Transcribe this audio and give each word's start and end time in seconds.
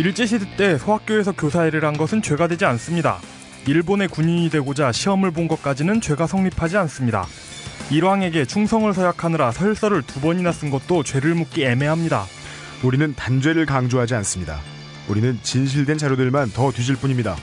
일제시대 0.00 0.56
때 0.56 0.78
소학교에서 0.78 1.32
교사 1.32 1.66
일을 1.66 1.84
한 1.84 1.94
것은 1.94 2.22
죄가 2.22 2.48
되지 2.48 2.64
않습니다. 2.64 3.18
일본의 3.66 4.08
군인이 4.08 4.48
되고자 4.48 4.92
시험을 4.92 5.30
본 5.30 5.46
것까지는 5.46 6.00
죄가 6.00 6.26
성립하지 6.26 6.78
않습니다. 6.78 7.26
일왕에게 7.90 8.46
충성을 8.46 8.90
서약하느라 8.94 9.52
설설을 9.52 10.00
두 10.02 10.20
번이나 10.20 10.52
쓴 10.52 10.70
것도 10.70 11.02
죄를 11.02 11.34
묻기 11.34 11.64
애매합니다. 11.64 12.24
우리는 12.82 13.14
단죄를 13.14 13.66
강조하지 13.66 14.14
않습니다. 14.14 14.60
우리는 15.06 15.38
진실된 15.42 15.98
자료들만 15.98 16.52
더 16.52 16.72
뒤질 16.72 16.96
뿐입니다. 16.96 17.36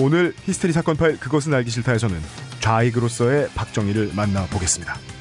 오늘 0.00 0.34
히스테리 0.44 0.72
사건 0.72 0.96
파일 0.96 1.20
그것은 1.20 1.54
알기 1.54 1.70
싫다에서는 1.70 2.20
좌익으로서의 2.58 3.50
박정희를 3.54 4.10
만나보겠습니다. 4.16 5.15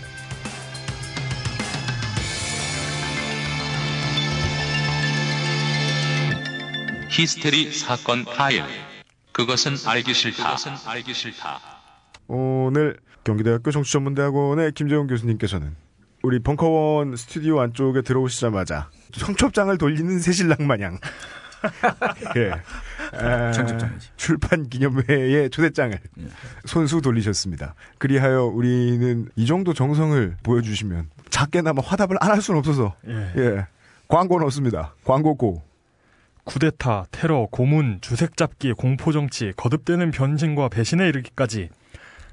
히스테리 7.17 7.71
사건 7.71 8.25
파일. 8.25 8.63
그것은 9.31 9.75
알기 9.87 10.13
싫다. 10.13 10.43
그것은 10.43 10.73
알기 10.85 11.13
싫다. 11.13 11.61
오늘 12.27 12.97
경기대학교 13.23 13.71
정치전문대학원의 13.71 14.73
김재훈 14.73 15.07
교수님께서는 15.07 15.75
우리 16.23 16.39
벙커원 16.39 17.15
스튜디오 17.15 17.61
안쪽에 17.61 18.01
들어오시자마자 18.01 18.89
청첩장을 19.13 19.77
돌리는 19.77 20.19
새신랑 20.19 20.67
마냥 20.67 20.99
예. 22.35 22.51
아, 23.17 23.51
청첩장이지. 23.51 24.09
출판 24.17 24.67
기념회의 24.67 25.49
초대장을 25.49 25.97
예. 26.19 26.23
손수 26.65 26.99
돌리셨습니다. 27.01 27.75
그리하여 27.97 28.43
우리는 28.43 29.29
이 29.37 29.45
정도 29.45 29.73
정성을 29.73 30.35
보여주시면 30.43 31.09
작게나마 31.29 31.81
화답을 31.81 32.17
안 32.19 32.31
할 32.31 32.41
수는 32.41 32.59
없어서 32.59 32.93
예. 33.07 33.31
예 33.37 33.67
광고 34.09 34.37
넣습니다. 34.41 34.93
광고 35.05 35.35
고 35.35 35.63
쿠데타, 36.45 37.05
테러, 37.11 37.47
고문, 37.51 37.99
주색잡기, 38.01 38.73
공포정치, 38.73 39.53
거듭되는 39.57 40.11
변신과 40.11 40.69
배신에 40.69 41.07
이르기까지 41.09 41.69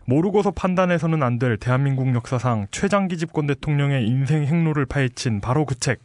모르고서 0.04 0.50
판단해서는 0.50 1.22
안 1.22 1.38
될 1.38 1.56
대한민국 1.56 2.14
역사상 2.14 2.66
최장기 2.70 3.16
집권 3.16 3.46
대통령의 3.46 4.06
인생 4.06 4.44
행로를 4.44 4.86
파헤친 4.86 5.40
바로 5.40 5.64
그 5.64 5.74
책. 5.78 6.00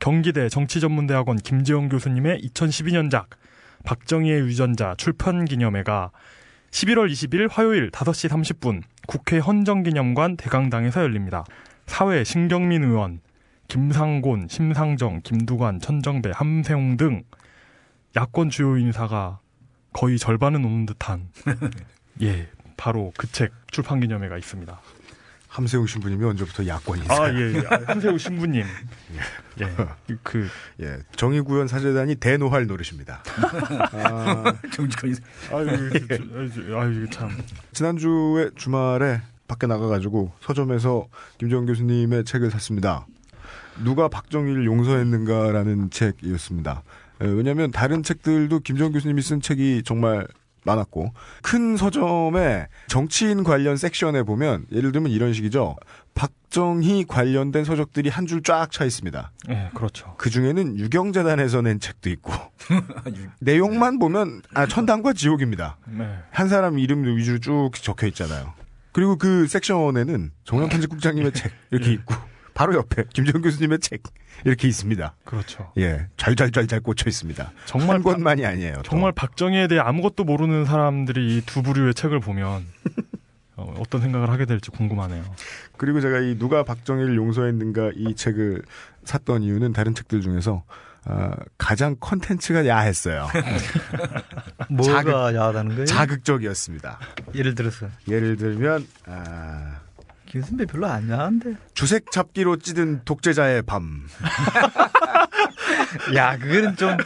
경기대 0.00 0.48
정치전문대학원 0.48 1.38
김재영 1.38 1.88
교수님의 1.88 2.40
2012년작 2.40 3.26
박정희의 3.84 4.40
유전자 4.42 4.94
출판 4.96 5.44
기념회가 5.44 6.10
11월 6.70 7.10
20일 7.10 7.48
화요일 7.50 7.90
5시 7.90 8.28
30분 8.28 8.82
국회 9.06 9.38
헌정기념관 9.38 10.36
대강당에서 10.36 11.02
열립니다. 11.02 11.44
사회 11.86 12.22
신경민 12.22 12.84
의원, 12.84 13.20
김상곤, 13.68 14.48
심상정, 14.48 15.20
김두관, 15.22 15.78
천정배, 15.80 16.30
함세웅 16.34 16.96
등 16.96 17.22
야권 18.16 18.48
주요 18.50 18.78
인사가 18.78 19.40
거의 19.92 20.18
절반은 20.18 20.64
오는 20.64 20.86
듯한 20.86 21.28
예 22.22 22.48
바로 22.76 23.12
그 23.16 23.26
책 23.30 23.52
출판 23.70 24.00
기념회가 24.00 24.38
있습니다. 24.38 24.80
함세웅 25.48 25.86
신부님이 25.86 26.24
언제부터 26.24 26.66
야권이세요? 26.66 27.12
아 27.20 27.32
예, 27.32 27.54
예. 27.54 27.58
아, 27.68 27.80
한세우 27.86 28.16
신부님 28.18 28.64
예그 30.10 30.48
예, 30.80 30.98
정의구현 31.16 31.68
사재단이 31.68 32.14
대노할 32.16 32.66
노릇입니다. 32.66 33.22
아, 33.92 34.54
정직하게 34.72 35.12
아유 35.52 35.90
저- 36.54 36.78
아유 36.78 37.02
이거 37.02 37.10
참 37.10 37.30
지난주에 37.72 38.50
주말에 38.56 39.20
밖에 39.46 39.66
나가가지고 39.66 40.32
서점에서 40.40 41.06
김정은 41.38 41.66
교수님의 41.66 42.24
책을 42.24 42.50
샀습니다. 42.52 43.06
누가 43.84 44.08
박정희를 44.08 44.64
용서했는가라는 44.66 45.90
책이었습니다. 45.90 46.82
에, 47.20 47.26
왜냐하면 47.26 47.70
다른 47.70 48.02
책들도 48.02 48.60
김정은 48.60 48.92
교수님이 48.92 49.22
쓴 49.22 49.40
책이 49.40 49.82
정말 49.84 50.26
많았고 50.64 51.12
큰 51.42 51.76
서점에 51.76 52.66
정치인 52.88 53.42
관련 53.44 53.76
섹션에 53.76 54.22
보면 54.24 54.66
예를 54.72 54.92
들면 54.92 55.10
이런 55.12 55.32
식이죠. 55.32 55.76
박정희 56.14 57.04
관련된 57.08 57.64
서적들이 57.64 58.08
한 58.10 58.26
줄 58.26 58.42
쫙 58.42 58.70
차 58.70 58.84
있습니다. 58.84 59.32
예 59.50 59.70
그렇죠 59.74 60.14
그 60.18 60.28
중에는 60.30 60.78
유경재단에서 60.78 61.62
낸 61.62 61.78
책도 61.80 62.10
있고 62.10 62.32
내용만 63.40 63.98
보면 63.98 64.42
아 64.54 64.66
천당과 64.66 65.12
지옥입니다. 65.14 65.76
네 65.86 66.04
한 66.32 66.48
사람 66.48 66.78
이름 66.78 67.04
위주로 67.16 67.38
쭉 67.38 67.70
적혀 67.74 68.06
있잖아요. 68.08 68.52
그리고 68.92 69.16
그 69.16 69.46
섹션에는 69.46 70.32
정영 70.44 70.68
편집국장님의 70.68 71.32
책 71.32 71.52
이렇게 71.70 71.92
있고 71.92 72.14
바로 72.58 72.74
옆에 72.74 73.04
김정 73.14 73.40
교수님의 73.40 73.78
책 73.78 74.02
이렇게 74.44 74.66
있습니다. 74.66 75.14
그렇죠 75.24 75.72
예, 75.78 76.08
잘잘잘잘 76.16 76.80
꽂혀 76.80 77.08
있습니다. 77.08 77.52
정말 77.66 77.96
한 77.96 78.02
권만이 78.02 78.44
아니에요. 78.44 78.74
또. 78.76 78.82
정말 78.82 79.12
박정희에 79.12 79.68
대해 79.68 79.80
아무것도 79.80 80.24
모르는 80.24 80.64
사람들이 80.64 81.36
이 81.38 81.42
두 81.46 81.62
부류의 81.62 81.94
책을 81.94 82.18
보면 82.20 82.66
어, 83.56 83.74
어떤 83.78 84.00
생각을 84.00 84.28
하게 84.30 84.44
될지 84.44 84.70
궁금하네요. 84.70 85.24
그리고 85.76 86.00
제가 86.00 86.18
이 86.20 86.36
누가 86.38 86.64
박정희를 86.64 87.14
용서했는가 87.16 87.92
이 87.94 88.14
책을 88.16 88.62
샀던 89.04 89.42
이유는 89.44 89.72
다른 89.72 89.94
책들 89.94 90.20
중에서 90.20 90.64
아, 91.04 91.34
가장 91.56 91.96
컨텐츠가 92.00 92.66
야했어요. 92.66 93.28
뭐가 94.68 94.92
자극- 95.02 95.34
야하다는 95.36 95.70
거예요? 95.72 95.86
자극적이었습니다. 95.86 96.98
예를 97.34 97.54
들어서 97.54 97.88
예를 98.08 98.36
들면 98.36 98.86
아, 99.06 99.80
김 100.28 100.42
선배 100.42 100.66
별로 100.66 100.86
안 100.86 101.08
야한데. 101.08 101.56
주색 101.74 102.10
잡기로 102.10 102.58
찌든 102.58 103.02
독재자의 103.04 103.62
밤. 103.62 104.06
야 106.14 106.36
그거는 106.38 106.76
좀. 106.76 106.96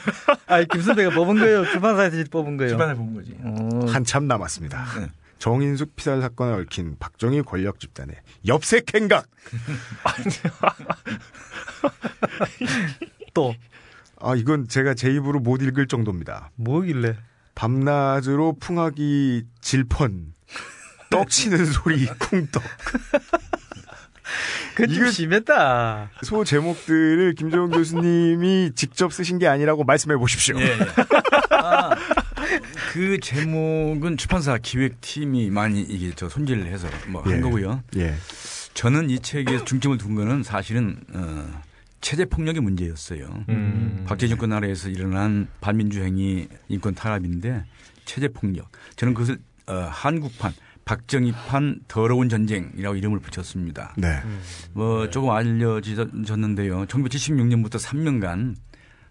아김 0.47 0.83
선배가 0.83 1.10
뽑은 1.15 1.38
거예요. 1.38 1.65
출판사에서 1.66 2.25
뽑은 2.31 2.56
거예요. 2.56 2.71
주반을 2.72 2.97
본 2.97 3.15
거지. 3.15 3.37
어, 3.43 3.87
한참 3.88 4.27
남았습니다. 4.27 4.84
네. 4.99 5.09
정인숙 5.38 5.97
피살 5.97 6.21
사건에 6.21 6.53
얽힌 6.53 6.97
박정희 6.99 7.43
권력 7.43 7.81
집단의 7.81 8.16
엽색 8.47 8.94
행각. 8.94 9.27
또 13.34 13.54
아 14.22 14.37
이건 14.37 14.69
제가 14.69 14.94
제 14.94 15.12
입으로 15.12 15.41
못 15.41 15.60
읽을 15.62 15.89
정도입니다. 15.89 16.50
뭐길래? 16.54 17.16
밤낮으로 17.56 18.56
풍악이 18.60 19.43
질펀 19.60 20.33
떡 21.12 21.28
치는 21.30 21.64
소리 21.66 22.06
쿵떡. 22.18 22.62
그건 24.74 24.88
좀 24.94 25.02
이거- 25.04 25.10
심했다. 25.10 26.10
소 26.22 26.44
제목들을 26.44 27.34
김정은 27.34 27.70
교수님이 27.70 28.72
직접 28.74 29.12
쓰신 29.12 29.38
게 29.38 29.46
아니라고 29.46 29.84
말씀해 29.84 30.16
보십시오. 30.16 30.58
예. 30.60 30.64
예. 30.64 30.78
아, 31.50 31.90
그 32.92 33.18
제목은 33.20 34.16
출판사 34.16 34.56
기획팀이 34.56 35.50
많이 35.50 35.82
이게 35.82 36.12
저 36.16 36.28
손질을 36.28 36.66
해서 36.66 36.88
뭐한 37.08 37.36
예. 37.36 37.40
거고요. 37.40 37.82
예. 37.96 38.14
저는 38.74 39.10
이 39.10 39.18
책에 39.18 39.64
중점을 39.64 39.98
둔 39.98 40.14
거는 40.14 40.42
사실은 40.42 40.96
어, 41.12 41.46
체제 42.00 42.24
폭력의 42.24 42.62
문제였어요. 42.62 43.44
음. 43.50 44.04
박정희 44.08 44.30
정권 44.30 44.48
나라에서 44.50 44.88
일어난 44.88 45.46
반민주 45.60 46.02
행위 46.02 46.48
인권 46.68 46.94
탄압인데 46.94 47.64
체제 48.06 48.28
폭력. 48.28 48.70
저는 48.96 49.12
그것을 49.12 49.38
어, 49.66 49.74
한국판 49.90 50.52
박정희판 50.92 51.80
더러운 51.88 52.28
전쟁이라고 52.28 52.97
이름을 52.97 53.20
붙였습니다. 53.20 53.94
네. 53.97 54.20
뭐 54.75 55.08
조금 55.08 55.30
알려졌는데요. 55.30 56.84
1976년부터 56.84 57.80
3년간 57.80 58.56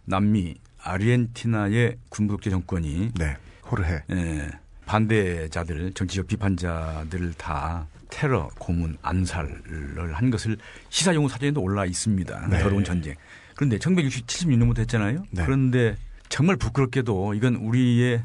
남미 0.05 0.55
아르헨티나의 0.77 1.97
군부 2.09 2.33
독재 2.33 2.51
정권이 2.51 3.13
네. 3.17 3.35
호르헤. 3.71 4.03
예, 4.11 4.51
반대자들, 4.85 5.93
정치적 5.93 6.27
비판자들을 6.27 7.33
다 7.33 7.87
테러, 8.11 8.49
고문, 8.59 8.97
암살을 9.01 10.13
한 10.13 10.29
것을 10.29 10.57
시사용어 10.89 11.29
사전에도 11.29 11.61
올라 11.61 11.85
있습니다. 11.85 12.47
네. 12.47 12.59
더러운 12.61 12.83
전쟁. 12.83 13.15
그런데 13.55 13.79
1976년부터 13.79 14.79
했잖아요. 14.79 15.23
네. 15.31 15.45
그런데 15.45 15.97
정말 16.29 16.57
부끄럽게도 16.57 17.33
이건 17.33 17.55
우리의 17.55 18.23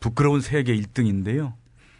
부끄러운 0.00 0.40
세계 0.40 0.74
1등인데요. 0.74 1.52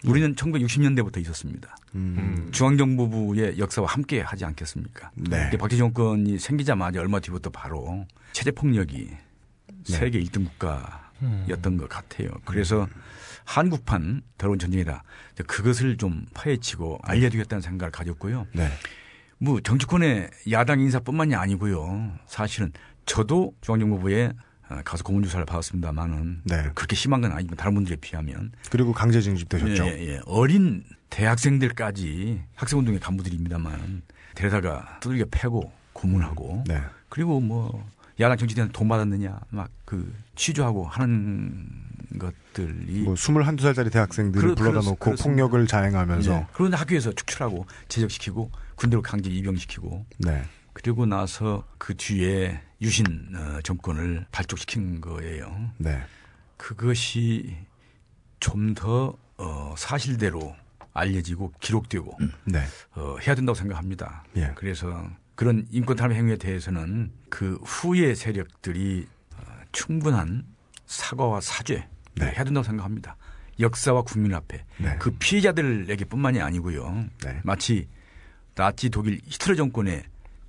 우리는 0.07 0.35
1960년대부터 0.35 1.19
있었습니다. 1.21 1.77
음. 1.95 2.49
중앙정보부의 2.53 3.59
역사와 3.59 3.89
함께 3.89 4.21
하지 4.21 4.45
않겠습니까? 4.45 5.11
네. 5.15 5.51
박정희 5.51 5.79
정권이 5.79 6.39
생기자마자 6.39 7.01
얼마 7.01 7.21
뒤부터 7.21 7.51
바로 7.51 8.07
체제 8.33 8.51
폭력이 8.51 9.09
네. 9.09 9.17
세계 9.85 10.21
1등 10.23 10.45
국가였던 10.45 11.77
것 11.77 11.89
같아요. 11.89 12.31
그래서 12.45 12.87
한국판 13.45 14.23
더러운 14.39 14.59
전쟁이다. 14.59 15.03
그것을 15.47 15.97
좀 15.97 16.27
파헤치고 16.35 17.01
알려주겠다는 17.03 17.61
생각을 17.63 17.91
가졌고요. 17.91 18.47
네. 18.53 18.69
뭐 19.39 19.61
정치권의 19.61 20.31
야당 20.51 20.81
인사뿐만이 20.81 21.35
아니고요. 21.35 22.13
사실은 22.27 22.73
저도 23.07 23.55
중앙정보부에 23.61 24.27
어, 24.27 24.33
가서 24.85 25.05
고문조사를 25.05 25.45
받았습니다만은 25.47 26.41
네. 26.45 26.71
그렇게 26.75 26.97
심한 26.97 27.21
건 27.21 27.33
아니지만 27.33 27.57
다른 27.57 27.75
분들에 27.75 27.97
비하면 27.97 28.53
그리고 28.71 28.93
강제 28.93 29.21
징집되셨죠. 29.21 29.87
예, 29.87 30.09
예. 30.09 30.21
어린 30.27 30.85
대학생들까지 31.11 32.43
학생운동의 32.55 33.01
간부들입니다만 33.01 34.03
데려다가 34.35 34.99
두들겨 35.01 35.27
패고 35.31 35.71
고문하고 35.93 36.65
네. 36.67 36.81
그리고 37.09 37.41
뭐 37.41 37.87
야당 38.21 38.37
정치인한테 38.37 38.73
돈 38.73 38.89
받았느냐 38.89 39.39
막 39.51 39.71
그 39.95 40.15
취조하고 40.35 40.87
하는 40.87 41.69
것들이 42.19 43.03
뭐 43.03 43.15
21살짜리 43.15 43.93
대학생들을 43.93 44.55
불러다 44.55 44.81
놓고 44.81 44.97
그렇습니다. 44.97 45.23
폭력을 45.23 45.67
자행하면서 45.67 46.33
예. 46.33 46.47
그런데 46.53 46.77
학교에서 46.77 47.13
축출하고 47.13 47.67
제적시키고 47.89 48.51
군대로 48.75 49.03
강제 49.03 49.31
입영시키고 49.31 50.05
네. 50.19 50.43
그리고 50.73 51.07
나서 51.07 51.65
그 51.79 51.97
뒤에 51.97 52.61
유신 52.81 53.07
어, 53.35 53.61
정권을 53.63 54.27
발족시킨 54.33 55.01
거예요. 55.01 55.71
네. 55.79 56.03
그것이 56.57 57.57
좀더 58.41 59.17
어, 59.37 59.75
사실대로 59.77 60.55
알려지고 60.93 61.53
기록되고 61.61 62.19
네. 62.45 62.63
어, 62.95 63.17
해야 63.27 63.35
된다고 63.35 63.55
생각합니다. 63.55 64.25
예. 64.37 64.53
그래서 64.55 65.11
그런 65.35 65.67
인권 65.71 65.97
탄압 65.97 66.17
행위에 66.17 66.37
대해서는 66.37 67.11
그 67.29 67.59
후의 67.65 68.15
세력들이 68.15 69.07
어, 69.37 69.43
충분한 69.73 70.45
사과와 70.87 71.41
사죄 71.41 71.89
네. 72.15 72.27
해야 72.27 72.45
된다고 72.45 72.63
생각합니다. 72.63 73.17
역사와 73.59 74.03
국민 74.03 74.35
앞에 74.35 74.65
네. 74.79 74.97
그 74.99 75.11
피해자들에게뿐만이 75.13 76.41
아니고요. 76.41 77.07
네. 77.25 77.41
마치 77.45 77.89
나치 78.55 78.89
독일 78.89 79.21
히틀러 79.25 79.57
정권의 79.57 80.05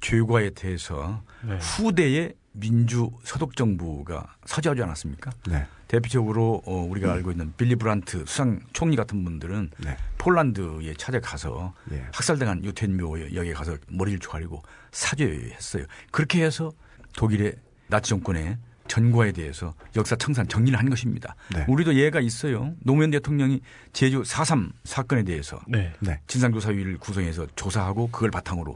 죄과에 0.05 0.51
대해서 0.51 1.23
네. 1.41 1.57
후대의 1.57 2.35
민주 2.51 3.09
서독 3.23 3.55
정부가 3.55 4.35
서지하지 4.45 4.83
않았습니까? 4.83 5.31
네. 5.47 5.65
대표적으로 5.87 6.61
어, 6.65 6.75
우리가 6.83 7.11
알고 7.11 7.31
있는 7.31 7.53
빌리 7.57 7.75
브란트 7.75 8.25
수상 8.27 8.59
총리 8.71 8.95
같은 8.95 9.23
분들은 9.23 9.71
네. 9.83 9.97
폴란드에 10.19 10.93
찾아가서 10.97 11.73
예. 11.91 12.05
학살당한 12.13 12.63
유태인묘 12.63 13.33
여기에 13.33 13.53
가서 13.53 13.77
머리를 13.87 14.19
조아리고 14.19 14.61
사죄했어요. 14.91 15.85
그렇게 16.11 16.43
해서 16.43 16.71
독일의 17.17 17.55
나치 17.87 18.09
정권의 18.09 18.57
전과에 18.87 19.31
대해서 19.31 19.73
역사 19.95 20.15
청산 20.15 20.47
정리를 20.47 20.77
한 20.77 20.87
것입니다. 20.89 21.35
네. 21.51 21.65
우리도 21.67 21.95
예가 21.95 22.19
있어요. 22.19 22.73
노무현 22.79 23.09
대통령이 23.09 23.61
제주 23.91 24.21
4.3 24.21 24.71
사건에 24.83 25.23
대해서 25.23 25.59
네. 25.67 25.93
네. 25.99 26.19
진상조사위를 26.27 26.99
구성해서 26.99 27.47
조사하고 27.55 28.09
그걸 28.11 28.29
바탕으로 28.29 28.71
어, 28.73 28.75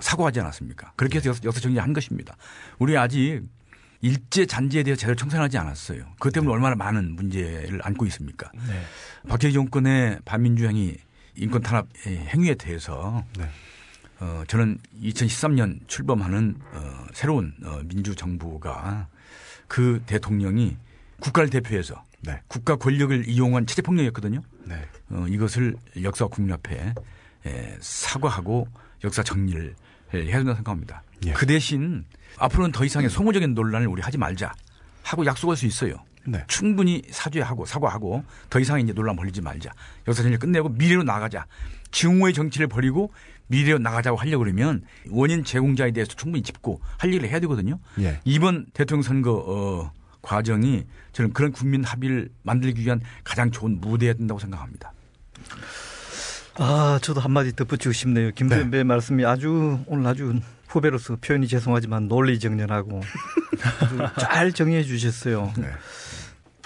사과하지 0.00 0.40
않았습니까? 0.40 0.92
그렇게 0.96 1.18
해서 1.18 1.30
역사, 1.30 1.40
역사 1.44 1.60
정리한 1.60 1.92
것입니다. 1.92 2.36
우리 2.78 2.96
아직 2.96 3.42
일제 4.02 4.46
잔재에 4.46 4.82
대해서 4.82 5.00
제대로 5.00 5.16
청산하지 5.16 5.58
않았어요. 5.58 6.04
그것 6.14 6.32
때문에 6.32 6.52
얼마나 6.52 6.74
많은 6.74 7.16
문제를 7.16 7.80
안고 7.82 8.06
있습니까? 8.06 8.50
네. 8.54 8.82
박정희 9.28 9.52
정권의 9.52 10.20
반민주 10.24 10.66
행위, 10.66 10.96
인권 11.34 11.60
탄압 11.62 11.86
행위에 12.06 12.54
대해서 12.54 13.24
네. 13.36 13.48
어, 14.20 14.42
저는 14.46 14.78
2013년 15.02 15.80
출범하는 15.86 16.56
어, 16.72 17.06
새로운 17.12 17.54
어, 17.64 17.80
민주 17.84 18.14
정부가 18.14 19.08
그 19.66 20.02
대통령이 20.06 20.76
국가를 21.20 21.50
대표해서 21.50 22.04
네. 22.20 22.40
국가 22.48 22.76
권력을 22.76 23.28
이용한 23.28 23.66
체제 23.66 23.82
폭력이었거든요. 23.82 24.42
네. 24.64 24.86
어, 25.10 25.26
이것을 25.28 25.76
역사 26.02 26.26
국민 26.26 26.52
앞에 26.54 26.94
에, 27.46 27.76
사과하고 27.80 28.68
역사 29.04 29.22
정리를 29.22 29.74
해야 30.14 30.22
된다고 30.22 30.54
생각합니다. 30.56 31.02
예. 31.26 31.32
그 31.32 31.46
대신 31.46 32.04
앞으로는 32.38 32.72
더 32.72 32.84
이상의 32.84 33.10
소모적인 33.10 33.54
논란을 33.54 33.86
우리 33.86 34.02
하지 34.02 34.18
말자 34.18 34.52
하고 35.02 35.24
약속할 35.26 35.56
수 35.56 35.66
있어요. 35.66 35.96
네. 36.26 36.44
충분히 36.48 37.02
사죄하고 37.10 37.64
사과하고 37.64 38.24
더 38.50 38.60
이상의 38.60 38.84
이제 38.84 38.92
논란 38.92 39.16
벌리지 39.16 39.40
말자. 39.40 39.70
역사 40.06 40.22
정리를 40.22 40.38
끝내고 40.38 40.68
미래로 40.70 41.02
나가자. 41.02 41.46
증오의 41.90 42.34
정치를 42.34 42.68
버리고 42.68 43.12
미래로 43.48 43.78
나가자고 43.78 44.16
하려고 44.16 44.44
그러면 44.44 44.82
원인 45.08 45.42
제공자에 45.42 45.90
대해서 45.90 46.14
충분히 46.14 46.42
짚고 46.42 46.80
할 46.98 47.10
얘기를 47.10 47.28
해야 47.28 47.40
되거든요. 47.40 47.78
예. 48.00 48.20
이번 48.24 48.66
대통령 48.74 49.02
선거 49.02 49.32
어, 49.32 49.92
과정이 50.22 50.84
저는 51.12 51.32
그런 51.32 51.50
국민 51.50 51.82
합의를 51.82 52.30
만들기 52.42 52.82
위한 52.82 53.00
가장 53.24 53.50
좋은 53.50 53.80
무대여야 53.80 54.14
된다고 54.14 54.38
생각합니다. 54.38 54.92
아, 56.56 56.98
저도 57.02 57.20
한마디 57.20 57.54
덧붙이고 57.54 57.92
싶네요. 57.92 58.30
김 58.32 58.48
선배 58.48 58.82
말씀이 58.82 59.24
아주 59.24 59.78
오늘 59.86 60.06
아주 60.06 60.40
후배로서 60.68 61.16
표현이 61.20 61.48
죄송하지만 61.48 62.08
논리 62.08 62.38
정연하고 62.38 63.00
아주 63.80 63.98
잘 64.20 64.52
정리해 64.52 64.82
주셨어요. 64.82 65.52
네. 65.56 65.66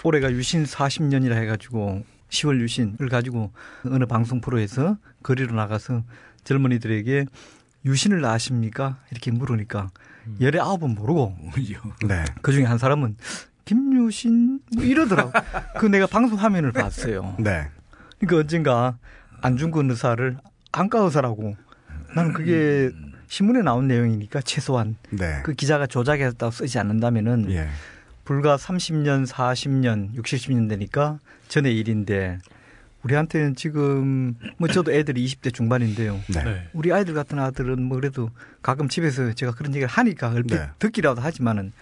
올해가 0.03 0.31
유신 0.31 0.65
40년이라 0.65 1.33
해가지고 1.33 2.05
10월 2.29 2.61
유신을 2.61 3.09
가지고 3.11 3.53
어느 3.87 4.05
방송 4.05 4.41
프로에서 4.41 4.99
거리로 5.23 5.55
나가서 5.55 6.03
젊은이들에게 6.45 7.27
유신을 7.87 8.25
아십니까? 8.25 8.99
이렇게 9.11 9.31
물으니까 9.31 9.91
열에 10.41 10.59
아홉은 10.59 10.95
모르고 10.95 11.37
네. 12.07 12.25
그 12.43 12.53
중에 12.53 12.65
한 12.65 12.79
사람은 12.79 13.17
김유신 13.65 14.61
뭐 14.75 14.85
이러더라고. 14.85 15.33
그 15.79 15.87
내가 15.87 16.07
방송 16.07 16.39
화면을 16.39 16.73
봤어요. 16.73 17.35
네. 17.39 17.69
그러니까 18.19 18.41
언젠가 18.41 18.99
안중근 19.45 19.91
의사를 19.91 20.37
안과 20.73 21.01
의사라고 21.01 21.55
나는 22.15 22.33
그게 22.33 22.91
신문에 23.29 23.63
나온 23.63 23.87
내용이니까 23.87 24.41
최소한 24.41 24.97
네. 25.11 25.41
그 25.45 25.53
기자가 25.53 25.87
조작했다고 25.87 26.51
쓰지 26.51 26.79
않는다면은 26.79 27.51
예. 27.51 27.69
불과 28.25 28.57
30년, 28.57 29.27
40년, 29.27 30.15
60, 30.15 30.39
70년 30.39 30.69
되니까 30.69 31.19
전의 31.49 31.77
일인데 31.77 32.39
우리한테는 33.03 33.55
지금 33.55 34.35
뭐 34.57 34.67
저도 34.69 34.93
애들이 34.93 35.27
20대 35.27 35.53
중반인데요. 35.53 36.21
네. 36.33 36.43
네. 36.43 36.69
우리 36.73 36.91
아이들 36.91 37.13
같은 37.13 37.39
아들은 37.39 37.83
뭐 37.83 37.99
그래도 37.99 38.31
가끔 38.63 38.89
집에서 38.89 39.33
제가 39.35 39.53
그런 39.53 39.75
얘기를 39.75 39.89
하니까 39.89 40.31
얼핏 40.31 40.55
네. 40.55 40.71
듣기라도 40.79 41.21
하지만은 41.21 41.73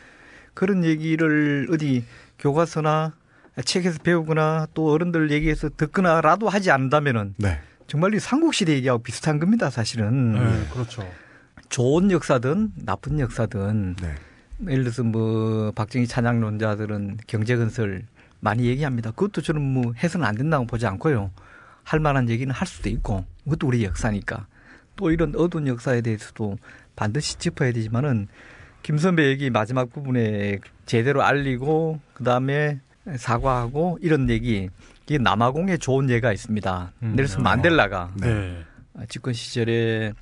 그런 0.55 0.85
얘기를 0.85 1.69
어디 1.71 2.05
교과서나 2.41 3.13
책에서 3.61 3.99
배우거나 4.03 4.67
또 4.75 4.91
어른들 4.93 5.31
얘기해서 5.31 5.69
듣거나라도 5.69 6.49
하지 6.49 6.71
않는다면은 6.71 7.35
네. 7.37 7.61
정말 7.87 8.15
이 8.15 8.21
삼국시대 8.21 8.73
얘기하고 8.75 9.03
비슷한 9.03 9.39
겁니다, 9.39 9.69
사실은. 9.69 10.33
네, 10.33 10.67
그렇죠. 10.73 11.07
좋은 11.69 12.11
역사든 12.11 12.73
나쁜 12.85 13.21
역사든 13.21 13.97
네. 13.97 14.15
예를 14.69 14.85
들어서 14.85 15.03
뭐 15.03 15.73
박정희 15.73 16.07
찬양론자들은 16.07 17.19
경제건설 17.27 18.05
많이 18.41 18.67
얘기합니다. 18.67 19.11
그것도 19.11 19.43
저는 19.43 19.61
뭐 19.61 19.93
해서는 19.97 20.27
안 20.27 20.35
된다고 20.35 20.67
보지 20.67 20.87
않고요. 20.87 21.31
할 21.85 22.01
만한 22.01 22.29
얘기는 22.29 22.53
할 22.53 22.67
수도 22.67 22.89
있고 22.89 23.25
그것도 23.45 23.67
우리 23.67 23.85
역사니까 23.85 24.47
또 24.97 25.11
이런 25.11 25.35
어두운 25.37 25.67
역사에 25.67 26.01
대해서도 26.01 26.59
반드시 26.95 27.39
짚어야 27.39 27.73
되지만은 27.73 28.29
김 28.83 28.99
선배 28.99 29.27
얘기 29.29 29.51
마지막 29.51 29.91
부분에 29.93 30.59
제대로 30.87 31.23
알리고 31.23 32.01
그다음에 32.15 32.81
사과하고 33.17 33.99
이런 34.01 34.29
얘기 34.31 34.69
이게 35.07 35.19
남아공에 35.19 35.77
좋은 35.79 36.09
예가 36.11 36.33
있습니다. 36.33 36.93
음. 37.03 37.15
넬슨 37.17 37.43
만델라가 37.43 38.13
네. 38.21 38.63
집권 39.09 39.33
시절에 39.35 40.13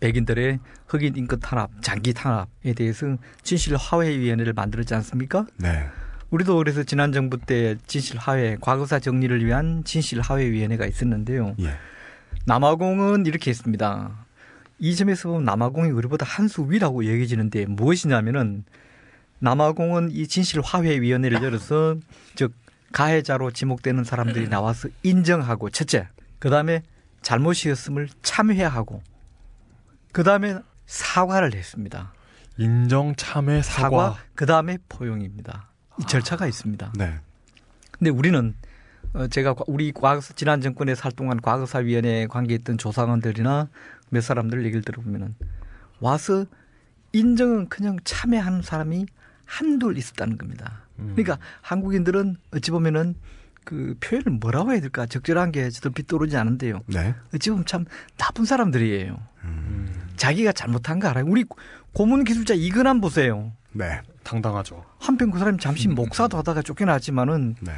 백인들의 0.00 0.58
흑인 0.88 1.16
인권 1.16 1.38
탄압, 1.40 1.70
장기 1.82 2.12
탄압에 2.12 2.72
대해서 2.74 3.16
진실 3.42 3.76
화해 3.76 4.18
위원회를 4.18 4.52
만들었지 4.52 4.94
않습니까? 4.94 5.46
네. 5.58 5.86
우리도 6.30 6.56
그래서 6.56 6.82
지난 6.82 7.12
정부 7.12 7.38
때 7.38 7.76
진실 7.86 8.18
화해, 8.18 8.56
과거사 8.60 8.98
정리를 8.98 9.44
위한 9.44 9.84
진실 9.84 10.20
화해 10.20 10.50
위원회가 10.50 10.86
있었는데요. 10.86 11.54
예. 11.60 11.70
남아공은 12.46 13.26
이렇게 13.26 13.50
했습니다. 13.50 14.26
이 14.80 14.96
점에서 14.96 15.28
보면 15.28 15.44
남아공이 15.44 15.90
우리보다 15.90 16.26
한 16.26 16.48
수 16.48 16.66
위라고 16.68 17.06
여겨지는데 17.06 17.66
무엇이냐면은 17.66 18.64
남아공은 19.40 20.10
이 20.12 20.26
진실 20.26 20.60
화해 20.62 21.00
위원회를 21.00 21.42
열어서 21.42 21.96
즉 22.34 22.52
가해자로 22.92 23.50
지목되는 23.50 24.04
사람들이 24.04 24.48
나와서 24.48 24.88
인정하고 25.02 25.70
첫째, 25.70 26.08
그다음에 26.38 26.82
잘못이었음을 27.22 28.08
참회하고 28.22 29.02
그다음에 30.12 30.58
사과를 30.86 31.54
했습니다. 31.54 32.12
인정, 32.56 33.14
참회, 33.16 33.62
사과. 33.62 33.82
사과, 34.12 34.16
그다음에 34.34 34.78
포용입니다. 34.88 35.68
이 35.98 36.04
절차가 36.06 36.46
있습니다. 36.46 36.92
네. 36.96 37.14
근데 37.90 38.10
우리는 38.10 38.54
어, 39.12 39.26
제가 39.28 39.54
과- 39.54 39.64
우리 39.66 39.92
과거사 39.92 40.34
지난 40.34 40.60
정권에서 40.60 41.02
활동한 41.02 41.40
과거사위원회에 41.40 42.26
관계했던 42.26 42.78
조사관들이나 42.78 43.68
몇 44.10 44.20
사람들 44.20 44.64
얘기를 44.64 44.82
들어보면은 44.82 45.34
와서 46.00 46.44
인정은 47.12 47.68
그냥 47.68 47.96
참여하는 48.04 48.62
사람이 48.62 49.06
한둘 49.44 49.98
있었다는 49.98 50.38
겁니다. 50.38 50.82
그러니까 50.96 51.38
한국인들은 51.60 52.36
어찌 52.52 52.70
보면은 52.70 53.14
그 53.64 53.96
표현을 54.00 54.38
뭐라고 54.38 54.72
해야 54.72 54.80
될까 54.80 55.06
적절한 55.06 55.50
게 55.52 55.70
저도 55.70 55.90
빗도르지 55.90 56.36
않은데요. 56.36 56.82
네. 56.86 57.14
어찌 57.34 57.50
보면 57.50 57.64
참 57.64 57.86
나쁜 58.16 58.44
사람들이에요. 58.44 59.18
음, 59.44 60.08
자기가 60.16 60.52
잘못한 60.52 61.00
거 61.00 61.08
알아요. 61.08 61.24
우리 61.26 61.44
고문 61.92 62.24
기술자 62.24 62.54
이근한 62.54 63.00
보세요. 63.00 63.52
네. 63.72 64.00
당당하죠. 64.22 64.84
한편 64.98 65.30
그 65.30 65.38
사람이 65.38 65.58
잠시 65.58 65.88
목사도 65.88 66.36
하다가 66.38 66.62
쫓겨났지만은 66.62 67.56
네. 67.60 67.72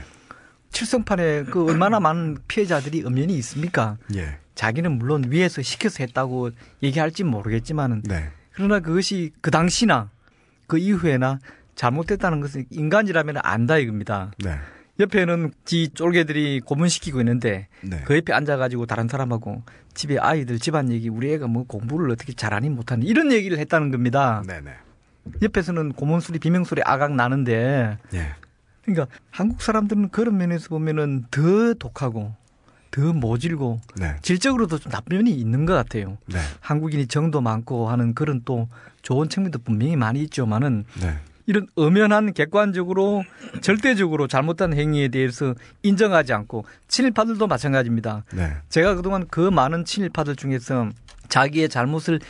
칠성판에 0.70 1.44
그 1.44 1.64
얼마나 1.64 2.00
많은 2.00 2.38
피해자들이 2.48 3.04
엄연히 3.04 3.34
있습니까? 3.38 3.96
예. 4.14 4.38
자기는 4.54 4.98
물론 4.98 5.24
위에서 5.28 5.62
시켜서 5.62 6.02
했다고 6.02 6.50
얘기할지 6.82 7.24
모르겠지만은 7.24 8.02
네. 8.04 8.30
그러나 8.52 8.80
그것이 8.80 9.32
그 9.40 9.50
당시나 9.50 10.10
그 10.66 10.78
이후에나 10.78 11.38
잘못됐다는 11.76 12.40
것은 12.40 12.66
인간이라면 12.70 13.36
안다 13.42 13.78
이겁니다. 13.78 14.32
네. 14.38 14.56
옆에는 14.98 15.52
지 15.64 15.90
쫄개들이 15.90 16.60
고문시키고 16.60 17.20
있는데 17.20 17.68
네. 17.82 18.02
그 18.06 18.16
옆에 18.16 18.32
앉아가지고 18.32 18.86
다른 18.86 19.08
사람하고 19.08 19.62
집에 19.94 20.18
아이들 20.18 20.58
집안 20.58 20.90
얘기 20.90 21.08
우리 21.08 21.32
애가 21.34 21.46
뭐 21.46 21.64
공부를 21.64 22.10
어떻게 22.10 22.32
잘하니 22.32 22.70
못하니 22.70 23.06
이런 23.06 23.30
얘기를 23.30 23.58
했다는 23.58 23.90
겁니다. 23.90 24.42
네네. 24.46 24.70
옆에서는 25.42 25.92
고문소리 25.92 26.38
비명소리 26.38 26.82
아각 26.84 27.14
나는데 27.14 27.98
예. 28.14 28.34
그러니까 28.84 29.06
한국 29.30 29.60
사람들은 29.60 30.10
그런 30.10 30.38
면에서 30.38 30.68
보면은 30.68 31.24
더 31.30 31.74
독하고 31.74 32.34
더 32.90 33.12
모질고 33.12 33.80
네. 33.96 34.16
질적으로도 34.22 34.78
좀 34.78 34.92
나쁜 34.92 35.18
면이 35.18 35.32
있는 35.32 35.66
것 35.66 35.74
같아요. 35.74 36.16
네. 36.26 36.38
한국인이 36.60 37.06
정도 37.08 37.42
많고 37.42 37.90
하는 37.90 38.14
그런 38.14 38.40
또 38.44 38.68
좋은 39.02 39.28
측면도 39.28 39.58
분명히 39.58 39.96
많이 39.96 40.22
있지만은 40.22 40.84
네. 41.00 41.18
이런 41.46 41.66
엄연한 41.76 42.32
객관적으로 42.32 43.24
절대적으로 43.60 44.26
잘못한 44.26 44.74
행위에 44.74 45.08
대해서 45.08 45.54
인정하지 45.82 46.32
않고 46.32 46.64
친일파들도 46.88 47.46
마찬가지입니다. 47.46 48.24
네. 48.34 48.52
제가 48.68 48.96
그동안 48.96 49.26
그 49.28 49.40
많은 49.40 49.84
친일파들 49.84 50.36
중에서 50.36 50.88
자기의 51.28 51.68
잘못을 51.68 52.20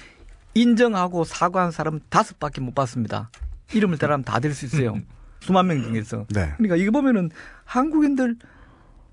인정하고 0.54 1.24
사과한 1.24 1.70
사람 1.70 2.00
다섯 2.08 2.38
밖에 2.38 2.60
못 2.60 2.74
봤습니다. 2.74 3.30
이름을 3.72 3.98
대라면 3.98 4.24
다 4.24 4.38
될 4.38 4.52
수 4.52 4.66
있어요. 4.66 4.94
수만 5.40 5.66
명 5.66 5.82
중에서. 5.82 6.26
네. 6.30 6.52
그러니까 6.56 6.76
이거 6.76 6.90
보면은 6.92 7.30
한국인들 7.64 8.36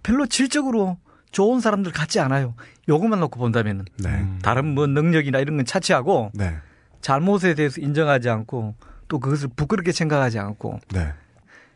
별로 0.04 0.26
질적으로 0.26 0.98
좋은 1.32 1.60
사람들 1.60 1.92
같지 1.92 2.20
않아요. 2.20 2.56
요것만 2.90 3.20
놓고 3.20 3.40
본다면은. 3.40 3.86
네. 4.00 4.10
음. 4.10 4.40
다른 4.42 4.68
뭐 4.74 4.86
능력이나 4.88 5.40
이런 5.40 5.58
건 5.58 5.66
차치하고 5.66 6.32
네. 6.34 6.56
잘못에 7.02 7.56
대해서 7.56 7.82
인정하지 7.82 8.30
않고 8.30 8.76
또 9.14 9.20
그것을 9.20 9.48
부끄럽게 9.56 9.92
생각하지 9.92 10.40
않고 10.40 10.80
네. 10.92 11.14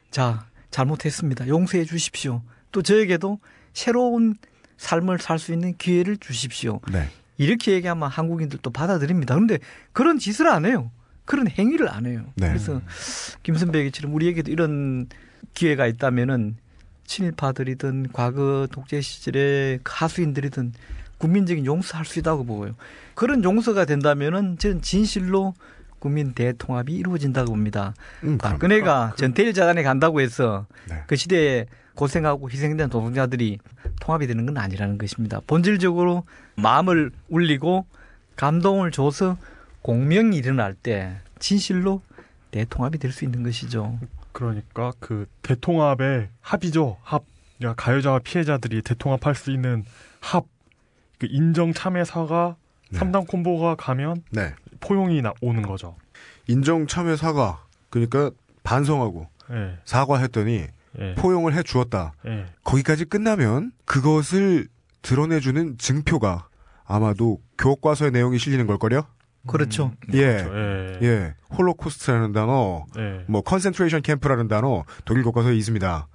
자, 0.09 0.47
잘못했습니다. 0.71 1.47
용서해 1.47 1.85
주십시오. 1.85 2.41
또 2.71 2.81
저에게도 2.81 3.39
새로운 3.73 4.33
삶을 4.77 5.19
살 5.19 5.37
수 5.37 5.53
있는 5.53 5.77
기회를 5.77 6.17
주십시오. 6.17 6.79
네. 6.91 7.07
이렇게 7.37 7.73
얘기하면 7.73 8.09
한국인들도 8.09 8.67
받아들입니다. 8.71 9.35
그런데 9.35 9.59
그런 9.93 10.17
짓을 10.17 10.47
안 10.47 10.65
해요. 10.65 10.89
그런 11.25 11.47
행위를 11.47 11.89
안 11.89 12.07
해요. 12.07 12.25
네. 12.33 12.47
그래서 12.47 12.81
김선배 13.43 13.77
얘기처럼 13.81 14.15
우리에게도 14.15 14.49
이런 14.49 15.05
기회가 15.53 15.85
있다면은 15.85 16.55
친일파들이든 17.05 18.13
과거 18.13 18.67
독재 18.71 19.01
시절의 19.01 19.81
하수인들이든 19.85 20.73
국민적인 21.19 21.67
용서할 21.67 22.03
수 22.03 22.17
있다고 22.17 22.45
보고요. 22.45 22.75
그런 23.13 23.43
용서가 23.43 23.85
된다면은 23.85 24.57
저는 24.57 24.81
진실로 24.81 25.53
국민 25.99 26.33
대통합이 26.33 26.93
이루어진다고 26.93 27.51
봅니다. 27.51 27.93
음. 28.23 28.37
박근혜가 28.37 29.13
전태일 29.17 29.53
재단에 29.53 29.83
간다고 29.83 30.21
해서 30.21 30.65
네. 30.89 31.03
그 31.07 31.15
시대에 31.15 31.65
고생하고 31.95 32.49
희생된 32.49 32.89
노동자들이 32.89 33.57
통합이 33.99 34.27
되는 34.27 34.45
건 34.45 34.57
아니라는 34.57 34.97
것입니다. 34.97 35.41
본질적으로 35.47 36.25
마음을 36.55 37.11
울리고 37.29 37.85
감동을 38.35 38.91
줘서 38.91 39.37
공명이 39.81 40.37
일어날 40.37 40.75
때 40.75 41.17
진실로 41.39 42.01
대통합이 42.51 42.99
될 42.99 43.11
수 43.11 43.25
있는 43.25 43.41
것이죠. 43.43 43.99
그러니까 44.31 44.91
그 44.99 45.25
대통합의 45.41 46.29
합이죠. 46.41 46.97
합. 47.01 47.23
그러니까 47.57 47.81
가해자와 47.83 48.19
피해자들이 48.19 48.83
대통합할 48.83 49.33
수 49.33 49.51
있는 49.51 49.83
합. 50.19 50.45
그 51.17 51.27
인정 51.29 51.73
참여사가 51.73 52.55
네. 52.91 52.97
삼 52.97 53.11
3당 53.11 53.27
콤보가 53.27 53.75
가면 53.75 54.23
네. 54.31 54.53
포용이 54.79 55.21
나, 55.21 55.33
오는 55.41 55.61
거죠. 55.61 55.95
인정 56.47 56.87
참여 56.87 57.15
사과. 57.15 57.63
그러니까 57.89 58.31
반성하고 58.63 59.27
예. 59.51 59.77
사과했더니 59.85 60.67
예. 60.99 61.15
포용을 61.15 61.53
해 61.55 61.63
주었다. 61.63 62.13
예. 62.25 62.45
거기까지 62.63 63.05
끝나면 63.05 63.71
그것을 63.85 64.67
드러내주는 65.01 65.77
증표가 65.77 66.47
아마도 66.85 67.39
교과서의 67.57 68.11
내용이 68.11 68.39
실리는 68.39 68.65
걸걸요? 68.67 69.05
그렇죠. 69.47 69.93
예. 70.13 70.43
그렇죠. 70.43 70.51
예. 70.55 70.99
예. 71.01 71.33
홀로코스트라는 71.57 72.33
단어, 72.33 72.85
예. 72.97 73.23
뭐 73.27 73.41
concentration 73.41 74.01
camp라는 74.01 74.47
단어 74.47 74.83
독일 75.05 75.23
교과서에 75.23 75.55
있습니다. 75.55 76.07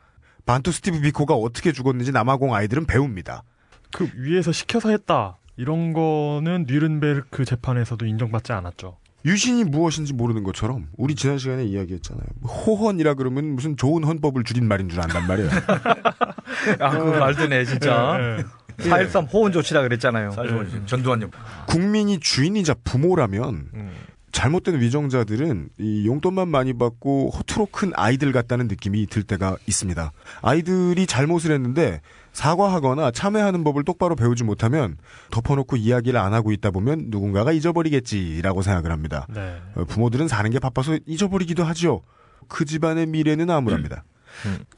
반투 0.44 0.72
스티브 0.72 1.00
비코가 1.00 1.34
어떻게 1.34 1.72
죽었는지 1.72 2.12
남아공 2.12 2.54
아이들은 2.54 2.86
배웁니다. 2.86 3.44
그 3.92 4.10
위에서 4.16 4.52
시켜서 4.52 4.90
했다. 4.90 5.38
이런 5.56 5.92
거는 5.92 6.64
뉘른베르크 6.66 7.44
재판에서도 7.44 8.04
인정받지 8.06 8.52
않았죠. 8.52 8.96
유신이 9.24 9.64
무엇인지 9.64 10.14
모르는 10.14 10.42
것처럼 10.42 10.88
우리 10.96 11.14
지난 11.14 11.38
시간에 11.38 11.64
이야기했잖아요. 11.64 12.26
호헌이라 12.42 13.14
그러면 13.14 13.54
무슨 13.54 13.76
좋은 13.76 14.02
헌법을 14.02 14.42
줄인 14.44 14.66
말인 14.66 14.88
줄 14.88 15.00
안단 15.00 15.28
말이에요. 15.28 15.50
아, 16.80 16.90
그 16.90 17.18
말도네, 17.18 17.64
진짜. 17.64 18.18
예, 18.20 18.38
예. 18.38 18.44
4.13 18.78 19.32
호언 19.32 19.52
조치라 19.52 19.82
그랬잖아요. 19.82 20.32
사실 20.32 20.86
전두환 20.86 21.30
국민이 21.68 22.18
주인이자 22.18 22.74
부모라면 22.82 23.68
음. 23.74 23.90
잘못된 24.32 24.80
위정자들은 24.80 25.68
이 25.78 26.06
용돈만 26.06 26.48
많이 26.48 26.72
받고 26.72 27.30
허투루 27.30 27.66
큰 27.70 27.92
아이들 27.94 28.32
같다는 28.32 28.66
느낌이 28.66 29.06
들 29.06 29.22
때가 29.22 29.56
있습니다. 29.66 30.10
아이들이 30.40 31.06
잘못을 31.06 31.52
했는데 31.52 32.00
사과하거나 32.32 33.10
참회하는 33.10 33.62
법을 33.64 33.84
똑바로 33.84 34.16
배우지 34.16 34.44
못하면 34.44 34.96
덮어놓고 35.30 35.76
이야기를 35.76 36.18
안 36.18 36.34
하고 36.34 36.52
있다 36.52 36.70
보면 36.70 37.06
누군가가 37.08 37.52
잊어버리겠지라고 37.52 38.62
생각을 38.62 38.90
합니다. 38.90 39.26
네. 39.30 39.58
어, 39.74 39.84
부모들은 39.84 40.28
사는 40.28 40.50
게 40.50 40.58
바빠서 40.58 40.98
잊어버리기도 41.06 41.64
하죠. 41.64 42.02
그 42.48 42.64
집안의 42.64 43.06
미래는 43.06 43.50
암울합니다. 43.50 44.04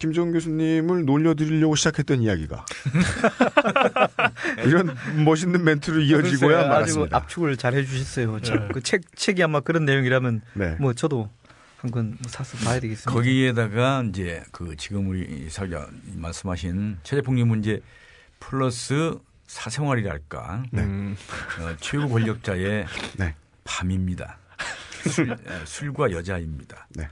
김정 0.01 0.33
교수님을 0.33 1.05
놀려드리려고 1.05 1.77
시작했던 1.77 2.23
이야기가 2.23 2.65
이런 4.67 4.95
멋있는 5.25 5.63
멘트로 5.63 6.01
이어지고야 6.01 6.49
글쎄요, 6.49 6.59
아주 6.59 6.69
말았습니다. 6.69 7.17
압축을 7.17 7.57
잘 7.57 7.75
해주셨어요. 7.75 8.41
네. 8.41 8.69
그 8.73 8.81
책, 8.83 9.03
책이 9.15 9.43
아마 9.45 9.61
그런 9.61 9.85
내용이라면 9.85 10.43
네. 10.55 10.77
뭐 10.81 10.93
저도 10.93 11.31
한 11.85 11.91
권 11.91 12.17
사서 12.27 12.57
봐야 12.65 12.81
되겠습니다. 12.81 13.11
거기에다가 13.13 14.03
이제 14.09 14.43
그 14.53 14.75
지금 14.77 15.07
우리 15.11 15.51
사자 15.51 15.87
말씀하신 16.15 16.99
체제폭력 17.03 17.47
문제 17.47 17.83
플러스 18.41 19.19
사생활이랄까 19.47 20.63
네. 20.73 20.83
음. 20.83 21.15
어, 21.61 21.77
최고 21.81 22.09
권력자의 22.09 22.87
네. 23.19 23.35
밤입니다. 23.65 24.39
술, 25.11 25.31
에, 25.33 25.37
술과 25.67 26.11
여자입니다. 26.13 26.89
네. 26.97 27.07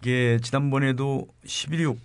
이게 0.00 0.40
지난번에도 0.42 1.28
11.6 1.46 1.96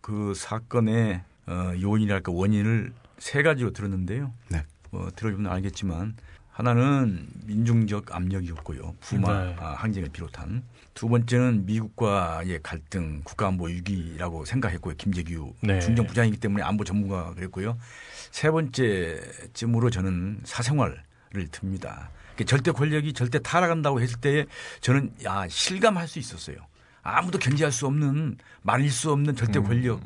그 0.00 0.34
사건의 0.34 1.22
어, 1.46 1.72
요인이랄까 1.80 2.32
원인을 2.32 2.92
세 3.18 3.44
가지로 3.44 3.72
들었는데요. 3.72 4.32
네. 4.48 4.64
어, 4.90 5.06
들어보면 5.14 5.52
알겠지만 5.52 6.16
하나는 6.50 7.28
민중적 7.46 8.12
압력이었고요. 8.14 8.96
부마 9.00 9.44
네. 9.44 9.56
아, 9.60 9.74
항쟁을 9.74 10.08
비롯한 10.10 10.64
두 10.94 11.08
번째는 11.08 11.66
미국과의 11.66 12.60
갈등, 12.62 13.20
국가안보 13.24 13.66
위기라고 13.66 14.44
생각했고요. 14.44 14.94
김재규 14.96 15.52
네. 15.60 15.80
중정부장이기 15.80 16.38
때문에 16.38 16.62
안보 16.62 16.84
전문가가 16.84 17.34
그랬고요. 17.34 17.76
세 18.30 18.50
번째쯤으로 18.50 19.90
저는 19.90 20.40
사생활을 20.44 21.02
듭니다. 21.50 22.10
그러니까 22.34 22.44
절대 22.44 22.70
권력이 22.70 23.12
절대 23.12 23.40
타락한다고 23.40 24.00
했을 24.00 24.20
때 24.20 24.46
저는 24.80 25.12
야 25.24 25.46
실감할 25.48 26.06
수 26.06 26.20
있었어요. 26.20 26.56
아무도 27.02 27.38
견제할 27.38 27.70
수 27.70 27.86
없는 27.86 28.38
말릴 28.62 28.90
수 28.90 29.10
없는 29.12 29.36
절대 29.36 29.58
음. 29.58 29.64
권력. 29.64 30.00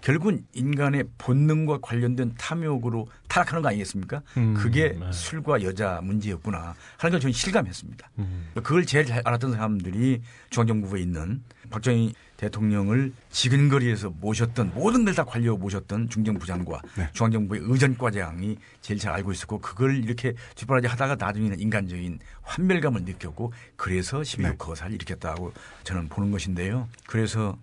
결국은 0.00 0.44
인간의 0.52 1.04
본능과 1.18 1.78
관련된 1.82 2.34
탐욕으로 2.38 3.08
타락하는 3.28 3.62
거 3.62 3.68
아니겠습니까? 3.68 4.22
음, 4.36 4.54
그게 4.54 4.96
네. 4.98 5.12
술과 5.12 5.62
여자 5.62 6.00
문제였구나 6.02 6.74
하는 6.96 7.10
걸 7.10 7.20
저는 7.20 7.32
실감했습니다. 7.32 8.10
음. 8.18 8.48
그걸 8.54 8.86
제일 8.86 9.04
잘 9.06 9.20
알았던 9.24 9.52
사람들이 9.52 10.22
중앙정부에 10.50 11.00
있는 11.00 11.42
박정희 11.70 12.14
대통령을 12.38 13.12
지근거리에서 13.30 14.10
모셨던 14.20 14.72
모든 14.74 15.04
걸 15.04 15.14
다 15.18 15.24
관리하고 15.24 15.58
모셨던 15.58 16.08
중정부장과 16.10 16.80
네. 16.96 17.08
중앙정부의 17.12 17.62
의전과장이 17.64 18.56
제일 18.80 19.00
잘 19.00 19.12
알고 19.14 19.32
있었고 19.32 19.58
그걸 19.60 19.96
이렇게 20.04 20.34
뒷바라지 20.54 20.86
하다가 20.86 21.16
나중에는 21.16 21.58
인간적인 21.58 22.20
환멸감을 22.42 23.02
느꼈고 23.02 23.52
그래서 23.74 24.20
11.6 24.20 24.42
네. 24.42 24.54
거사를 24.56 24.92
일으켰다고 24.94 25.52
저는 25.82 26.08
보는 26.08 26.30
것인데요. 26.30 26.88
그래서 27.08 27.58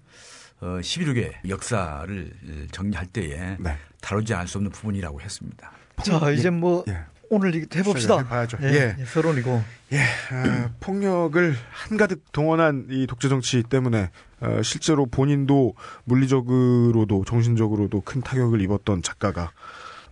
어, 0.62 0.80
11.6의 0.82 1.50
역사를 1.50 2.32
정리할 2.72 3.06
때에 3.08 3.58
네. 3.60 3.78
다루지 4.02 4.34
않을 4.34 4.48
수 4.48 4.58
없는 4.58 4.72
부분이라고 4.72 5.22
했습니다. 5.22 5.72
자, 6.04 6.32
이제 6.32 6.50
뭐 6.50 6.84
예. 6.88 7.06
오늘 7.30 7.54
얘기 7.56 7.68
해봅시다. 7.78 8.20
해봐야죠. 8.20 8.58
예, 8.62 8.68
예. 8.68 8.96
예, 9.00 9.06
서론이고. 9.06 9.64
예, 9.94 10.00
아, 10.32 10.70
폭력을 10.80 11.56
한가득 11.72 12.32
동원한 12.32 12.88
이 12.90 13.08
독재 13.08 13.30
정치 13.30 13.64
때문에 13.64 14.10
어, 14.42 14.62
실제로 14.64 15.06
본인도 15.06 15.76
물리적으로도 16.06 17.26
정신적으로도 17.26 18.02
큰 18.02 18.22
타격을 18.22 18.62
입었던 18.62 19.02
작가가 19.02 19.52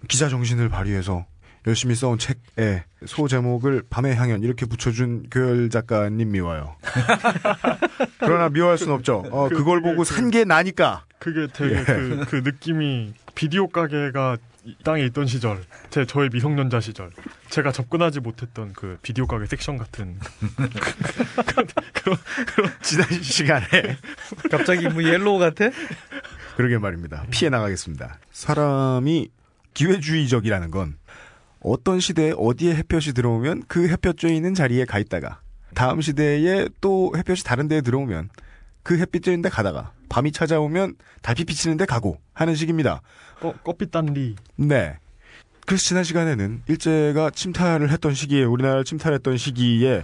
기자 0.08 0.30
정신을 0.30 0.70
발휘해서 0.70 1.26
열심히 1.66 1.96
써온 1.96 2.18
책에 2.20 2.84
소 3.06 3.28
제목을 3.28 3.84
밤의 3.90 4.16
향연 4.16 4.44
이렇게 4.44 4.66
붙여준 4.66 5.28
교열 5.32 5.70
작가님 5.70 6.32
미워요. 6.32 6.76
그러나 8.20 8.50
미워할 8.50 8.78
순 8.78 8.92
없죠. 8.92 9.24
어, 9.32 9.50
그- 9.50 9.56
그걸 9.58 9.82
그- 9.82 9.90
보고 9.90 9.98
그- 10.04 10.06
산게 10.06 10.46
나니까. 10.46 11.06
그게 11.20 11.48
되게 11.54 11.80
예. 11.80 11.84
그, 11.84 12.26
그 12.30 12.36
느낌이 12.38 13.14
비디오 13.34 13.68
가게가 13.70 14.38
이 14.66 14.76
땅에 14.84 15.04
있던 15.06 15.26
시절, 15.28 15.62
제 15.90 16.06
저의 16.06 16.30
미성년자 16.32 16.80
시절, 16.80 17.12
제가 17.50 17.74
접근하지 17.74 18.22
못했던 18.22 18.72
그 18.74 18.98
비디오 19.02 19.28
가게 19.28 19.46
섹션 19.46 19.78
같은 19.78 20.18
지난 22.82 23.08
시간에 23.22 23.98
갑자기 24.50 24.88
뭐 24.88 25.04
yellow 25.04 25.40
같아? 25.40 25.66
그러게 26.56 26.78
말입니다. 26.78 27.26
피해 27.32 27.50
나가겠습니다. 27.50 28.20
사람이 28.32 29.30
기회주의적이라는 29.74 30.72
건 30.72 30.96
어떤 31.64 32.00
시대에 32.00 32.34
어디에 32.38 32.76
햇볕이 32.76 33.14
들어오면 33.14 33.64
그 33.68 33.88
햇볕 33.88 34.18
쬐 34.18 34.32
있는 34.32 34.54
자리에 34.54 34.86
가 34.86 35.00
있다가 35.00 35.40
다음 35.74 36.02
시대에 36.02 36.68
또 36.82 37.14
햇볕이 37.16 37.44
다른 37.44 37.68
데에 37.68 37.82
들어오면 37.82 38.30
그 38.84 38.98
햇빛 39.00 39.24
쬐 39.24 39.30
있는 39.30 39.42
데 39.44 39.50
가다가 39.50 39.94
밤이 40.10 40.32
찾아오면 40.32 40.96
달빛 41.22 41.48
비치는 41.48 41.78
데 41.78 41.86
가고 41.86 42.20
하는 42.34 42.54
식입니다. 42.54 43.02
꺼, 43.40 43.54
꺼빛 43.64 43.92
단리 43.92 44.36
네. 44.56 44.98
그래서 45.66 45.84
지난 45.84 46.04
시간에는 46.04 46.64
일제가 46.68 47.32
침탈을 47.32 47.90
했던 47.90 48.14
시기에 48.14 48.44
우리나라를 48.44 48.84
침탈했던 48.84 49.38
시기에 49.38 50.04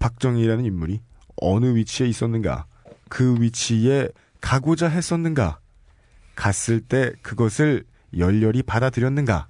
박정희라는 0.00 0.64
인물이 0.64 1.00
어느 1.40 1.74
위치에 1.74 2.08
있었는가 2.08 2.66
그 3.08 3.40
위치에 3.40 4.08
가고자 4.40 4.88
했었는가 4.88 5.60
갔을 6.34 6.80
때 6.80 7.12
그것을 7.22 7.84
열렬히 8.16 8.62
받아들였는가 8.62 9.46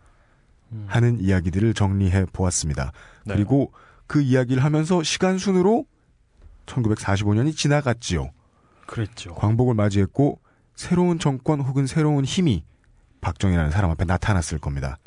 하는 0.87 1.20
이야기들을 1.20 1.75
정리해 1.75 2.26
보았습니다. 2.32 2.92
네. 3.25 3.34
그리고 3.34 3.72
그 4.06 4.20
이야기를 4.20 4.62
하면서 4.62 5.02
시간 5.02 5.38
순으로 5.38 5.87
1945년이 6.66 7.56
지나갔지요. 7.56 8.30
그랬죠. 8.87 9.34
광복을 9.34 9.75
맞이했고 9.75 10.40
새로운 10.75 11.18
정권 11.18 11.60
혹은 11.60 11.87
새로운 11.87 12.25
힘이 12.25 12.64
박정희라는 13.20 13.70
사람 13.70 13.90
앞에 13.90 14.04
나타났을 14.04 14.58
겁니다. 14.58 14.98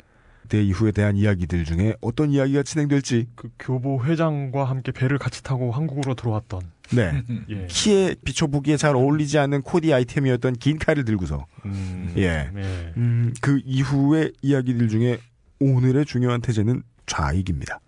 그때 0.52 0.62
이후에 0.62 0.92
대한 0.92 1.16
이야기들 1.16 1.64
중에 1.64 1.94
어떤 2.02 2.30
이야기가 2.30 2.62
진행될지 2.62 3.26
그 3.34 3.48
교보 3.58 4.04
회장과 4.04 4.64
함께 4.64 4.92
배를 4.92 5.16
같이 5.16 5.42
타고 5.42 5.72
한국으로 5.72 6.14
들어왔던 6.14 6.60
네 6.94 7.22
예. 7.48 7.66
키에 7.70 8.16
비춰보기에 8.22 8.76
잘 8.76 8.94
어울리지 8.94 9.38
않는 9.38 9.62
코디 9.62 9.94
아이템이었던 9.94 10.54
긴 10.56 10.78
칼을 10.78 11.06
들고서 11.06 11.46
음, 11.64 12.12
예. 12.18 12.50
예. 12.54 12.92
음, 12.98 13.32
그 13.40 13.62
이후의 13.64 14.34
이야기들 14.42 14.88
중에 14.90 15.18
오늘의 15.62 16.04
중요한 16.06 16.40
태제는 16.40 16.82
좌익입니다. 17.06 17.78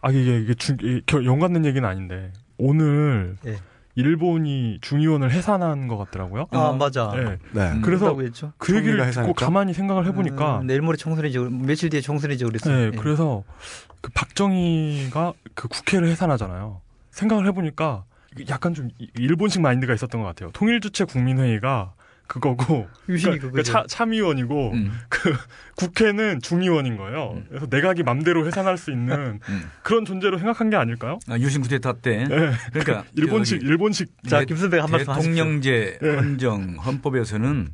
아 0.00 0.10
이게 0.10 0.38
이게 0.40 0.52
중, 0.54 0.76
이, 0.82 1.00
겨- 1.06 1.24
연 1.24 1.38
같는 1.38 1.64
얘기는 1.64 1.86
아닌데 1.88 2.30
오늘 2.58 3.36
예. 3.46 3.56
일본이 3.94 4.78
중의원을 4.82 5.30
해산한 5.30 5.88
것 5.88 5.96
같더라고요. 5.96 6.46
아 6.50 6.72
맞아. 6.72 7.10
예. 7.16 7.38
네. 7.52 7.70
음. 7.72 7.80
그래서. 7.80 8.14
그 8.58 8.76
얘기를 8.76 9.10
듣고? 9.10 9.32
가만히 9.32 9.72
생각을 9.72 10.04
해보니까 10.08 10.60
음, 10.60 10.66
내일 10.66 10.82
모레 10.82 10.98
총선이죠. 10.98 11.48
며칠 11.48 11.88
뒤에 11.88 12.02
총선이죠. 12.02 12.46
그랬어요. 12.48 12.76
네, 12.76 12.86
예. 12.86 12.90
그래서 12.90 13.44
그 14.02 14.10
박정희가 14.12 15.32
그 15.54 15.68
국회를 15.68 16.08
해산하잖아요. 16.08 16.82
생각을 17.10 17.46
해보니까 17.46 18.04
약간 18.50 18.74
좀 18.74 18.90
이- 18.98 19.08
일본식 19.16 19.62
마인드가 19.62 19.94
있었던 19.94 20.20
것 20.20 20.26
같아요. 20.26 20.50
통일주체 20.52 21.04
국민회의가 21.04 21.94
그거고 22.26 22.88
유신이 23.08 23.38
그러니까. 23.38 23.62
차, 23.62 23.84
참의원이고 23.86 24.72
음. 24.72 24.92
그 25.08 25.34
국회는 25.76 26.40
중의원인 26.40 26.96
거예요. 26.96 27.34
음. 27.36 27.46
그래서 27.48 27.66
내각이 27.70 28.02
맘대로 28.02 28.46
해산할 28.46 28.78
수 28.78 28.90
있는 28.90 29.40
음. 29.48 29.70
그런 29.82 30.04
존재로 30.04 30.38
생각한 30.38 30.70
게 30.70 30.76
아닐까요? 30.76 31.18
아, 31.28 31.36
유신 31.38 31.60
쿠데타 31.62 31.94
때 31.94 32.24
네. 32.26 32.52
그러니까 32.72 33.04
일본식 33.14 33.58
저기 33.60 33.66
일본식 33.70 34.08
자, 34.28 34.38
대- 34.40 34.46
김선배 34.46 34.78
한 34.78 34.90
말씀 34.90 35.12
하십시오. 35.12 35.32
대통령제 35.34 35.98
예. 36.02 36.08
헌정 36.16 36.76
헌법에서는 36.76 37.68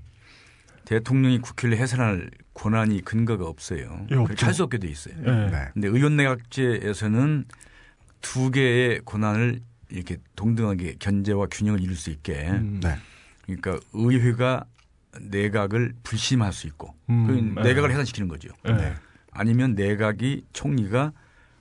대통령이 0.84 1.38
국회를 1.38 1.76
해산할 1.78 2.30
권한이 2.54 3.02
근거가 3.02 3.44
없어요. 3.46 4.06
예, 4.10 4.14
그렇게 4.16 4.32
없죠. 4.32 4.46
할수 4.46 4.62
없게 4.64 4.78
돼 4.78 4.88
있어요. 4.88 5.14
예. 5.24 5.30
네. 5.50 5.68
근데 5.72 5.88
의원 5.88 6.16
내각제에서는 6.16 7.44
두 8.20 8.50
개의 8.50 9.00
권한을 9.04 9.60
이렇게 9.90 10.16
동등하게 10.36 10.96
견제와 10.98 11.46
균형을 11.50 11.80
이룰 11.80 11.94
수 11.96 12.10
있게 12.10 12.48
음. 12.50 12.80
네. 12.82 12.96
그러니까 13.56 13.84
의회가 13.92 14.64
내각을 15.20 15.94
불심할 16.02 16.52
수 16.52 16.66
있고 16.68 16.94
음, 17.08 17.26
그 17.26 17.60
네. 17.60 17.68
내각을 17.68 17.90
해산시키는 17.90 18.28
거죠. 18.28 18.50
예. 18.68 18.72
네. 18.72 18.94
아니면 19.32 19.74
내각이 19.74 20.44
총리가 20.52 21.12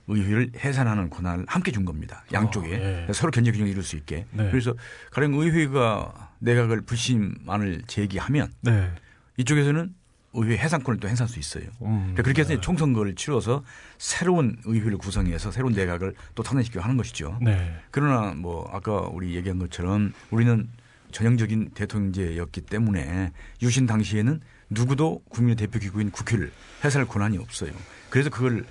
의회를 0.06 0.50
해산하는 0.56 1.08
권한을 1.10 1.44
함께 1.48 1.70
준 1.70 1.84
겁니다. 1.84 2.24
양쪽에 2.32 2.76
어, 2.76 3.06
예. 3.08 3.12
서로 3.12 3.30
견제 3.30 3.52
균형을 3.52 3.70
이룰 3.70 3.82
수 3.82 3.96
있게. 3.96 4.26
네. 4.32 4.50
그래서 4.50 4.74
가령 5.10 5.34
의회가 5.34 6.30
내각을 6.40 6.82
불심안을 6.82 7.82
제기하면 7.86 8.52
네. 8.62 8.90
이쪽에서는 9.36 9.94
의회 10.32 10.56
해산권을 10.56 11.00
또 11.00 11.08
행사할 11.08 11.28
수 11.28 11.38
있어요. 11.40 11.64
음, 11.82 11.98
그러니까 11.98 12.22
그렇게 12.22 12.42
해서 12.42 12.54
네. 12.54 12.60
총선거를 12.60 13.16
치러서 13.16 13.64
새로운 13.98 14.58
의회를 14.64 14.96
구성해서 14.98 15.50
새로운 15.50 15.72
내각을 15.72 16.14
또 16.34 16.42
탄생시키고 16.42 16.82
하는 16.82 16.96
것이죠. 16.96 17.38
네. 17.42 17.74
그러나 17.90 18.34
뭐 18.34 18.68
아까 18.72 19.00
우리 19.12 19.34
얘기한 19.34 19.58
것처럼 19.58 20.12
우리는 20.30 20.68
전형적인 21.10 21.70
대통령제였기 21.74 22.62
때문에 22.62 23.32
유신 23.62 23.86
당시에는 23.86 24.40
누구도 24.70 25.22
국민의 25.28 25.56
대표 25.56 25.78
기구인 25.78 26.10
국회를 26.10 26.50
해산할 26.84 27.06
권한이 27.08 27.38
없어요. 27.38 27.72
그래서 28.08 28.30
그걸 28.30 28.64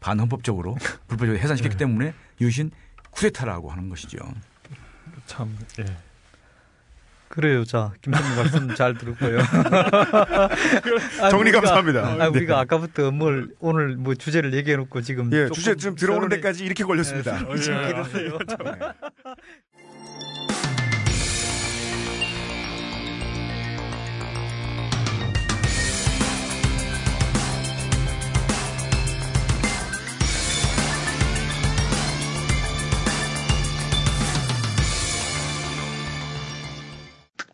반헌법적으로 0.00 0.74
불법적으로 1.08 1.38
해산시켰기 1.38 1.76
네. 1.76 1.84
때문에 1.84 2.14
유신 2.40 2.70
쿠데타라고 3.10 3.70
하는 3.70 3.88
것이죠. 3.88 4.18
참 5.26 5.56
예. 5.80 5.84
그래요. 7.28 7.64
자, 7.64 7.92
김선배 8.02 8.36
말씀 8.36 8.72
잘 8.76 8.96
들었고요. 8.96 9.38
아, 11.20 11.28
정리 11.30 11.50
우리가- 11.50 11.54
감사합니다. 11.56 12.22
아, 12.24 12.28
우리가 12.28 12.60
아까부터 12.60 13.10
뭘 13.10 13.48
오늘 13.58 13.96
뭐 13.96 14.14
주제를 14.14 14.54
얘기해 14.54 14.76
놓고 14.76 15.00
지금 15.02 15.32
예, 15.32 15.48
주제 15.52 15.74
좀 15.74 15.96
들어오는 15.96 16.28
서론이- 16.28 16.30
데까지 16.36 16.64
이렇게 16.64 16.84
걸렸습니다. 16.84 17.38
네, 17.40 17.44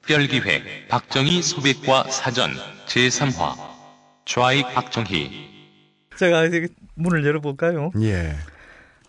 특별기획 0.03 0.89
박정희 0.89 1.43
소백과 1.43 2.11
사전 2.11 2.51
제3화 2.87 3.55
좌익 4.25 4.67
박정희 4.75 5.53
제가 6.19 6.45
이제 6.45 6.69
문을 6.95 7.25
열어볼까요? 7.25 7.93
예. 8.01 8.35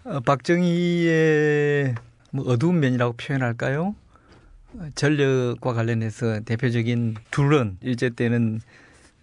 어, 0.03 0.19
박정희의 0.19 1.95
뭐 2.32 2.45
어두운 2.45 2.79
면이라고 2.79 3.13
표현할까요? 3.13 3.95
어, 4.75 4.89
전력과 4.93 5.73
관련해서 5.73 6.41
대표적인 6.41 7.15
둘은 7.32 7.77
일제 7.82 8.10
때는 8.12 8.62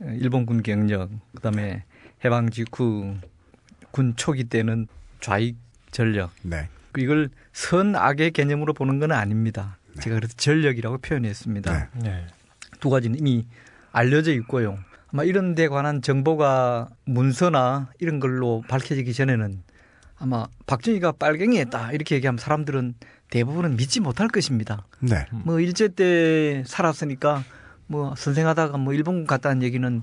어, 0.00 0.06
일본군 0.20 0.62
경력, 0.64 1.10
그다음에 1.36 1.84
해방 2.24 2.50
직후 2.50 3.14
군 3.92 4.14
초기 4.16 4.44
때는 4.44 4.88
좌익 5.20 5.56
전력. 5.92 6.32
네. 6.42 6.68
이걸 6.98 7.30
선악의 7.52 8.32
개념으로 8.32 8.72
보는 8.74 8.98
건 8.98 9.12
아닙니다. 9.12 9.78
제가 10.00 10.16
그래서 10.16 10.34
전력이라고 10.36 10.98
표현했습니다. 10.98 11.90
네. 11.94 12.02
네. 12.02 12.26
두 12.80 12.90
가지는 12.90 13.18
이미 13.18 13.46
알려져 13.92 14.32
있고요. 14.32 14.78
아마 15.12 15.24
이런 15.24 15.54
데 15.54 15.68
관한 15.68 16.02
정보가 16.02 16.88
문서나 17.04 17.90
이런 17.98 18.20
걸로 18.20 18.62
밝혀지기 18.68 19.12
전에는 19.12 19.62
아마 20.18 20.46
박정희가 20.66 21.12
빨갱이했다 21.12 21.92
이렇게 21.92 22.14
얘기하면 22.16 22.38
사람들은 22.38 22.94
대부분은 23.30 23.76
믿지 23.76 24.00
못할 24.00 24.28
것입니다. 24.28 24.86
네. 25.00 25.26
뭐 25.32 25.60
일제 25.60 25.88
때 25.88 26.62
살았으니까 26.66 27.44
뭐 27.86 28.14
선생하다가 28.16 28.78
뭐 28.78 28.92
일본군 28.92 29.26
갔다는 29.26 29.62
얘기는 29.62 30.02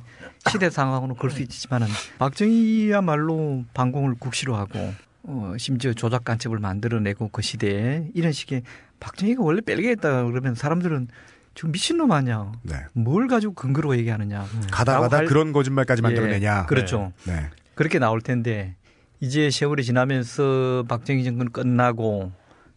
시대 0.50 0.69
상황으로 0.69 1.15
그럴 1.15 1.32
수 1.32 1.41
있지만은 1.41 1.88
박정희야말로 2.19 3.63
반공을 3.73 4.15
국시로 4.19 4.56
하고 4.56 4.93
어 5.23 5.54
심지어 5.58 5.93
조작 5.93 6.26
간첩을 6.26 6.60
만들어내고 6.60 7.30
그 7.30 7.41
시대에 7.41 8.10
이런 8.13 8.32
식의 8.32 8.63
박정희가 8.99 9.43
원래 9.43 9.62
빨갱이했다 9.62 10.25
그러면 10.25 10.55
사람들은 10.55 11.07
지금 11.55 11.71
미친놈 11.71 12.12
아니야. 12.12 12.51
네. 12.63 12.75
뭘 12.93 13.27
가지고 13.27 13.53
근거로 13.53 13.97
얘기하느냐. 13.97 14.45
가다 14.71 14.93
라고 14.93 15.03
가다 15.03 15.17
할- 15.17 15.25
그런 15.25 15.51
거짓말까지 15.53 16.01
예, 16.01 16.03
만들어내냐. 16.03 16.65
그렇죠. 16.67 17.12
네. 17.25 17.47
그렇게 17.75 17.97
나올 17.99 18.21
텐데 18.21 18.75
이제 19.19 19.49
세월이 19.49 19.83
지나면서 19.83 20.86
박정희 20.88 21.23
정권 21.23 21.51
끝나고 21.51 22.31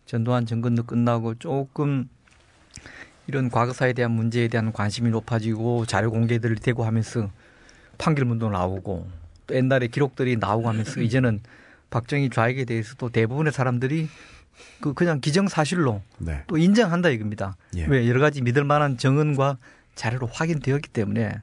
전두환 0.06 0.46
정권도 0.46 0.84
끝나고 0.84 1.34
조금 1.34 2.08
이런 3.26 3.50
과거사에 3.50 3.92
대한 3.92 4.10
문제에 4.12 4.48
대한 4.48 4.72
관심이 4.72 5.10
높아지고 5.10 5.84
자료 5.86 6.10
공개들이 6.10 6.56
되고 6.56 6.84
하면서 6.84 7.30
판결문도 7.98 8.48
나오고 8.50 9.06
또 9.46 9.54
옛날에 9.54 9.86
기록들이 9.88 10.36
나오고 10.38 10.68
하면서 10.68 11.00
이제는 11.00 11.40
박정희 11.90 12.30
좌익에 12.30 12.64
대해서도 12.64 13.10
대부분의 13.10 13.52
사람들이 13.52 14.08
그 14.80 14.94
그냥 14.94 15.20
기정사실로 15.20 16.02
네. 16.18 16.44
또 16.46 16.56
인정한다 16.56 17.10
이겁니다. 17.10 17.56
예. 17.76 17.86
왜 17.86 18.08
여러 18.08 18.20
가지 18.20 18.42
믿을 18.42 18.64
만한 18.64 18.96
정언과 18.96 19.58
자료로 19.94 20.26
확인되었기 20.26 20.88
때문에 20.88 21.40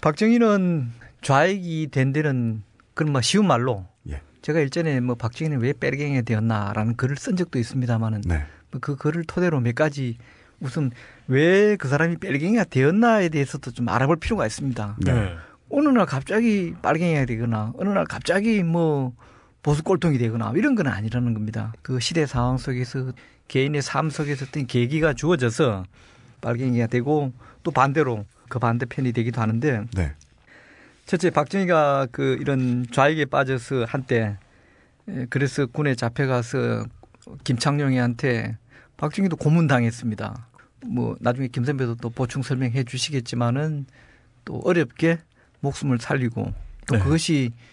박정희는 0.00 0.90
좌익이 1.22 1.88
된 1.90 2.12
데는 2.12 2.62
그런 2.94 3.12
뭐 3.12 3.20
쉬운 3.20 3.46
말로 3.46 3.86
예. 4.08 4.20
제가 4.42 4.60
일전에 4.60 5.00
뭐 5.00 5.14
박정희는 5.14 5.60
왜 5.60 5.72
빼갱이 5.72 6.22
되었나라는 6.22 6.96
글을 6.96 7.16
쓴 7.16 7.36
적도 7.36 7.58
있습니다만은 7.58 8.22
네. 8.22 8.44
그 8.80 8.96
글을 8.96 9.24
토대로 9.24 9.60
몇 9.60 9.74
가지 9.74 10.16
우선 10.60 10.90
왜그 11.26 11.88
사람이 11.88 12.16
빨갱이가 12.18 12.64
되었나에 12.64 13.28
대해서도 13.28 13.72
좀 13.72 13.88
알아볼 13.88 14.16
필요가 14.16 14.46
있습니다. 14.46 14.96
네. 15.04 15.34
어느 15.68 15.88
날 15.88 16.06
갑자기 16.06 16.74
빨갱이가 16.82 17.24
되거나 17.26 17.72
어느 17.76 17.88
날 17.90 18.04
갑자기 18.04 18.62
뭐 18.62 19.12
보수 19.62 19.82
꼴통이 19.84 20.18
되거나 20.18 20.52
이런 20.56 20.74
건 20.74 20.88
아니라는 20.88 21.34
겁니다. 21.34 21.72
그 21.82 22.00
시대 22.00 22.26
상황 22.26 22.58
속에서 22.58 23.12
개인의 23.48 23.82
삶 23.82 24.10
속에서 24.10 24.46
어떤 24.48 24.66
계기가 24.66 25.12
주어져서 25.12 25.84
빨갱이가 26.40 26.88
되고 26.88 27.32
또 27.62 27.70
반대로 27.70 28.24
그 28.48 28.58
반대편이 28.58 29.12
되기도 29.12 29.40
하는데 29.40 29.84
네. 29.94 30.12
첫째 31.06 31.30
박정희가 31.30 32.08
그 32.10 32.36
이런 32.40 32.86
좌익에 32.90 33.26
빠져서 33.26 33.84
한때 33.84 34.36
에, 35.08 35.26
그래서 35.30 35.66
군에 35.66 35.94
잡혀가서 35.94 36.86
김창룡이한테 37.44 38.56
박정희도 38.96 39.36
고문당했습니다. 39.36 40.46
뭐 40.86 41.16
나중에 41.20 41.48
김 41.48 41.64
선배도 41.64 41.96
또 41.96 42.10
보충 42.10 42.42
설명해 42.42 42.84
주시겠지만은 42.84 43.86
또 44.44 44.60
어렵게 44.64 45.18
목숨을 45.60 45.98
살리고 45.98 46.52
또 46.86 46.96
네. 46.96 47.02
그것이 47.02 47.52
이 47.52 47.71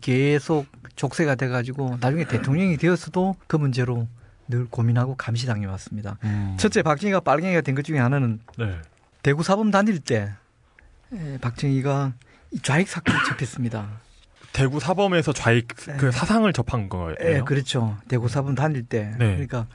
계속 0.00 0.66
족쇄가 0.96 1.34
돼가지고 1.34 1.98
나중에 2.00 2.24
대통령이 2.24 2.76
되었어도 2.76 3.36
그 3.46 3.56
문제로 3.56 4.08
늘 4.48 4.66
고민하고 4.66 5.16
감시당해 5.16 5.66
왔습니다. 5.66 6.18
음. 6.24 6.56
첫째 6.58 6.82
박정희가 6.82 7.20
빨갱이가 7.20 7.60
된 7.62 7.74
것 7.74 7.84
중에 7.84 7.98
하나는 7.98 8.40
네. 8.58 8.78
대구 9.22 9.42
사범 9.42 9.70
다닐 9.70 9.98
때 10.00 10.32
에, 11.12 11.38
박정희가 11.38 12.12
이 12.52 12.58
좌익 12.60 12.88
사건을 12.88 13.20
접했습니다. 13.28 13.88
대구 14.52 14.80
사범에서 14.80 15.32
좌익 15.32 15.68
네. 15.86 15.96
그 15.96 16.12
사상을 16.12 16.50
접한 16.52 16.88
거예요. 16.88 17.16
예, 17.20 17.40
그렇죠. 17.44 17.96
대구 18.08 18.28
사범 18.28 18.54
다닐 18.54 18.84
때. 18.84 19.14
네. 19.18 19.32
그러니까 19.32 19.66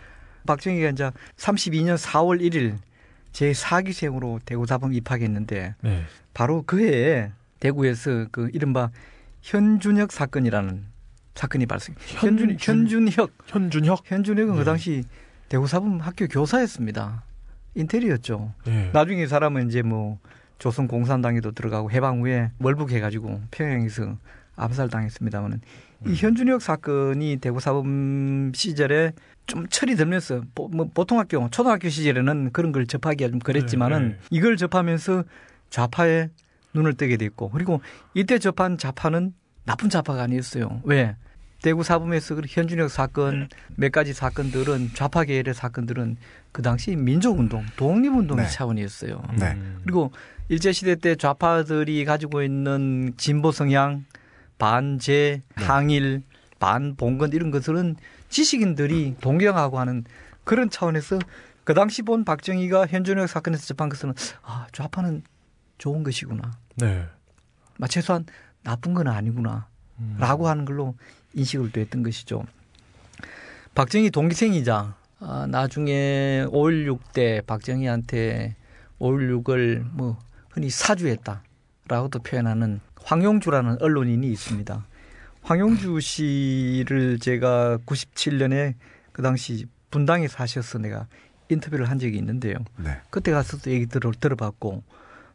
박정희가 0.45 0.89
이제 0.89 1.11
32년 1.37 1.97
4월 1.97 2.39
1일 2.41 2.77
제 3.33 3.51
4기생으로 3.51 4.39
대구 4.45 4.65
사범 4.65 4.93
입학했는데 4.93 5.75
네. 5.81 6.03
바로 6.33 6.63
그 6.65 6.79
해에 6.81 7.31
대구에서 7.59 8.27
그 8.31 8.49
이른바 8.53 8.89
현준혁 9.41 10.12
사건이라는 10.12 10.86
사건이 11.36 11.65
발생. 11.67 11.95
현준 11.99 12.58
현준- 12.58 12.58
현준혁 12.60 13.32
현준혁. 13.47 14.02
현준혁은 14.06 14.54
네. 14.54 14.60
그 14.60 14.65
당시 14.65 15.04
대구 15.47 15.67
사범 15.67 15.99
학교 15.99 16.28
교사였습니다. 16.28 17.23
인테리였죠. 17.75 18.54
예. 18.67 18.89
나중에 18.93 19.23
이 19.23 19.28
사람은 19.28 19.67
이제 19.69 19.82
뭐 19.82 20.19
조선 20.58 20.88
공산당에도 20.88 21.52
들어가고 21.52 21.91
해방 21.91 22.21
후에 22.21 22.52
월북해가지고 22.60 23.41
평양에서 23.52 24.17
암살당했습니다만은 24.58 25.62
이 26.08 26.15
현준혁 26.15 26.62
사건이 26.62 27.38
대구 27.38 27.62
사범 27.62 28.52
시절에 28.54 29.13
좀 29.47 29.67
철이 29.69 29.95
들면서 29.95 30.41
보, 30.54 30.67
뭐 30.67 30.89
보통 30.93 31.19
학교 31.19 31.49
초등학교 31.49 31.88
시절에는 31.88 32.52
그런 32.52 32.73
걸 32.73 32.86
접하기가 32.86 33.30
좀 33.32 33.39
그랬지만은 33.39 33.99
네, 34.02 34.08
네. 34.15 34.19
이걸 34.32 34.58
접하면서 34.58 35.23
좌파에 35.69 36.30
눈을 36.73 36.93
뜨게 36.93 37.17
됐고 37.17 37.49
그리고 37.49 37.82
이때 38.13 38.39
접한 38.39 38.77
좌파는 38.77 39.34
나쁜 39.65 39.89
좌파가 39.89 40.23
아니었어요. 40.23 40.82
왜? 40.84 41.15
대구 41.62 41.84
사범에서 41.84 42.36
그 42.36 42.41
현준혁 42.47 42.89
사건 42.89 43.49
몇 43.75 43.91
가지 43.91 44.13
사건들은 44.13 44.91
좌파 44.93 45.25
계열의 45.25 45.53
사건들은 45.53 46.17
그 46.51 46.62
당시 46.62 46.95
민족운동, 46.95 47.65
독립운동의 47.75 48.45
네. 48.45 48.49
차원이었어요. 48.49 49.21
네. 49.38 49.51
음. 49.51 49.79
그리고 49.84 50.12
일제 50.47 50.71
시대 50.71 50.95
때 50.95 51.15
좌파들이 51.15 52.05
가지고 52.05 52.43
있는 52.43 53.13
진보 53.17 53.51
성향, 53.51 54.05
반제, 54.58 55.41
네. 55.58 55.63
항일, 55.63 56.23
반봉건 56.60 57.34
이런 57.34 57.51
것들은 57.51 57.97
지식인들이 58.29 59.15
동경하고 59.19 59.79
하는 59.79 60.05
그런 60.45 60.69
차원에서 60.69 61.19
그 61.63 61.73
당시 61.73 62.01
본 62.01 62.23
박정희가 62.23 62.88
현준혁 62.88 63.27
사건에서 63.27 63.65
접한 63.65 63.89
것은 63.89 64.13
아 64.43 64.65
좌파는 64.71 65.23
좋은 65.79 66.03
것이구나. 66.03 66.51
네. 66.75 67.05
마 67.77 67.87
최소한 67.87 68.25
나쁜 68.61 68.93
건 68.93 69.07
아니구나. 69.07 69.67
음. 69.97 70.15
라고 70.19 70.47
하는 70.47 70.65
걸로 70.65 70.95
인식을 71.33 71.71
또 71.71 71.81
했던 71.81 72.03
것이죠. 72.03 72.43
박정희 73.73 74.11
동기생이자 74.11 74.95
아, 75.21 75.47
나중에 75.49 76.45
5.16 76.47 76.99
때 77.13 77.41
박정희한테 77.45 78.55
5.16을 78.99 79.83
뭐 79.91 80.17
흔히 80.49 80.69
사주했다라고도 80.69 82.19
표현하는 82.19 82.79
황용주라는 83.03 83.81
언론인이 83.81 84.27
있습니다. 84.27 84.85
황용주 85.41 85.99
씨를 85.99 87.19
제가 87.19 87.77
97년에 87.85 88.75
그 89.11 89.21
당시 89.21 89.65
분당에 89.89 90.27
사셔서 90.27 90.79
내가 90.79 91.07
인터뷰를 91.49 91.89
한 91.89 91.97
적이 91.99 92.17
있는데요. 92.17 92.57
네. 92.77 92.99
그때 93.09 93.31
가서도 93.31 93.71
얘기 93.71 93.87
들어, 93.87 94.11
들어봤고 94.11 94.83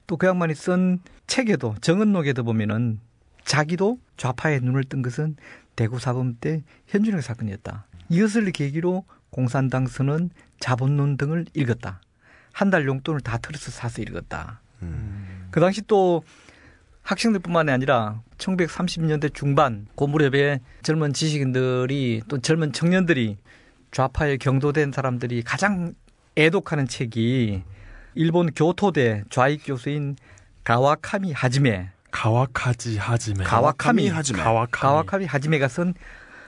또 0.07 0.17
그 0.17 0.27
양반이 0.27 0.55
쓴 0.55 1.01
책에도 1.27 1.75
정은록에도 1.81 2.45
보면은 2.45 3.01
자기도 3.45 3.99
좌파의 4.17 4.61
눈을 4.61 4.85
뜬 4.85 5.03
것은 5.03 5.37
대구 5.77 5.99
사범 5.99 6.37
때 6.41 6.63
현준혁 6.87 7.23
사건이었다. 7.23 7.87
이것을 8.09 8.53
계기로 8.53 9.05
공산당 9.31 9.87
선언, 9.87 10.31
자본론 10.61 11.17
등을 11.17 11.47
읽었다. 11.55 12.01
한 12.53 12.71
달 12.71 12.87
용돈을 12.87 13.21
다 13.21 13.39
털어서 13.39 13.71
사서 13.73 14.01
읽었다. 14.03 14.61
음. 14.83 15.49
그 15.51 15.59
당시 15.61 15.83
또 15.83 16.23
학생들뿐만이 17.03 17.71
아니라 17.71 18.23
1930년대 18.39 19.35
중반 19.35 19.87
그 19.97 20.05
무렵에 20.05 20.61
젊은 20.83 21.13
지식인들이 21.13 22.23
또 22.29 22.39
젊은 22.39 22.73
청년들이 22.73 23.37
좌파에 23.91 24.37
경도된 24.39 24.93
사람들이 24.93 25.43
가장 25.43 25.95
애독하는 26.37 26.87
책이 26.89 27.63
일본 28.15 28.51
교토대 28.53 29.25
좌익 29.31 29.63
교수인 29.65 30.17
가와카미 30.65 31.33
하지메 31.33 31.91
가와카지 32.11 32.97
하지메. 32.97 33.43
가와카미 33.45 34.09
하지메. 34.09 34.41
가와카미. 34.41 34.81
가와카미 34.81 35.25
하지메가 35.27 35.67
쓴 35.67 35.95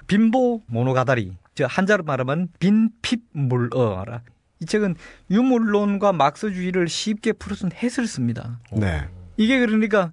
빈보 0.06 0.62
모노가다리 0.66 1.36
저 1.56 1.66
한자로 1.66 2.04
말하면 2.04 2.48
빈핍물어라 2.60 4.20
이 4.60 4.64
책은 4.64 4.94
유물론과 5.30 6.12
막스주의를 6.12 6.88
쉽게 6.88 7.32
풀어쓴 7.32 7.70
해설습니다. 7.72 8.60
네. 8.72 9.08
이게 9.36 9.58
그러니까 9.58 10.12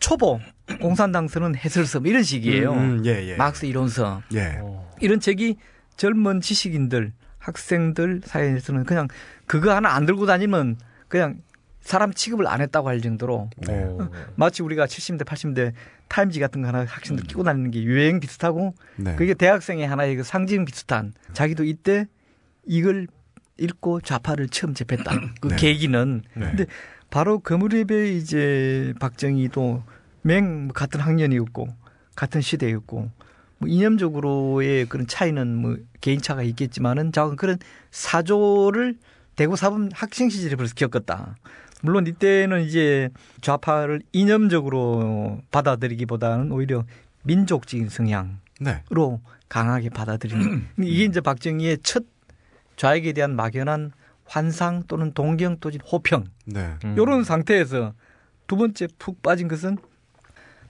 초보 0.00 0.40
공산당서는 0.80 1.56
해설서 1.56 2.00
뭐 2.00 2.10
이런 2.10 2.22
식이에요. 2.22 2.72
음, 2.72 3.02
예, 3.06 3.28
예. 3.28 3.36
막스 3.36 3.66
이론서 3.66 4.22
예. 4.34 4.58
어. 4.60 4.90
이런 5.00 5.20
책이 5.20 5.56
젊은 5.96 6.40
지식인들 6.40 7.12
학생들 7.40 8.20
사이에서는 8.24 8.84
그냥 8.84 9.08
그거 9.46 9.74
하나 9.74 9.90
안 9.94 10.06
들고 10.06 10.26
다니면 10.26 10.76
그냥 11.08 11.40
사람 11.80 12.12
취급을 12.12 12.46
안 12.46 12.60
했다고 12.60 12.88
할 12.88 13.00
정도로 13.00 13.50
네. 13.66 13.84
어. 13.84 14.10
마치 14.36 14.62
우리가 14.62 14.86
70대 14.86 15.24
80대 15.24 15.72
타임지 16.08 16.38
같은 16.38 16.62
거 16.62 16.68
하나 16.68 16.84
학생들 16.84 17.24
끼고 17.26 17.42
다니는 17.42 17.70
게 17.70 17.82
유행 17.82 18.20
비슷하고 18.20 18.74
네. 18.96 19.16
그게 19.16 19.34
대학생의 19.34 19.88
하나의 19.88 20.16
그 20.16 20.22
상징 20.22 20.64
비슷한 20.64 21.12
자기도 21.32 21.64
이때 21.64 22.06
이걸 22.64 23.08
읽고 23.58 24.00
좌파를 24.00 24.48
처음 24.48 24.74
접했다. 24.74 25.12
그 25.40 25.48
네. 25.48 25.56
계기는 25.56 26.22
네. 26.34 26.46
근데 26.46 26.66
바로 27.10 27.40
그 27.40 27.54
무렵에 27.54 28.10
이제 28.12 28.94
박정희도 29.00 29.82
맹 30.22 30.68
같은 30.68 31.00
학년이었고 31.00 31.68
같은 32.14 32.40
시대였고 32.40 33.10
뭐 33.60 33.68
이념적으로의 33.68 34.86
그런 34.86 35.06
차이는 35.06 35.54
뭐 35.54 35.76
개인차가 36.00 36.42
있겠지만은 36.42 37.12
작은 37.12 37.36
그런 37.36 37.58
사조를 37.90 38.96
대구 39.36 39.54
사범 39.54 39.90
학생 39.92 40.30
시절에 40.30 40.56
벌써 40.56 40.74
겪었다. 40.74 41.36
물론 41.82 42.06
이때는 42.06 42.62
이제 42.62 43.10
좌파를 43.42 44.02
이념적으로 44.12 45.40
받아들이기보다는 45.50 46.52
오히려 46.52 46.84
민족적인 47.22 47.88
성향 47.90 48.38
네. 48.60 48.82
로 48.90 49.20
강하게 49.48 49.90
받아들이는 49.90 50.66
이게 50.82 51.04
이제 51.04 51.20
박정희의 51.20 51.78
첫 51.82 52.04
좌익에 52.76 53.12
대한 53.12 53.36
막연한 53.36 53.92
환상 54.24 54.84
또는 54.86 55.12
동경 55.12 55.58
또는 55.60 55.78
호평 55.80 56.24
네. 56.46 56.76
음. 56.84 56.94
이런 56.98 57.24
상태에서 57.24 57.92
두 58.46 58.56
번째 58.56 58.88
푹 58.98 59.22
빠진 59.22 59.48
것은 59.48 59.76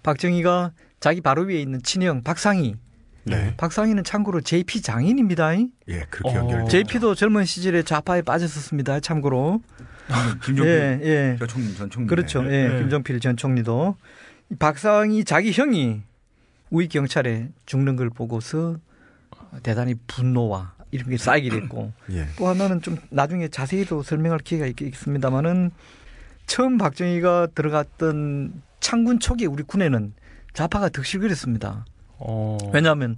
박정희가 0.02 0.72
자기 1.00 1.20
바로 1.22 1.42
위에 1.42 1.60
있는 1.60 1.82
친형 1.82 2.22
박상희 2.22 2.76
네. 3.24 3.54
박상희는 3.56 4.04
참고로 4.04 4.40
JP 4.40 4.82
장인입니다. 4.82 5.52
예, 5.88 6.00
그렇게 6.10 6.36
어. 6.36 6.40
연결돼. 6.40 6.68
JP도 6.68 7.14
젊은 7.14 7.44
시절에 7.44 7.82
좌파에 7.82 8.22
빠졌었습니다. 8.22 9.00
참고로 9.00 9.62
김종필 10.44 10.72
예, 10.72 11.00
예. 11.02 11.36
전 11.38 11.48
총리 11.48 11.74
전 11.74 11.90
총리 11.90 12.08
그렇죠. 12.08 12.44
예, 12.46 12.68
네. 12.68 12.78
김종필 12.78 13.20
전 13.20 13.36
총리도 13.36 13.96
이 14.50 14.54
박상희 14.56 15.24
자기 15.24 15.52
형이 15.52 16.02
우리 16.70 16.88
경찰에 16.88 17.48
죽는 17.66 17.96
걸 17.96 18.10
보고서 18.10 18.78
대단히 19.62 19.94
분노와 20.06 20.74
이런 20.90 21.08
게 21.10 21.16
쌓이게 21.16 21.50
됐고 21.50 21.92
예. 22.12 22.26
또 22.36 22.48
하나는 22.48 22.82
좀 22.82 22.96
나중에 23.10 23.48
자세히도 23.48 24.02
설명할 24.02 24.40
기회가 24.40 24.66
있겠습니다만은 24.66 25.70
처음 26.46 26.78
박정희가 26.78 27.48
들어갔던 27.54 28.62
창군 28.80 29.20
초기에 29.20 29.46
우리 29.46 29.62
군에는 29.62 30.14
좌파가 30.52 30.88
득실거렸습니다. 30.88 31.84
어. 32.18 32.58
왜냐하면 32.72 33.16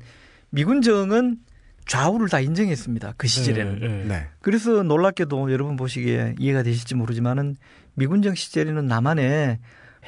미군정은 0.51 1.39
좌우를 1.87 2.29
다 2.29 2.41
인정했습니다. 2.41 3.15
그 3.17 3.27
시절에는. 3.27 3.81
네, 3.81 3.89
네. 3.89 4.05
네. 4.05 4.29
그래서 4.41 4.83
놀랍게도 4.83 5.53
여러분 5.53 5.77
보시기에 5.77 6.37
이해가 6.39 6.63
되실지 6.63 6.95
모르지만은 6.95 7.57
미군정 7.95 8.35
시절에는 8.35 8.87
남한의 8.87 9.59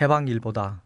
해방일보다 0.00 0.82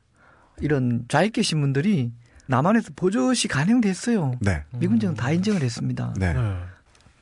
이런 0.61 1.05
좌익계 1.09 1.43
신문들이 1.43 2.13
남한에서 2.47 2.93
버젓이 2.97 3.49
간행됐어요. 3.49 4.39
네. 4.41 4.65
미군정은 4.79 5.15
다 5.15 5.31
인정을 5.31 5.63
했습니다. 5.63 6.15
네. 6.17 6.33
네. 6.33 6.41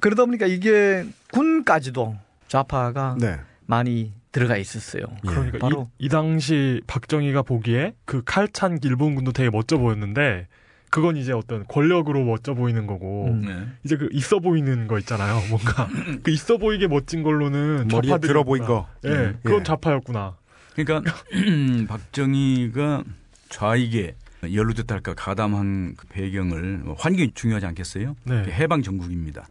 그러다 0.00 0.24
보니까 0.24 0.46
이게 0.46 1.04
군까지도 1.32 2.16
좌파가 2.48 3.16
네. 3.18 3.40
많이 3.66 4.12
들어가 4.36 4.58
있었어요. 4.58 5.04
예. 5.24 5.28
그러니까 5.30 5.58
바로 5.58 5.88
이, 5.98 6.06
이 6.06 6.08
당시 6.10 6.82
박정희가 6.86 7.40
보기에 7.40 7.94
그 8.04 8.22
칼찬 8.22 8.80
일본군도 8.84 9.32
되게 9.32 9.48
멋져 9.48 9.78
보였는데 9.78 10.46
그건 10.90 11.16
이제 11.16 11.32
어떤 11.32 11.66
권력으로 11.66 12.22
멋져 12.22 12.52
보이는 12.52 12.86
거고 12.86 13.28
음. 13.28 13.40
네. 13.46 13.66
이제 13.82 13.96
그 13.96 14.10
있어 14.12 14.38
보이는 14.38 14.86
거 14.88 14.98
있잖아요. 14.98 15.40
뭔가 15.48 15.88
그 16.22 16.30
있어 16.30 16.58
보이게 16.58 16.86
멋진 16.86 17.22
걸로는 17.22 17.88
머리에 17.90 18.10
좌파들이었구나. 18.10 18.18
들어 18.18 18.44
보인 18.44 18.64
거. 18.66 18.86
예, 19.04 19.08
음, 19.08 19.38
그건 19.42 19.60
예. 19.60 19.62
좌파였구나. 19.64 20.36
그러니까 20.74 21.12
박정희가 21.88 23.04
좌익에 23.48 24.16
연루됐다 24.52 24.96
할까 24.96 25.14
가담한 25.14 25.94
그 25.96 26.06
배경을 26.08 26.78
뭐 26.84 26.94
환경이 26.98 27.32
중요하지 27.34 27.64
않겠어요? 27.66 28.14
네. 28.24 28.44
해방 28.44 28.82
전국입니다. 28.82 29.48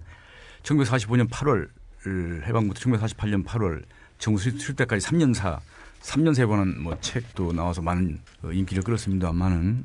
1945년 0.61 1.27
8월 1.29 1.69
해방부터 2.45 2.79
1948년 2.81 3.43
8월 3.43 3.83
정부 4.25 4.39
수립 4.39 4.75
때까지 4.75 5.05
3년사 5.05 5.59
3년세 6.01 6.49
관한 6.49 6.81
뭐 6.81 6.99
책도 6.99 7.53
나와서 7.53 7.83
많은 7.83 8.19
어, 8.41 8.51
인기를 8.51 8.81
끌었습니다만은 8.81 9.83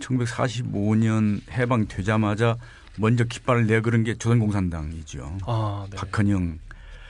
1945년 0.00 1.42
해방 1.50 1.86
되자마자 1.88 2.56
먼저 2.96 3.24
깃발을 3.24 3.66
내걸은 3.66 4.04
게 4.04 4.14
조선공산당이죠. 4.14 5.36
아, 5.46 5.86
네. 5.90 5.96
박헌영 5.98 6.58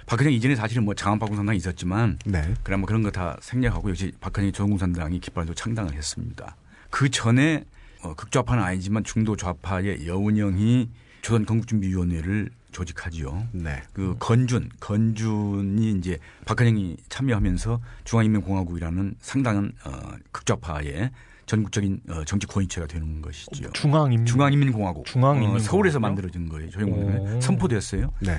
박헌영 0.06 0.32
이전에 0.32 0.56
사실은 0.56 0.84
뭐 0.84 0.92
장안파 0.94 1.26
공산당이 1.26 1.56
있었지만 1.58 2.18
네. 2.26 2.52
그래 2.64 2.76
뭐 2.76 2.86
그런 2.88 3.04
거 3.04 3.12
다 3.12 3.36
생략하고 3.40 3.90
역시 3.90 4.10
박헌영이 4.20 4.50
조선공산당이 4.50 5.20
깃발도 5.20 5.54
창당을 5.54 5.94
했습니다. 5.94 6.56
그 6.90 7.08
전에 7.10 7.64
어, 8.02 8.14
극좌파는 8.14 8.60
아니지만 8.60 9.04
중도 9.04 9.36
좌파의 9.36 10.08
여운형이 10.08 10.88
조선 11.20 11.46
건국준비위원회를 11.46 12.50
조직하지요. 12.72 13.48
네. 13.52 13.82
그 13.92 14.16
건준, 14.18 14.70
건준이 14.80 15.92
이제 15.92 16.18
박헌영이 16.46 16.96
참여하면서 17.08 17.80
중앙인민공화국이라는 18.04 19.14
상당한 19.20 19.72
어, 19.84 19.90
극좌파의 20.32 21.10
전국적인 21.46 22.00
어, 22.08 22.24
정치 22.24 22.46
권위체가 22.46 22.86
되는 22.86 23.20
것이죠. 23.22 23.70
중앙인민 23.72 24.26
중앙인민공화국. 24.26 25.06
중앙인민공화국이요? 25.06 25.56
어, 25.56 25.70
서울에서 25.70 26.00
만들어진 26.00 26.48
거예요. 26.48 26.68
오. 26.68 26.70
조영군에 26.70 27.40
선포됐어요. 27.40 28.12
네. 28.20 28.38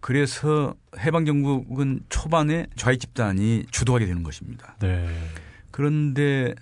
그래서 0.00 0.74
해방정국은 0.98 2.00
초반에 2.10 2.66
좌익 2.76 3.00
집단이 3.00 3.64
주도하게 3.70 4.06
되는 4.06 4.22
것입니다. 4.22 4.76
네. 4.80 5.08
그런데 5.70 6.54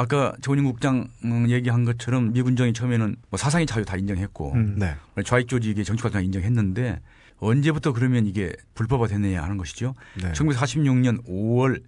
아까 0.00 0.32
조은영 0.40 0.64
국장 0.64 1.08
음, 1.24 1.50
얘기한 1.50 1.84
것처럼 1.84 2.32
미군정이 2.32 2.72
처음에는 2.72 3.16
뭐 3.28 3.36
사상의 3.36 3.66
자유 3.66 3.84
다 3.84 3.96
인정했고 3.96 4.52
음. 4.54 4.76
네. 4.78 4.94
좌익 5.24 5.46
조직의 5.46 5.84
정치 5.84 6.02
활동 6.02 6.24
인정했는데 6.24 7.00
언제부터 7.38 7.92
그러면 7.92 8.26
이게 8.26 8.52
불법화 8.74 9.08
됐느냐 9.08 9.42
하는 9.42 9.58
것이죠. 9.58 9.94
네. 10.22 10.32
1946년 10.32 11.22
5월 11.26 11.82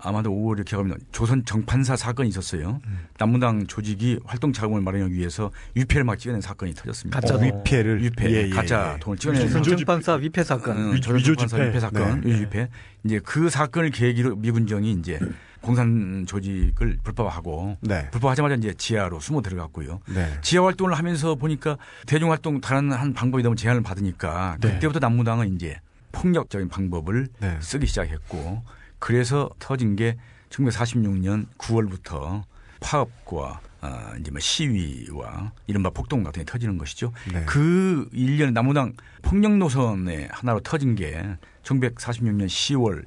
아마도 0.00 0.30
5월을 0.30 0.64
기억합니다. 0.64 0.98
조선 1.12 1.44
정판사 1.44 1.96
사건이 1.96 2.28
있었어요. 2.28 2.80
남무당 3.18 3.66
조직이 3.66 4.18
활동 4.24 4.52
자금을 4.52 4.80
마련하기 4.82 5.14
위해서 5.14 5.50
유패를 5.76 6.04
막 6.04 6.18
찍어낸 6.18 6.40
사건이 6.40 6.74
터졌습니다. 6.74 7.18
가짜 7.20 7.36
어. 7.36 7.38
위패를 7.38 8.02
유패, 8.02 8.30
예, 8.30 8.42
예, 8.46 8.50
가짜 8.50 8.94
예. 8.96 9.00
돈을 9.00 9.18
찍어낸. 9.18 9.62
정판사 9.62 10.14
위패 10.14 10.42
사건. 10.44 10.88
어, 10.88 10.90
위- 10.92 11.00
조선 11.00 11.16
위조 11.18 11.34
정판사 11.34 11.56
집회. 11.56 11.68
유패 11.68 11.80
사건, 11.80 12.20
네. 12.20 12.28
위조 12.28 12.38
집회. 12.38 12.68
이제 13.04 13.20
그 13.24 13.48
사건을 13.48 13.90
계기로 13.90 14.36
미군정이 14.36 14.92
이제 14.92 15.18
공산 15.60 16.26
조직을 16.26 16.98
불법화하고 17.02 17.78
네. 17.80 18.10
불법하자마자 18.10 18.56
이제 18.56 18.74
지하로 18.76 19.20
숨어 19.20 19.40
들어갔고요. 19.40 20.00
네. 20.10 20.38
지하 20.42 20.64
활동을 20.64 20.94
하면서 20.94 21.34
보니까 21.36 21.78
대중 22.06 22.30
활동 22.30 22.60
다른 22.60 22.92
한 22.92 23.14
방법이 23.14 23.42
너무 23.42 23.56
제한을 23.56 23.82
받으니까 23.82 24.58
네. 24.60 24.72
그때부터 24.74 24.98
남무당은 24.98 25.54
이제 25.54 25.80
폭력적인 26.12 26.68
방법을 26.68 27.28
네. 27.40 27.56
쓰기 27.60 27.86
시작했고 27.86 28.62
그래서 29.04 29.50
터진 29.58 29.96
게 29.96 30.16
1946년 30.48 31.46
9월부터 31.58 32.42
파업과 32.80 33.60
아, 33.82 34.14
이제 34.18 34.30
뭐 34.30 34.40
시위와 34.40 35.52
이른바 35.66 35.90
폭동 35.90 36.22
같은 36.22 36.40
게 36.40 36.50
터지는 36.50 36.78
것이죠. 36.78 37.12
네. 37.30 37.44
그 37.44 38.08
일련 38.14 38.54
남무당 38.54 38.94
폭력 39.20 39.58
노선의 39.58 40.28
하나로 40.32 40.60
터진 40.60 40.94
게 40.94 41.22
1946년 41.64 42.46
10월 42.46 43.04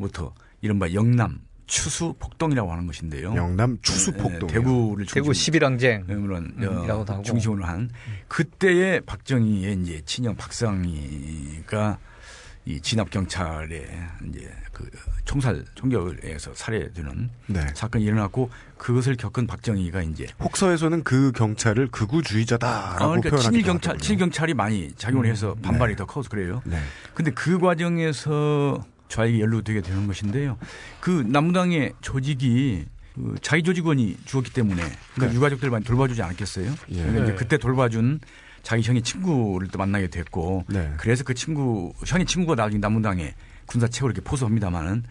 1일부터 0.00 0.32
이른바 0.62 0.92
영남 0.92 1.42
추수 1.66 2.16
폭동이라고 2.18 2.72
하는 2.72 2.88
것인데요. 2.88 3.36
영남 3.36 3.78
추수 3.82 4.10
폭동. 4.10 4.50
예, 4.50 4.54
대구를 4.54 5.06
대구 5.06 5.32
중심으로 5.32 5.76
11항쟁. 5.76 6.12
물론 6.12 6.54
음, 6.58 6.90
어. 6.90 7.22
중심으로 7.22 7.64
한 7.64 7.88
그때의 8.26 9.02
박정희의 9.02 9.80
이제 9.80 10.02
친형 10.04 10.34
박상희가 10.34 12.00
이 12.64 12.80
진압 12.80 13.10
경찰에 13.10 13.86
이제 14.28 14.52
그 14.72 14.88
총살 15.24 15.64
총격을 15.74 16.24
해서 16.24 16.52
살해되는 16.54 17.30
네. 17.46 17.66
사건이 17.74 18.04
일어났고 18.04 18.50
그것을 18.78 19.16
겪은 19.16 19.46
박정희가 19.46 20.02
이제 20.02 20.26
혹서에서는 20.40 21.04
그 21.04 21.30
경찰을 21.32 21.88
극우주의자다라고 21.88 23.04
어, 23.04 23.08
그러니까 23.08 23.30
표현하기도 23.30 23.50
친일 23.50 23.62
경찰. 23.62 23.98
친일 23.98 24.18
경찰이 24.18 24.54
많이 24.54 24.92
작용을 24.96 25.26
해서 25.26 25.54
반발이 25.62 25.92
네. 25.92 25.96
더 25.96 26.06
커서 26.06 26.28
그래요. 26.28 26.62
네. 26.64 26.78
근데 27.14 27.30
그 27.30 27.58
과정에서 27.58 28.84
좌익이 29.08 29.40
연루되게 29.42 29.82
되는 29.82 30.06
것인데요. 30.06 30.56
그 31.00 31.10
남무당의 31.26 31.92
조직이 32.00 32.86
그 33.14 33.34
자기 33.42 33.62
조직원이 33.62 34.16
죽었기 34.24 34.54
때문에 34.54 34.82
그 35.18 35.26
네. 35.26 35.34
유가족들 35.34 35.68
많이 35.68 35.84
돌봐주지 35.84 36.22
않았겠어요. 36.22 36.72
예. 36.92 36.94
그러니까 36.94 37.22
이제 37.24 37.32
네. 37.32 37.38
그때 37.38 37.58
돌봐준 37.58 38.20
자기 38.62 38.82
형의 38.82 39.02
친구를 39.02 39.68
또 39.68 39.78
만나게 39.78 40.06
됐고 40.06 40.64
네. 40.68 40.92
그래서 40.96 41.24
그 41.24 41.34
친구 41.34 41.92
형의 42.06 42.24
친구가 42.24 42.54
나중에 42.54 42.80
남무당에 42.80 43.34
군사 43.66 43.88
책으로 43.88 44.12
이렇게 44.12 44.24
포수합니다마는 44.28 45.04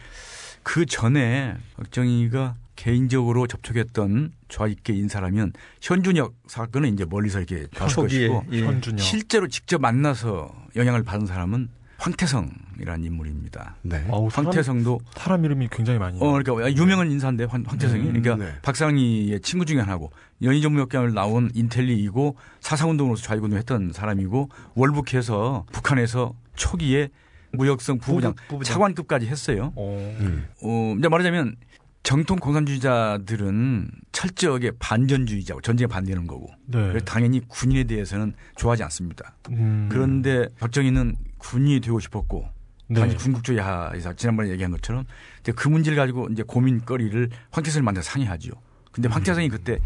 그 0.64 0.86
전에 0.86 1.56
박정희가 1.78 2.56
개인적으로 2.76 3.48
접촉했던 3.48 4.32
좌익계 4.50 4.94
인사라면 4.94 5.54
현준혁 5.82 6.34
사건은 6.48 6.94
이제 6.94 7.06
멀리서 7.06 7.40
이렇게 7.40 7.68
봤을 7.76 7.94
초기에 7.94 8.28
것이고 8.28 8.46
예. 8.54 8.98
실제로 8.98 9.48
직접 9.48 9.80
만나서 9.82 10.52
영향을 10.76 11.04
받은 11.04 11.28
사람은 11.28 11.70
황태성이라는 12.02 13.04
인물입니다. 13.04 13.76
네. 13.84 14.04
아우, 14.10 14.28
사람, 14.32 14.48
황태성도 14.48 15.02
사람 15.14 15.46
이름이 15.46 15.70
굉장히 15.72 16.00
많이. 16.00 16.18
어 16.20 16.32
그러니까 16.32 16.72
유명한 16.76 17.12
인사인데 17.12 17.44
황, 17.44 17.64
황태성이 17.68 18.02
음, 18.02 18.22
그러니까 18.22 18.44
네. 18.44 18.54
박상희의 18.64 19.42
친구 19.42 19.66
중에 19.66 19.80
하나고 19.80 20.12
연희전무역장을 20.42 21.14
나온 21.14 21.52
인텔리이고 21.54 22.36
사상운동으로서 22.60 23.22
좌익운동했던 23.22 23.92
사람이고 23.94 24.50
월북해서 24.74 25.66
북한에서 25.72 26.34
초기에 26.56 27.10
무역성 27.54 28.00
부부장, 28.00 28.34
부부-. 28.48 28.64
차관급까지 28.64 29.28
했어요. 29.28 29.74
어. 29.76 30.16
음. 30.20 30.48
어, 30.64 30.96
이제 30.98 31.08
말하자면 31.08 31.56
정통 32.04 32.38
공산주의자들은 32.38 33.92
철저하게 34.12 34.72
반전주의자고 34.80 35.62
전쟁에 35.62 35.88
반대하는 35.88 36.26
거고 36.28 36.50
네. 36.66 36.98
당연히 37.06 37.42
군인에 37.48 37.84
대해서는 37.84 38.34
좋아하지 38.56 38.84
않습니다. 38.84 39.36
음. 39.52 39.88
그런데 39.92 40.48
박정희는 40.60 41.16
군인이 41.38 41.80
되고 41.82 42.00
싶었고 42.00 42.48
네. 42.88 43.00
당시 43.00 43.16
군국주의 43.18 43.60
하에서 43.60 44.14
지난번에 44.14 44.50
얘기한 44.50 44.72
것처럼 44.72 45.06
이제 45.42 45.52
그 45.52 45.68
문제를 45.70 45.96
가지고 45.96 46.28
이제 46.32 46.44
고민거리를 46.44 47.30
황태성을 47.52 47.84
만나 47.84 48.02
서 48.02 48.12
상의하죠. 48.12 48.52
근데 48.92 49.08
음. 49.08 49.12
황태성이 49.12 49.50
그때 49.50 49.80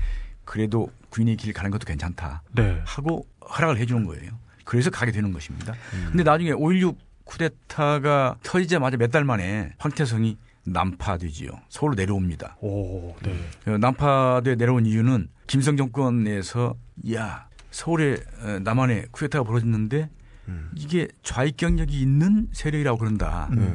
그래도 0.45 0.89
군인의 1.09 1.37
길 1.37 1.53
가는 1.53 1.69
것도 1.69 1.85
괜찮다 1.85 2.43
네. 2.53 2.81
하고 2.85 3.27
허락을 3.41 3.77
해주는 3.77 4.05
거예요. 4.05 4.31
그래서 4.63 4.89
가게 4.89 5.11
되는 5.11 5.31
것입니다. 5.31 5.73
음. 5.93 6.07
근데 6.11 6.23
나중에 6.23 6.51
5.16 6.51 6.95
쿠데타가 7.25 8.37
터지자마자 8.43 8.97
몇 8.97 9.11
달 9.11 9.23
만에 9.23 9.73
황태성이 9.77 10.37
난파되지요. 10.65 11.49
서울로 11.69 11.93
내려옵니다. 11.95 12.57
오, 12.59 13.15
네. 13.21 13.37
어, 13.67 13.77
난파돼 13.77 14.55
내려온 14.55 14.85
이유는 14.85 15.27
김성 15.47 15.77
정권에서 15.77 16.75
야 17.13 17.47
서울에 17.71 18.17
어, 18.41 18.59
남한에 18.63 19.05
쿠데타가 19.11 19.43
벌어졌는데 19.45 20.09
음. 20.47 20.71
이게 20.75 21.07
좌익 21.23 21.57
경력이 21.57 21.99
있는 22.01 22.47
세력이라고 22.51 22.97
그런다. 22.97 23.49
네. 23.53 23.73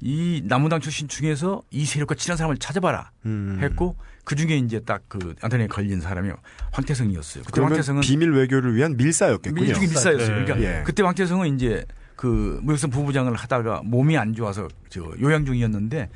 이 0.00 0.42
남무당 0.46 0.80
출신 0.80 1.06
중에서 1.06 1.62
이 1.70 1.84
세력과 1.84 2.14
친한 2.16 2.36
사람을 2.36 2.56
찾아봐라 2.56 3.10
음. 3.26 3.58
했고 3.62 3.96
그 4.24 4.34
중에 4.34 4.56
이제 4.56 4.80
딱 4.80 5.02
그 5.08 5.34
안테나에 5.42 5.66
걸린 5.68 6.00
사람이 6.00 6.30
황태성이었어요. 6.72 7.44
그때 7.44 7.60
황태성은 7.60 8.00
비밀 8.00 8.32
외교를 8.32 8.74
위한 8.74 8.96
밀사였겠군요. 8.96 9.64
일종의 9.64 9.88
밀사였어요. 9.88 10.38
네. 10.38 10.44
그러니까 10.44 10.60
예. 10.60 10.82
그때 10.84 11.02
황태성은 11.02 11.54
이제 11.54 11.84
그 12.22 12.60
무역선 12.62 12.90
부부장을 12.90 13.34
하다가 13.34 13.82
몸이 13.84 14.16
안 14.16 14.32
좋아서 14.32 14.68
저 14.88 15.02
요양 15.20 15.44
중이었는데 15.44 16.08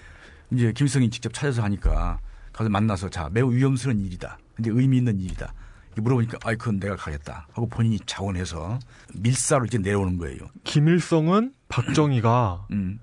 이제 0.53 0.73
김성이 0.73 1.11
직접 1.11 1.35
찾아서 1.35 1.64
하니까 1.64 2.21
가서 2.53 2.71
만나서 2.71 3.09
자 3.09 3.29
매우 3.33 3.53
위험스러운 3.53 3.99
일이다. 3.99 4.38
근데 4.55 4.71
의미 4.71 4.99
있는 4.99 5.19
일이다. 5.19 5.53
물어보니까 5.97 6.38
아이 6.45 6.55
그건 6.55 6.79
내가 6.79 6.95
가겠다 6.95 7.49
하고 7.53 7.66
본인이 7.69 7.99
자원해서 8.07 8.79
밀사로 9.14 9.64
이제 9.64 9.79
내려오는 9.79 10.16
거예요. 10.16 10.38
김일성은 10.62 11.53
박정희가 11.69 12.69
음. 12.71 13.01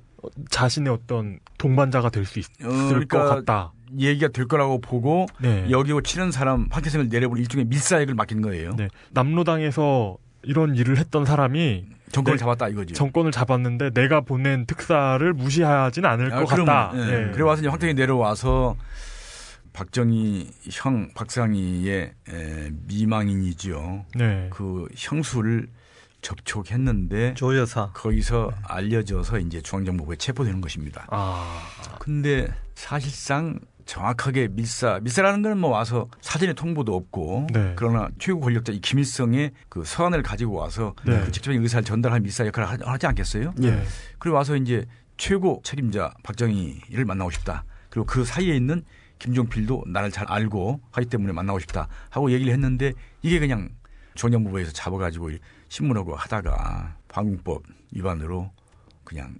자신의 0.50 0.94
어떤 0.94 1.40
동반자가 1.58 2.10
될 2.10 2.24
수 2.26 2.40
있을 2.40 2.52
어, 2.64 2.70
그러니까 2.88 3.20
것 3.26 3.36
같다. 3.36 3.74
얘기가 4.00 4.30
될 4.30 4.48
거라고 4.48 4.80
보고 4.80 5.26
네. 5.42 5.70
여기고 5.70 6.04
치는 6.04 6.32
사람 6.32 6.70
황태성을 6.72 7.10
내려볼 7.10 7.38
일종의 7.38 7.66
밀사액을 7.66 8.14
맡긴 8.16 8.42
거예요. 8.42 8.76
네. 8.78 8.88
남로당에서 9.12 10.16
이런 10.44 10.78
일을 10.78 10.98
했던 10.98 11.26
사람이 11.26 11.86
정권을 12.14 12.38
네. 12.38 12.40
잡았다 12.40 12.70
이거죠. 12.70 12.96
정권을 12.96 13.32
잡았는데 13.32 13.90
내가 13.90 14.22
보낸 14.22 14.66
특사를 14.66 15.34
무시하진 15.34 16.06
않을 16.06 16.32
아, 16.34 16.40
것 16.40 16.46
그러면, 16.46 16.66
같다. 16.66 16.92
예. 16.96 17.26
네. 17.26 17.32
그래 17.32 17.44
와서 17.44 17.62
이제 17.62 17.68
황태기 17.68 17.96
내려와서 17.96 18.78
박정희 19.74 20.52
형 20.72 21.10
박상희의 21.16 22.14
에, 22.30 22.72
미망인이죠. 22.88 24.06
네. 24.16 24.48
그 24.52 24.88
형수를 24.96 25.68
접촉했는데 26.22 27.34
조여사. 27.34 27.90
거기서 27.94 28.52
알려져서 28.64 29.40
이제 29.40 29.62
중앙정보부에 29.62 30.16
체포되는 30.16 30.62
것입니다. 30.62 31.06
아. 31.10 31.68
근데 32.00 32.48
사실상 32.76 33.60
정확하게 33.86 34.50
밀사 34.50 35.00
밀사라는 35.02 35.42
건 35.42 35.58
뭐 35.58 35.70
와서 35.72 36.08
사전에 36.22 36.54
통보도 36.54 36.96
없고 36.96 37.48
네. 37.54 37.74
그러나 37.76 38.10
최고 38.20 38.40
권력자 38.40 38.72
이 38.74 38.80
김일성의 38.80 39.52
그 39.70 39.84
서한을 39.86 40.24
가지고 40.24 40.54
와서 40.56 40.94
네. 41.06 41.20
그 41.20 41.26
직접적인 41.32 41.62
의사를 41.62 41.84
전달한 41.84 42.24
밀사 42.24 42.46
역할을 42.48 42.68
하- 42.70 42.92
하지 42.92 43.06
않겠어요? 43.08 43.54
예. 43.64 43.84
그리고 44.20 44.36
와서 44.38 44.56
이제 44.56 44.86
최고 45.18 45.62
책임자 45.64 46.12
박정희를 46.24 47.06
만나고 47.06 47.30
싶다. 47.32 47.64
그리고 47.90 48.06
그 48.08 48.26
사이에 48.26 48.56
있는 48.56 48.84
김종필도 49.20 49.84
나를 49.88 50.12
잘 50.12 50.26
알고 50.30 50.82
하기 50.92 51.08
때문에 51.08 51.32
만나고 51.34 51.60
싶다 51.60 51.88
하고 52.10 52.32
얘기를 52.32 52.52
했는데 52.52 52.94
이게 53.22 53.40
그냥 53.40 53.70
중앙정부부에서 54.16 54.72
잡아가지고 54.72 55.32
신문하고 55.70 56.16
하다가 56.16 56.98
방공법 57.08 57.64
위반으로 57.92 58.52
그냥 59.04 59.36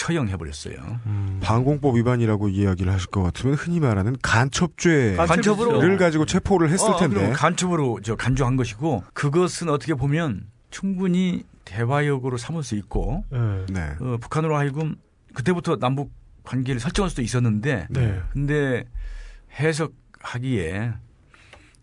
처형해버렸어요. 0.00 1.00
음. 1.06 1.40
방공법 1.42 1.96
위반이라고 1.96 2.48
이야기를 2.48 2.90
하실 2.90 3.10
것 3.10 3.22
같으면 3.22 3.54
흔히 3.54 3.80
말하는 3.80 4.16
간첩죄를 4.22 5.18
간첩으로 5.18 5.98
가지고 5.98 6.24
체포를 6.24 6.70
했을 6.70 6.90
어, 6.90 6.96
텐데. 6.96 7.32
간첩으로 7.32 8.00
저 8.02 8.16
간주한 8.16 8.56
것이고 8.56 9.04
그것은 9.12 9.68
어떻게 9.68 9.92
보면 9.94 10.46
충분히 10.70 11.44
대화역으로 11.66 12.38
삼을 12.38 12.62
수 12.62 12.76
있고 12.76 13.24
네. 13.30 13.66
네. 13.68 13.94
어, 14.00 14.16
북한으로 14.18 14.56
하여금 14.56 14.96
그때부터 15.34 15.76
남북 15.76 16.10
관계를 16.44 16.80
설정할 16.80 17.10
수도 17.10 17.20
있었는데 17.20 17.88
네. 17.90 18.22
근데 18.32 18.84
해석하기에 19.58 20.94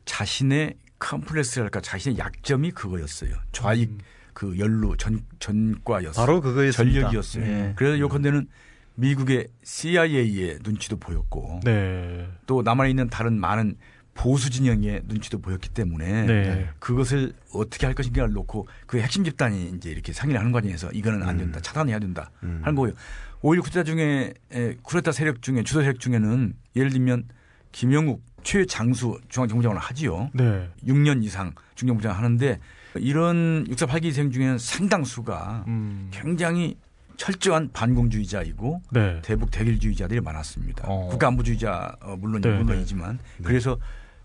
자신의 0.05 0.73
컴플렉스랄까 0.97 1.81
자신의 1.81 2.17
약점이 2.17 2.71
그거였어요. 2.71 3.35
좌익 3.51 3.95
그 4.37 4.55
연루 4.59 4.97
전 4.97 5.21
전과였어요. 5.39 6.23
바로 6.23 6.41
그거였습니다. 6.41 6.99
전력이었어요. 6.99 7.43
예. 7.43 7.73
그래서 7.75 7.97
요컨대는 7.97 8.47
미국의 8.93 9.47
CIA의 9.63 10.59
눈치도 10.61 10.97
보였고 10.97 11.61
네. 11.63 12.27
또 12.45 12.61
남아 12.61 12.85
있는 12.85 13.09
다른 13.09 13.39
많은 13.39 13.77
보수 14.13 14.51
진영의 14.51 15.05
눈치도 15.05 15.39
보였기 15.39 15.69
때문에 15.69 16.25
네. 16.27 16.69
그것을 16.77 17.33
어떻게 17.51 17.87
할 17.87 17.95
것인가를 17.95 18.31
놓고 18.33 18.67
그 18.85 18.99
핵심 18.99 19.23
집단이 19.23 19.71
이제 19.75 19.89
이렇게 19.89 20.13
상의를 20.13 20.39
하는 20.39 20.51
과정에서 20.51 20.91
이거는 20.91 21.23
안 21.23 21.37
된다. 21.37 21.59
차단해야 21.59 21.97
된다. 21.97 22.29
음. 22.43 22.59
하는 22.61 22.75
거예요. 22.75 22.95
오히려 23.41 23.63
쿠데타 23.63 23.85
중에 23.85 24.35
에, 24.51 24.75
쿠데타 24.83 25.13
세력 25.13 25.41
중에 25.41 25.63
주도 25.63 25.81
세력 25.81 25.99
중에는 25.99 26.53
예를 26.75 26.91
들면 26.91 27.23
김영욱 27.71 28.23
최장수 28.43 29.19
중앙정부장을 29.29 29.79
하지요. 29.79 30.29
네. 30.33 30.69
6년 30.85 31.23
이상 31.23 31.53
중정부장 31.73 32.15
하는데 32.15 32.59
이런 32.97 33.65
648기 33.69 34.05
희생 34.05 34.31
중에는 34.31 34.57
상당수가 34.57 35.65
음. 35.67 36.09
굉장히 36.11 36.75
철저한 37.17 37.71
반공주의자이고 37.73 38.81
네. 38.91 39.19
대북 39.23 39.49
대결주의자들이 39.51 40.21
많았습니다. 40.21 40.83
어. 40.87 41.07
국가안보주의자 41.09 41.97
어, 42.01 42.15
물론 42.19 42.41
네, 42.41 42.51
물론이지만 42.51 43.19
그래서 43.43 43.77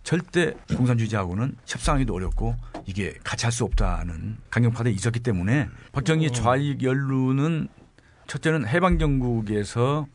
절대 0.03 0.53
공산주의자하고는 0.77 1.57
협상하기도 1.67 2.13
어렵고 2.15 2.57
이게 2.87 3.15
같이 3.25 3.47
할 3.47 3.53
수 3.53 3.65
없다는 3.65 4.37
강경파들이 4.51 4.95
있었기 4.95 5.21
때문에 5.21 5.69
박정희 5.93 6.27
어. 6.27 6.31
좌익 6.33 6.83
연루는 6.83 7.69
첫째는 8.27 8.67
해방정국에서 8.69 10.07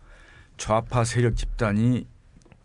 좌파 0.57 1.03
세력 1.03 1.35
집단이 1.35 2.05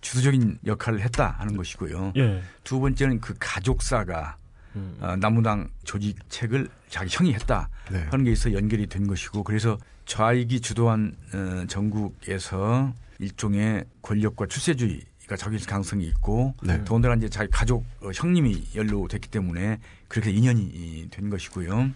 주도적인 0.01 0.59
역할을 0.67 1.01
했다 1.01 1.37
하는 1.39 1.57
것이고요. 1.57 2.13
예. 2.17 2.43
두 2.65 2.81
번째는 2.81 3.21
그 3.21 3.35
가족사가 3.39 4.37
음. 4.77 4.97
어, 5.01 5.17
남무당 5.17 5.69
조직책을 5.85 6.69
자기 6.89 7.15
형이 7.15 7.35
했다 7.35 7.69
네. 7.91 8.03
하는 8.11 8.25
게 8.25 8.33
있어 8.33 8.53
연결이 8.53 8.87
된 8.87 9.07
것이고 9.07 9.43
그래서 9.45 9.79
좌익이 10.07 10.61
주도한 10.61 11.15
어, 11.35 11.67
전국에서 11.67 12.93
일종의 13.19 13.85
권력과 14.03 14.47
출세주의가 14.47 15.37
적용될 15.37 15.67
가능성이 15.67 16.07
있고 16.07 16.55
네. 16.63 16.83
더군다나 16.85 17.15
이제 17.15 17.29
자기 17.29 17.51
가족 17.51 17.85
어, 18.01 18.11
형님이 18.13 18.69
연루됐기 18.75 19.29
때문에 19.29 19.79
그렇게 20.09 20.31
인연이 20.31 20.63
이, 20.63 21.09
된 21.11 21.31
것이고요. 21.31 21.91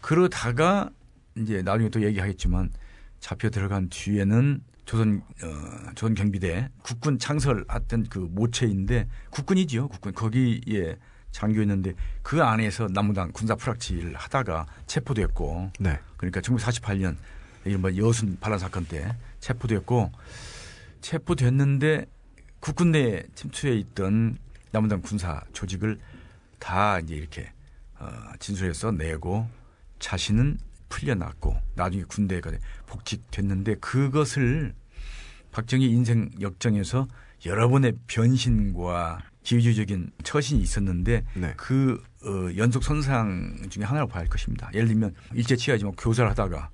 그러다가 0.00 0.90
이제 1.36 1.62
나중에 1.62 1.90
또 1.90 2.02
얘기하겠지만 2.02 2.70
잡혀 3.20 3.50
들어간 3.50 3.88
뒤에는 3.90 4.62
조선 4.86 5.22
어, 5.42 5.90
조선 5.94 6.14
경비대 6.14 6.70
국군 6.82 7.18
창설했던 7.18 8.06
그 8.08 8.18
모체인데 8.18 9.08
국군이지요 9.30 9.88
국군 9.88 10.14
거기에 10.14 10.96
장교였는데 11.36 11.92
그 12.22 12.42
안에서 12.42 12.88
남무당 12.88 13.30
군사 13.32 13.54
프락치를 13.54 14.14
하다가 14.16 14.66
체포됐고 14.86 15.72
네. 15.78 15.98
그러니까 16.16 16.40
1948년 16.40 17.16
이른바 17.64 17.94
여순 17.96 18.38
반란 18.40 18.58
사건 18.58 18.86
때 18.86 19.14
체포됐고 19.40 20.12
체포됐는데 21.02 22.06
국군 22.60 22.92
내에 22.92 23.24
침투해 23.34 23.74
있던 23.74 24.38
남무당 24.70 25.02
군사 25.02 25.42
조직을 25.52 25.98
다 26.58 26.98
이제 27.00 27.14
이렇게 27.14 27.52
어, 27.98 28.08
진술해서 28.38 28.92
내고 28.92 29.46
자신은 29.98 30.58
풀려났고 30.88 31.54
나중에 31.74 32.04
군대가 32.04 32.50
복직됐는데 32.86 33.76
그것을 33.76 34.74
박정희 35.52 35.84
인생 35.84 36.30
역정에서 36.40 37.06
여러 37.44 37.68
번의 37.68 37.92
변신과 38.06 39.18
기회주의적인 39.46 40.10
처신이 40.24 40.60
있었는데 40.60 41.24
네. 41.34 41.54
그 41.56 42.02
어, 42.24 42.48
연속 42.56 42.82
선상 42.82 43.56
중에 43.70 43.84
하나로 43.84 44.08
봐야 44.08 44.22
할 44.22 44.28
것입니다. 44.28 44.68
예를 44.74 44.88
들면 44.88 45.14
일제 45.34 45.54
치하지만 45.54 45.94
교사를 45.94 46.28
하다가 46.28 46.68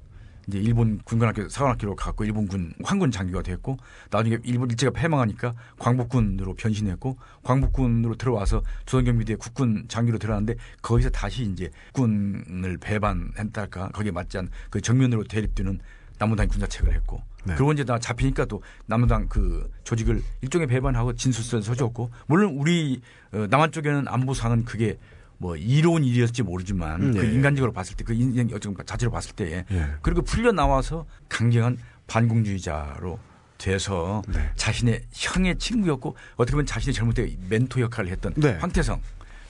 이제 0.48 0.58
일본 0.58 0.98
군관학교 1.04 1.50
사관학교로 1.50 1.94
갔고 1.94 2.24
일본군 2.24 2.72
황군 2.82 3.11
장교가 3.11 3.42
됐고 3.42 3.76
나중에 4.11 4.38
일본 4.44 4.70
일제가 4.70 4.90
패망하니까 4.92 5.52
광복군으로 5.78 6.54
변신했고 6.54 7.18
광복군으로 7.42 8.16
들어와서 8.16 8.62
조선경비대 8.87 9.37
국군 9.37 9.85
장교로 9.88 10.18
들어왔는데 10.18 10.54
거기서 10.80 11.11
다시 11.11 11.44
이제 11.44 11.70
군을 11.92 12.78
배반했달까 12.78 13.90
거기에 13.90 14.12
맞지 14.12 14.38
않은 14.38 14.51
그 14.70 14.80
정면으로 14.80 15.24
대립되는 15.24 15.78
남무당 16.23 16.47
군사책을 16.47 16.95
했고 16.95 17.20
네. 17.45 17.55
그리고 17.57 17.73
이제 17.73 17.83
다 17.83 17.99
잡히니까 17.99 18.45
또 18.45 18.62
남무당 18.87 19.27
그 19.29 19.68
조직을 19.83 20.23
일종의 20.43 20.68
배반하고 20.68 21.14
진술서를 21.14 21.64
써줬고 21.64 22.11
물론 22.27 22.55
우리 22.57 23.01
어, 23.33 23.47
남한 23.51 23.73
쪽에는 23.73 24.07
안보상은 24.07 24.64
그게 24.64 24.99
뭐 25.39 25.57
이로운 25.57 26.05
일이었을지 26.05 26.45
모르지만 26.45 27.03
음, 27.03 27.12
그 27.14 27.27
예. 27.27 27.33
인간적으로 27.33 27.73
봤을 27.73 27.97
때 27.97 28.05
그 28.05 28.14
인생 28.14 28.49
어쩌 28.55 28.73
자체로 28.87 29.11
봤을 29.11 29.35
때 29.35 29.64
예. 29.68 29.87
그리고 30.01 30.23
풀려 30.23 30.53
나와서 30.53 31.05
강경한 31.29 31.79
반공주의자로 32.07 33.18
돼서 33.59 34.23
네. 34.29 34.51
자신의 34.55 35.03
형의 35.12 35.57
친구였고 35.59 36.16
어떻게 36.37 36.53
보면 36.53 36.66
자신의 36.66 36.95
젊을 36.95 37.14
때 37.14 37.37
멘토 37.49 37.81
역할을 37.81 38.11
했던 38.11 38.33
네. 38.37 38.57
황태성 38.61 39.01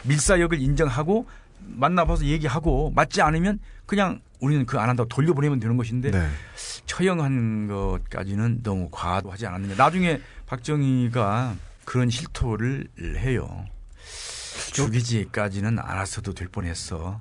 밀사역을 0.04 0.60
인정하고 0.60 1.26
만나봐서 1.58 2.24
얘기하고 2.24 2.90
맞지 2.94 3.20
않으면 3.20 3.58
그냥 3.84 4.20
우리는 4.42 4.66
그 4.66 4.78
안 4.78 4.88
한다고 4.88 5.08
돌려보내면 5.08 5.60
되는 5.60 5.76
것인데 5.76 6.10
네. 6.10 6.28
처형한 6.86 7.68
것까지는 7.68 8.62
너무 8.62 8.88
과도하지 8.90 9.46
않았느냐. 9.46 9.76
나중에 9.76 10.20
박정희가 10.46 11.54
그런 11.84 12.10
실토를 12.10 12.88
해요. 13.18 13.64
죽이지까지는 14.72 15.78
않았어도 15.78 16.34
될 16.34 16.48
뻔했어. 16.48 17.20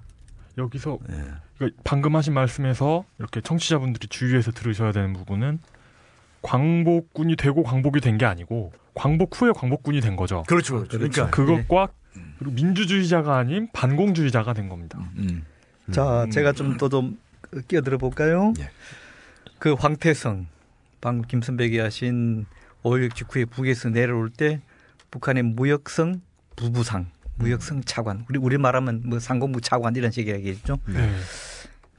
여기서 0.57 0.97
예. 1.11 1.23
그러니까 1.57 1.81
방금 1.83 2.15
하신 2.15 2.33
말씀에서 2.33 3.05
이렇게 3.19 3.39
청취자분들이 3.41 4.07
주의해서 4.07 4.51
들으셔야 4.51 4.91
되는 4.91 5.13
부분은 5.13 5.59
광복군이 6.41 7.35
되고 7.35 7.63
광복이 7.63 8.01
된 8.01 8.17
게 8.17 8.25
아니고 8.25 8.73
광복 8.95 9.39
후에 9.39 9.51
광복군이 9.55 10.01
된 10.01 10.15
거죠. 10.15 10.43
그렇죠. 10.47 10.77
그렇죠. 10.87 10.97
그러니까 10.97 11.29
그것과 11.29 11.89
그리고 12.39 12.53
민주주의자가 12.53 13.37
아닌 13.37 13.69
반공주의자가 13.73 14.53
된 14.53 14.67
겁니다. 14.67 14.99
음. 15.17 15.45
자, 15.91 16.27
제가 16.31 16.53
좀또좀 16.53 17.19
끼어들어 17.67 17.97
볼까요? 17.97 18.53
예. 18.59 18.69
그 19.59 19.73
황태성, 19.73 20.47
방금 21.01 21.27
김선백이 21.27 21.79
하신 21.79 22.45
5.16 22.83 23.15
직후에 23.15 23.45
북에서 23.45 23.89
내려올 23.89 24.29
때 24.29 24.61
북한의 25.09 25.43
무역성 25.43 26.21
부부상, 26.55 27.07
무역성 27.35 27.83
차관, 27.83 28.25
우리 28.29 28.37
우리 28.39 28.57
말하면 28.57 29.03
뭐 29.05 29.19
상공부 29.19 29.61
차관 29.61 29.95
이런 29.95 30.11
식의 30.11 30.35
얘기겠죠. 30.35 30.77
네. 30.87 31.11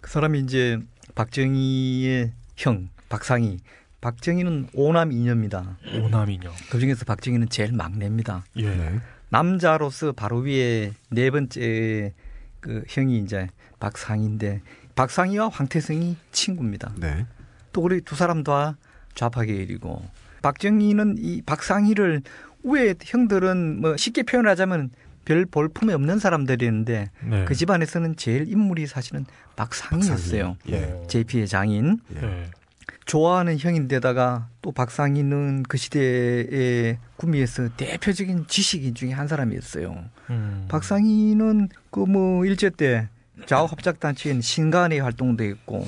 그 0.00 0.10
사람이 0.10 0.40
이제 0.40 0.78
박정희의 1.14 2.32
형 2.56 2.88
박상희. 3.08 3.58
박정희는 4.00 4.70
오남 4.74 5.12
이녀입니다. 5.12 5.78
오남 5.94 6.30
이녀. 6.30 6.50
그 6.70 6.80
중에서 6.80 7.04
박정희는 7.04 7.48
제일 7.50 7.72
막내입니다. 7.72 8.44
예. 8.56 8.74
네. 8.74 9.00
남자로서 9.28 10.12
바로 10.12 10.38
위에 10.38 10.92
네 11.10 11.30
번째 11.30 12.12
그 12.62 12.82
형이 12.88 13.18
이제 13.18 13.48
박상희인데 13.80 14.62
박상희와 14.94 15.48
황태성이 15.48 16.16
친구입니다. 16.30 16.94
네. 16.96 17.26
또 17.72 17.82
우리 17.82 18.00
두 18.00 18.14
사람 18.14 18.42
다 18.42 18.78
좌파 19.14 19.42
계열이고 19.42 20.02
박정희는 20.40 21.16
이 21.18 21.42
박상희를 21.42 22.22
왜 22.62 22.94
형들은 23.02 23.80
뭐 23.80 23.96
쉽게 23.96 24.22
표현하자면 24.22 24.90
별 25.24 25.44
볼품이 25.44 25.92
없는 25.92 26.18
사람들이었는데 26.18 27.10
네. 27.28 27.44
그 27.44 27.54
집안에서는 27.54 28.16
제일 28.16 28.48
인물이 28.48 28.86
사실은 28.86 29.26
박상희였어요. 29.56 30.56
예. 30.70 31.02
JP의 31.08 31.46
장인. 31.46 32.00
네. 32.08 32.50
좋아하는 33.04 33.58
형인데다가 33.58 34.48
또 34.62 34.72
박상희는 34.72 35.64
그 35.64 35.76
시대의 35.76 36.98
구미에서 37.16 37.68
대표적인 37.76 38.46
지식인 38.46 38.94
중에 38.94 39.12
한 39.12 39.26
사람이었어요. 39.28 40.04
음. 40.30 40.66
박상희는 40.68 41.68
그 41.90 42.04
뭐 42.06 42.44
일제 42.44 42.70
때 42.70 43.08
좌우 43.46 43.64
합작 43.66 43.98
단체인 44.00 44.40
신간의 44.40 45.00
활동도 45.00 45.42
했고 45.44 45.78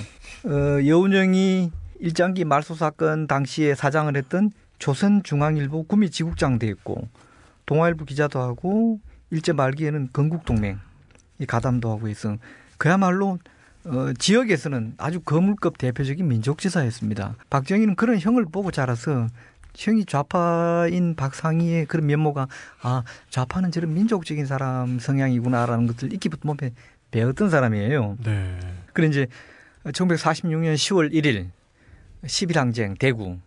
어, 0.45 0.87
여운형이 0.87 1.71
일장기 2.01 2.45
말소 2.45 2.75
사건 2.75 3.27
당시에 3.27 3.75
사장을 3.75 4.15
했던 4.17 4.51
조선중앙일보 4.79 5.85
구미 5.85 6.11
지국장도 6.11 6.67
했고 6.67 7.09
동아일보 7.67 8.05
기자도 8.05 8.41
하고 8.41 9.01
일제 9.31 9.53
말기에는 9.53 10.11
건국동맹 10.13 10.79
이 11.39 11.47
가담도 11.47 11.91
하고 11.91 12.09
해서 12.09 12.37
그야말로 12.79 13.39
어, 13.87 14.13
지역에서는 14.19 14.95
아주 14.97 15.21
거물급 15.21 15.79
대표적인 15.79 16.27
민족지사였습니다. 16.27 17.37
박정희는 17.51 17.97
그런 17.97 18.19
형을 18.19 18.47
보고 18.47 18.71
자라서 18.71 19.29
형이 19.77 20.07
좌파인 20.07 21.17
박상희의 21.17 21.87
그런 21.87 22.07
면모가 22.07 22.49
아 22.83 23.03
좌파는 23.31 23.73
저런 23.73 23.93
민족적인 23.93 24.47
사람 24.47 24.99
성향이구나라는 24.99 25.87
것들 25.89 26.13
익히부터 26.13 26.43
몸에 26.47 26.73
배웠던 27.11 27.51
사람이에요. 27.51 28.19
네. 28.25 28.59
그래 28.93 29.09
이제 29.09 29.27
1946년 29.85 30.75
10월 30.75 31.13
1일 31.13 31.49
11항쟁 32.25 32.99
대구 32.99 33.39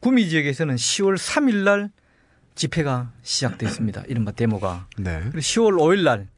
구미 0.00 0.28
지역에서는 0.28 0.76
10월 0.76 1.16
3일 1.16 1.64
날 1.64 1.90
집회가 2.54 3.12
시작됐습니다. 3.22 4.02
이른바 4.06 4.32
데모가. 4.32 4.88
네. 4.98 5.20
그리고 5.22 5.38
10월 5.38 5.72
5일 5.76 6.04
날 6.04 6.28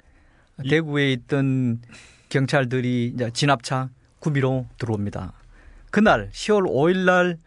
대구에 0.69 1.13
있던 1.13 1.81
경찰들이 2.29 3.13
이제 3.15 3.31
진압차 3.33 3.91
구미로 4.21 4.67
들어옵니다. 4.79 5.33
그날 5.91 6.31
10월 6.33 6.67
5일 6.69 7.05
날 7.05 7.39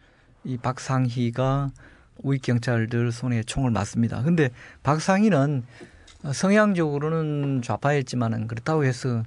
이 0.44 0.56
박상희가 0.56 1.70
우익 2.18 2.42
경찰들 2.42 3.12
손에 3.12 3.42
총을 3.42 3.70
맞습니다. 3.70 4.22
근데 4.22 4.50
박상희는 4.82 5.64
성향적으로는 6.32 7.62
좌파였지만은 7.62 8.46
그렇다고 8.46 8.84
해서 8.84 9.22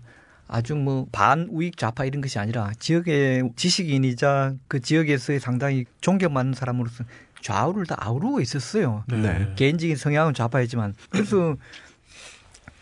아주 0.47 0.75
뭐 0.75 1.07
반우익 1.11 1.77
좌파 1.77 2.05
이런 2.05 2.21
것이 2.21 2.37
아니라 2.37 2.71
지역의 2.79 3.51
지식인이자 3.55 4.53
그 4.67 4.79
지역에서의 4.79 5.39
상당히 5.39 5.85
존경받는 6.01 6.53
사람으로서 6.53 7.03
좌우를 7.41 7.85
다 7.85 7.95
아우르고 7.99 8.41
있었어요. 8.41 9.03
네. 9.07 9.53
개인적인 9.55 9.95
성향은 9.95 10.33
좌파였지만 10.33 10.93
그래서 11.09 11.55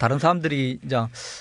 다른 0.04 0.20
사람들이 0.20 0.80
이제 0.84 0.98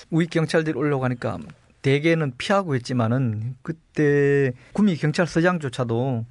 우익 0.09 0.29
경찰들이 0.29 0.77
올라가니까 0.77 1.37
대개는 1.81 2.31
피하고 2.37 2.75
했지만은 2.75 3.57
그때 3.61 4.53
구미 4.71 4.95
경찰서장조차도 4.95 6.25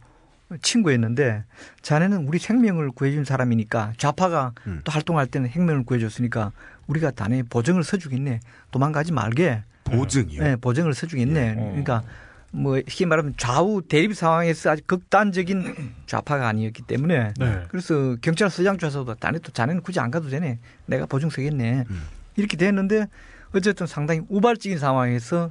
친구였는데 0.63 1.45
자네는 1.83 2.27
우리 2.27 2.39
생명을 2.39 2.91
구해준 2.93 3.27
사람이니까 3.27 3.93
좌파가 3.99 4.53
음. 4.67 4.81
또 4.83 4.93
활동할 4.93 5.27
때는 5.27 5.51
생명을 5.51 5.85
구해줬으니까 5.85 6.53
우리가 6.87 7.11
단에 7.11 7.43
보증을 7.43 7.85
서주겠네 7.85 8.41
도망가지 8.71 9.13
말게 9.13 9.63
보증이요. 9.85 10.43
네, 10.43 10.57
보증을 10.57 10.95
서주겠네 10.95 11.51
어. 11.51 11.65
그러니까 11.67 12.03
뭐 12.51 12.81
쉽게 12.89 13.05
말하면 13.05 13.35
좌우 13.37 13.83
대립 13.83 14.17
상황에서 14.17 14.71
아주 14.71 14.83
극단적인 14.87 15.93
좌파가 16.07 16.49
아니었기 16.49 16.85
때문에 16.87 17.35
네. 17.39 17.63
그래서 17.69 18.17
경찰서장조차도 18.23 19.17
자네 19.17 19.39
또 19.41 19.53
자네는 19.53 19.83
굳이 19.83 20.01
안 20.01 20.11
가도 20.11 20.31
되네. 20.31 20.61
내가 20.87 21.05
보증 21.05 21.29
서겠네. 21.29 21.85
음. 21.91 22.22
이렇게 22.37 22.57
됐는데 22.57 23.07
어쨌든 23.55 23.87
상당히 23.87 24.23
우발적인 24.29 24.79
상황에서 24.79 25.51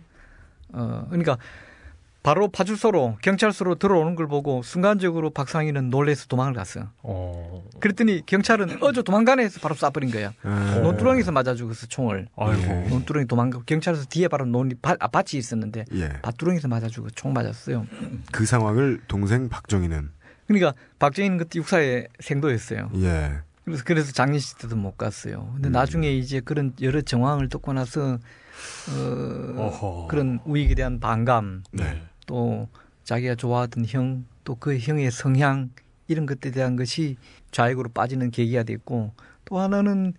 어 0.74 1.06
그러니까 1.10 1.38
바로 2.24 2.50
파출소로 2.50 3.18
경찰서로 3.24 3.76
들어오는 3.76 4.16
걸 4.16 4.28
보고 4.28 4.62
순간적으로 4.62 5.32
박상희는 5.32 5.90
놀래서 5.90 6.28
도망을 6.28 6.54
갔어요. 6.54 6.90
어. 7.02 7.64
그랬더니 7.80 8.24
경찰은 8.28 8.84
어저 8.84 9.02
도망가네 9.02 9.44
해서 9.44 9.60
바로 9.60 9.74
쏴버린 9.74 10.14
거야. 10.14 10.32
아, 10.44 10.80
논두렁에서 10.84 11.32
맞아 11.32 11.56
죽었어 11.56 11.88
총을. 11.88 12.28
아이고. 12.36 12.62
예. 12.62 12.88
논두렁이 12.90 13.26
도망가 13.26 13.62
경찰서 13.66 14.06
뒤에 14.06 14.28
바로 14.28 14.46
논이 14.46 14.76
밭, 14.84 14.98
아, 15.00 15.08
밭이 15.08 15.30
있었는데 15.34 15.86
예. 15.96 16.10
밭두렁에서 16.22 16.68
맞아 16.68 16.88
죽어 16.88 17.08
총 17.16 17.34
맞았어요. 17.34 17.88
그 18.32 18.46
상황을 18.46 19.02
동생 19.08 19.50
박정희는 19.50 20.12
그러니까 20.46 20.74
박정희는 21.00 21.38
그때 21.40 21.58
육사의 21.58 22.08
생도였어요. 22.20 22.92
예. 22.98 23.40
그래서 23.66 23.84
그래서 23.86 24.12
장례식 24.12 24.58
때도 24.60 24.76
못 24.76 24.98
갔어요. 24.98 25.52
근데 25.54 25.70
음. 25.70 25.72
나중에 25.72 26.12
이제 26.12 26.40
그런 26.40 26.74
여러 26.82 27.02
정황을 27.02 27.50
듣고 27.50 27.74
나서 27.74 28.18
어 28.90 29.54
어허. 29.58 30.08
그런 30.08 30.40
우익에 30.46 30.76
대한 30.76 31.00
반감 31.00 31.64
네. 31.72 32.02
또 32.26 32.68
자기가 33.04 33.36
좋아하던 33.36 33.86
형 33.88 34.26
또 34.44 34.56
그 34.56 34.78
형의 34.78 35.12
성향 35.12 35.70
이런 36.08 36.26
것에 36.26 36.52
대한 36.52 36.76
것이 36.76 37.18
좌익으로 37.52 37.90
빠지는 37.90 38.32
계기가 38.32 38.64
됐고 38.64 39.14
또 39.46 39.60
하나는 39.60 40.14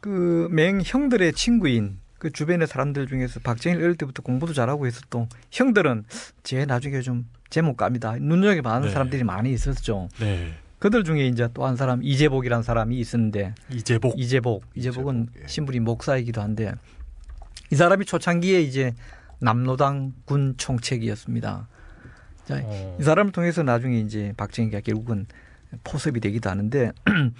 그 0.00 0.48
맹 0.52 0.80
형들의 0.84 1.32
친구인 1.32 1.98
그 2.18 2.30
주변의 2.30 2.68
사람들 2.68 3.08
중에서 3.08 3.40
박정희 3.40 3.76
어릴 3.76 3.96
때부터 3.96 4.22
공부도 4.22 4.52
잘하고 4.52 4.86
해서 4.86 5.00
또 5.10 5.28
형들은 5.50 6.04
제 6.44 6.64
나중에 6.64 7.00
좀 7.00 7.28
제목 7.50 7.76
갑니다. 7.76 8.16
눈여겨 8.18 8.62
많은 8.62 8.86
네. 8.88 8.92
사람들이 8.92 9.24
많이 9.24 9.52
있었죠. 9.52 10.08
네. 10.20 10.54
그들 10.78 11.04
중에 11.04 11.26
이제 11.26 11.48
또 11.54 11.66
한 11.66 11.76
사람 11.76 12.02
이재복이라는 12.02 12.62
사람이 12.62 12.98
있었는데 12.98 13.54
이재복. 13.72 14.18
이재복, 14.18 14.64
이재복은 14.74 15.22
이재복, 15.30 15.42
예. 15.42 15.46
신분이 15.48 15.80
목사이기도 15.80 16.40
한데 16.40 16.72
이 17.70 17.76
사람이 17.76 18.04
초창기에 18.04 18.60
이제 18.60 18.94
남로당 19.40 20.12
군 20.24 20.54
총책이었습니다. 20.56 21.68
자, 22.44 22.60
어. 22.62 22.96
이 23.00 23.02
사람을 23.02 23.32
통해서 23.32 23.62
나중에 23.62 23.98
이제 23.98 24.32
박정희가 24.36 24.80
결국은 24.80 25.26
포섭이 25.82 26.20
되기도 26.20 26.48
하는데 26.48 26.92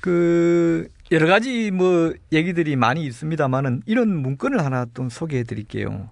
그 0.00 0.88
여러 1.10 1.26
가지 1.26 1.70
뭐 1.70 2.12
얘기들이 2.32 2.76
많이 2.76 3.04
있습니다만은 3.06 3.82
이런 3.86 4.14
문건을 4.16 4.64
하나 4.64 4.84
또 4.94 5.08
소개해 5.08 5.44
드릴게요. 5.44 6.10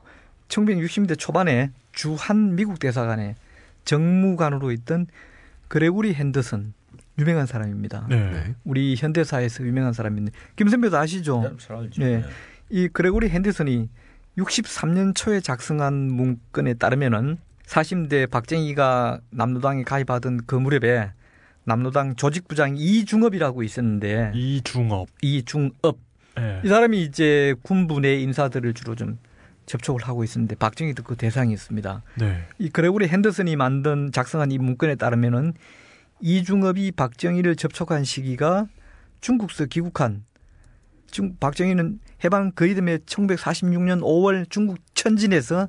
1960년대 0.48 1.18
초반에 1.18 1.70
주한 1.92 2.56
미국 2.56 2.78
대사관에 2.78 3.34
정무관으로 3.84 4.72
있던 4.72 5.06
그레고리 5.68 6.14
핸더슨 6.14 6.74
유명한 7.18 7.46
사람입니다. 7.46 8.06
네. 8.08 8.30
네. 8.30 8.54
우리 8.64 8.94
현대사에서 8.96 9.64
유명한 9.64 9.92
사람인데 9.92 10.32
김선배도 10.56 10.96
아시죠? 10.96 11.56
잘 11.58 11.76
알죠. 11.76 12.02
네. 12.02 12.24
이 12.68 12.88
그레고리 12.88 13.28
핸더슨이 13.28 13.88
63년 14.38 15.14
초에 15.14 15.40
작성한 15.40 15.94
문건에 15.94 16.74
따르면은 16.74 17.38
40대 17.66 18.30
박정희가 18.30 19.20
남로당에 19.30 19.82
가입하던 19.82 20.42
그 20.46 20.54
무렵에 20.54 21.12
남로당 21.64 22.14
조직부장 22.16 22.76
이중업이라고 22.76 23.62
있었는데 23.62 24.32
이중업. 24.34 25.08
이중업 25.22 25.98
네. 26.36 26.60
이 26.64 26.68
사람이 26.68 27.02
이제 27.02 27.54
군부 27.62 27.98
내 28.00 28.20
인사들을 28.20 28.74
주로 28.74 28.94
좀 28.94 29.18
접촉을 29.66 30.02
하고 30.02 30.24
있었는데 30.24 30.54
박정희도 30.56 31.02
그 31.02 31.16
대상이었습니다. 31.16 32.02
네. 32.18 32.46
이 32.58 32.70
그레고리 32.70 33.08
핸더슨이 33.08 33.56
만든 33.56 34.10
작성한 34.12 34.52
이 34.52 34.58
문건에 34.58 34.94
따르면은 34.94 35.54
이중업이 36.20 36.92
박정희를 36.92 37.56
접촉한 37.56 38.04
시기가 38.04 38.66
중국서 39.20 39.66
귀국한 39.66 40.24
중 41.10 41.36
박정희는 41.38 42.00
해방 42.24 42.52
거의 42.52 42.74
됨에 42.74 42.98
1946년 42.98 44.00
5월 44.00 44.48
중국 44.48 44.78
천진에서 44.94 45.68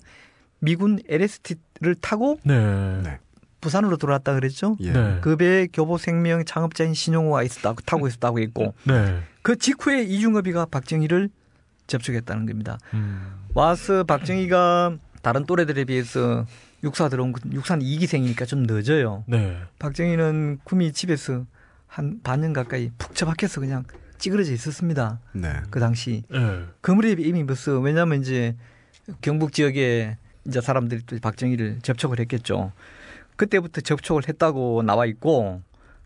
미군 0.60 1.00
LST를 1.08 1.96
타고 2.02 2.40
네. 2.44 3.02
네. 3.04 3.20
부산으로 3.60 3.98
돌아왔다 3.98 4.36
그랬죠. 4.36 4.78
예. 4.82 4.92
네. 4.92 5.18
그 5.22 5.36
배에 5.36 5.68
교보생명 5.68 6.46
창업자인 6.46 6.94
신용호가 6.94 7.44
있었다고 7.44 7.82
타고 7.86 8.08
있었다고 8.08 8.40
했고 8.40 8.74
네. 8.86 9.20
그 9.42 9.58
직후에 9.58 10.04
이중업이가 10.04 10.66
박정희를 10.68 11.30
접촉했다는 11.88 12.46
겁니다. 12.46 12.78
음. 12.94 13.47
와서 13.58 14.04
박정희가 14.04 14.98
다른 15.24 15.48
또래들에 15.48 15.86
비해서 15.86 16.46
육사 16.84 17.10
들어온 17.10 17.32
건 17.32 17.52
육사는 17.52 17.84
2기생이니까 17.84 18.48
좀 18.48 18.68
늦어요. 18.68 19.24
네. 19.26 19.58
박정희는 19.80 20.60
구미 20.64 20.94
집에서 20.94 21.44
한 21.88 22.20
반년 22.22 22.54
가까이 22.54 22.92
푹 23.00 23.16
처박혀서 23.16 23.62
그냥 23.62 23.84
찌그러져 24.20 24.54
있었습니다. 24.54 25.20
네. 25.32 25.54
그 25.72 25.80
당시 25.80 26.22
네. 26.30 26.66
그 26.82 26.92
무렵에 26.92 27.16
이미 27.18 27.48
벌써 27.48 27.80
왜냐하면 27.80 28.22
이제 28.22 28.56
경북 29.22 29.54
지역에 29.54 30.18
이제 30.46 30.62
사람들이 30.62 31.02
또 31.08 31.18
박정희를 31.20 31.80
접촉을 31.82 32.20
했겠죠. 32.20 32.72
그때부터 33.38 33.82
접촉을 33.82 34.28
했다고 34.28 34.84
나와 34.84 35.08
있고 35.08 35.64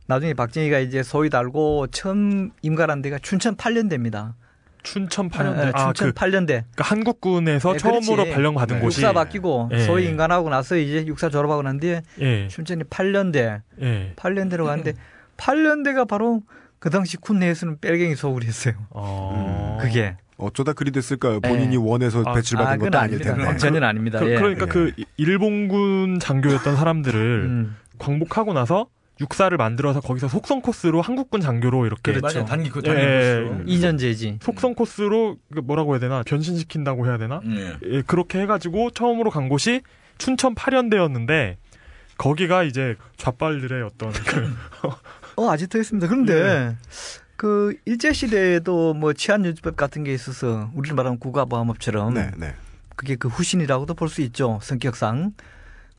나중에 0.08 0.34
박정희가 0.36 0.80
이제 0.80 1.04
소위 1.04 1.30
달고 1.30 1.88
처음 1.88 2.52
임관한 2.62 3.02
데가 3.02 3.20
춘천 3.20 3.58
8년대입니다. 3.58 4.36
춘천 4.84 5.30
8년대. 5.30 5.76
아, 5.76 5.88
아, 5.90 5.94
춘천 5.94 6.08
그 6.10 6.14
8년대. 6.14 6.46
그러니까 6.48 6.84
한국군에서 6.84 7.74
네, 7.74 7.78
처음으로 7.78 8.16
그렇지. 8.16 8.32
발령받은 8.32 8.76
네. 8.78 8.82
곳이 8.82 9.02
육사 9.02 9.14
바뀌고 9.14 9.70
예. 9.74 9.80
소위 9.80 10.08
임관하고 10.08 10.50
나서 10.50 10.76
이제 10.78 11.06
육사 11.06 11.30
졸업하고 11.30 11.62
난 11.62 11.80
뒤에 11.80 12.02
예. 12.20 12.48
춘천이 12.48 12.84
8년대, 12.86 13.62
예. 13.82 14.14
8년대로 14.16 14.66
갔는데 14.66 14.94
8년대가 15.38 16.08
바로 16.08 16.42
그 16.80 16.90
당시 16.90 17.18
군 17.18 17.40
내에서는 17.40 17.78
뺄갱이 17.80 18.16
소굴이었어요. 18.16 18.74
어. 18.90 19.78
그게 19.82 20.16
어쩌다 20.38 20.74
그리 20.74 20.92
됐을까요? 20.92 21.40
본인이 21.40 21.76
예. 21.76 21.80
원해서 21.80 22.24
아, 22.26 22.34
배출받은 22.34 22.80
그건 22.80 22.90
것도 22.92 23.00
아닐. 23.00 23.20
텐데. 23.20 23.40
그건 23.40 23.58
전혀 23.58 23.86
아닙니다. 23.86 24.20
그, 24.20 24.32
예. 24.32 24.40
러니까 24.40 24.64
예. 24.64 24.70
그 24.70 24.92
일본군 25.18 26.20
장교였던 26.20 26.76
사람들을 26.76 27.20
음. 27.46 27.78
광복하고 28.00 28.54
나서 28.54 28.88
육사를 29.22 29.56
만들어서 29.56 30.02
거기서 30.02 30.28
속성 30.28 30.62
코스로 30.62 31.02
한국군 31.02 31.40
장교로 31.40 31.86
이렇게 31.86 32.12
그렇죠. 32.12 32.40
맞아요. 32.40 32.46
단기 32.50 32.70
그 32.70 32.82
예, 32.84 32.88
단기 32.90 33.02
예. 33.02 33.44
코스로. 33.48 33.66
2년 33.66 33.98
제지. 34.00 34.38
속성 34.42 34.74
코스로 34.76 35.38
그 35.54 35.60
뭐라고 35.60 35.94
해야 35.94 36.00
되나 36.00 36.24
변신시킨다고 36.24 37.06
해야 37.08 37.18
되나 37.18 37.40
예. 37.46 37.78
예, 37.86 38.02
그렇게 38.02 38.40
해가지고 38.42 38.90
처음으로 38.92 39.30
간 39.32 39.48
곳이 39.48 39.82
춘천 40.18 40.56
8연대였는데 40.56 41.56
거기가 42.18 42.64
이제 42.64 42.96
좌빨들의 43.18 43.84
어떤 43.84 44.12
그 44.12 44.54
어, 45.38 45.50
아직도 45.50 45.80
있습니다. 45.80 46.08
그런데 46.08 46.76
그 47.38 47.76
일제 47.86 48.14
시대에도 48.14 48.94
뭐 48.94 49.14
치안 49.14 49.46
유지법 49.46 49.76
같은 49.76 50.04
게 50.04 50.14
있어서 50.14 50.70
우리를 50.76 50.96
말하면 50.96 51.20
국가보안법처럼 51.20 52.14
네, 52.14 52.32
네. 52.38 52.54
그게 52.96 53.16
그 53.16 53.28
후신이라고도 53.30 53.94
볼 53.96 54.10
수 54.10 54.22
있죠. 54.22 54.60
성격상. 54.62 55.34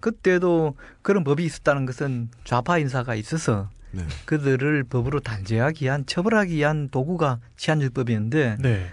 그때도 0.02 0.74
그런 1.00 1.24
법이 1.24 1.42
있었다는 1.44 1.86
것은 1.86 2.28
좌파 2.44 2.76
인사가 2.76 3.14
있어서 3.14 3.70
네. 3.92 4.02
그들을 4.26 4.84
법으로 4.84 5.20
단죄하기 5.20 5.84
위한 5.86 6.04
처벌하기 6.04 6.54
위한 6.54 6.90
도구가 6.90 7.38
치안율법이었는데 7.56 8.58
네. 8.60 8.86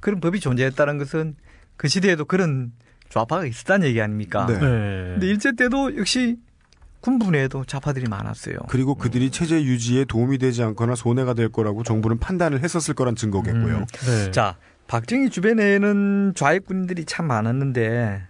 그런 0.00 0.20
법이 0.20 0.40
존재했다는 0.40 0.98
것은 0.98 1.36
그 1.76 1.88
시대에도 1.88 2.26
그런 2.26 2.72
좌파가 3.08 3.46
있었다는 3.46 3.86
얘기 3.86 4.02
아닙니까? 4.02 4.46
네. 4.46 4.54
네. 4.54 4.60
근데 5.14 5.26
일제 5.28 5.52
때도 5.52 5.96
역시 5.96 6.36
군부 7.00 7.30
내에도 7.30 7.64
좌파들이 7.64 8.08
많았어요. 8.08 8.56
그리고 8.68 8.96
그들이 8.96 9.30
체제 9.30 9.62
유지에 9.62 10.04
도움이 10.04 10.38
되지 10.38 10.62
않거나 10.64 10.96
손해가 10.96 11.32
될 11.32 11.48
거라고 11.48 11.84
정부는 11.84 12.18
판단을 12.18 12.62
했었을 12.62 12.94
거란 12.94 13.14
증거겠고요. 13.14 13.76
음. 13.76 13.84
네. 13.86 14.30
자, 14.32 14.56
박정희 14.88 15.30
주변에는 15.30 16.32
좌익군들이 16.34 17.04
참 17.04 17.26
많았는데 17.26 18.26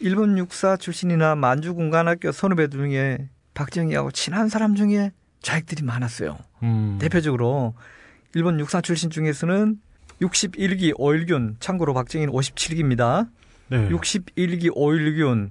일본 0.00 0.38
육사 0.38 0.76
출신이나 0.76 1.34
만주군관학교 1.34 2.32
선후배들 2.32 2.78
중에 2.78 3.28
박정희하고 3.54 4.12
친한 4.12 4.48
사람 4.48 4.74
중에 4.74 5.12
좌익들이 5.42 5.82
많았어요. 5.82 6.38
음. 6.62 6.98
대표적으로 7.00 7.74
일본 8.34 8.60
육사 8.60 8.80
출신 8.80 9.10
중에서는 9.10 9.80
61기 10.20 10.94
5일균, 10.96 11.56
참고로 11.60 11.94
박정희는 11.94 12.32
57기입니다. 12.32 13.28
네. 13.68 13.88
61기 13.88 14.74
5일균, 14.74 15.50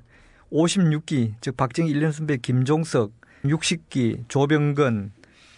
56기, 0.51 1.33
즉 1.41 1.57
박정희 1.57 1.93
1년 1.93 2.11
선배 2.11 2.37
김종석, 2.37 3.11
60기 3.45 4.25
조병근, 4.27 5.11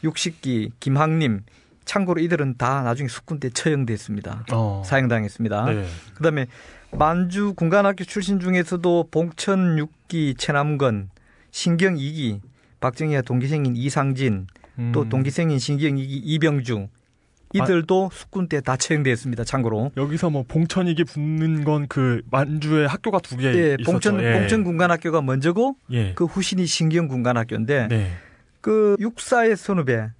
60기 0.03 0.71
김학림, 0.79 1.41
참고로 1.85 2.21
이들은 2.21 2.57
다 2.57 2.83
나중에 2.83 3.07
숙군 3.07 3.39
때 3.39 3.49
처형됐습니다. 3.49 4.45
어. 4.51 4.83
사형당했습니다. 4.85 5.65
네. 5.65 5.85
그다음에 6.15 6.45
만주 6.91 7.53
군관학교 7.55 8.03
출신 8.03 8.39
중에서도 8.39 9.07
봉천 9.11 9.77
6기 9.77 10.35
최남건, 10.37 11.09
신경 11.51 11.95
2기, 11.95 12.39
박정희와 12.79 13.21
동기생인 13.21 13.75
이상진, 13.75 14.47
또 14.93 15.01
음. 15.03 15.09
동기생인 15.09 15.59
신경 15.59 15.95
2기 15.95 16.07
이병주, 16.23 16.87
이들도 17.53 18.09
숙군 18.13 18.47
때다 18.47 18.77
처형됐습니다. 18.77 19.43
참고로. 19.43 19.91
여기서 19.97 20.29
뭐 20.29 20.45
봉천이기 20.47 21.03
붙는 21.05 21.63
건 21.63 21.87
그 21.89 22.21
만주에 22.29 22.85
학교가 22.85 23.19
두개 23.19 23.47
예, 23.47 23.75
있었죠. 23.79 23.91
봉천 23.91 24.21
예. 24.21 24.33
봉천 24.33 24.63
군관학교가 24.63 25.21
먼저고 25.23 25.75
예. 25.91 26.13
그 26.13 26.25
후신이 26.25 26.67
신경 26.67 27.07
군관학교인데 27.07 27.87
네. 27.87 28.11
그 28.61 28.95
육사의 28.99 29.57
선후배 29.57 30.11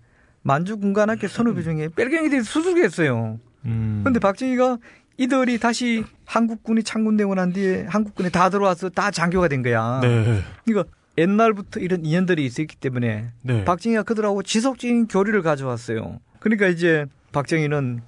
만주 0.42 0.78
군관학교 0.80 1.28
선후배 1.28 1.62
중에 1.62 1.90
뺄갱이들이 1.96 2.42
수술했어요. 2.42 3.40
음. 3.66 4.02
근데 4.04 4.20
박정희가 4.20 4.80
이들이 5.20 5.60
다시 5.60 6.06
한국군이 6.26 6.82
창군되고 6.82 7.36
난 7.36 7.52
뒤에 7.52 7.86
한국군에 7.90 8.30
다 8.30 8.50
들어와서 8.50 8.88
다 8.88 9.12
장교가 9.12 9.50
된 9.50 9.62
거야. 9.62 10.00
네. 10.02 10.42
그러니까 10.64 10.90
옛날부터 11.18 11.82
이런 11.82 12.06
인연들이 12.06 12.46
있었기 12.46 12.78
때문에 12.78 13.32
네. 13.42 13.66
박정희가 13.66 14.04
그들하고 14.04 14.44
지속적인 14.44 15.08
교류를 15.08 15.42
가져왔어요. 15.42 16.22
그러니까 16.40 16.68
이제 16.68 17.06
박정희는 17.34 18.02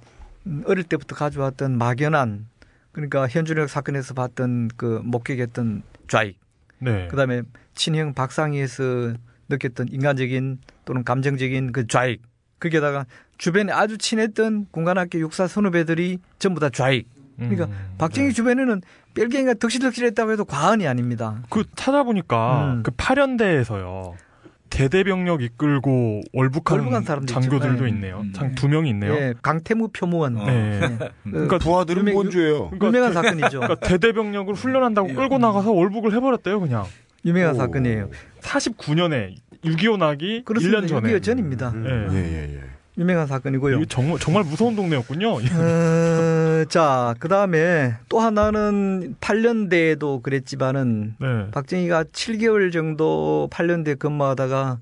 어릴 0.64 0.84
때부터 0.84 1.14
가져왔던 1.14 1.76
막연한 1.76 2.46
그러니까 2.92 3.28
현준혁 3.28 3.68
사건에서 3.68 4.14
봤던 4.14 4.70
그 4.76 5.02
목격했던 5.04 5.82
좌익, 6.08 6.38
네. 6.78 7.08
그다음에 7.08 7.42
친형 7.74 8.14
박상희에서 8.14 9.14
느꼈던 9.50 9.88
인간적인 9.90 10.60
또는 10.86 11.04
감정적인 11.04 11.72
그 11.72 11.86
좌익, 11.86 12.22
거기에다가 12.58 13.04
주변에 13.42 13.72
아주 13.72 13.98
친했던 13.98 14.66
군관학교 14.70 15.18
육사 15.18 15.48
선후배들이 15.48 16.18
전부 16.38 16.60
다 16.60 16.70
좌익. 16.70 17.08
그러니까 17.36 17.64
음. 17.64 17.72
박정희 17.98 18.28
네. 18.28 18.32
주변에는 18.32 18.82
뺄갱이가 19.14 19.54
덕실덕실했다고 19.54 20.30
해도 20.30 20.44
과언이 20.44 20.86
아닙니다. 20.86 21.42
그 21.50 21.64
찾아보니까 21.74 22.74
음. 22.74 22.82
그 22.84 22.92
8연대에서요. 22.92 24.12
대대병력 24.70 25.42
이끌고 25.42 26.20
월북한 26.32 26.78
월북한 26.78 27.26
장교들도 27.26 27.74
있죠. 27.74 27.86
있네요. 27.88 28.20
음. 28.20 28.32
장두명 28.32 28.86
있네요. 28.86 29.12
예, 29.12 29.34
강태무 29.42 29.88
표무원. 29.88 30.36
어. 30.36 30.46
네. 30.46 30.80
예. 30.80 31.10
그러니까 31.28 31.58
부하들은 31.58 32.02
유명- 32.02 32.14
뭔죄예요? 32.14 32.70
그러니까 32.70 32.86
유명한 32.86 33.12
사건이죠. 33.12 33.58
그러니까 33.58 33.74
대대병력을 33.88 34.54
훈련한다고 34.54 35.14
끌고 35.14 35.38
나가서 35.38 35.72
월북을 35.72 36.14
해버렸대요, 36.14 36.60
그냥. 36.60 36.84
유명한 37.24 37.56
오. 37.56 37.58
사건이에요. 37.58 38.08
49년에 38.40 39.34
6.25 39.64 39.96
나기 39.96 40.42
그렇습니다. 40.44 40.78
1년 40.80 40.88
전에. 40.88 41.12
6.25 41.12 41.22
전입니다. 41.24 41.70
음. 41.70 41.82
네. 42.08 42.14
예, 42.16 42.24
예, 42.24 42.54
예. 42.54 42.71
유명한 42.98 43.26
사건이고요. 43.26 43.76
이게 43.76 43.86
정말, 43.86 44.18
정말 44.18 44.44
무서운 44.44 44.76
동네였군요. 44.76 45.34
어, 45.36 46.64
자, 46.68 47.14
그 47.18 47.28
다음에 47.28 47.94
또 48.08 48.20
하나는 48.20 49.16
8년대에도 49.20 50.22
그랬지만은 50.22 51.14
네. 51.18 51.50
박정희가 51.52 52.04
7개월 52.04 52.70
정도 52.72 53.48
8년대 53.50 53.98
근무하다가 53.98 54.78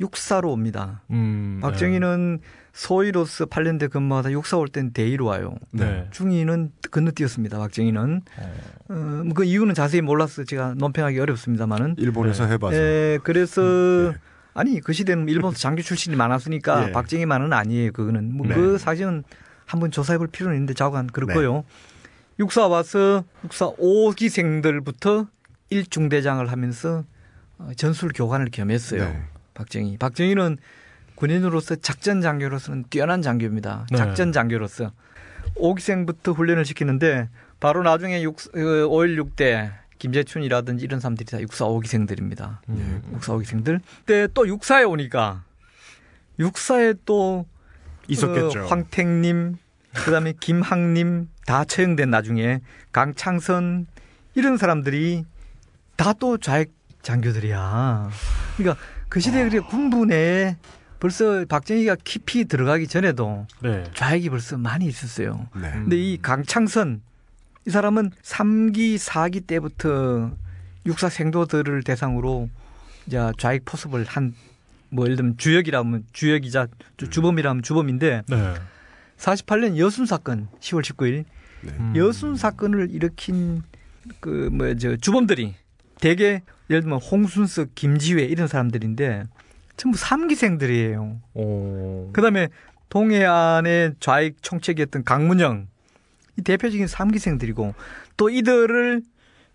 육사로 0.00 0.50
옵니다. 0.50 1.02
음, 1.10 1.60
박정희는 1.62 2.40
소위로서 2.72 3.46
8년대 3.46 3.88
근무하다 3.88 4.32
육사 4.32 4.56
올 4.56 4.66
땐 4.66 4.92
대위로 4.92 5.26
와요. 5.26 5.54
네. 5.70 5.84
네. 5.84 6.08
중위는 6.10 6.72
건너뛰었습니다. 6.90 7.56
박정희는. 7.58 8.22
어, 8.88 8.94
뭐그 9.26 9.44
이유는 9.44 9.74
자세히 9.74 10.00
몰라서 10.00 10.42
제가 10.42 10.74
논평하기 10.76 11.20
어렵습니다만은. 11.20 11.94
일본에서 11.98 12.46
해봐서. 12.46 12.76
예, 12.76 13.18
그래서 13.22 13.62
네. 13.62 14.18
아니 14.54 14.80
그 14.80 14.92
시대는 14.92 15.28
일본에서 15.28 15.58
장교 15.58 15.82
출신이 15.82 16.16
많았으니까 16.16 16.88
예. 16.88 16.92
박정희만은 16.92 17.52
아니에요. 17.52 17.92
그거는 17.92 18.32
뭐 18.34 18.46
네. 18.46 18.54
그 18.54 18.78
사실은 18.78 19.24
한번 19.66 19.90
조사해볼 19.90 20.28
필요는 20.28 20.56
있는데 20.56 20.74
자관 20.74 21.08
그렇고요. 21.08 21.64
육사 22.38 22.68
와서 22.68 23.24
육사 23.44 23.72
5기생들부터 23.72 25.28
일중대장을 25.70 26.50
하면서 26.50 27.04
어, 27.58 27.70
전술 27.76 28.10
교관을 28.14 28.48
겸했어요. 28.50 29.04
네. 29.04 29.22
박정희. 29.54 29.98
박정희는 29.98 30.58
군인으로서 31.16 31.76
작전 31.76 32.20
장교로서는 32.20 32.84
뛰어난 32.90 33.22
장교입니다. 33.22 33.86
네. 33.90 33.96
작전 33.96 34.32
장교로서 34.32 34.92
5기생부터 35.56 36.34
훈련을 36.36 36.64
시키는데 36.64 37.28
바로 37.60 37.82
나중에 37.82 38.22
6, 38.22 38.36
5.16대 38.36 39.72
김재춘이라든지 39.98 40.84
이런 40.84 41.00
사람들이 41.00 41.26
다 41.30 41.40
육사 41.40 41.64
5기생들입니다. 41.66 42.58
음. 42.68 43.02
육사 43.12 43.32
5기생들. 43.34 43.80
그때 44.00 44.28
또 44.34 44.46
육사에 44.46 44.84
오니까 44.84 45.44
육사에 46.38 46.94
또 47.04 47.46
있었겠죠. 48.08 48.64
어, 48.64 48.66
황택님, 48.66 49.56
그다음에 49.94 50.34
김학림 50.38 51.28
다 51.46 51.64
처형된 51.64 52.10
나중에 52.10 52.60
강창선 52.92 53.86
이런 54.34 54.56
사람들이 54.56 55.24
다 55.96 56.12
또 56.14 56.38
좌익 56.38 56.72
장교들이야. 57.02 58.10
그러니까 58.56 58.82
그 59.08 59.20
시대에 59.20 59.48
그래 59.48 59.60
군부 59.60 60.06
내에 60.06 60.56
벌써 60.98 61.44
박정희가 61.44 61.96
깊이 62.02 62.46
들어가기 62.46 62.88
전에도 62.88 63.46
네. 63.62 63.84
좌익이 63.94 64.30
벌써 64.30 64.56
많이 64.56 64.86
있었어요. 64.86 65.46
네. 65.54 65.70
근데 65.70 65.96
이 65.96 66.18
강창선 66.20 67.02
이 67.66 67.70
사람은 67.70 68.10
3기, 68.22 68.96
4기 68.98 69.46
때부터 69.46 70.32
육사 70.86 71.08
생도들을 71.08 71.82
대상으로 71.82 72.48
이제 73.06 73.18
좌익 73.38 73.64
포섭을 73.64 74.04
한 74.04 74.34
뭐 74.90 75.06
예를 75.06 75.16
들면 75.16 75.38
주역이라면 75.38 76.04
주역이자 76.12 76.68
주- 76.98 77.10
주범이라면 77.10 77.64
주범인데 77.64 78.22
네. 78.28 78.54
48년 79.18 79.76
여순 79.76 80.06
사건 80.06 80.46
10월 80.60 80.82
19일 80.84 81.24
네. 81.62 81.72
음. 81.72 81.92
여순 81.96 82.36
사건을 82.36 82.90
일으킨 82.92 83.62
그 84.20 84.50
뭐 84.52 84.76
저 84.78 84.96
주범들이 84.96 85.56
대개 86.00 86.42
예를 86.70 86.82
들면 86.82 87.00
홍순석, 87.00 87.74
김지회 87.74 88.22
이런 88.22 88.46
사람들인데 88.46 89.24
전부 89.76 89.98
3기생들이에요. 89.98 91.18
오. 91.34 92.10
그다음에 92.12 92.46
동해안의 92.88 93.94
좌익 93.98 94.36
총책이었던 94.42 95.02
강문영 95.02 95.66
이 95.66 95.73
대표적인 96.42 96.86
3기생들이고 96.86 97.74
또 98.16 98.30
이들을 98.30 99.02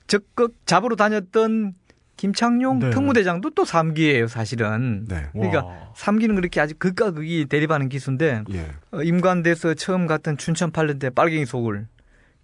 적극 0.08 0.56
잡으러 0.66 0.96
다녔던 0.96 1.74
김창룡 2.18 2.80
네. 2.80 2.90
특무대장도 2.90 3.52
또 3.52 3.64
3기예요, 3.64 4.28
사실은. 4.28 5.06
네. 5.08 5.28
그러니까 5.32 5.66
와. 5.66 5.94
3기는 5.96 6.36
그렇게 6.36 6.60
아주 6.60 6.74
극과 6.78 7.12
극이 7.12 7.46
대립하는 7.46 7.88
기수인데 7.88 8.44
예. 8.52 8.72
어, 8.92 9.02
임관돼서 9.02 9.76
처음 9.76 10.06
갔던 10.06 10.38
춘천 10.38 10.72
8년대 10.72 11.16
빨갱이 11.16 11.46
속을 11.46 11.88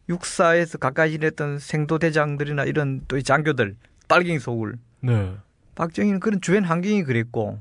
육사에서 0.07 0.77
가까이 0.77 1.11
지냈던 1.11 1.59
생도대장들이나 1.59 2.63
이런 2.63 3.01
또이 3.09 3.23
장교들 3.23 3.75
빨갱이 4.07 4.39
속을 4.39 4.75
네. 5.01 5.33
박정희는 5.75 6.21
그런 6.21 6.39
주변 6.39 6.63
환경이 6.63 7.03
그랬고 7.03 7.59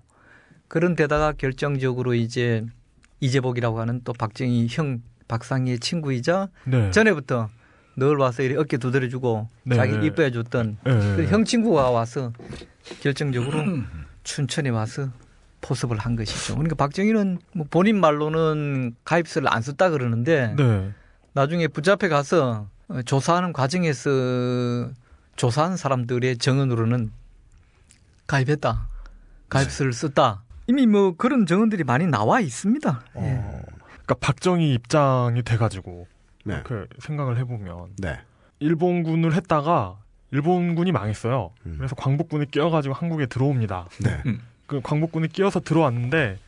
그런 0.69 0.95
데다가 0.95 1.33
결정적으로 1.33 2.15
이제 2.15 2.65
이재복이라고 3.21 3.81
하는 3.81 4.03
또 4.05 4.13
박정희 4.13 4.69
형 4.71 5.03
박상희의 5.29 5.79
친구이자 5.81 6.49
네. 6.65 6.91
전에부터 6.91 7.49
늘 7.97 8.17
와서 8.17 8.43
이렇게 8.43 8.61
어깨 8.61 8.77
두드려주고 8.77 9.49
네. 9.65 9.77
자기 9.77 10.05
이뻐해 10.05 10.31
줬던 10.31 10.79
네. 10.85 11.17
그형 11.17 11.45
친구가 11.45 11.91
와서 11.91 12.33
결정적으로 13.01 13.63
춘천에 14.25 14.71
와서 14.71 15.11
포섭을 15.61 15.99
한 15.99 16.17
것이죠. 16.17 16.55
그러니까 16.55 16.75
박정희는 16.75 17.39
뭐 17.55 17.67
본인 17.71 17.99
말로는 18.01 18.97
가입서를 19.05 19.49
안 19.53 19.63
썼다 19.63 19.91
그러는데 19.91 20.55
네. 20.57 20.93
나중에 21.33 21.69
붙잡혀 21.69 22.09
가서 22.09 22.69
어, 22.89 23.03
조사하는 23.03 23.53
과정에서 23.53 24.11
조사한 25.37 25.77
사람들의 25.77 26.39
정언으로는 26.39 27.11
가입했다. 28.27 28.89
가입서를 29.49 29.93
썼다. 29.93 30.43
이미 30.67 30.87
뭐 30.87 31.15
그런 31.17 31.47
정언들이 31.47 31.85
많이 31.85 32.07
나와 32.07 32.41
있습니다. 32.41 33.05
예. 33.19 33.43
어. 34.05 34.07
그러니까 34.07 34.15
박정희 34.27 34.73
입장이 34.75 35.43
돼가지고 35.43 36.07
네. 36.45 36.55
이렇게 36.55 36.87
생각을 37.01 37.39
해보면 37.39 37.95
네. 37.99 38.19
일본군을 38.61 39.33
했다가 39.35 39.97
일본군이 40.31 40.93
망했어요. 40.93 41.51
음. 41.67 41.75
그래서 41.79 41.95
광복군이 41.95 42.51
끼어가지고 42.51 42.95
한국에 42.95 43.27
들어옵니다. 43.27 43.87
네. 44.03 44.21
그 44.67 44.81
광복군이 44.83 45.29
끼어서 45.29 45.61
들어왔는데 45.61 46.39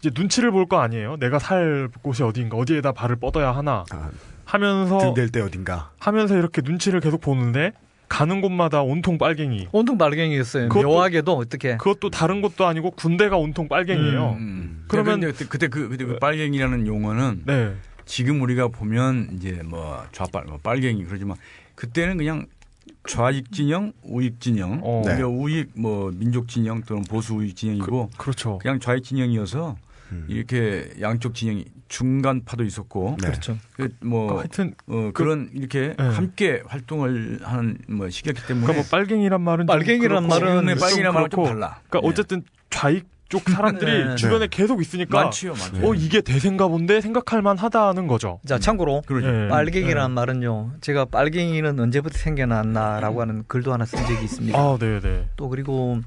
이제 0.00 0.10
눈치를 0.14 0.50
볼 0.50 0.66
거 0.66 0.78
아니에요. 0.80 1.16
내가 1.16 1.38
살 1.38 1.88
곳이 2.02 2.22
어디인가, 2.22 2.56
어디에다 2.56 2.92
발을 2.92 3.16
뻗어야 3.16 3.52
하나 3.52 3.84
아, 3.90 4.10
하면서 4.44 4.98
등댈 4.98 5.30
때 5.30 5.40
어딘가. 5.40 5.90
하면서 5.98 6.36
이렇게 6.36 6.62
눈치를 6.62 7.00
계속 7.00 7.20
보는데 7.20 7.72
가는 8.08 8.40
곳마다 8.40 8.82
온통 8.82 9.18
빨갱이. 9.18 9.68
온통 9.72 9.98
빨갱이였어요. 9.98 10.68
그것도- 10.68 10.82
묘하게도 10.84 11.36
어떻게 11.36 11.76
그것도 11.76 12.10
다른 12.10 12.42
곳도 12.42 12.66
아니고 12.66 12.92
군대가 12.92 13.36
온통 13.36 13.68
빨갱이에요. 13.68 14.36
음. 14.38 14.84
그러면- 14.88 15.20
그러면 15.20 15.32
그때, 15.32 15.46
그때 15.48 15.68
그 15.68 15.88
그때 15.88 16.04
그 16.04 16.18
빨갱이라는 16.18 16.86
용어는 16.86 17.42
네. 17.46 17.74
지금 18.04 18.42
우리가 18.42 18.68
보면 18.68 19.30
이제 19.34 19.60
뭐 19.64 20.04
좌빨, 20.12 20.44
뭐 20.44 20.58
빨갱이 20.62 21.04
그러지만 21.04 21.36
그때는 21.74 22.16
그냥 22.18 22.46
좌익 23.08 23.50
진영, 23.52 23.92
우익 24.02 24.40
진영, 24.40 24.80
어. 24.82 25.02
네. 25.06 25.20
우익 25.22 25.70
뭐 25.74 26.10
민족 26.14 26.48
진영 26.48 26.82
또는 26.82 27.02
보수 27.04 27.34
우익 27.34 27.56
진영이고 27.56 28.10
그 28.16 28.26
렇죠. 28.28 28.58
그, 28.58 28.68
냥 28.68 28.78
좌익 28.78 29.02
진영이어서 29.04 29.76
음. 30.12 30.24
이렇게 30.28 30.90
양쪽 31.00 31.34
진영이 31.34 31.64
중간파도 31.88 32.64
있었고 32.64 33.16
네. 33.20 33.28
그렇죠. 33.28 33.56
그 33.76 33.88
뭐 34.02 34.38
하여튼 34.38 34.74
어, 34.86 35.10
그런 35.14 35.48
이렇게 35.54 35.94
네. 35.98 36.04
함께 36.08 36.62
활동을 36.66 37.40
하는 37.42 37.78
뭐 37.88 38.08
시기였기 38.10 38.46
때문에 38.46 38.66
그러니까 38.66 38.82
뭐 38.82 38.88
빨갱이란 38.90 39.40
말은 39.40 39.66
좀 39.66 39.66
빨갱이란 39.66 40.26
말은 40.28 40.76
빨갱이란 40.78 41.14
말은 41.14 41.30
좀. 41.30 41.44
달라. 41.44 41.80
그러니까 41.88 42.00
네. 42.00 42.08
어쨌든 42.08 42.42
좌익 42.70 43.06
쪽 43.30 43.48
사람들이 43.48 43.90
네. 44.10 44.14
주변에 44.16 44.40
네. 44.40 44.48
계속 44.50 44.80
있으니까 44.82 45.22
많지요, 45.24 45.52
많죠. 45.54 45.88
어 45.88 45.94
이게 45.94 46.20
대세인가 46.20 46.68
본데 46.68 47.00
생각할 47.00 47.40
만하다는 47.42 48.06
거죠. 48.06 48.38
자 48.46 48.58
참고로. 48.58 49.02
예. 49.22 49.48
빨갱이라는 49.48 50.10
말은요. 50.10 50.72
제가 50.82 51.06
빨갱이는 51.06 51.80
언제부터 51.80 52.18
생겨났나라고 52.18 53.22
하는 53.22 53.44
글도 53.48 53.72
하나 53.72 53.86
쓴 53.86 53.98
적이 54.06 54.24
있습니다. 54.24 54.58
아, 54.58 54.76
네, 54.78 55.00
네. 55.00 55.26
또 55.36 55.48
그리고 55.48 56.00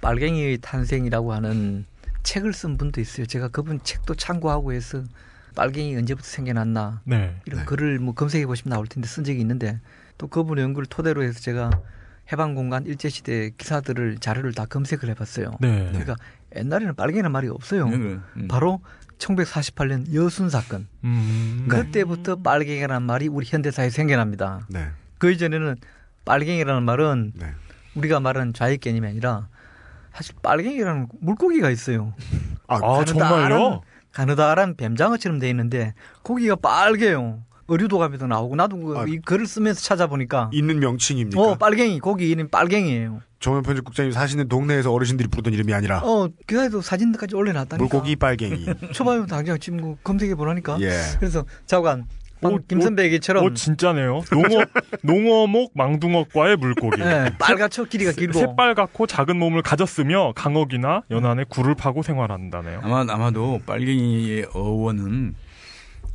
빨갱이의 0.00 0.58
탄생이라고 0.60 1.32
하는 1.32 1.86
책을 2.24 2.52
쓴 2.52 2.76
분도 2.76 3.00
있어요. 3.00 3.26
제가 3.26 3.48
그분 3.48 3.80
책도 3.82 4.16
참고하고 4.16 4.72
해서 4.72 5.04
빨갱이 5.54 5.96
언제부터 5.96 6.26
생겨났나 6.26 7.02
네. 7.04 7.36
이런 7.46 7.60
네. 7.60 7.66
글을 7.66 8.00
뭐 8.00 8.14
검색해 8.14 8.46
보시면 8.46 8.74
나올 8.74 8.88
텐데 8.88 9.06
쓴 9.06 9.22
적이 9.22 9.40
있는데 9.40 9.80
또 10.18 10.26
그분의 10.26 10.64
연구를 10.64 10.86
토대로 10.86 11.22
해서 11.22 11.38
제가 11.38 11.70
해방공간 12.32 12.86
일제시대 12.86 13.52
기사들을 13.56 14.18
자료를 14.18 14.52
다 14.52 14.64
검색을 14.64 15.08
해봤어요. 15.10 15.52
네. 15.60 15.88
그러니까 15.90 16.16
옛날에는 16.56 16.94
빨갱이라는 16.94 17.30
말이 17.30 17.48
없어요. 17.48 17.88
네. 17.88 17.96
음. 17.96 18.48
바로 18.48 18.80
1948년 19.18 20.12
여순 20.12 20.50
사건. 20.50 20.88
음. 21.04 21.66
그때부터 21.68 22.36
빨갱이라는 22.36 23.02
말이 23.02 23.28
우리 23.28 23.46
현대사에 23.46 23.90
생겨납니다. 23.90 24.66
네. 24.68 24.88
그 25.18 25.30
이전에는 25.30 25.76
빨갱이라는 26.24 26.82
말은 26.82 27.32
네. 27.36 27.52
우리가 27.94 28.18
말하는 28.20 28.54
좌익 28.54 28.80
개념이 28.80 29.06
아니라 29.06 29.48
사실 30.14 30.34
빨갱이라는 30.42 31.08
물고기가 31.20 31.70
있어요. 31.70 32.14
아, 32.68 32.76
아, 32.82 33.04
정말요? 33.04 33.82
가느다란 34.12 34.76
뱀장어처럼 34.76 35.40
돼 35.40 35.50
있는데 35.50 35.92
고기가 36.22 36.54
빨개요. 36.54 37.40
의류도감에도 37.66 38.26
나오고 38.26 38.56
나도 38.56 38.76
그 38.76 38.98
아. 38.98 39.04
이 39.08 39.18
글을 39.18 39.46
쓰면서 39.46 39.80
찾아보니까 39.80 40.50
있는 40.52 40.80
명칭입니까? 40.80 41.40
어 41.40 41.54
빨갱이 41.56 41.98
고기 42.00 42.28
이름 42.28 42.48
빨갱이에요. 42.48 43.22
정현 43.40 43.62
편집국장님 43.62 44.12
사시는 44.12 44.48
동네에서 44.48 44.92
어르신들이 44.92 45.28
부르던 45.28 45.52
이름이 45.54 45.72
아니라 45.72 46.00
어 46.04 46.28
기사에도 46.46 46.82
사진까지 46.82 47.34
올려놨다니까. 47.34 47.76
물고기 47.78 48.16
빨갱이. 48.16 48.66
초봐요 48.92 49.26
당장 49.26 49.58
지금 49.58 49.80
그 49.80 49.96
검색해 50.04 50.34
보라니까. 50.34 50.78
예. 50.80 50.92
그래서 51.18 51.44
자관 51.64 52.06
오, 52.44 52.58
김 52.68 52.80
선배 52.80 53.04
얘기처럼 53.04 53.44
어, 53.44 53.54
진짜네요. 53.54 54.22
농어, 54.30 54.64
농어목 55.02 55.72
망둥어과의 55.74 56.56
물고기. 56.56 57.00
예, 57.00 57.30
빨갛죠 57.38 57.84
길이가 57.86 58.12
길고. 58.12 58.38
새빨갛고 58.38 59.06
작은 59.06 59.38
몸을 59.38 59.62
가졌으며 59.62 60.32
강어기나 60.34 61.02
연안에 61.10 61.44
굴을 61.48 61.74
파고 61.74 62.02
생활한다네요. 62.02 62.80
아마 62.82 63.00
아마도 63.08 63.60
빨갱이의 63.66 64.48
어원은 64.54 65.34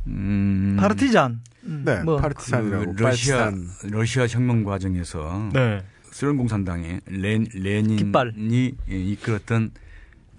음, 0.06 0.76
파르티잔. 0.78 1.40
음, 1.64 1.82
네. 1.84 2.02
뭐 2.02 2.16
파르티산이라고. 2.16 2.94
그 2.94 3.02
러시아 3.02 3.38
빨치산. 3.50 3.68
러시아 3.90 4.26
혁명 4.26 4.64
과정에서 4.64 5.50
네. 5.52 5.82
소련 6.10 6.36
공산당의 6.36 7.00
레, 7.06 7.38
레닌이 7.54 7.96
깃발. 7.96 8.32
예, 8.36 8.72
이끌었던 8.88 9.70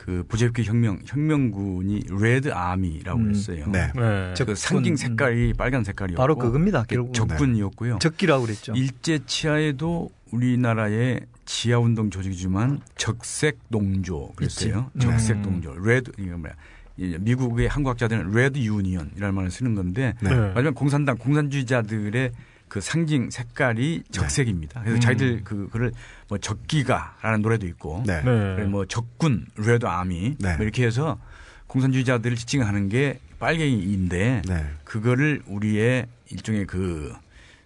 그 0.02 0.24
볼셰비키 0.28 0.64
혁명 0.64 1.00
혁명군이 1.06 2.06
Red 2.20 2.52
Army라고 2.52 3.20
음, 3.20 3.24
그랬어요. 3.26 3.68
네. 3.68 3.92
네. 3.96 4.34
그 4.44 4.56
상징 4.56 4.96
색깔이 4.96 5.54
빨간 5.54 5.84
색깔이었고 5.84 6.20
바로 6.20 6.36
그겁니다. 6.38 6.84
결국 6.88 7.14
적군이었고요. 7.14 8.00
적기라고 8.00 8.46
그랬죠. 8.46 8.74
일제 8.76 9.20
치하에도 9.28 10.10
우리나라의 10.32 11.20
지하 11.46 11.78
운동 11.78 12.10
조직이지만 12.10 12.82
적색 12.96 13.60
농조 13.68 14.32
그랬어요. 14.36 14.90
있지. 14.96 15.06
적색 15.06 15.38
음. 15.38 15.42
농조. 15.44 15.76
red 15.84 16.12
이거 16.18 16.36
뭐야? 16.36 16.54
이 16.98 17.16
미국의 17.20 17.68
한국학자들은 17.68 18.32
red 18.32 18.58
union이라는 18.58 19.36
말을 19.36 19.52
쓰는 19.52 19.76
건데 19.76 20.16
네. 20.20 20.32
네. 20.32 20.36
마지막 20.54 20.74
공산당 20.74 21.16
공산주의자들의 21.20 22.32
그 22.72 22.80
상징 22.80 23.30
색깔이 23.30 24.04
적색입니다. 24.12 24.80
그래서 24.80 24.96
음. 24.96 25.02
자기들 25.02 25.42
그 25.44 25.68
그를 25.72 25.92
뭐 26.30 26.38
적기가라는 26.38 27.42
노래도 27.42 27.68
있고 27.68 28.02
네. 28.08 28.22
네. 28.24 28.56
그리고 28.56 28.70
뭐 28.70 28.86
적군 28.86 29.46
레드 29.58 29.86
아미 29.86 30.36
네. 30.40 30.56
뭐 30.56 30.64
이렇게 30.64 30.86
해서 30.86 31.20
공산주의자들을 31.68 32.38
지칭하는 32.38 32.88
게 32.88 33.20
빨갱이인데 33.40 34.44
네. 34.48 34.66
그거를 34.86 35.42
우리의 35.48 36.08
일종의 36.30 36.66
그 36.66 37.14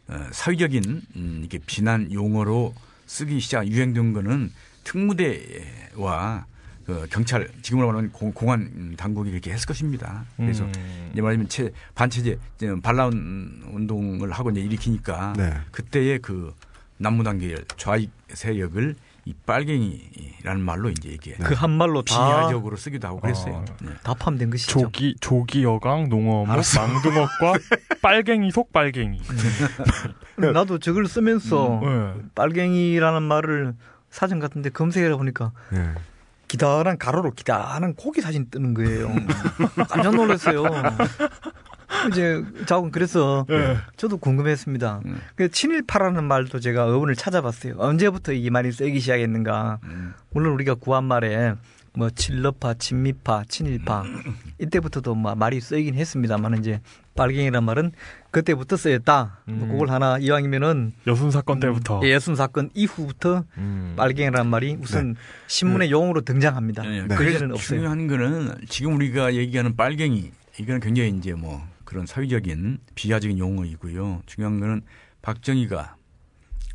어, 0.08 0.28
사회적인 0.32 1.01
음, 1.16 1.38
이렇게 1.41 1.60
비난 1.64 2.12
용어로 2.12 2.74
쓰기 3.06 3.39
시작 3.39 3.68
유행된 3.68 4.12
거는 4.12 4.51
특무대와 4.86 6.47
그 6.86 7.08
경찰 7.10 7.48
지금으로 7.62 7.88
말하면 7.88 8.12
공, 8.12 8.32
공안 8.32 8.94
당국이 8.96 9.32
그렇게 9.32 9.52
했을 9.52 9.66
것입니다. 9.66 10.24
그래서 10.38 10.64
음. 10.66 11.10
이제 11.14 11.22
말하면 11.22 11.50
체, 11.50 11.72
반체제 11.96 12.38
이제 12.58 12.76
반란 12.84 13.12
운동을 13.72 14.32
하고 14.32 14.52
이제 14.52 14.62
일으키니까 14.62 15.34
네. 15.36 15.54
그때의 15.72 16.20
그 16.20 16.54
남무당 16.98 17.40
계열 17.40 17.66
좌익 17.78 18.12
세력을 18.30 18.96
이 19.28 19.34
빨갱이라는 19.48 20.62
말로 20.62 20.92
이제 20.92 21.10
이게 21.10 21.34
그 21.34 21.56
한 21.56 21.72
말로 21.72 22.04
다, 22.04 22.14
비하적으로 22.14 22.78
쓰기도 22.78 23.08
하고 23.08 23.20
그랬어요. 23.20 23.66
아. 23.68 23.76
네. 23.82 23.90
다 24.04 24.14
포함된 24.14 24.52
것이죠. 24.52 24.80
조기 24.80 25.16
조기 25.20 25.64
여강 25.64 26.10
농어목. 26.10 26.48
망둥어과 26.48 27.54
빨갱이 28.04 28.52
속 28.52 28.72
빨갱이. 28.72 29.20
나도 30.54 30.78
저걸 30.78 31.08
쓰면서 31.08 31.80
네. 31.84 32.14
빨갱이라는 32.36 33.24
말을 33.24 33.74
사전 34.12 34.40
같은데 34.40 34.70
검색해 34.70 35.16
보니까 35.16 35.52
예. 35.74 35.90
기다란 36.48 36.98
가로로 36.98 37.32
기다란 37.32 37.93
고기 37.96 38.22
사진 38.22 38.50
뜨는 38.50 38.74
거예요. 38.74 39.12
깜짝 39.89 40.16
놀랐어요. 40.16 40.64
이제 42.12 42.43
자고 42.66 42.89
그래서 42.91 43.46
네. 43.48 43.78
저도 43.98 44.18
궁금했습니다. 44.18 45.02
음. 45.06 45.22
그 45.36 45.50
친일파라는 45.50 46.24
말도 46.24 46.60
제가 46.60 46.86
어원을 46.86 47.16
찾아봤어요. 47.16 47.76
언제부터 47.78 48.34
이 48.34 48.50
말이 48.50 48.72
쓰기 48.72 49.00
시작했는가? 49.00 49.80
음. 49.84 50.14
물론 50.32 50.54
우리가 50.54 50.76
구한 50.76 51.04
말에 51.06 51.54
뭐 51.98 52.10
칠러파, 52.10 52.76
친미파, 52.76 53.46
친일파 53.48 54.04
이때부터도 54.60 55.16
뭐 55.16 55.36
말이 55.36 55.60
쓰이긴 55.62 55.96
했습니다만 55.96 56.60
이제 56.60 56.82
빨갱이란 57.16 57.64
말은 57.64 57.91
그때부터 58.32 58.76
쓰였다. 58.76 59.39
뭐 59.46 59.68
음. 59.68 59.72
그걸 59.72 59.89
하나 59.89 60.18
이왕이면은 60.18 60.93
여순 61.08 61.32
사건 61.32 61.60
때부터. 61.60 62.02
예, 62.04 62.14
여순 62.14 62.36
사건 62.36 62.70
이후부터 62.74 63.46
음. 63.58 63.93
빨갱이라는 63.96 64.50
말이 64.50 64.78
우선 64.80 65.16
신문의 65.48 65.91
용어로 65.91 66.22
등장합니다. 66.22 66.84
네. 66.84 67.02
네. 67.04 67.08
그 67.08 67.16
그래서. 67.16 67.54
중요한 67.54 68.08
거는 68.08 68.56
지금 68.68 68.96
우리가 68.96 69.36
얘기하는 69.36 69.76
빨갱이 69.76 70.32
이거는 70.60 70.82
굉장히 70.82 71.10
이제 71.18 71.34
뭐 71.34 71.62
그런 71.86 72.06
사회적인 72.06 72.80
비하적인 72.96 73.38
용어이고요. 73.38 74.24
중요한 74.26 74.60
거는 74.60 74.82
박정희가 75.22 75.96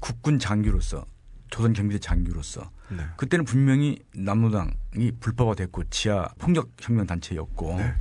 국군 0.01 0.39
장교로서 0.39 1.05
조선 1.51 1.73
경비대 1.73 1.99
장교로서 1.99 2.71
네. 2.91 3.05
그때는 3.17 3.45
분명히 3.45 3.99
남로당이 4.15 5.13
불법화됐고 5.21 5.85
지하 5.91 6.29
폭력 6.39 6.71
혁명 6.81 7.07
단체였고 7.07 7.77
네. 7.79 7.95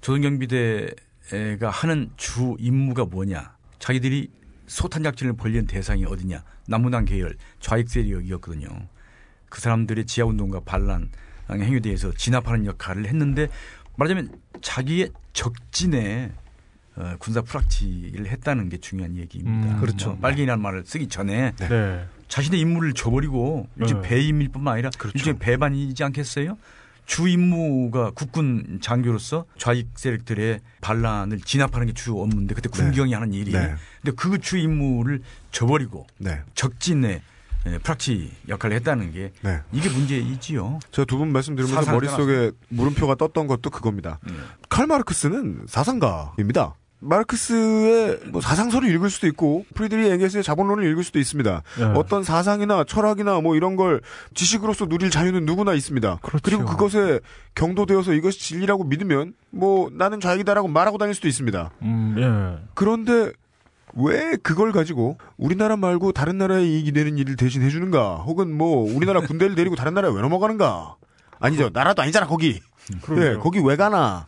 조선 0.00 0.22
경비대가 0.22 1.70
하는 1.70 2.10
주 2.16 2.56
임무가 2.58 3.04
뭐냐? 3.04 3.56
자기들이 3.78 4.30
소탄 4.66 5.02
작전을 5.02 5.34
벌리는 5.34 5.66
대상이 5.66 6.04
어디냐? 6.04 6.42
남무당 6.68 7.04
계열 7.04 7.36
좌익 7.60 7.88
세력이었거든요. 7.88 8.68
그 9.48 9.60
사람들의 9.60 10.06
지하 10.06 10.26
운동과 10.26 10.60
반란 10.60 11.10
행위에 11.50 11.80
대해서 11.80 12.12
진압하는 12.12 12.66
역할을 12.66 13.06
했는데 13.06 13.48
말하자면 13.96 14.40
자기의 14.60 15.10
적진에 15.32 16.32
어, 16.96 17.14
군사 17.18 17.42
프락치를 17.42 18.26
했다는 18.26 18.70
게 18.70 18.78
중요한 18.78 19.16
얘기입니다. 19.16 19.74
음, 19.74 19.80
그렇죠. 19.80 20.10
뭐 20.10 20.18
빨갱이라는 20.18 20.62
말을 20.62 20.84
쓰기 20.86 21.08
전에 21.08 21.52
네. 21.56 22.06
자신의 22.28 22.60
임무를 22.60 22.92
줘버리고 22.92 23.68
일종 23.78 24.02
네. 24.02 24.08
배임일 24.08 24.48
뿐만 24.48 24.74
아니라 24.74 24.90
그렇죠. 24.98 25.16
일종의 25.16 25.38
배반이지 25.38 26.02
않겠어요? 26.04 26.56
주 27.06 27.28
임무가 27.28 28.10
국군 28.10 28.80
장교로서 28.82 29.44
좌익 29.58 29.90
세력들의 29.94 30.60
반란을 30.80 31.40
진압하는 31.40 31.86
게 31.86 31.92
주 31.92 32.18
업무인데 32.20 32.54
그때 32.54 32.68
군경이 32.68 33.12
하는 33.14 33.32
일이 33.32 33.52
네. 33.52 33.74
근데 34.02 34.14
그 34.16 34.38
주 34.40 34.58
임무를 34.58 35.20
줘버리고 35.52 36.06
네. 36.18 36.40
적진에 36.56 37.22
에, 37.66 37.78
프락치 37.78 38.32
역할을 38.48 38.76
했다는 38.76 39.12
게 39.12 39.32
네. 39.42 39.60
이게 39.72 39.88
문제이지요. 39.88 40.80
제가 40.92 41.04
두 41.06 41.18
분 41.18 41.32
말씀 41.32 41.54
들으면서 41.56 41.80
사상을 41.82 41.96
머릿속에 42.00 42.50
물음표가 42.70 43.14
떴던 43.16 43.46
것도 43.46 43.70
그겁니다. 43.70 44.18
음. 44.28 44.44
칼 44.68 44.86
마르크스는 44.88 45.66
사상가입니다. 45.68 46.74
마르크스의 46.98 48.20
뭐 48.28 48.40
사상서를 48.40 48.88
읽을 48.94 49.10
수도 49.10 49.26
있고 49.26 49.64
프리드리히 49.74 50.10
엥겔스의 50.10 50.42
자본론을 50.42 50.90
읽을 50.90 51.04
수도 51.04 51.18
있습니다. 51.18 51.62
네. 51.78 51.84
어떤 51.94 52.22
사상이나 52.24 52.84
철학이나 52.84 53.40
뭐 53.40 53.54
이런 53.56 53.76
걸 53.76 54.00
지식으로서 54.34 54.86
누릴 54.86 55.10
자유는 55.10 55.44
누구나 55.44 55.74
있습니다. 55.74 56.18
그렇죠. 56.22 56.50
그리고 56.50 56.64
그것에 56.64 57.20
경도되어서 57.54 58.14
이것이 58.14 58.40
진리라고 58.40 58.84
믿으면 58.84 59.34
뭐 59.50 59.90
나는 59.92 60.20
좌익이다라고 60.20 60.68
말하고 60.68 60.98
다닐 60.98 61.14
수도 61.14 61.28
있습니다. 61.28 61.70
음, 61.82 62.14
예. 62.18 62.66
그런데 62.74 63.32
왜 63.94 64.36
그걸 64.42 64.72
가지고 64.72 65.16
우리나라 65.36 65.76
말고 65.76 66.12
다른 66.12 66.38
나라에 66.38 66.64
이익이 66.64 66.92
되는 66.92 67.16
일을 67.16 67.36
대신 67.36 67.62
해주는가? 67.62 68.16
혹은 68.16 68.54
뭐 68.54 68.90
우리나라 68.94 69.20
군대를 69.20 69.54
데리고 69.54 69.74
다른 69.76 69.94
나라에 69.94 70.12
왜 70.12 70.20
넘어가는가? 70.20 70.96
아니죠. 71.38 71.70
나라도 71.72 72.02
아니잖아 72.02 72.26
거기. 72.26 72.60
예, 73.16 73.36
거기 73.36 73.60
왜 73.62 73.76
가나? 73.76 74.26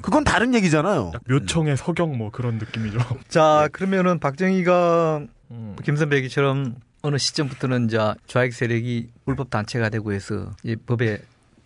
그건 0.00 0.24
다른 0.24 0.54
얘기잖아요. 0.54 1.12
묘청의 1.28 1.76
서경 1.76 2.16
뭐 2.16 2.30
그런 2.30 2.58
느낌이죠. 2.58 2.98
자, 3.28 3.68
그러면은 3.72 4.18
박정희가 4.18 5.22
음. 5.50 5.76
김 5.84 5.96
선배 5.96 6.16
얘기처럼 6.16 6.76
어느 7.02 7.18
시점부터는 7.18 7.86
이제 7.86 7.98
좌익 8.26 8.52
세력이 8.54 9.10
불법 9.24 9.50
단체가 9.50 9.88
되고 9.88 10.12
해서 10.12 10.50
이 10.62 10.76
법에 10.76 11.20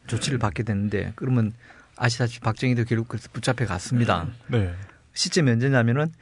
조치를 0.06 0.38
받게 0.38 0.62
되는데 0.62 1.12
그러면 1.16 1.52
아시다시피 1.96 2.40
박정희도 2.40 2.84
결국 2.84 3.08
그래서 3.08 3.28
붙잡혀 3.32 3.66
갔습니다. 3.66 4.26
네. 4.48 4.72
시점이 5.14 5.50
언제냐면은 5.50 6.12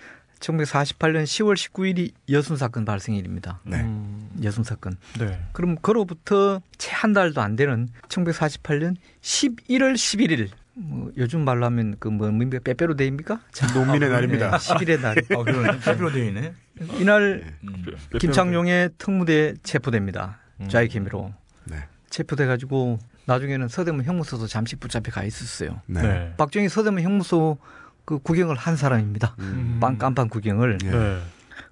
1948년 0.41 1.25
10월 1.25 1.55
19일이 1.55 2.13
여순 2.31 2.57
사건 2.57 2.85
발생일입니다. 2.85 3.61
네. 3.65 3.81
음, 3.81 4.29
여순 4.43 4.63
사건. 4.65 4.97
네. 5.19 5.41
그럼 5.53 5.77
그로부터 5.81 6.61
채 6.77 6.93
한 6.95 7.13
달도 7.13 7.41
안 7.43 7.55
되는 7.57 7.89
1948년 8.09 8.97
11월 9.21 9.95
11일. 9.95 10.49
뭐 10.75 11.11
요즘 11.17 11.45
말로 11.45 11.65
하면 11.67 11.97
그뭐 11.99 12.17
뭡니까 12.17 12.59
빼빼로 12.63 12.97
데이입니까? 12.97 13.41
자, 13.53 13.67
농민의 13.75 14.09
날입니다. 14.11 14.53
10일의 14.53 15.01
날. 15.01 15.17
아, 15.31 15.43
그러네. 15.43 15.81
대표로 15.81 16.11
되어 16.13 16.25
있네. 16.25 16.55
이날 16.99 17.55
음. 17.63 17.85
김창룡의 18.19 18.91
특무대 18.99 19.55
체포됩니다. 19.63 20.39
음. 20.61 20.69
좌익 20.69 20.95
혐의로. 20.95 21.33
네. 21.65 21.85
체포돼 22.11 22.47
가지고 22.47 22.99
나중에는 23.27 23.69
서대문 23.69 24.05
형무소도 24.05 24.47
잠시 24.47 24.77
붙잡혀 24.77 25.11
가 25.13 25.25
있었어요. 25.25 25.81
네. 25.87 26.03
네. 26.03 26.35
박정희 26.37 26.69
서대문 26.69 27.03
형무소 27.03 27.59
그 28.05 28.19
구경을 28.19 28.57
한 28.57 28.77
사람입니다. 28.77 29.37
음. 29.39 29.79
빵 29.81 29.97
깜빵 29.99 30.29
구경을. 30.29 30.79
예. 30.85 30.91
네. 30.91 31.21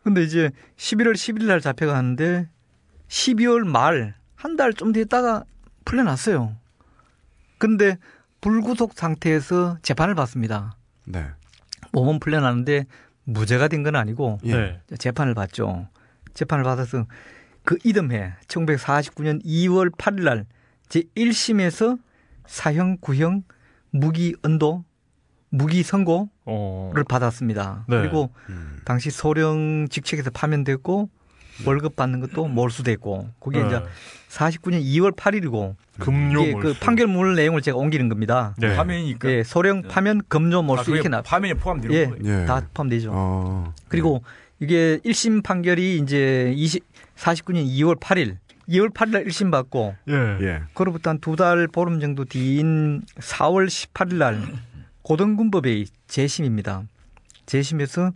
근데 0.02 0.22
이제 0.22 0.50
11월 0.76 1.12
10일 1.14 1.44
날 1.44 1.60
잡혀가는데 1.60 2.48
12월 3.08 3.64
말 3.66 4.14
한 4.42 4.56
달좀 4.56 4.90
됐다가 4.92 5.44
풀려났어요. 5.84 6.56
근데 7.58 7.96
불구속 8.42 8.92
상태에서 8.94 9.78
재판을 9.80 10.14
받습니다. 10.14 10.76
네. 11.06 11.26
몸은 11.92 12.20
풀려났는데 12.20 12.84
무죄가 13.24 13.68
된 13.68 13.82
건 13.84 13.96
아니고 13.96 14.38
예. 14.44 14.54
네. 14.54 14.80
재판을 14.98 15.32
받죠. 15.34 15.88
재판을 16.34 16.64
받아서 16.64 17.06
그 17.64 17.78
이듬해 17.84 18.32
1949년 18.48 19.42
2월 19.44 19.90
8일 19.96 20.24
날 20.24 20.46
제1심에서 20.88 21.98
사형, 22.46 22.98
구형, 23.00 23.44
무기 23.90 24.34
언도, 24.42 24.84
무기 25.50 25.82
선고를 25.82 26.28
어. 26.46 26.92
받았습니다. 27.08 27.84
네. 27.88 28.00
그리고 28.00 28.30
음. 28.48 28.80
당시 28.84 29.10
소령 29.10 29.86
직책에서 29.88 30.30
파면됐고 30.30 31.08
월급 31.66 31.96
받는 31.96 32.20
것도 32.20 32.48
몰수됐고 32.48 33.28
그게 33.40 33.60
네. 33.60 33.66
이제 33.66 33.82
49년 34.30 34.82
2월 34.82 35.14
8일이고 35.14 35.74
금요 35.98 36.40
이게 36.42 36.52
그. 36.54 36.74
판결문 36.80 37.34
내용을 37.34 37.60
제가 37.62 37.76
옮기는 37.76 38.08
겁니다. 38.08 38.54
네. 38.58 38.74
화면이니까. 38.74 39.28
예, 39.30 39.42
소령 39.42 39.82
파면 39.82 40.22
금조 40.28 40.62
몰수 40.62 40.90
아, 40.90 40.94
이렇게 40.94 41.08
나 41.08 41.22
화면에 41.24 41.54
포함되는 41.54 41.94
예, 41.96 42.06
거예요. 42.06 42.42
예. 42.42 42.46
다 42.46 42.62
포함되죠. 42.72 43.10
어. 43.12 43.74
그리고 43.88 44.22
이게 44.60 44.98
1심 45.04 45.42
판결이 45.42 45.98
이제 45.98 46.52
20, 46.56 46.82
49년 47.16 47.66
2월 47.66 48.00
8일, 48.00 48.36
2월 48.68 48.92
8일 48.94 49.10
날 49.10 49.24
1심 49.26 49.50
받고 49.50 49.94
예. 50.08 50.14
예. 50.40 50.62
그로부터 50.72 51.10
한 51.10 51.18
두 51.20 51.36
달 51.36 51.68
보름 51.68 52.00
정도 52.00 52.24
뒤인 52.24 53.02
4월 53.18 53.66
18일 53.66 54.14
날 54.14 54.40
고등군법의 55.02 55.86
재심입니다. 56.08 56.84
재심에서 57.46 58.12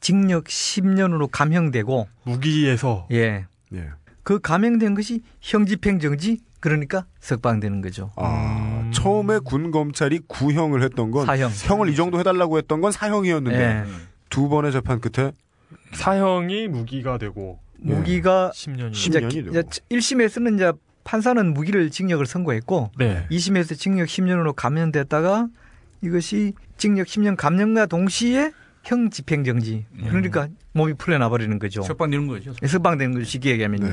징역 0.00 0.44
10년으로 0.44 1.28
감형되고 1.30 2.08
무기에서 2.24 3.06
예. 3.12 3.46
예. 3.74 3.88
그 4.22 4.38
감형된 4.38 4.94
것이 4.94 5.22
형집행정지 5.40 6.40
그러니까 6.60 7.06
석방되는 7.20 7.80
거죠. 7.82 8.10
아, 8.16 8.80
음. 8.84 8.90
처음에 8.92 9.38
군 9.38 9.70
검찰이 9.70 10.20
구형을 10.26 10.82
했던 10.82 11.10
건 11.10 11.24
사형. 11.26 11.50
형을 11.54 11.88
이 11.88 11.94
정도 11.96 12.18
해달라고 12.18 12.58
했던 12.58 12.80
건 12.80 12.90
사형이었는데 12.92 13.58
예. 13.58 13.84
두 14.28 14.48
번의 14.48 14.72
재판 14.72 15.00
끝에 15.00 15.32
사형이 15.92 16.68
무기가 16.68 17.16
되고 17.18 17.58
무기가 17.78 18.50
10년이. 18.54 18.94
십- 18.94 19.10
이제, 19.10 19.20
10년이 19.20 19.30
기- 19.30 19.42
되고. 19.44 19.50
이제 19.58 19.62
1심에서는 19.90 20.54
이제 20.56 20.72
판사는 21.04 21.54
무기를 21.54 21.90
징역을 21.90 22.26
선고했고 22.26 22.90
네. 22.98 23.26
2심에서 23.30 23.78
징역 23.78 24.06
10년으로 24.08 24.52
감면됐다가 24.54 25.46
이것이 26.02 26.52
징역 26.76 27.06
10년 27.06 27.36
감면과 27.36 27.86
동시에 27.86 28.52
형 28.88 29.10
집행정지. 29.10 29.84
그러니까 30.08 30.48
몸이 30.72 30.94
풀려나 30.94 31.28
버리는 31.28 31.58
거죠. 31.58 31.82
석방되는 31.82 32.26
거죠. 32.26 32.54
석방되는 32.66 33.12
거죠. 33.12 33.24
쉽게 33.26 33.50
얘기하면요. 33.50 33.86
네. 33.86 33.92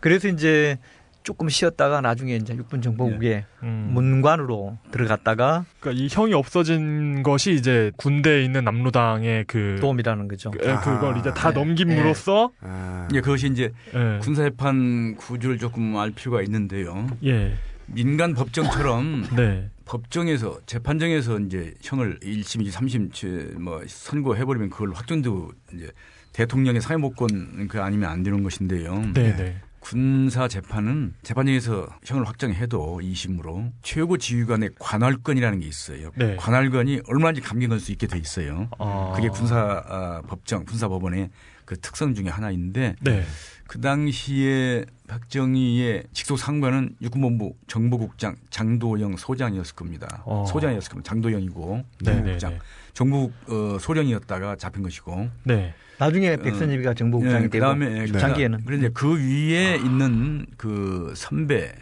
그래서 0.00 0.28
이제 0.28 0.76
조금 1.22 1.48
쉬었다가 1.48 2.02
나중에 2.02 2.36
이제 2.36 2.54
육군 2.54 2.82
정보국에 2.82 3.46
음. 3.62 3.88
문관으로 3.94 4.76
들어갔다가 4.90 5.64
그러니까 5.80 6.04
이 6.04 6.08
형이 6.10 6.34
없어진 6.34 7.22
것이 7.22 7.54
이제 7.54 7.90
군대에 7.96 8.44
있는 8.44 8.64
남로당의 8.64 9.44
그 9.46 9.78
도움이라는 9.80 10.28
거죠. 10.28 10.50
그- 10.50 10.58
예, 10.62 10.74
그걸 10.84 11.16
이제 11.16 11.32
다 11.32 11.50
네. 11.50 11.54
넘김으로써 11.64 12.50
아, 12.60 13.08
예, 13.14 13.22
그것이 13.22 13.46
이제 13.48 13.72
예. 13.94 14.18
군사재판 14.20 15.14
구조를 15.16 15.56
조금 15.56 15.96
알 15.96 16.10
필요가 16.10 16.42
있는데요. 16.42 17.06
예. 17.24 17.54
민간 17.86 18.34
법정처럼 18.34 19.24
네. 19.36 19.70
법정에서 19.84 20.60
재판정에서 20.66 21.38
이제 21.40 21.74
형을 21.82 22.18
1심, 22.20 22.66
2심, 22.66 23.10
3심 23.10 23.58
뭐 23.58 23.82
선고해 23.86 24.44
버리면 24.44 24.70
그걸 24.70 24.92
확정되고 24.92 25.52
이제 25.74 25.90
대통령의 26.32 26.80
사회목권 26.80 27.68
그 27.68 27.80
아니면 27.80 28.10
안 28.10 28.22
되는 28.22 28.42
것인데요. 28.42 29.00
네, 29.14 29.36
네. 29.36 29.60
군사 29.84 30.48
재판은 30.48 31.12
재판정에서 31.22 31.86
형을 32.04 32.26
확정해도 32.26 33.00
2심으로 33.02 33.70
최고 33.82 34.16
지휘관의 34.16 34.70
관할권이라는 34.78 35.60
게 35.60 35.66
있어요. 35.66 36.10
네. 36.16 36.36
관할권이 36.36 37.02
얼마든지 37.06 37.42
감경 37.42 37.68
걸수 37.68 37.92
있게 37.92 38.06
돼 38.06 38.18
있어요. 38.18 38.70
아. 38.78 39.12
그게 39.14 39.28
군사 39.28 39.84
아, 39.86 40.22
법정, 40.26 40.64
군사 40.64 40.88
법원의 40.88 41.28
그 41.66 41.78
특성 41.78 42.14
중에 42.14 42.28
하나인데 42.28 42.96
네. 43.02 43.24
그 43.66 43.80
당시에 43.80 44.86
박정희의 45.06 46.04
직속 46.12 46.38
상관은 46.38 46.96
육군본부 47.02 47.54
정보국장 47.66 48.36
장도영 48.50 49.16
소장이었을 49.16 49.74
겁니다. 49.74 50.22
어. 50.24 50.44
소장이었을 50.48 50.90
겁니다. 50.90 51.08
장도영이고 51.08 51.84
네, 52.00 52.10
네, 52.10 52.14
정보국장. 52.14 52.50
네. 52.52 52.58
정부 52.94 53.30
어, 53.48 53.78
소령이었다가 53.78 54.56
잡힌 54.56 54.82
것이고. 54.82 55.28
네. 55.44 55.74
나중에 55.98 56.36
백선엽이가 56.36 56.94
정보국장이 56.94 57.44
예, 57.44 57.48
되고 57.48 57.50
그다음에 57.50 58.06
장기에는 58.06 58.62
그런데 58.64 58.88
그 58.88 59.16
위에 59.16 59.76
있는 59.76 60.46
그 60.56 61.12
선배 61.16 61.72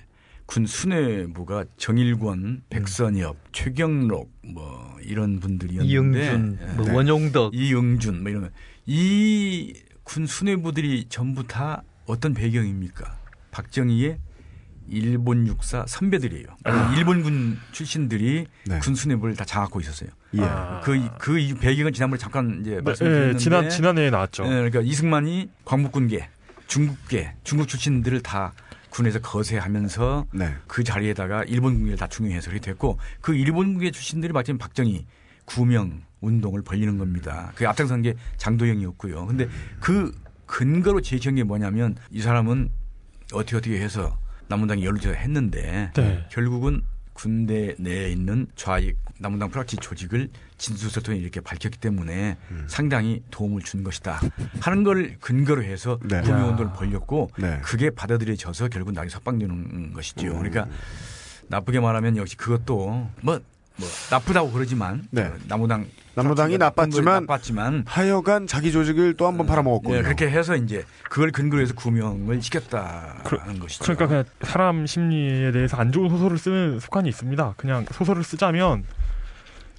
군 0.44 0.66
수뇌부가 0.66 1.64
정일권, 1.78 2.62
백선엽, 2.68 3.36
최경록 3.52 4.30
뭐 4.44 4.96
이런 5.02 5.40
분들이었는데 5.40 5.88
이영준, 5.90 6.58
예. 6.60 6.72
뭐 6.74 6.84
네. 6.86 6.92
원용덕 6.92 7.54
이영준 7.54 8.22
뭐 8.22 8.30
이런 8.30 8.50
이 8.86 9.72
군 10.04 10.26
수뇌부들이 10.26 11.06
전부 11.08 11.46
다 11.46 11.82
어떤 12.06 12.34
배경입니까? 12.34 13.16
박정희의 13.50 14.18
일본 14.88 15.46
육사 15.46 15.84
선배들이에요. 15.86 16.46
일본군 16.96 17.58
출신들이 17.70 18.46
네. 18.66 18.78
군 18.80 18.94
수뇌부를 18.94 19.36
다 19.36 19.44
장악하고 19.44 19.80
있었어요. 19.80 20.10
예. 20.34 20.40
아. 20.42 20.80
그, 20.82 21.08
그 21.18 21.38
이- 21.38 21.54
배경은 21.54 21.92
지난번에 21.92 22.18
잠깐 22.18 22.58
이제 22.60 22.76
네, 22.76 22.80
말씀드렸는데 22.80 23.34
예, 23.34 23.38
지난 23.38 23.70
지난해에 23.70 24.10
나왔죠. 24.10 24.44
예, 24.44 24.48
그러니까 24.48 24.80
이승만이 24.80 25.50
광복군계, 25.64 26.28
중국계, 26.66 27.34
중국 27.44 27.68
출신들을 27.68 28.22
다 28.22 28.52
군에서 28.90 29.20
거세하면서 29.20 30.26
네. 30.34 30.54
그 30.66 30.82
자리에다가 30.84 31.44
일본 31.44 31.74
군계를 31.74 31.96
다 31.96 32.08
중용해서 32.08 32.50
그렇게 32.50 32.66
됐고 32.72 32.98
그 33.20 33.34
일본 33.34 33.74
군계 33.74 33.90
출신들이 33.92 34.32
마침 34.32 34.58
박정희 34.58 35.06
구명 35.44 36.02
운동을 36.20 36.62
벌리는 36.62 36.98
겁니다. 36.98 37.52
그 37.54 37.68
앞장선 37.68 38.02
게 38.02 38.14
장도영이었고요. 38.36 39.26
근데 39.26 39.48
그 39.80 40.12
근거로 40.52 41.00
제시한 41.00 41.36
게 41.36 41.44
뭐냐면 41.44 41.96
이 42.10 42.20
사람은 42.20 42.70
어떻게 43.32 43.56
어떻게 43.56 43.80
해서 43.80 44.18
남문당이 44.48 44.84
연루제가 44.84 45.18
했는데 45.18 45.90
네. 45.94 46.26
결국은 46.30 46.82
군대 47.14 47.74
내에 47.78 48.10
있는 48.10 48.46
좌익 48.54 48.98
남문당 49.18 49.48
프락치 49.48 49.78
조직을 49.78 50.28
진술서를 50.58 51.04
통해 51.04 51.18
이렇게 51.18 51.40
밝혔기 51.40 51.78
때문에 51.78 52.36
상당히 52.66 53.22
도움을 53.30 53.62
준 53.62 53.82
것이다 53.82 54.20
하는 54.60 54.82
걸 54.82 55.16
근거로 55.20 55.62
해서 55.62 55.98
네. 56.06 56.20
구명운동을 56.20 56.74
벌렸고 56.74 57.30
네. 57.38 57.58
그게 57.62 57.88
받아들여져서 57.88 58.68
결국 58.68 58.92
나중에 58.92 59.08
석방되는 59.08 59.94
것이죠. 59.94 60.34
그러니까 60.34 60.66
나쁘게 61.48 61.80
말하면 61.80 62.18
역시 62.18 62.36
그것도 62.36 63.10
뭐, 63.22 63.40
뭐 63.76 63.88
나쁘다고 64.10 64.50
그러지만 64.52 65.04
네. 65.10 65.22
어, 65.22 65.32
남무당 65.48 65.86
남무당이 66.14 66.58
나빴지만 66.58 67.26
나빴지만 67.26 67.84
하여간 67.86 68.46
자기 68.46 68.70
조직을 68.70 69.14
또 69.14 69.26
한번 69.26 69.46
팔아먹었군요. 69.46 69.96
예, 69.96 70.02
그렇게 70.02 70.28
해서 70.28 70.56
이제 70.56 70.84
그걸 71.08 71.30
근거로 71.32 71.62
해서 71.62 71.74
구명을 71.74 72.42
시켰다는 72.42 73.58
것이죠. 73.58 73.82
그러니까 73.84 74.06
그냥 74.06 74.24
사람 74.42 74.86
심리에 74.86 75.52
대해서 75.52 75.78
안 75.78 75.90
좋은 75.90 76.10
소설을 76.10 76.36
쓰는 76.36 76.80
습관이 76.80 77.08
있습니다. 77.08 77.54
그냥 77.56 77.86
소설을 77.90 78.24
쓰자면 78.24 78.84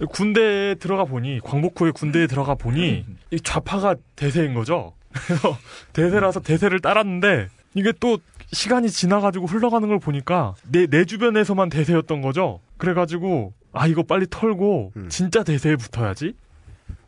군대에 0.09 0.75
들어가 0.75 1.05
보니 1.05 1.39
광복 1.43 1.79
후에 1.79 1.91
군대에 1.91 2.27
들어가 2.27 2.55
보니 2.55 3.05
이 3.31 3.39
좌파가 3.39 3.95
대세인 4.15 4.53
거죠. 4.53 4.93
그래서 5.13 5.57
대세라서 5.93 6.39
대세를 6.39 6.79
따랐는데 6.79 7.49
이게 7.75 7.93
또 7.99 8.17
시간이 8.51 8.89
지나가지고 8.89 9.45
흘러가는 9.45 9.87
걸 9.87 9.99
보니까 9.99 10.55
내 10.67 10.87
내 10.87 11.05
주변에서만 11.05 11.69
대세였던 11.69 12.21
거죠. 12.21 12.59
그래가지고 12.77 13.53
아 13.73 13.87
이거 13.87 14.03
빨리 14.03 14.25
털고 14.29 14.93
음. 14.95 15.09
진짜 15.09 15.43
대세에 15.43 15.75
붙어야지. 15.75 16.35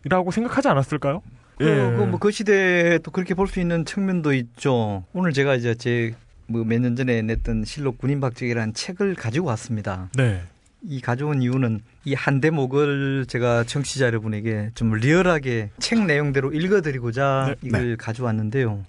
라고 0.08 0.30
생각하지 0.32 0.68
않았을까요? 0.68 1.22
예. 1.62 1.66
그, 1.66 2.04
뭐, 2.04 2.20
그 2.20 2.30
시대에 2.32 2.98
또 3.00 3.12
그렇게 3.12 3.34
볼 3.34 3.48
수 3.48 3.60
있는 3.60 3.86
측면도 3.86 4.34
있죠. 4.34 5.04
오늘 5.14 5.32
제가 5.34 5.56
이제 5.56 5.74
제 5.76 6.14
뭐 6.48 6.64
몇 6.64 6.80
년 6.80 6.96
전에 6.96 7.24
냈던 7.24 7.66
실록 7.66 7.98
군인 7.98 8.20
박정희라는 8.20 8.74
책을 8.76 9.16
가지고 9.16 9.48
왔습니다. 9.48 10.10
네. 10.16 10.44
이 10.88 11.02
가져온 11.02 11.42
이유는 11.42 11.80
이 12.06 12.14
한 12.14 12.40
대목을 12.40 13.26
제가 13.28 13.64
청취자 13.64 14.06
여러분에게 14.06 14.70
좀 14.76 14.94
리얼하게 14.94 15.72
책 15.80 16.06
내용대로 16.06 16.52
읽어드리고자 16.54 17.56
네. 17.62 17.68
이걸 17.68 17.98
가져왔는데요. 17.98 18.84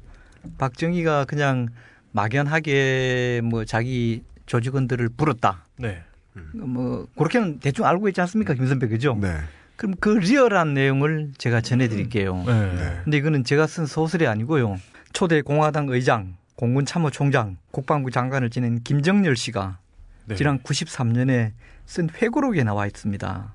박정희가 0.59 1.25
그냥 1.25 1.69
막연하게 2.13 3.41
뭐 3.45 3.65
자기 3.65 4.23
조직원들을 4.45 5.09
불었다. 5.17 5.65
네. 5.79 6.03
뭐 6.55 7.07
그렇게는 7.17 7.61
대충 7.61 7.87
알고 7.87 8.09
있지 8.09 8.21
않습니까, 8.21 8.55
김선배 8.55 8.89
그죠? 8.89 9.17
네. 9.21 9.37
그럼 9.77 9.95
그 10.01 10.09
리얼한 10.09 10.75
내용을 10.75 11.33
제가 11.39 11.61
전해드릴게요. 11.61 12.45
네. 12.47 12.75
네. 12.75 13.01
근데 13.05 13.19
이거는 13.19 13.45
제가 13.45 13.67
쓴 13.67 13.87
소설이 13.87 14.27
아니고요. 14.27 14.79
초대 15.13 15.43
공화당 15.43 15.89
의장, 15.89 16.37
공군 16.57 16.87
참모총장, 16.87 17.59
국방부 17.71 18.11
장관을 18.11 18.51
지낸 18.51 18.83
김정열 18.83 19.37
씨가 19.37 19.79
네. 20.27 20.35
지난 20.35 20.59
93년에 20.61 21.53
쓴 21.85 22.09
회고록에 22.11 22.65
나와 22.65 22.87
있습니다. 22.87 23.55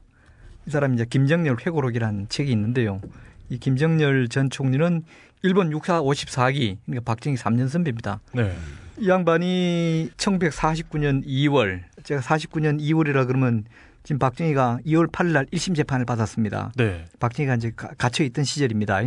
이 0.67 0.69
사람이 0.69 0.95
이제 0.95 1.05
김정열 1.05 1.57
회고록이라는 1.65 2.29
책이 2.29 2.51
있는데요. 2.51 3.01
이 3.49 3.57
김정열 3.57 4.29
전 4.29 4.49
총리는 4.49 5.03
일본 5.43 5.71
육사 5.71 6.01
54기, 6.01 6.77
그러니까 6.86 7.03
박정희 7.03 7.36
3년 7.36 7.67
선배입니다. 7.67 8.21
네. 8.34 8.55
이 9.02 9.10
양반이 9.10 10.12
1949년 10.16 11.26
2월, 11.26 11.82
제가 12.04 12.22
49년 12.22 12.80
2월이라 12.80 13.26
그러면 13.26 13.64
지금 14.04 14.20
박정희가 14.20 14.78
2월 14.86 15.12
8일 15.12 15.32
날 15.32 15.45
1심 15.47 15.76
재판을 15.76 16.06
받았습니다. 16.06 16.72
네. 16.76 17.06
박정희가 17.20 17.56
이제 17.56 17.72
가- 17.76 17.89
갇혀 17.97 18.24
있던 18.26 18.43
시절입니다. 18.45 18.99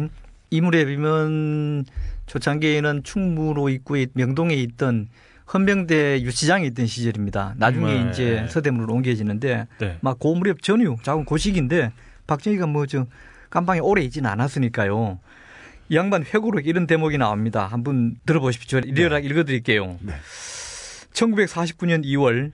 이물에 0.51 0.84
비면 0.86 1.84
초창기에는 2.26 3.05
충무로 3.05 3.68
입구에 3.68 4.07
명동에 4.14 4.55
있던 4.55 5.07
헌병대 5.53 6.22
유치장에 6.22 6.66
있던 6.66 6.86
시절입니다. 6.86 7.55
나중에 7.59 8.05
네. 8.05 8.11
이제 8.11 8.47
서대문으로 8.49 8.95
옮겨지는데 8.95 9.66
네. 9.78 9.99
막 10.01 10.18
고무렵 10.18 10.61
전후 10.62 10.97
작은 11.05 11.24
고식인데 11.24 11.92
박정희가 12.26 12.66
뭐 12.66 12.86
저 12.86 13.07
깜방에 13.51 13.78
오래 13.78 14.03
있지는 14.03 14.28
않았으니까요. 14.30 15.20
이 15.95 15.97
양반 15.97 16.24
회고록 16.24 16.66
이런 16.66 16.88
대목이 16.88 17.18
나옵니다. 17.18 17.68
한번 17.68 18.16
들어보십시오. 18.26 18.80
리얼하게 18.80 19.28
읽어드릴게요. 19.28 19.97
네. 20.01 20.14
1949년 21.12 22.05
2월 22.05 22.51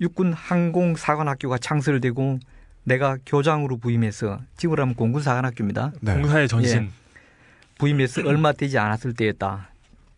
육군 0.00 0.32
항공사관학교가 0.32 1.58
창설되고 1.58 2.40
내가 2.82 3.16
교장으로 3.24 3.76
부임해서 3.76 4.40
지금으로 4.56 4.82
하면 4.82 4.96
공군사관학교입니다. 4.96 5.92
네. 6.00 6.14
공사의 6.14 6.48
전신. 6.48 6.90
부임해서 7.78 8.22
얼마 8.26 8.50
되지 8.50 8.76
않았을 8.76 9.14
때였다. 9.14 9.68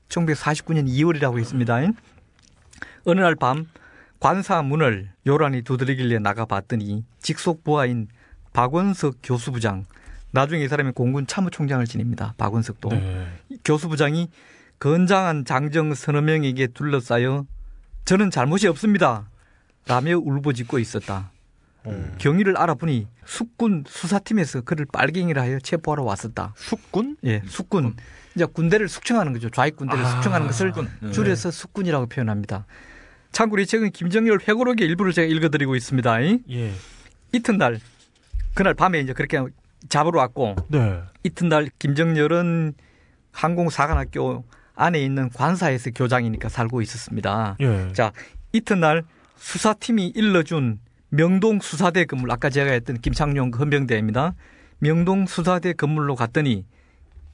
1949년 0.09 0.89
2월이라고 0.89 1.39
했습니다. 1.39 1.79
어느 3.05 3.21
날 3.21 3.35
밤 3.37 3.67
관사 4.19 4.63
문을 4.63 5.11
요란히 5.27 5.61
두드리길래 5.61 6.21
나가봤더니 6.21 7.05
직속 7.21 7.63
부하인 7.65 8.09
박원석 8.55 9.17
교수부장 9.23 9.85
나중에 10.37 10.64
이 10.64 10.68
사람이 10.68 10.93
공군 10.93 11.26
참모총장을 11.26 11.84
지냅니다. 11.87 12.34
박원석도 12.37 12.91
네. 12.91 13.26
교수부장이 13.64 14.28
건장한 14.78 15.47
장정 15.47 15.95
서너 15.95 16.20
명에게 16.20 16.66
둘러싸여 16.68 17.47
저는 18.05 18.30
잘못이 18.30 18.68
없습니다. 18.68 19.30
라며 19.87 20.18
울부짖고 20.18 20.78
있었다. 20.78 21.30
어. 21.84 22.12
경위를 22.18 22.59
알아보니 22.59 23.07
숙군 23.24 23.84
수사팀에서 23.87 24.61
그를 24.61 24.84
빨갱이라 24.93 25.41
하여 25.41 25.59
체포하러 25.59 26.03
왔었다. 26.03 26.53
숙군? 26.57 27.16
예, 27.24 27.41
숙군. 27.47 27.95
이제 28.34 28.45
군대를 28.45 28.89
숙청하는 28.89 29.32
거죠. 29.32 29.49
좌익 29.49 29.76
군대를 29.76 30.05
아, 30.05 30.09
숙청하는 30.11 30.47
것을. 30.49 30.72
네. 31.01 31.12
줄여서 31.12 31.51
숙군이라고 31.51 32.07
표현합니다. 32.07 32.66
참고로 33.32 33.62
이 33.62 33.66
책은 33.66 33.93
김정열 33.93 34.41
회고록의 34.47 34.87
일부를 34.87 35.12
제가 35.12 35.26
읽어드리고 35.26 35.76
있습니다. 35.76 36.22
예. 36.51 36.72
이튿날 37.32 37.80
그날 38.55 38.74
밤에 38.74 39.01
이제 39.01 39.14
그렇게 39.14 39.41
잡으러 39.89 40.20
왔고 40.20 40.57
네. 40.68 41.01
이튿날 41.22 41.68
김정열은 41.78 42.74
항공사관학교 43.32 44.45
안에 44.74 45.01
있는 45.01 45.30
관사에서 45.30 45.91
교장이니까 45.91 46.49
살고 46.49 46.82
있었습니다. 46.82 47.57
예. 47.61 47.93
자, 47.93 48.12
이튿날 48.53 49.05
수사팀이 49.37 50.09
일러준 50.14 50.80
명동 51.09 51.61
수사대 51.61 52.05
건물, 52.05 52.30
아까 52.30 52.51
제가 52.51 52.72
했던 52.72 52.99
김창룡 53.01 53.51
그 53.51 53.61
헌병대입니다. 53.61 54.34
명동 54.78 55.26
수사대 55.26 55.72
건물로 55.72 56.14
갔더니 56.14 56.64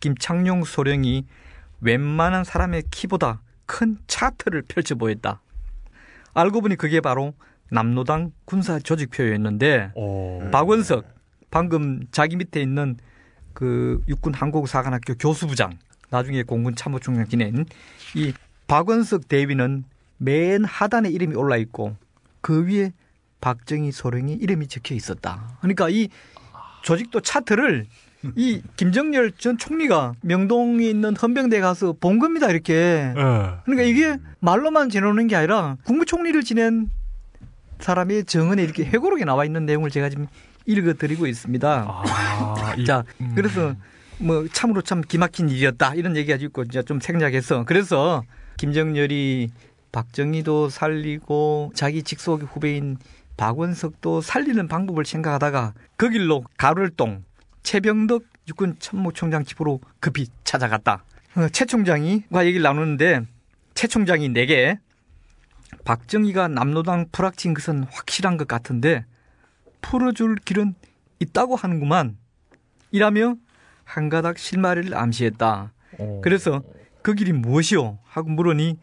김창룡 0.00 0.64
소령이 0.64 1.26
웬만한 1.80 2.44
사람의 2.44 2.84
키보다 2.90 3.40
큰 3.66 3.98
차트를 4.06 4.62
펼쳐 4.62 4.94
보였다. 4.94 5.40
알고 6.34 6.60
보니 6.60 6.76
그게 6.76 7.00
바로 7.00 7.34
남노당 7.70 8.32
군사 8.44 8.78
조직표였는데 8.78 9.92
어. 9.96 10.48
박원석 10.52 11.04
방금 11.52 12.00
자기 12.10 12.34
밑에 12.34 12.60
있는 12.60 12.96
그 13.52 14.02
육군 14.08 14.34
항공사관학교 14.34 15.14
교수부장 15.14 15.78
나중에 16.10 16.42
공군 16.42 16.74
참모총장 16.74 17.28
지낸 17.28 17.66
이 18.16 18.32
박원석 18.66 19.28
대위는 19.28 19.84
맨 20.16 20.64
하단에 20.64 21.10
이름이 21.10 21.36
올라 21.36 21.56
있고 21.58 21.94
그 22.40 22.66
위에 22.66 22.92
박정희 23.40 23.92
소령이 23.92 24.32
이름이 24.34 24.66
적혀 24.68 24.94
있었다. 24.94 25.58
그러니까 25.60 25.90
이 25.90 26.08
조직도 26.82 27.20
차트를 27.20 27.86
이 28.36 28.62
김정열 28.76 29.32
전 29.32 29.58
총리가 29.58 30.14
명동에 30.22 30.86
있는 30.86 31.14
헌병대 31.14 31.60
가서 31.60 31.92
본 31.92 32.18
겁니다. 32.18 32.48
이렇게. 32.48 32.72
예. 32.72 33.12
그러니까 33.64 33.82
이게 33.82 34.16
말로만 34.40 34.88
지내는 34.88 35.26
게 35.26 35.36
아니라 35.36 35.76
국무총리를 35.84 36.42
지낸 36.44 36.88
사람의 37.80 38.24
정언에 38.24 38.62
이렇게 38.62 38.84
회고록에 38.84 39.24
나와 39.24 39.44
있는 39.44 39.66
내용을 39.66 39.90
제가 39.90 40.08
지금 40.08 40.28
읽어드리고 40.66 41.26
있습니다. 41.26 41.86
아, 41.88 42.74
이- 42.78 42.84
자, 42.84 43.04
음. 43.20 43.32
그래서 43.34 43.74
뭐 44.18 44.46
참으로 44.52 44.82
참 44.82 45.00
기막힌 45.00 45.48
일이었다 45.48 45.94
이런 45.94 46.16
얘기가 46.16 46.36
있고 46.36 46.62
이제 46.62 46.82
좀 46.82 47.00
생략해서 47.00 47.64
그래서 47.64 48.22
김정열이 48.58 49.50
박정희도 49.90 50.68
살리고 50.68 51.72
자기 51.74 52.02
직속 52.02 52.42
후배인 52.42 52.96
박원석도 53.36 54.20
살리는 54.20 54.68
방법을 54.68 55.04
생각하다가 55.04 55.74
그 55.96 56.10
길로 56.10 56.44
가을동 56.56 57.24
최병덕 57.62 58.24
육군 58.48 58.76
참모총장 58.78 59.44
집으로 59.44 59.80
급히 60.00 60.26
찾아갔다. 60.44 61.04
어, 61.36 61.48
최 61.52 61.64
총장이과 61.64 62.44
얘기를 62.46 62.62
나누는데 62.62 63.22
최 63.74 63.86
총장이 63.86 64.28
내게 64.28 64.78
박정희가 65.84 66.48
남노당 66.48 67.06
불확친 67.12 67.54
것은 67.54 67.84
확실한 67.90 68.36
것 68.36 68.46
같은데 68.46 69.04
풀어줄 69.82 70.36
길은 70.36 70.74
있다고 71.20 71.56
하는구만. 71.56 72.16
이라며 72.90 73.36
한 73.84 74.08
가닥 74.08 74.38
실마리를 74.38 74.94
암시했다. 74.96 75.72
어. 75.98 76.20
그래서 76.24 76.62
그 77.02 77.14
길이 77.14 77.32
무엇이오? 77.32 77.98
하고 78.04 78.30
물으니 78.30 78.78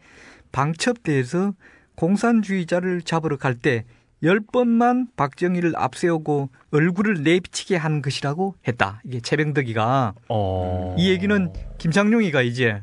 방첩대에서 0.52 1.54
공산주의자를 1.96 3.02
잡으러 3.02 3.36
갈 3.36 3.54
때 3.60 3.84
열 4.22 4.38
번만 4.40 5.08
박정희를 5.16 5.72
앞세우고 5.76 6.50
얼굴을 6.72 7.22
내비치게 7.22 7.76
하는 7.76 8.02
것이라고 8.02 8.54
했다. 8.68 9.00
이게 9.02 9.18
최병덕이가 9.20 10.12
어. 10.28 10.94
이 10.98 11.08
얘기는 11.08 11.52
김창룡이가 11.78 12.42
이제 12.42 12.82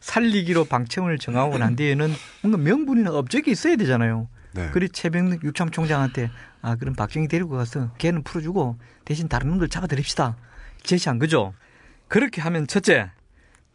살리기로 0.00 0.66
방청을 0.66 1.16
정하고 1.18 1.56
난 1.56 1.76
뒤에는 1.76 2.12
뭔가 2.42 2.58
명분이나 2.58 3.10
업적이 3.10 3.52
있어야 3.52 3.76
되잖아요. 3.76 4.28
네. 4.56 4.70
그리 4.70 4.88
최병덕 4.88 5.44
육참 5.44 5.70
총장한테 5.70 6.30
아 6.62 6.76
그럼 6.76 6.94
박정희 6.94 7.28
데리고 7.28 7.50
가서 7.50 7.90
걔는 7.98 8.22
풀어주고 8.22 8.78
대신 9.04 9.28
다른 9.28 9.50
놈들 9.50 9.68
잡아드립시다 9.68 10.36
제시한 10.82 11.18
거죠. 11.18 11.54
그렇게 12.08 12.40
하면 12.40 12.66
첫째 12.66 13.10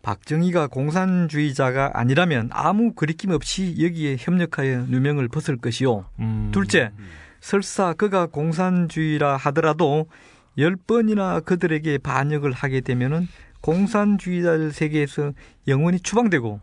박정희가 0.02 0.68
공산주의자가 0.68 1.92
아니라면 1.94 2.50
아무 2.52 2.94
거리낌 2.94 3.32
없이 3.32 3.76
여기에 3.80 4.18
협력하여 4.20 4.86
누명을 4.88 5.28
벗을 5.28 5.58
것이요. 5.58 6.06
음. 6.20 6.50
둘째 6.52 6.92
설사 7.40 7.94
그가 7.94 8.28
공산주의라 8.28 9.38
하더라도 9.38 10.08
열 10.58 10.76
번이나 10.76 11.40
그들에게 11.42 12.00
반역을 12.00 12.52
하게 12.52 12.82
되면은 12.82 13.28
공산주의자들 13.62 14.72
세계에서 14.72 15.34
영원히 15.68 16.00
추방되고 16.00 16.60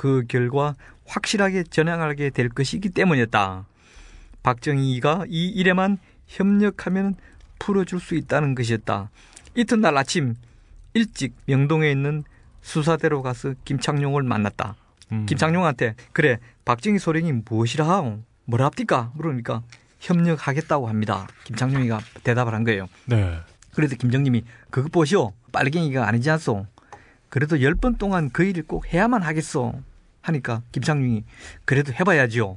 그 0.00 0.24
결과 0.28 0.76
확실하게 1.04 1.64
전향하게 1.64 2.30
될 2.30 2.48
것이기 2.48 2.88
때문이었다. 2.88 3.66
박정희가 4.42 5.26
이 5.28 5.48
일에만 5.48 5.98
협력하면 6.26 7.16
풀어줄 7.58 8.00
수 8.00 8.14
있다는 8.14 8.54
것이었다. 8.54 9.10
이튿날 9.54 9.98
아침 9.98 10.36
일찍 10.94 11.34
명동에 11.44 11.90
있는 11.90 12.24
수사대로 12.62 13.20
가서 13.20 13.52
김창룡을 13.66 14.22
만났다. 14.22 14.74
음. 15.12 15.26
김창룡한테 15.26 15.96
그래 16.12 16.38
박정희 16.64 16.98
소령이 16.98 17.32
무엇이라 17.44 17.86
하오? 17.86 18.20
뭐라 18.46 18.64
합니까? 18.64 19.12
물으니까 19.16 19.62
협력하겠다고 19.98 20.88
합니다. 20.88 21.26
김창룡이가 21.44 22.00
대답을 22.24 22.54
한 22.54 22.64
거예요. 22.64 22.88
네. 23.04 23.38
그래서 23.74 23.96
김정님이 23.96 24.44
그것 24.70 24.90
보시오. 24.90 25.34
빨갱이가 25.52 26.08
아니지 26.08 26.30
않소. 26.30 26.66
그래도 27.28 27.60
열 27.60 27.74
번 27.74 27.98
동안 27.98 28.30
그 28.30 28.44
일을 28.44 28.62
꼭 28.62 28.90
해야만 28.94 29.22
하겠소. 29.22 29.74
하니까 30.20 30.62
김창룡이 30.72 31.24
그래도 31.64 31.92
해봐야지요. 31.92 32.56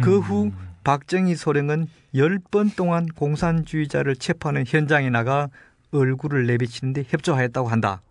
그 0.00 0.16
음. 0.16 0.22
후 0.22 0.52
박정희 0.84 1.34
소령은 1.36 1.88
열번 2.14 2.70
동안 2.70 3.06
공산주의자를 3.06 4.16
체포하는 4.16 4.64
현장에 4.66 5.10
나가 5.10 5.48
얼굴을 5.92 6.46
내비치는데 6.46 7.04
협조하였다고 7.08 7.68
한다. 7.68 8.02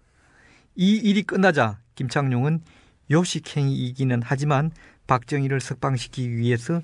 이 0.76 0.96
일이 0.96 1.24
끝나자 1.24 1.80
김창룡은 1.96 2.62
요식행위이기는 3.12 4.22
하지만 4.24 4.72
박정희를 5.08 5.60
석방시키기 5.60 6.38
위해서 6.38 6.82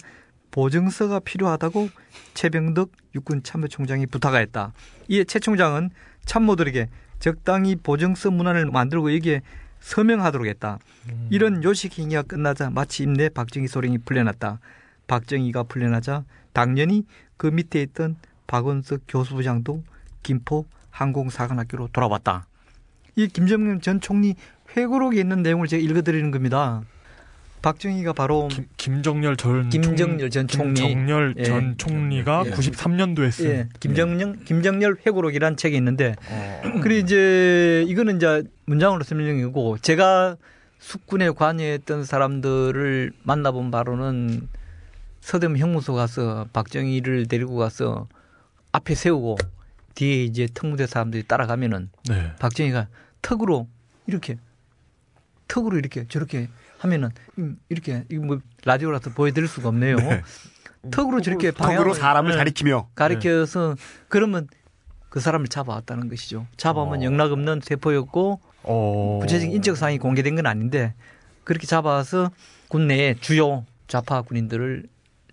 보증서가 0.52 1.20
필요하다고 1.20 1.90
최병덕 2.34 2.92
육군 3.14 3.44
참모총장이 3.44 4.08
부탁하였다. 4.08 4.74
이에 5.10 5.24
최 5.26 5.40
총장은 5.40 5.92
참모들에게 6.26 6.90
적당히 7.20 7.76
보증서 7.76 8.32
문안을 8.32 8.66
만들고 8.68 9.14
여기에 9.14 9.42
서명하도록 9.86 10.48
했다. 10.48 10.80
이런 11.30 11.64
요식행위가 11.64 12.24
끝나자 12.24 12.72
마침내 12.72 13.30
박정희 13.30 13.68
소령이 13.68 14.00
풀려났다. 14.00 14.60
박정희가 15.06 15.64
풀려나자 15.64 16.24
당연히 16.54 17.06
그 17.38 17.48
밑에 17.48 17.84
있던 17.84 18.16
박원석 18.48 19.02
교수부장도 19.08 19.84
김포 20.24 20.66
항공사관학교로 20.90 21.90
돌아왔다. 21.94 22.48
이 23.16 23.28
김정은 23.28 23.80
전 23.82 24.02
총리 24.02 24.36
회고록에 24.76 25.20
있는 25.20 25.44
내용을 25.44 25.68
제가 25.68 25.82
읽어드리는 25.84 26.32
겁니다. 26.32 26.82
박정희가 27.66 28.14
바로 28.14 28.48
김, 28.48 28.68
김정열 28.78 29.38
전 29.38 29.70
김정열 29.72 30.30
전 30.30 30.48
총리. 30.48 30.82
김정열 30.82 31.34
예. 31.38 31.44
전 31.46 31.76
총리가 31.80 32.44
예. 32.46 32.52
93년도에 32.52 33.32
쓴 33.32 33.46
예, 33.48 33.70
김정영 33.80 34.44
김정열 34.46 34.98
회고록이라는 35.04 35.58
책이 35.58 35.76
있는데 35.76 36.14
어. 36.30 36.62
그리고 36.84 37.04
이제 37.04 37.84
이거는 37.88 38.18
이제 38.18 38.44
문장으로 38.66 39.04
설명이고 39.04 39.80
제가 39.80 40.38
숙군에 40.78 41.32
관여했던 41.32 42.06
사람들을 42.06 43.14
만나본 43.24 43.72
바로는 43.72 44.48
서대문 45.22 45.58
형무소 45.58 45.96
가서 45.96 46.46
박정희를 46.54 47.26
데리고 47.26 47.56
가서 47.56 48.08
앞에 48.74 48.94
세우고 48.94 49.38
뒤에 49.96 50.24
이제 50.24 50.48
특무대 50.54 50.86
사람들이 50.86 51.24
따라가면은 51.24 51.90
네. 52.10 52.32
박정희가 52.38 52.90
턱으로 53.24 53.68
이렇게 54.06 54.38
턱으로 55.48 55.80
이렇게 55.80 56.06
저렇게 56.08 56.48
하면은 56.86 57.10
음, 57.38 57.58
이렇게 57.70 58.04
뭐 58.14 58.40
라디오라서 58.64 59.12
보여드릴 59.12 59.48
수가 59.48 59.70
없네요. 59.70 59.98
턱으로 60.92 61.22
저렇게 61.22 61.52
방향을 61.52 61.96
사람을 61.96 62.32
네. 62.32 62.38
가리키며 62.38 62.90
가리켜서 62.96 63.76
그러면 64.08 64.48
그 65.10 65.20
사람을 65.20 65.48
잡아왔다는 65.48 66.10
것이죠. 66.10 66.46
잡아오면 66.58 67.02
어. 67.02 67.04
영락 67.04 67.32
없는 67.32 67.62
세포였고 67.64 68.40
어. 68.64 69.20
구체적인 69.22 69.56
인적 69.56 69.78
사항이 69.78 69.98
공개된 69.98 70.36
건 70.36 70.46
아닌데 70.46 70.94
그렇게 71.44 71.66
잡아서 71.68 72.32
군 72.68 72.88
내에 72.88 73.16
주요 73.20 73.66
좌파 73.88 74.22
군인들을 74.22 74.84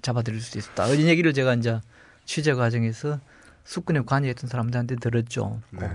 잡아들일 0.03 0.41
수 0.41 0.59
있었다. 0.59 0.87
이런 0.89 1.07
얘기를 1.07 1.33
제가 1.33 1.55
이제 1.55 1.81
취재 2.25 2.55
과정에서 2.55 3.21
숙군에 3.65 4.01
관여했던 4.01 4.49
사람들한테 4.49 4.97
들었죠. 4.97 5.61
네. 5.71 5.89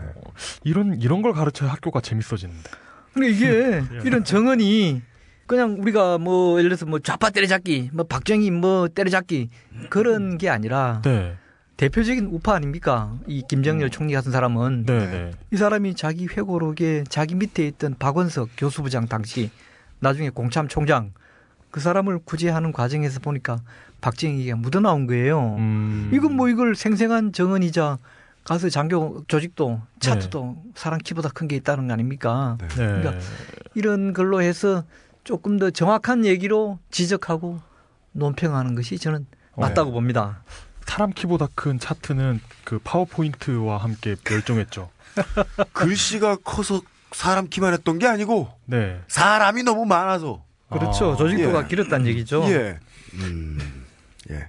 이런 0.64 1.00
이런 1.02 1.22
걸 1.22 1.34
가르쳐야 1.34 1.72
학교가 1.72 2.02
재밌어지는데. 2.02 2.70
근데 3.14 3.30
이게 3.30 3.48
예. 3.92 4.00
이런 4.04 4.24
정언이 4.24 5.02
그냥 5.48 5.78
우리가 5.80 6.18
뭐 6.18 6.60
예를 6.60 6.70
들어서 6.70 6.86
뭐 6.86 7.00
좌파 7.00 7.30
때려잡기, 7.30 7.92
뭐 7.94 8.06
박정희 8.06 8.52
뭐 8.52 8.88
때려잡기 8.90 9.50
그런 9.90 10.38
게 10.38 10.50
아니라 10.50 11.02
네. 11.04 11.36
대표적인 11.78 12.26
우파 12.32 12.54
아닙니까? 12.56 13.14
이 13.28 13.44
김정열 13.48 13.90
총리 13.90 14.14
같은 14.14 14.32
사람은 14.32 14.86
네, 14.86 14.98
네. 15.00 15.32
이 15.52 15.58
사람이 15.58 15.96
자기 15.96 16.26
회고록에 16.28 17.06
자기 17.08 17.36
밑에 17.36 17.66
있던 17.68 17.96
박원석 17.98 18.50
교수부장 18.58 19.08
당시 19.08 19.50
나중에 20.00 20.30
공참 20.30 20.68
총장 20.68 21.12
그 21.72 21.80
사람을 21.80 22.20
구제하는 22.26 22.72
과정에서 22.72 23.20
보니까 23.20 23.60
박정희가 24.02 24.56
묻어나온 24.58 25.08
거예요. 25.08 25.56
음. 25.60 26.10
이건 26.14 26.36
뭐 26.36 26.50
이걸 26.50 26.76
생생한 26.76 27.32
정언이자 27.32 28.00
가서 28.44 28.70
장교 28.70 29.24
조직도 29.28 29.82
차트도 30.00 30.58
사람 30.76 31.00
키보다 31.00 31.30
큰 31.30 31.48
게 31.48 31.56
있다는 31.58 31.88
거 31.88 31.94
아닙니까? 31.94 32.58
네. 32.60 32.68
네. 32.70 32.76
그러니까 32.76 33.14
이런 33.76 34.14
걸로 34.14 34.42
해서 34.42 34.84
조금 35.28 35.60
더 35.60 35.70
정확한 35.70 36.26
얘기로 36.26 36.80
지적하고 36.90 37.60
논평하는 38.14 38.76
것이 38.76 38.98
저는 38.98 39.26
맞다고 39.58 39.92
봅니다. 39.92 40.42
사람 40.86 41.12
키보다 41.12 41.50
큰 41.54 41.80
차트는 41.80 42.40
그 42.64 42.80
파워포인트와 42.80 43.76
함께 43.76 44.16
멸종했죠. 44.24 44.90
글씨가 45.74 46.38
커서 46.46 46.82
사람 47.12 47.50
키만 47.50 47.74
했던 47.74 48.00
게 48.00 48.08
아니고 48.08 48.48
네. 48.68 49.02
사람이 49.10 49.64
너무 49.64 49.84
많아서 49.86 50.46
그렇죠. 50.70 51.12
아, 51.12 51.16
조직도가 51.18 51.64
예. 51.64 51.68
길었다는 51.68 52.08
얘기죠. 52.08 52.46
예. 52.46 52.80
음, 53.16 53.86
예. 54.30 54.48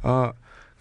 아, 0.00 0.32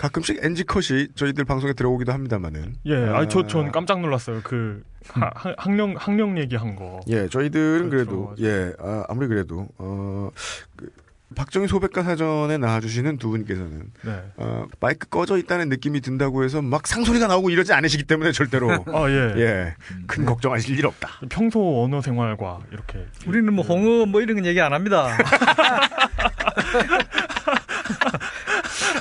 가끔씩 0.04 0.39
NG 0.43 0.66
컷이 0.66 1.08
저희들 1.16 1.45
방송에 1.45 1.72
들어오기도 1.72 2.12
합니다만은. 2.12 2.76
예, 2.88 2.93
아니 2.93 3.26
아. 3.26 3.28
저전 3.30 3.72
깜짝 3.72 4.01
놀랐어요. 4.01 4.41
그 4.43 4.84
하- 5.08 5.32
하- 5.34 5.56
학령 5.58 5.95
학령 5.97 6.38
얘기한 6.39 6.76
거. 6.76 6.99
예, 7.08 7.30
저희들은 7.30 7.89
그래도 7.89 8.26
그렇죠. 8.36 8.43
예, 8.43 8.74
아, 8.80 9.06
아무리 9.08 9.30
그래도 9.30 9.70
어, 9.78 10.30
그, 10.76 10.89
박정희 11.36 11.68
소백과 11.70 12.04
사전에 12.04 12.58
나와주시는 12.58 13.18
두 13.18 13.30
분께서는 13.30 13.84
네. 14.04 14.22
어, 14.36 14.66
마이크 14.82 15.08
꺼져 15.08 15.38
있다는 15.38 15.70
느낌이 15.70 16.01
든다고 16.01 16.43
해서 16.43 16.62
막 16.62 16.86
상소리가 16.86 17.28
나오고 17.28 17.49
이러지 17.49 17.72
않으시기 17.72 18.04
때문에 18.04 18.34
절대로 18.34 18.70
아 18.93 19.10
예. 19.10 19.34
예, 19.38 19.74
큰 20.06 20.26
걱정하실 20.26 20.78
일 20.80 20.86
없다. 20.86 21.10
평소 21.30 21.82
언어 21.82 22.01
생활과 22.01 22.60
이렇게 22.74 23.08
우리는 23.26 23.54
뭐 23.54 23.64
홍어 23.64 24.06
뭐 24.06 24.20
이런 24.22 24.36
건 24.36 24.45
얘기 24.45 24.60
안 24.60 24.74
합니다. 24.74 25.18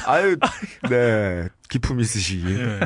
아유, 0.06 0.36
네, 0.90 1.48
기품 1.68 2.00
있으시기 2.00 2.44
예. 2.58 2.80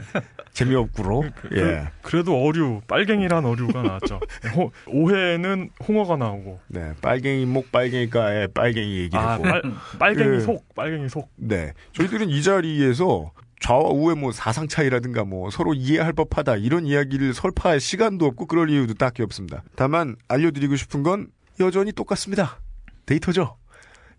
재미없구로. 0.52 1.24
그- 1.36 1.48
예, 1.58 1.88
그래도 2.02 2.42
어류 2.42 2.80
빨갱이란 2.88 3.44
어류가 3.44 3.82
나왔죠. 3.82 4.20
호, 4.54 4.72
오해는 4.86 5.70
홍어가 5.86 6.16
나오고. 6.16 6.60
네, 6.68 6.92
빨갱이 7.02 7.46
목 7.46 7.70
빨갱이가에 7.72 8.48
빨갱이 8.48 8.96
얘기를 8.98 9.18
아. 9.18 9.38
빨, 9.38 9.62
빨갱이 9.98 10.28
그- 10.28 10.40
속 10.40 10.74
빨갱이 10.74 11.08
속. 11.08 11.30
네. 11.36 11.72
저희들은 11.92 12.30
이 12.30 12.42
자리에서 12.42 13.32
좌와 13.60 13.90
우의 13.90 14.16
뭐 14.16 14.32
사상 14.32 14.68
차이라든가 14.68 15.24
뭐 15.24 15.50
서로 15.50 15.72
이해할 15.74 16.12
법하다 16.12 16.56
이런 16.56 16.86
이야기를 16.86 17.32
설파할 17.34 17.80
시간도 17.80 18.26
없고 18.26 18.46
그럴 18.46 18.70
이유도 18.70 18.94
딱히 18.94 19.22
없습니다. 19.22 19.62
다만 19.76 20.16
알려드리고 20.28 20.76
싶은 20.76 21.02
건 21.02 21.28
여전히 21.60 21.92
똑같습니다. 21.92 22.60
데이터죠. 23.06 23.56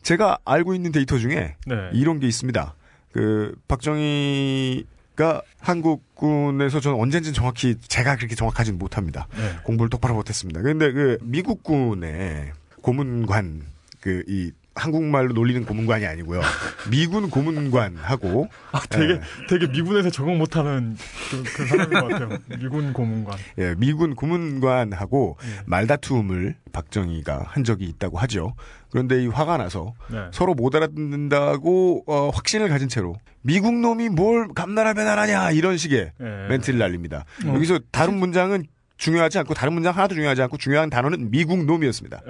제가 0.01 0.37
알고 0.45 0.73
있는 0.73 0.91
데이터 0.91 1.17
중에 1.17 1.55
네. 1.65 1.75
이런 1.93 2.19
게 2.19 2.27
있습니다. 2.27 2.73
그 3.17 3.55
박정희가 3.67 5.41
한국군에서 5.59 6.79
저는 6.79 6.99
언젠지 6.99 7.33
정확히 7.33 7.75
제가 7.87 8.15
그렇게 8.15 8.35
정확하지는 8.35 8.77
못합니다. 8.77 9.27
네. 9.35 9.57
공부를 9.63 9.89
똑바로 9.89 10.13
못했습니다. 10.13 10.61
근데 10.61 10.91
그 10.91 11.17
미국군의 11.23 12.51
고문관 12.83 13.63
그 14.01 14.23
이 14.27 14.51
한국말로 14.77 15.33
놀리는 15.33 15.65
고문관이 15.65 16.05
아니고요. 16.05 16.41
미군 16.89 17.29
고문관하고 17.29 18.47
아 18.71 18.81
되게 18.89 19.13
예. 19.13 19.21
되게 19.49 19.67
미군에서 19.67 20.09
적응 20.09 20.37
못하는 20.37 20.95
그, 21.29 21.43
그 21.43 21.65
사람인 21.65 21.99
것 21.99 22.07
같아요. 22.07 22.37
미군 22.59 22.93
고문관. 22.93 23.37
예, 23.57 23.75
미군 23.77 24.15
고문관하고 24.15 25.37
예. 25.43 25.63
말다툼을 25.65 26.55
박정희가 26.71 27.45
한 27.47 27.63
적이 27.63 27.85
있다고 27.85 28.17
하죠. 28.19 28.53
그런데 28.89 29.21
이 29.23 29.27
화가 29.27 29.57
나서 29.57 29.93
네. 30.09 30.17
서로 30.31 30.53
못 30.53 30.73
알아듣는다고 30.75 32.03
어, 32.07 32.29
확신을 32.29 32.69
가진 32.69 32.87
채로 32.87 33.15
미국 33.41 33.73
놈이 33.73 34.09
뭘 34.09 34.47
감나라 34.53 34.93
배나라냐 34.93 35.51
이런 35.51 35.77
식의 35.77 36.11
예. 36.19 36.47
멘트를 36.49 36.79
날립니다. 36.79 37.25
여기서 37.45 37.79
다른 37.91 38.17
문장은 38.17 38.65
중요하지 38.97 39.39
않고 39.39 39.53
다른 39.53 39.73
문장 39.73 39.95
하나도 39.95 40.15
중요하지 40.15 40.41
않고 40.43 40.57
중요한 40.57 40.89
단어는 40.89 41.31
미국 41.31 41.63
놈이었습니다. 41.65 42.21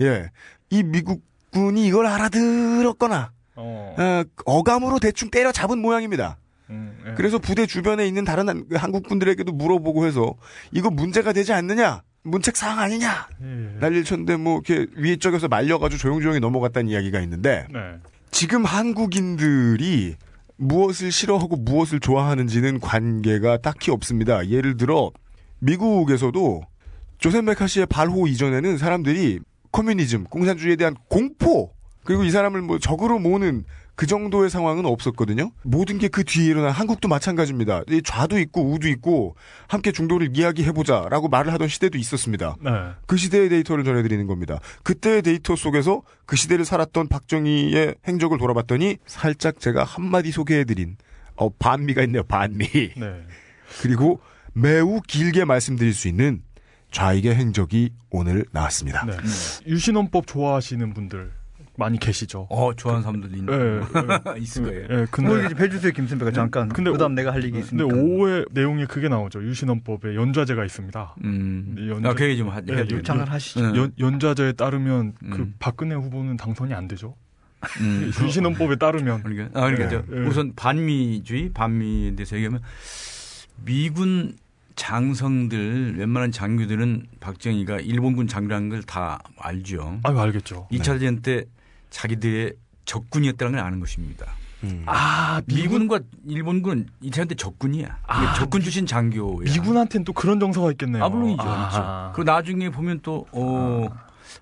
예. 0.00 0.06
예, 0.06 0.30
이 0.70 0.82
미국군이 0.82 1.86
이걸 1.86 2.06
알아들었거나 2.06 3.32
어. 3.56 3.96
어, 3.98 4.24
어 4.46 4.62
감으로 4.62 4.98
대충 4.98 5.30
때려 5.30 5.52
잡은 5.52 5.78
모양입니다. 5.78 6.38
음, 6.70 6.98
예. 7.06 7.14
그래서 7.14 7.38
부대 7.38 7.66
주변에 7.66 8.06
있는 8.06 8.24
다른 8.24 8.48
한- 8.48 8.64
한국군들에게도 8.72 9.52
물어보고 9.52 10.06
해서 10.06 10.34
이거 10.72 10.90
문제가 10.90 11.32
되지 11.32 11.52
않느냐? 11.52 12.02
문책 12.24 12.56
사항 12.56 12.78
아니냐? 12.80 13.28
예. 13.42 13.78
난리를 13.80 14.04
쳤는데 14.04 14.36
뭐 14.36 14.60
이렇게 14.66 14.90
위에 14.96 15.16
쪽에서 15.16 15.46
말려가지고 15.46 15.98
조용조용히 15.98 16.40
넘어갔다는 16.40 16.90
이야기가 16.90 17.20
있는데 17.20 17.66
네. 17.72 17.78
지금 18.30 18.64
한국인들이 18.64 20.16
무엇을 20.56 21.12
싫어하고 21.12 21.56
무엇을 21.56 22.00
좋아하는지는 22.00 22.80
관계가 22.80 23.58
딱히 23.58 23.90
없습니다. 23.90 24.48
예를 24.48 24.76
들어 24.76 25.12
미국에서도 25.58 26.62
조셉 27.18 27.44
매카시의 27.44 27.86
발호 27.86 28.26
이전에는 28.26 28.78
사람들이 28.78 29.40
communism, 29.72 30.24
공산주의에 30.24 30.76
대한 30.76 30.94
공포 31.08 31.72
그리고 32.04 32.24
이 32.24 32.30
사람을 32.30 32.62
뭐 32.62 32.78
적으로 32.78 33.18
모는 33.18 33.64
그 33.96 34.06
정도의 34.06 34.50
상황은 34.50 34.86
없었거든요. 34.86 35.52
모든 35.62 35.98
게 35.98 36.08
그 36.08 36.24
뒤에 36.24 36.46
일어난 36.46 36.70
한국도 36.72 37.08
마찬가지입니다. 37.08 37.82
이 37.90 38.00
좌도 38.02 38.38
있고 38.40 38.70
우도 38.72 38.88
있고 38.88 39.36
함께 39.68 39.92
중도를 39.92 40.36
이야기해보자라고 40.36 41.28
말을 41.28 41.52
하던 41.54 41.68
시대도 41.68 41.98
있었습니다. 41.98 42.56
네. 42.60 42.70
그 43.06 43.16
시대의 43.16 43.48
데이터를 43.48 43.84
전해드리는 43.84 44.26
겁니다. 44.26 44.58
그때의 44.82 45.22
데이터 45.22 45.56
속에서 45.56 46.02
그 46.26 46.36
시대를 46.36 46.64
살았던 46.64 47.08
박정희의 47.08 47.96
행적을 48.06 48.38
돌아봤더니 48.38 48.98
살짝 49.06 49.60
제가 49.60 49.84
한마디 49.84 50.30
소개해드린 50.32 50.96
어, 51.36 51.48
반미가 51.50 52.02
있네요. 52.04 52.22
반미. 52.24 52.66
네. 52.96 53.22
그리고 53.82 54.20
매우 54.52 55.00
길게 55.00 55.44
말씀드릴 55.44 55.94
수 55.94 56.06
있는 56.08 56.42
좌익의 56.92 57.34
행적이 57.34 57.90
오늘 58.10 58.44
나왔습니다. 58.52 59.04
네. 59.04 59.16
유신헌법 59.66 60.28
좋아하시는 60.28 60.94
분들 60.94 61.32
많이 61.76 61.98
계시죠. 61.98 62.46
어, 62.50 62.72
좋아하는 62.74 63.02
사람들도 63.02 63.36
있, 63.36 63.44
예. 63.50 63.80
있을 64.40 64.62
거예요. 64.64 64.82
예. 64.90 64.96
뭐 64.96 65.06
근데 65.10 65.46
이제 65.46 65.54
해주세요 65.64 65.92
김선배가 65.92 66.30
잠깐. 66.30 66.68
근데 66.68 66.90
그다음 66.90 67.14
내가 67.14 67.32
할 67.32 67.42
얘기 67.42 67.60
근데 67.60 67.66
있으니까. 67.66 67.86
5회 67.94 68.46
내용에 68.52 68.86
그게 68.86 69.08
나오죠. 69.08 69.42
유신헌법에 69.42 70.14
연좌제가 70.14 70.64
있습니다. 70.64 71.16
음. 71.24 71.74
연좌- 71.78 72.06
아, 72.10 72.14
그 72.14 72.24
얘기 72.24 72.38
좀 72.38 72.48
하, 72.50 72.60
네. 72.60 72.84
유- 72.90 73.02
장을 73.02 73.28
하시죠. 73.28 73.60
음. 73.60 73.76
연, 73.76 73.92
연좌제에 73.98 74.52
따르면 74.52 75.14
그 75.30 75.36
음. 75.42 75.54
박근혜 75.58 75.94
후보는 75.96 76.36
당선이 76.36 76.72
안 76.74 76.86
되죠. 76.86 77.16
음. 77.80 78.10
유신헌법에 78.22 78.76
따르면 78.76 79.22
그러니까, 79.24 79.60
아, 79.60 79.68
그러니까 79.70 79.88
네. 79.88 80.04
저 80.08 80.14
네. 80.14 80.26
우선 80.28 80.52
반미주의, 80.54 81.50
반미에 81.54 82.14
대해서 82.14 82.36
얘기하면 82.36 82.60
미군 83.64 84.36
장성들, 84.76 85.98
웬만한 85.98 86.32
장교들은 86.32 87.06
박정희가 87.20 87.78
일본군 87.80 88.26
장교라는 88.26 88.68
걸 88.70 88.82
다 88.82 89.20
알죠. 89.38 90.00
아유 90.02 90.18
알겠죠. 90.18 90.66
이 90.70 90.78
2차 90.78 90.94
대전 90.98 91.22
때 91.22 91.44
자기들의 91.94 92.54
적군이었다는 92.84 93.52
걸 93.52 93.60
아는 93.60 93.80
것입니다. 93.80 94.26
음. 94.64 94.82
아 94.86 95.40
미군 95.46 95.82
미군과 95.82 96.00
일본군은 96.26 96.86
2차 97.02 97.12
대전 97.12 97.28
때 97.28 97.34
적군이야. 97.36 97.98
아, 98.06 98.34
적군 98.34 98.62
출신 98.62 98.84
장교야. 98.84 99.44
미군한테는 99.44 100.04
또 100.04 100.12
그런 100.12 100.40
정서가 100.40 100.72
있겠네요. 100.72 101.04
아, 101.04 101.08
물론이죠. 101.08 101.42
아. 101.42 101.68
있죠. 101.68 102.12
그리고 102.14 102.32
나중에 102.32 102.70
보면 102.70 103.00
또, 103.02 103.26
어, 103.32 103.88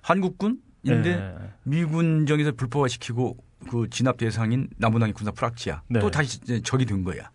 한국군인데 0.01 1.09
예. 1.09 1.35
미군정에서 1.63 2.53
불법화시키고 2.53 3.37
그 3.69 3.87
진압 3.89 4.17
대상인 4.17 4.67
남부당의 4.77 5.13
군사 5.13 5.31
프락치야. 5.31 5.83
네. 5.89 5.99
또 5.99 6.09
다시 6.09 6.39
이제 6.43 6.61
적이 6.63 6.85
된 6.85 7.03
거야. 7.03 7.29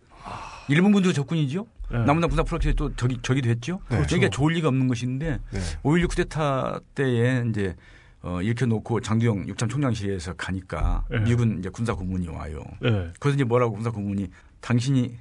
일본군도 0.67 1.13
적군이죠. 1.13 1.65
예. 1.93 1.97
남부당 1.99 2.29
군사 2.29 2.43
프락치에 2.43 2.73
또 2.73 2.93
적이, 2.95 3.19
적이 3.21 3.41
됐죠. 3.43 3.79
네. 3.89 4.03
그러니까 4.05 4.29
좋을 4.29 4.53
리가 4.53 4.67
없는 4.67 4.87
것인데 4.87 5.39
네. 5.51 5.59
5.16 5.83 6.09
쿠데타 6.09 6.79
때에 6.95 7.45
이제 7.49 7.75
어, 8.21 8.41
이렇게 8.41 8.65
놓고 8.65 9.01
장두영 9.01 9.47
육참 9.47 9.69
총장실에서 9.69 10.33
가니까 10.33 11.05
네. 11.09 11.19
미군 11.19 11.59
이제 11.59 11.69
군사 11.69 11.93
고문이 11.93 12.27
와요. 12.27 12.63
예. 12.83 13.11
그래서 13.19 13.35
이제 13.35 13.43
뭐라고 13.43 13.73
군사 13.73 13.91
고문이 13.91 14.29
당신이 14.59 15.17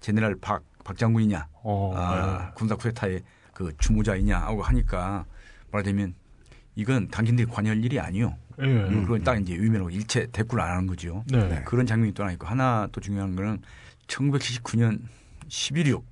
제네랄 0.00 0.36
박, 0.40 0.62
박 0.84 0.96
장군이냐? 0.96 1.48
어. 1.64 1.92
아, 1.96 2.52
군사 2.54 2.76
쿠데타의 2.76 3.22
그 3.52 3.72
주무자이냐 3.78 4.38
하고 4.38 4.62
하니까 4.62 5.24
말하자면 5.72 6.14
이건 6.76 7.08
당신들이 7.08 7.48
관여할 7.48 7.84
일이 7.84 7.98
아니요. 7.98 8.36
예. 8.62 8.66
예. 8.66 8.90
그건 9.02 9.24
딱 9.24 9.40
이제 9.40 9.54
위면으로 9.54 9.90
일체 9.90 10.26
대꾸를 10.26 10.62
안 10.62 10.70
하는 10.70 10.86
거죠. 10.86 11.24
네. 11.28 11.48
네. 11.48 11.62
그런 11.64 11.84
장면이 11.84 12.12
또 12.12 12.22
하나 12.22 12.32
있고 12.32 12.46
하나 12.46 12.88
또 12.92 13.00
중요한 13.00 13.34
거는 13.34 13.60
1979년 14.06 15.00
11.16 15.48 16.02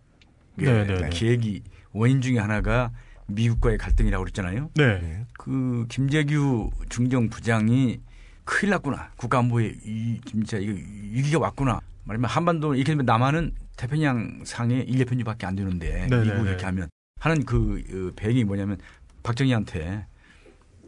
네, 0.57 0.85
네, 0.85 1.11
네. 1.11 1.61
원인 1.93 2.21
중에 2.21 2.39
하나가 2.39 2.91
미국과의 3.27 3.79
갈등이라고 3.79 4.25
그랬잖아요. 4.25 4.71
네. 4.75 5.27
그 5.39 5.87
김재규 5.89 6.71
중정 6.89 7.29
부장이 7.29 8.01
큰일 8.45 8.71
났구나. 8.71 9.11
국가안보에 9.17 9.75
이, 9.85 10.21
진짜 10.27 10.59
이거 10.59 10.73
위기가 10.73 11.39
왔구나. 11.39 11.81
말하면 12.05 12.29
한반도 12.29 12.75
이렇게 12.75 12.93
되면 12.93 13.07
남한은 13.07 13.55
태평양 13.77 14.43
상에 14.45 14.81
인력 14.81 15.09
편주밖에 15.09 15.47
안 15.47 15.57
되는데 15.57 16.07
네, 16.11 16.23
미국 16.23 16.43
네, 16.43 16.51
이렇게 16.51 16.57
네. 16.59 16.65
하면 16.67 16.89
하는 17.19 17.45
그 17.45 17.83
어, 17.91 18.13
배경이 18.15 18.45
뭐냐면 18.45 18.79
박정희한테 19.23 20.07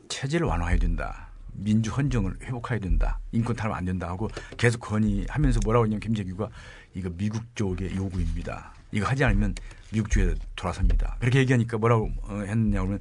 체제를 0.09 0.47
완화해야 0.47 0.79
된다. 0.79 1.29
민주 1.53 1.91
헌정을 1.91 2.37
회복해야 2.43 2.79
된다. 2.79 3.19
인권 3.33 3.57
탈압 3.57 3.75
안 3.77 3.87
된다 3.87 4.09
하고 4.09 4.29
계속 4.59 4.81
건의하면서 4.81 5.61
뭐라고 5.65 5.87
했냐면 5.87 6.01
김재규가 6.01 6.51
이거 6.95 7.11
미국 7.17 7.43
쪽의 7.57 7.97
요구입니다. 7.97 8.75
이거 8.93 9.07
하지 9.07 9.25
않으면 9.25 9.55
미국 9.93 10.11
쪽에 10.11 10.35
돌아섭니다. 10.57 11.17
그렇게 11.21 11.39
얘기하니까 11.41 11.79
뭐라고 11.79 12.11
어, 12.23 12.43
했느냐 12.47 12.81
그러면 12.81 13.01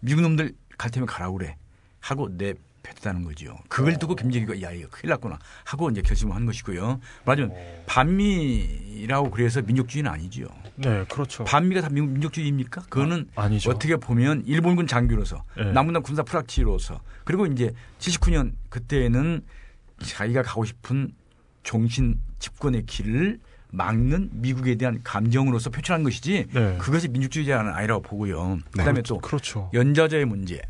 미국 0.00 0.22
놈들 0.22 0.54
갈 0.78 0.90
테면 0.90 1.06
가라고 1.06 1.38
그래 1.38 1.56
하고 2.00 2.28
내 2.36 2.54
뱉었다는 2.82 3.22
거죠. 3.24 3.56
그걸 3.68 3.96
듣고 3.96 4.16
김재규가 4.16 4.60
야 4.62 4.72
이거 4.72 4.88
큰일 4.90 5.10
났구나 5.10 5.38
하고 5.64 5.88
이제 5.90 6.02
결심을 6.02 6.34
한 6.34 6.46
것이고요. 6.46 7.00
말하자면 7.24 7.56
반미라고 7.86 9.30
그래서 9.30 9.62
민족주의는 9.62 10.10
아니죠. 10.10 10.46
네, 10.76 11.04
그렇죠. 11.08 11.44
반미가 11.44 11.80
다 11.82 11.88
민- 11.90 12.12
민족주의입니까? 12.14 12.82
그거는 12.88 13.28
아, 13.36 13.42
아니죠. 13.42 13.70
어떻게 13.70 13.94
보면 13.96 14.44
일본군 14.46 14.86
장교로서 14.88 15.44
네. 15.56 15.70
남문당 15.72 16.02
군사 16.02 16.22
프락치로서 16.24 17.00
그리고 17.24 17.46
이제 17.46 17.72
79년 18.00 18.52
그때는 18.68 19.42
자기가 20.02 20.42
가고 20.42 20.64
싶은 20.64 21.12
종신 21.62 22.18
집권의 22.40 22.86
길을 22.86 23.38
막는 23.72 24.30
미국에 24.34 24.76
대한 24.76 25.00
감정으로서 25.02 25.70
표출한 25.70 26.02
것이지 26.04 26.46
네. 26.52 26.76
그것이 26.78 27.08
민족주의자는 27.08 27.72
아니라고 27.72 28.02
보고요. 28.02 28.58
그다음에 28.70 29.02
또 29.02 29.18
그렇죠. 29.18 29.70
연좌제의 29.74 30.26
문제. 30.26 30.60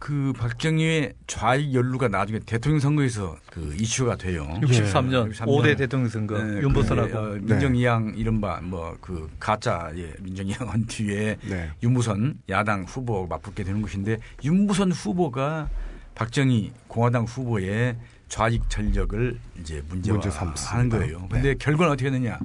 그 0.00 0.32
박정희의 0.36 1.12
좌익 1.28 1.72
연루가 1.72 2.08
나중에 2.08 2.40
대통령 2.40 2.80
선거에서 2.80 3.36
그 3.48 3.72
이슈가 3.78 4.16
돼요. 4.16 4.48
63년 4.60 5.30
63년. 5.32 5.46
5대 5.46 5.78
대통령 5.78 6.08
선거 6.08 6.42
네, 6.42 6.60
윤보선하고 6.60 7.08
그, 7.12 7.18
어, 7.18 7.38
민정이양 7.40 8.14
이른바 8.16 8.60
뭐 8.62 8.96
그 9.00 9.30
가짜의 9.38 10.14
민정이양한 10.20 10.86
뒤에 10.90 11.36
네. 11.48 11.70
윤무선 11.84 12.40
야당 12.48 12.82
후보 12.82 13.28
맞붙게 13.28 13.62
되는 13.62 13.80
것인데 13.80 14.18
윤무선 14.42 14.90
후보가 14.90 15.68
박정희 16.16 16.72
공화당 16.88 17.22
후보의 17.22 17.96
좌익 18.32 18.68
전력을 18.70 19.38
이제 19.60 19.82
문제 19.88 20.10
문제화하는 20.10 20.56
삼습니다. 20.56 20.98
거예요. 20.98 21.28
근데 21.28 21.50
네. 21.50 21.54
결과는 21.54 21.92
어떻게 21.92 22.10
되느냐? 22.10 22.38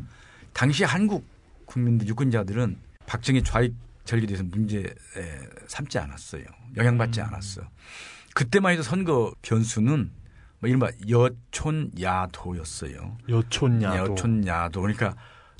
당시 0.51 0.83
한국 0.83 1.25
국민들 1.63 2.05
유권자들은 2.09 2.77
박정희 3.05 3.43
좌익 3.43 3.73
전력에 4.03 4.27
대해서 4.27 4.43
문제 4.43 4.79
에, 4.79 5.39
삼지 5.67 5.97
않았어요. 5.97 6.43
영향받지 6.75 7.21
않았어. 7.21 7.61
그때만 8.35 8.73
해도 8.73 8.83
선거 8.83 9.33
변수는 9.41 10.11
뭐 10.59 10.67
이른바 10.67 10.89
여촌야도였어요. 11.07 13.17
여촌야도. 13.29 14.11
여촌야도. 14.11 14.81
그러니까 14.81 15.15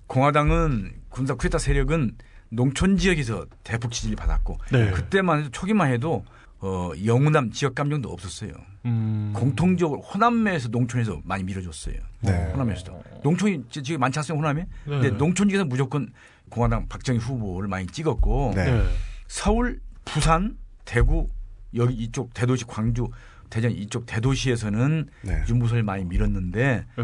공화당은 0.07 1.03
군사 1.07 1.35
쿠데타 1.35 1.57
세력은 1.57 2.17
농촌 2.49 2.97
지역에서 2.97 3.45
대폭 3.63 3.93
지지를 3.93 4.17
받았고 4.17 4.57
네. 4.73 4.91
그때만 4.91 5.39
해도 5.39 5.51
초기만 5.51 5.89
해도 5.89 6.25
어, 6.59 6.91
영우남 7.05 7.51
지역 7.51 7.75
감정도 7.75 8.09
없었어요. 8.09 8.51
음. 8.87 9.31
공통적으로 9.35 10.01
호남에서 10.01 10.69
농촌에서 10.69 11.21
많이 11.23 11.43
밀어줬어요. 11.43 11.95
네. 12.21 12.51
호남에서도 12.53 13.03
농촌이 13.23 13.63
지- 13.69 13.83
지금 13.83 13.99
많지 13.99 14.19
않습니까 14.19 14.47
호남에? 14.47 14.67
근데 14.85 15.11
네. 15.11 15.17
농촌 15.17 15.49
지역에서 15.49 15.65
무조건 15.65 16.11
공화당 16.49 16.87
박정희 16.87 17.19
후보를 17.19 17.67
많이 17.67 17.85
찍었고 17.87 18.53
네. 18.55 18.71
네. 18.71 18.83
서울, 19.27 19.79
부산, 20.05 20.57
대구 20.85 21.27
여기 21.75 21.93
이쪽 21.95 22.33
대도시 22.33 22.65
광주, 22.65 23.07
대전 23.49 23.71
이쪽 23.71 24.05
대도시에서는 24.05 25.07
네. 25.23 25.43
윤무선을 25.49 25.83
많이 25.83 26.05
밀었는데 26.05 26.85
네. 26.97 27.03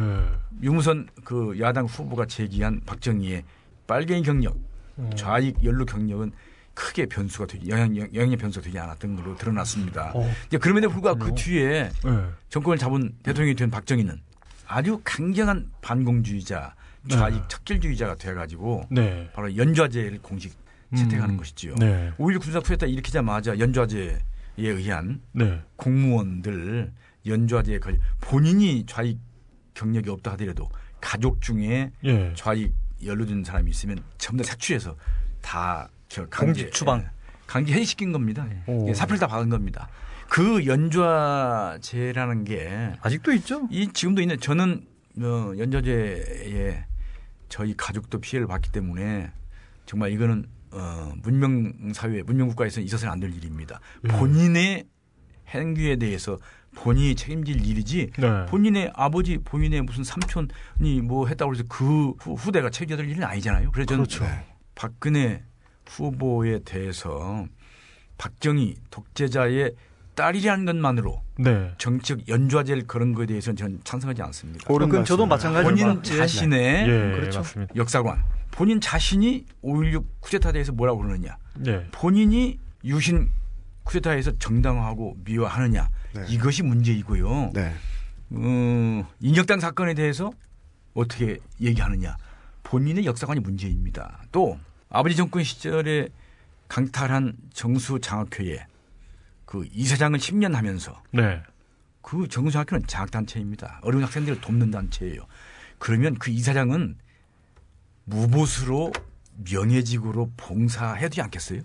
윤무선 0.62 1.08
그 1.26 1.60
야당 1.60 1.86
후보가 1.86 2.26
제기한 2.28 2.82
박정희의 2.86 3.44
빨갱이 3.88 4.24
경력, 4.24 4.58
음. 5.00 5.10
좌익 5.16 5.62
연루 5.64 5.86
경력은 5.86 6.32
크게 6.74 7.06
변수가 7.06 7.48
되지 7.48 7.70
영향 7.70 7.96
영향의 7.96 8.38
변수가 8.38 8.66
되지 8.66 8.80
않았던 8.80 9.16
걸로 9.16 9.36
드러났습니다. 9.36 10.12
어, 10.16 10.30
이제 10.48 10.58
그럼에도 10.58 10.90
불구하고 10.90 11.20
그 11.20 11.26
그렇군요. 11.26 11.44
뒤에 11.44 11.90
네. 12.04 12.26
정권을 12.50 12.78
잡은 12.78 13.16
대통령이 13.24 13.56
된 13.56 13.70
박정희는 13.70 14.20
아주 14.68 15.00
강경한 15.04 15.72
반공주의자, 15.82 16.76
좌익 17.10 17.36
네. 17.36 17.48
척결주의자가 17.48 18.16
돼가지고 18.16 18.88
네. 18.90 19.30
바로 19.34 19.56
연좌제를 19.56 20.20
공식 20.22 20.56
채택하는 20.96 21.36
음. 21.36 21.38
것이지요. 21.38 21.76
네. 21.76 22.12
5.16 22.18 22.42
군사 22.42 22.60
쿠데타 22.60 22.86
일으키자마자 22.88 23.58
연좌제에 23.60 24.20
의한 24.58 25.22
네. 25.32 25.62
공무원들 25.76 26.92
연좌제에 27.26 27.80
걸 27.80 28.00
본인이 28.22 28.86
좌익 28.86 29.20
경력이 29.74 30.10
없다 30.10 30.34
하더라도 30.34 30.70
가족 31.02 31.42
중에 31.42 31.92
예. 32.04 32.34
좌익 32.36 32.74
연루된 33.04 33.44
사람이 33.44 33.70
있으면 33.72 34.00
전부 34.18 34.44
다 34.44 34.52
색출해서 34.52 34.96
다 35.42 35.90
저 36.14 36.28
강제 36.30 36.70
추방. 36.70 37.00
예, 37.00 37.06
강제 37.48 37.74
해직시킨 37.74 38.12
겁니다. 38.12 38.46
오. 38.68 38.88
예, 38.88 38.94
사표를 38.94 39.20
다 39.20 39.26
박은 39.26 39.50
겁니다. 39.50 39.90
그 40.30 40.64
연좌제라는 40.68 42.44
게 42.44 42.94
아직도 43.02 43.34
있죠. 43.34 43.68
이 43.72 43.88
지금도 43.92 44.22
있는 44.22 44.40
저는 44.40 44.86
어, 45.20 45.54
연좌제에 45.58 46.86
저희 47.50 47.76
가족도 47.76 48.20
피해를 48.20 48.48
봤기 48.48 48.72
때문에 48.72 49.32
정말 49.88 50.12
이거는 50.12 50.46
어, 50.72 51.14
문명 51.24 51.74
사회, 51.94 52.22
문명 52.24 52.48
국가에서는 52.50 52.86
있어서는 52.86 53.12
안 53.12 53.20
될 53.20 53.34
일입니다. 53.34 53.80
예. 54.06 54.08
본인의 54.10 54.86
행위에 55.50 55.96
대해서 55.98 56.38
본인이 56.76 57.16
책임질 57.16 57.66
일이지 57.66 58.12
네. 58.18 58.46
본인의 58.48 58.92
아버지, 58.96 59.38
본인의 59.40 59.82
무슨 59.82 60.04
삼촌이 60.04 61.02
뭐 61.04 61.28
했다고 61.28 61.54
해서 61.54 61.64
그 61.68 62.10
후- 62.20 62.34
후대가 62.36 62.70
책임져야 62.70 62.98
될 62.98 63.10
일은 63.10 63.24
아니잖아요. 63.24 63.72
그래서 63.72 63.88
저는 63.88 64.06
그렇죠. 64.06 64.26
박근혜 64.76 65.44
후보에 65.88 66.60
대해서 66.60 67.46
박정희 68.18 68.76
독재자의 68.90 69.76
딸이라는 70.16 70.66
것만으로 70.66 71.22
네. 71.40 71.74
정치적 71.78 72.30
연좌제를 72.30 72.86
그런 72.86 73.14
거에 73.14 73.26
대해서는 73.26 73.56
저는 73.56 73.80
찬성하지 73.84 74.22
않습니다. 74.22 74.66
그건 74.68 75.04
저도. 75.06 75.26
마찬가지로 75.26 75.76
본인 75.76 76.02
예. 76.06 76.18
자신의 76.18 76.88
예, 76.88 77.16
그렇죠. 77.16 77.40
맞습니다. 77.40 77.76
역사관, 77.76 78.24
본인 78.52 78.80
자신이 78.80 79.46
5.16 79.64 80.06
쿠데타에 80.20 80.52
대해서 80.54 80.72
뭐라고 80.72 81.02
그러느냐, 81.02 81.38
네. 81.58 81.88
본인이 81.92 82.60
유신 82.86 83.30
쿠데타에서 83.84 84.38
정당화하고 84.38 85.18
미화하느냐, 85.26 85.90
네. 86.14 86.26
이것이 86.30 86.62
문제이고요. 86.64 87.52
네. 87.54 87.74
어, 88.30 89.08
인혁당 89.20 89.60
사건에 89.60 89.96
대해서 89.96 90.32
어떻게 90.94 91.40
얘기하느냐, 91.60 92.16
본인의 92.62 93.06
역사관이 93.06 93.40
문제입니다. 93.40 94.22
또 94.32 94.60
아버지 94.94 95.16
정권 95.16 95.44
시절에 95.44 96.08
강탈한 96.68 97.36
정수 97.52 98.00
장학회에 98.00 98.66
그 99.46 99.68
이사장을 99.74 100.18
10년 100.18 100.54
하면서 100.54 101.02
네. 101.12 101.42
그 102.02 102.28
정수 102.28 102.60
학교는 102.60 102.86
장학단체입니다. 102.86 103.80
어려운 103.82 104.04
학생들을 104.04 104.40
돕는 104.40 104.70
단체예요. 104.70 105.26
그러면 105.80 106.14
그 106.20 106.30
이사장은 106.30 106.96
무보수로 108.06 108.94
명예직으로 109.52 110.32
봉사해야 110.38 111.10
되지 111.10 111.22
않겠어요? 111.24 111.62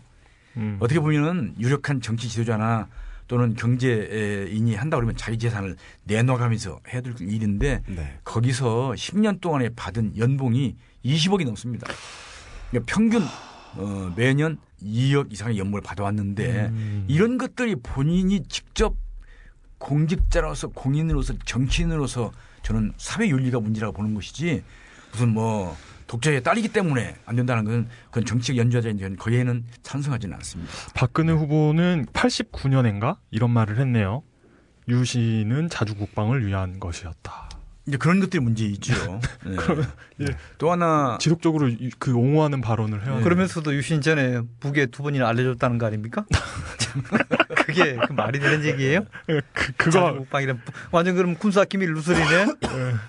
음. 0.56 0.78
어떻게 0.80 0.98
보면은 0.98 1.54
유력한 1.58 2.00
정치 2.00 2.30
지도자나 2.30 2.88
또는 3.26 3.54
경제인이 3.54 4.74
한다 4.74 4.96
그러면 4.96 5.14
자기 5.18 5.38
재산을 5.38 5.76
내놔가면서 6.04 6.80
해야 6.88 7.02
될 7.02 7.14
일인데 7.20 7.82
네. 7.86 8.18
거기서 8.24 8.94
10년 8.96 9.42
동안에 9.42 9.68
받은 9.76 10.16
연봉이 10.16 10.76
20억이 11.04 11.44
넘습니다. 11.44 11.86
그러니까 12.70 12.92
평균 12.94 13.22
어, 13.76 14.12
매년 14.16 14.58
2억 14.82 15.32
이상의 15.32 15.58
연봉을 15.58 15.82
받아왔는데 15.82 16.66
음. 16.66 17.04
이런 17.08 17.38
것들이 17.38 17.76
본인이 17.76 18.42
직접 18.48 18.94
공직자로서 19.78 20.68
공인으로서 20.68 21.34
정치인으로서 21.44 22.32
저는 22.62 22.92
사회 22.96 23.28
윤리가 23.28 23.60
문제라고 23.60 23.92
보는 23.94 24.14
것이지 24.14 24.62
무슨 25.12 25.30
뭐 25.30 25.76
독재의 26.06 26.42
딸이기 26.42 26.68
때문에 26.68 27.16
안 27.26 27.36
된다는 27.36 27.64
것은 27.64 27.88
그건 28.06 28.24
정치적 28.24 28.56
연좌자인 28.56 29.16
거기에는 29.16 29.64
찬성하지는 29.82 30.34
않습니다. 30.36 30.72
박근혜 30.94 31.32
후보는 31.32 32.06
89년인가 32.12 33.18
이런 33.30 33.50
말을 33.50 33.78
했네요. 33.78 34.22
유신은 34.88 35.68
자주 35.68 35.94
국방을 35.94 36.46
위한 36.46 36.80
것이었다. 36.80 37.47
이제 37.88 37.96
그런 37.96 38.20
것들이 38.20 38.40
문제이죠. 38.42 39.20
네. 39.46 39.56
예. 40.20 40.26
또 40.58 40.70
하나 40.70 41.16
지속적으로 41.20 41.68
이- 41.68 41.90
그 41.98 42.12
옹호하는 42.14 42.60
발언을 42.60 43.04
해요. 43.06 43.16
네. 43.16 43.22
그러면서도 43.22 43.74
유신 43.74 44.02
전에 44.02 44.42
북에 44.60 44.86
두 44.86 45.02
번이나 45.02 45.26
알려줬다는 45.26 45.78
거 45.78 45.86
아닙니까? 45.86 46.24
그게 47.66 47.96
그 47.96 48.12
말이 48.12 48.38
되는 48.38 48.64
얘기예요? 48.64 49.06
그, 49.26 49.72
그거 49.76 50.12
국방이란 50.18 50.60
완전 50.90 51.16
그럼 51.16 51.34
군사 51.34 51.64
기밀 51.64 51.92
누설이네. 51.94 52.46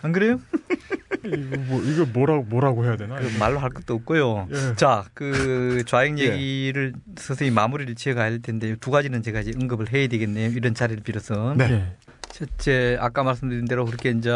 안 0.02 0.12
그래요? 0.12 0.40
이거, 1.26 1.58
뭐, 1.58 1.84
이거 1.84 2.06
뭐라고 2.06 2.44
뭐라고 2.44 2.86
해야 2.86 2.96
되나? 2.96 3.16
그 3.20 3.30
말로 3.38 3.60
할 3.60 3.70
것도 3.72 3.94
없고요. 3.96 4.48
예. 4.52 4.76
자, 4.76 5.04
그 5.14 5.84
좌익 5.86 6.18
예. 6.20 6.32
얘기를 6.34 6.94
서서히 7.18 7.52
마무리를 7.52 7.94
지어가야 7.96 8.26
할 8.26 8.42
텐데 8.42 8.76
두 8.80 8.92
가지는 8.92 9.22
제가 9.22 9.42
이제 9.42 9.52
언급을 9.60 9.92
해야 9.92 10.08
되겠네요. 10.08 10.52
이런 10.52 10.74
자리를 10.74 11.04
빌어서. 11.04 11.56
네. 11.58 11.96
예. 12.30 12.34
첫째, 12.34 12.98
아까 13.00 13.24
말씀드린 13.24 13.66
대로 13.66 13.86
그렇게 13.86 14.12
이제 14.12 14.32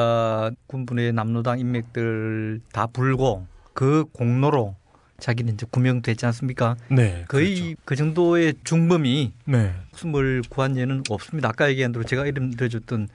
군부의 0.67 1.13
남로당 1.13 1.59
인맥들 1.59 2.61
다 2.71 2.87
불고 2.87 3.47
그 3.73 4.05
공로로 4.13 4.75
자기는 5.19 5.53
이제 5.53 5.65
구명됐지 5.69 6.25
않습니까? 6.25 6.75
네. 6.89 7.25
거의 7.27 7.55
그렇죠. 7.55 7.81
그 7.85 7.95
정도의 7.95 8.55
중범이 8.63 9.33
네. 9.45 9.73
목숨을 9.91 10.43
구한 10.49 10.75
예는 10.75 11.03
없습니다. 11.09 11.49
아까 11.49 11.69
얘기한 11.69 11.91
대로 11.91 12.03
제가 12.03 12.25
이름 12.25 12.51
들어줬던 12.51 13.07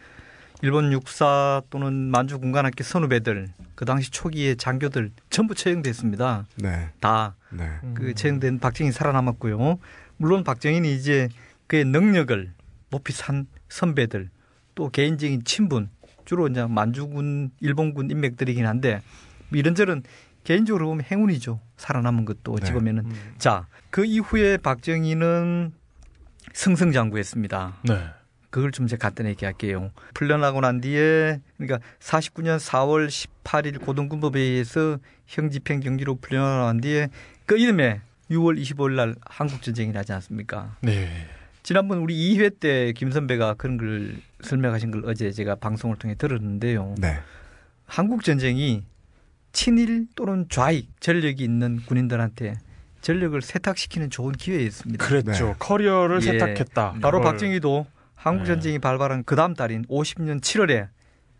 일본 0.62 0.92
육사 0.92 1.62
또는 1.70 2.10
만주 2.10 2.38
군관학교 2.38 2.82
선후배들 2.82 3.48
그 3.74 3.84
당시 3.84 4.10
초기의 4.10 4.56
장교들 4.56 5.12
전부 5.30 5.54
처형됐습니다. 5.54 6.46
네. 6.56 6.88
다 7.00 7.36
네. 7.50 7.68
그 7.94 8.14
처형된 8.14 8.58
박정희 8.58 8.90
살아남았고요. 8.90 9.78
물론 10.16 10.44
박정희는 10.44 10.88
이제 10.88 11.28
그의 11.66 11.84
능력을 11.84 12.52
높이 12.90 13.12
산 13.12 13.46
선배들 13.68 14.30
또 14.78 14.90
개인적인 14.90 15.42
친분 15.42 15.90
주로 16.24 16.46
이제 16.46 16.64
만주군 16.64 17.50
일본군 17.58 18.12
인맥들이긴 18.12 18.64
한데 18.64 19.02
이런저런 19.50 20.04
개인적으로 20.44 20.86
보면 20.86 21.04
행운이죠. 21.10 21.58
살아남은 21.76 22.24
것도 22.24 22.52
어찌 22.52 22.66
네. 22.66 22.72
보면은 22.74 23.10
자그 23.38 24.04
이후에 24.04 24.56
박정희는 24.58 25.72
승승장구했습니다. 26.52 27.78
네. 27.88 28.04
그걸 28.50 28.70
좀 28.70 28.86
제가 28.86 29.08
간단히 29.08 29.30
얘기할게요. 29.30 29.90
풀려나고 30.14 30.60
난 30.60 30.80
뒤에 30.80 31.40
그러니까 31.56 31.80
49년 31.98 32.58
4월 32.60 33.08
18일 33.08 33.84
고등군법에 33.84 34.38
의해서 34.38 34.98
형집행 35.26 35.80
경기로 35.80 36.18
풀려나고 36.20 36.80
뒤에 36.80 37.08
그 37.46 37.58
이듬해 37.58 38.00
6월 38.30 38.60
25일 38.62 38.92
날 38.92 39.16
한국 39.26 39.60
전쟁이 39.60 39.92
나지 39.92 40.12
않습니까? 40.12 40.76
네. 40.82 41.26
지난번 41.68 41.98
우리 41.98 42.14
2회 42.34 42.60
때 42.60 42.94
김 42.94 43.10
선배가 43.10 43.52
그런 43.58 43.76
걸 43.76 44.16
설명하신 44.40 44.90
걸 44.90 45.02
어제 45.04 45.30
제가 45.30 45.56
방송을 45.56 45.96
통해 45.96 46.14
들었는데요. 46.14 46.94
네. 46.96 47.18
한국 47.84 48.24
전쟁이 48.24 48.84
친일 49.52 50.06
또는 50.16 50.46
좌익 50.48 50.88
전력이 50.98 51.44
있는 51.44 51.82
군인들한테 51.84 52.54
전력을 53.02 53.38
세탁시키는 53.42 54.08
좋은 54.08 54.32
기회였습니다. 54.32 55.04
그랬죠. 55.06 55.48
네. 55.48 55.54
커리어를 55.58 56.22
예. 56.22 56.38
세탁했다. 56.38 56.94
바로 57.02 57.18
이걸- 57.18 57.32
박정희도 57.32 57.86
한국 58.14 58.44
네. 58.44 58.46
전쟁이 58.46 58.78
발발한 58.78 59.24
그 59.24 59.36
다음 59.36 59.52
달인 59.52 59.84
50년 59.90 60.40
7월에 60.40 60.88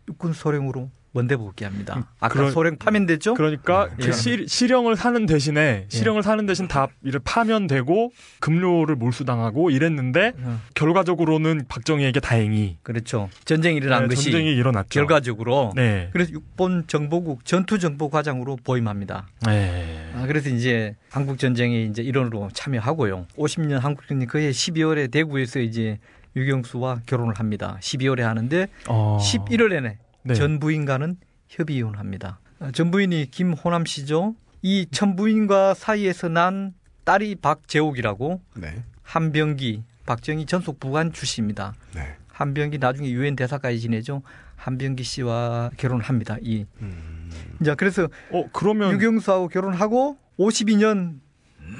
육군 0.09 0.33
소령으로 0.33 0.91
원대 1.13 1.35
복귀합니다. 1.35 2.07
아까 2.19 2.33
그런- 2.33 2.51
소령 2.51 2.77
파면됐죠? 2.77 3.33
그러니까 3.33 3.89
예. 3.99 4.05
그 4.05 4.11
시, 4.11 4.45
실형을 4.47 4.95
사는 4.95 5.25
대신에 5.25 5.85
실형을 5.89 6.21
사는 6.21 6.45
대신 6.45 6.67
다 6.67 6.87
이를 7.03 7.19
파면되고 7.23 8.11
급료를 8.39 8.95
몰수당하고 8.95 9.71
이랬는데 9.71 10.33
어, 10.39 10.59
결과적으로는 10.75 11.65
박정희에게 11.67 12.19
다행히 12.19 12.77
그렇죠. 12.83 13.29
전쟁이 13.45 13.77
일어난 13.77 14.03
네, 14.03 14.09
것이 14.09 14.25
전쟁이 14.31 14.53
일어났죠. 14.53 14.87
결과적으로 14.89 15.73
네. 15.75 16.09
그래서 16.13 16.31
육본 16.31 16.85
정보국 16.87 17.43
전투 17.43 17.79
정보 17.79 18.09
과장으로 18.09 18.57
보임합니다. 18.63 19.27
네. 19.47 20.11
아, 20.15 20.25
그래서 20.27 20.49
이제 20.49 20.95
한국 21.09 21.39
전쟁에 21.39 21.81
이제 21.83 22.03
일원으로 22.03 22.49
참여하고요. 22.53 23.25
50년 23.35 23.79
한국 23.79 24.07
전쟁 24.07 24.27
그해 24.27 24.51
12월에 24.51 25.09
대구에서 25.09 25.59
이제 25.59 25.97
유경수와 26.35 27.01
결혼을 27.07 27.33
합니다. 27.39 27.77
12월에 27.81 28.19
하는데 28.21 28.67
어. 28.87 29.17
11월에는 29.21 29.95
네. 30.23 30.33
전 30.33 30.59
부인과는 30.59 31.17
협의 31.47 31.77
이혼합니다. 31.77 32.39
어, 32.59 32.71
전 32.71 32.91
부인이 32.91 33.31
김호남 33.31 33.85
씨죠. 33.85 34.35
이 34.61 34.85
전 34.91 35.15
부인과 35.15 35.73
사이에서 35.73 36.27
난 36.27 36.73
딸이 37.05 37.35
박재옥이라고 37.35 38.41
네. 38.57 38.83
한병기 39.03 39.83
박정희 40.05 40.45
전속 40.45 40.79
부관 40.79 41.13
출신입니다. 41.13 41.73
네. 41.95 42.15
한병기 42.31 42.77
나중에 42.77 43.09
유엔 43.09 43.35
대사까지 43.35 43.79
지내죠. 43.79 44.21
한병기 44.55 45.03
씨와 45.03 45.71
결혼을 45.77 46.03
합니다. 46.03 46.35
이 46.41 46.65
음. 46.81 47.29
자 47.63 47.75
그래서 47.75 48.09
어 48.31 48.49
그러면 48.51 48.91
유경수하고 48.93 49.47
결혼하고 49.47 50.17
52년 50.37 51.19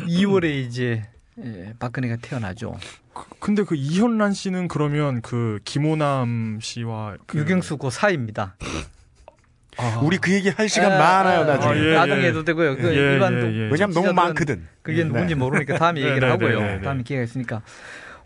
2월에 0.07 0.45
이제 0.65 1.03
예, 1.45 1.73
박근혜가 1.79 2.17
태어나죠. 2.21 2.77
그- 3.13 3.25
근데 3.39 3.63
그 3.63 3.75
이현란 3.75 4.33
씨는 4.33 4.67
그러면 4.67 5.21
그 5.21 5.59
김호남 5.65 6.59
씨와 6.61 7.17
그 7.25 7.37
유경수 7.39 7.77
그 7.77 7.89
사이입니다. 7.89 8.55
아. 9.77 9.99
우리 10.03 10.17
그 10.17 10.33
얘기 10.33 10.49
할 10.49 10.67
시간 10.67 10.91
아, 10.91 10.97
많아요 10.97 11.41
아, 11.41 11.43
나중에. 11.45 11.73
아, 11.73 11.75
예, 11.77 11.93
나중에 11.95 12.21
예. 12.23 12.27
해도 12.27 12.43
되고요. 12.43 12.75
그 12.77 12.89
예, 12.89 12.95
일반 12.95 13.33
예, 13.33 13.37
예. 13.45 13.69
왜냐면 13.71 13.91
너무 13.93 14.11
많거든. 14.13 14.67
그게 14.81 15.03
네. 15.03 15.07
누군지 15.07 15.35
모르니까 15.35 15.77
다음에 15.77 16.01
얘기를 16.01 16.19
네, 16.19 16.25
네, 16.25 16.31
하고요. 16.31 16.59
네, 16.59 16.67
네, 16.67 16.75
네. 16.77 16.81
다음에 16.81 17.03
기회가 17.03 17.23
있으니까 17.23 17.61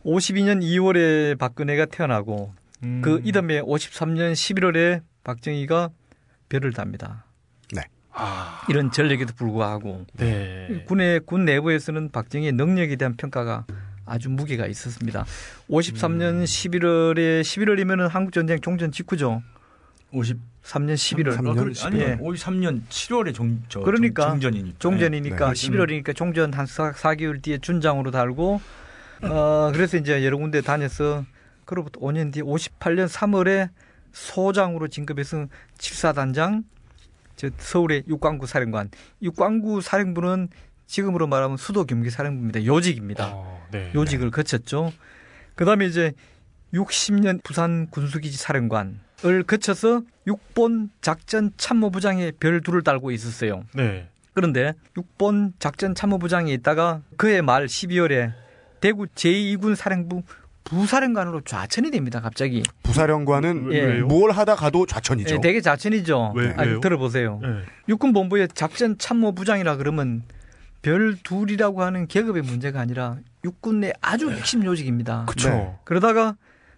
52년 0.03 0.61
2월에 0.63 1.37
박근혜가 1.37 1.85
태어나고 1.85 2.53
음. 2.83 3.01
그 3.03 3.21
이듬해 3.23 3.61
53년 3.61 4.33
11월에 4.33 5.01
박정희가 5.23 5.89
별을 6.49 6.73
답니다. 6.73 7.22
아. 8.13 8.61
이런 8.69 8.91
전력에도 8.91 9.33
불구하고 9.35 10.05
네. 10.13 10.83
군의 10.87 11.19
군 11.19 11.45
내부에서는 11.45 12.11
박정희의 12.11 12.51
능력에 12.53 12.95
대한 12.95 13.15
평가가 13.15 13.65
아주 14.05 14.29
무게가 14.29 14.67
있었습니다. 14.67 15.25
53년 15.69 16.43
11월에 16.43 17.41
11월이면은 17.41 18.09
한국 18.09 18.31
전쟁 18.33 18.59
종전 18.59 18.91
직후죠. 18.91 19.41
50 20.11 20.37
3년 20.63 20.93
11월. 20.93 21.33
삼- 21.33 21.47
아, 21.47 21.53
그, 21.55 21.73
삼년 21.73 22.01
아니 22.01 22.11
예. 22.11 22.17
53년 22.17 22.81
7월에 22.87 23.33
종, 23.33 23.61
저, 23.67 23.79
그러니까 23.81 24.23
종, 24.29 24.39
종전이니까. 24.39 24.77
종전이니까 24.79 25.53
네. 25.53 25.53
11월이니까 25.53 26.15
종전 26.15 26.53
한 26.53 26.65
4, 26.65 26.91
4개월 26.91 27.41
뒤에 27.41 27.57
준장으로 27.57 28.11
달고 28.11 28.61
어 29.23 29.71
그래서 29.73 29.97
이제 29.97 30.23
여러 30.25 30.37
군데 30.37 30.61
다녀서 30.61 31.25
그로부터 31.65 31.99
5년 31.99 32.31
뒤에 32.31 32.43
58년 32.43 33.09
3월에 33.09 33.69
소장으로 34.13 34.87
진급해서 34.87 35.47
7사단장 35.79 36.63
저 37.43 37.49
서울의 37.57 38.03
육광구 38.07 38.47
사령관 38.47 38.89
육광구 39.21 39.81
사령부는 39.81 40.47
지금으로 40.85 41.27
말하면 41.27 41.57
수도 41.57 41.85
경기 41.85 42.09
사령부입니다. 42.09 42.65
요직입니다. 42.65 43.31
어, 43.33 43.67
네. 43.71 43.91
요직을 43.93 44.31
거쳤죠. 44.31 44.93
그다음에 45.55 45.85
이제 45.85 46.13
60년 46.73 47.43
부산 47.43 47.87
군수기지 47.89 48.37
사령관을 48.37 49.43
거쳐서 49.45 50.01
육본 50.27 50.91
작전 51.01 51.51
참모부장에 51.57 52.31
별 52.39 52.61
둘을 52.61 52.83
달고 52.83 53.11
있었어요. 53.11 53.65
네. 53.73 54.07
그런데 54.33 54.73
6번 54.95 55.53
작전 55.59 55.93
참모부장에 55.93 56.51
있다가 56.53 57.01
그해 57.17 57.41
말 57.41 57.65
12월에 57.65 58.33
대구 58.79 59.05
제2군 59.07 59.75
사령부 59.75 60.23
부사령관으로 60.63 61.41
좌천이 61.41 61.91
됩니다. 61.91 62.21
갑자기. 62.21 62.63
부사령관은 62.83 63.69
예. 63.73 63.81
왜요? 63.81 64.07
뭘 64.07 64.31
하다 64.31 64.55
가도 64.55 64.85
좌천이죠. 64.85 65.35
예, 65.35 65.41
되게 65.41 65.61
좌천이죠. 65.61 66.33
왜- 66.35 66.53
아니, 66.57 66.69
왜요? 66.69 66.79
들어보세요. 66.79 67.39
네. 67.41 67.47
육군 67.89 68.13
본부의 68.13 68.47
작전 68.53 68.97
참모 68.97 69.33
부장이라 69.33 69.75
그러면 69.77 70.23
별 70.81 71.15
둘이라고 71.21 71.81
하는 71.83 72.07
계급의 72.07 72.41
문제가 72.43 72.79
아니라 72.81 73.17
육군 73.45 73.81
내 73.81 73.93
아주 74.01 74.31
핵심 74.31 74.63
요직입니다. 74.63 75.25
그쵸. 75.27 75.49
네. 75.49 75.73
그러다가 75.83 76.35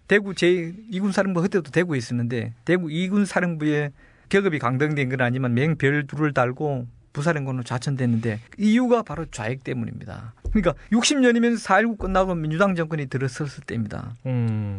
대구 0.08 0.32
제2군 0.32 1.12
사령부 1.12 1.42
그때도 1.42 1.70
대구에 1.70 1.98
있었는데 1.98 2.54
대구 2.64 2.86
2군 2.88 3.26
사령부에 3.26 3.90
계급이 4.28 4.58
강등된 4.58 5.08
건 5.08 5.20
아니지만 5.20 5.54
맹 5.54 5.76
별 5.76 6.06
둘을 6.06 6.32
달고 6.32 6.86
부사령관으로 7.16 7.64
좌천됐는데 7.64 8.40
이유가 8.58 9.02
바로 9.02 9.24
좌익 9.30 9.64
때문입니다. 9.64 10.34
그러니까 10.52 10.74
60년이면 10.92 11.58
4.19 11.58 11.98
끝나고 11.98 12.34
민주당 12.34 12.74
정권이 12.74 13.06
들어섰을 13.06 13.64
때입니다. 13.64 14.14
음. 14.26 14.78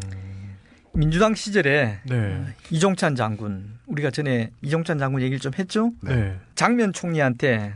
민주당 0.93 1.33
시절에 1.33 1.99
네. 2.05 2.45
이종찬 2.69 3.15
장군 3.15 3.77
우리가 3.87 4.11
전에 4.11 4.51
이종찬 4.61 4.99
장군 4.99 5.21
얘기를 5.21 5.39
좀 5.39 5.51
했죠. 5.57 5.91
네. 6.01 6.37
장면 6.53 6.93
총리한테 6.93 7.73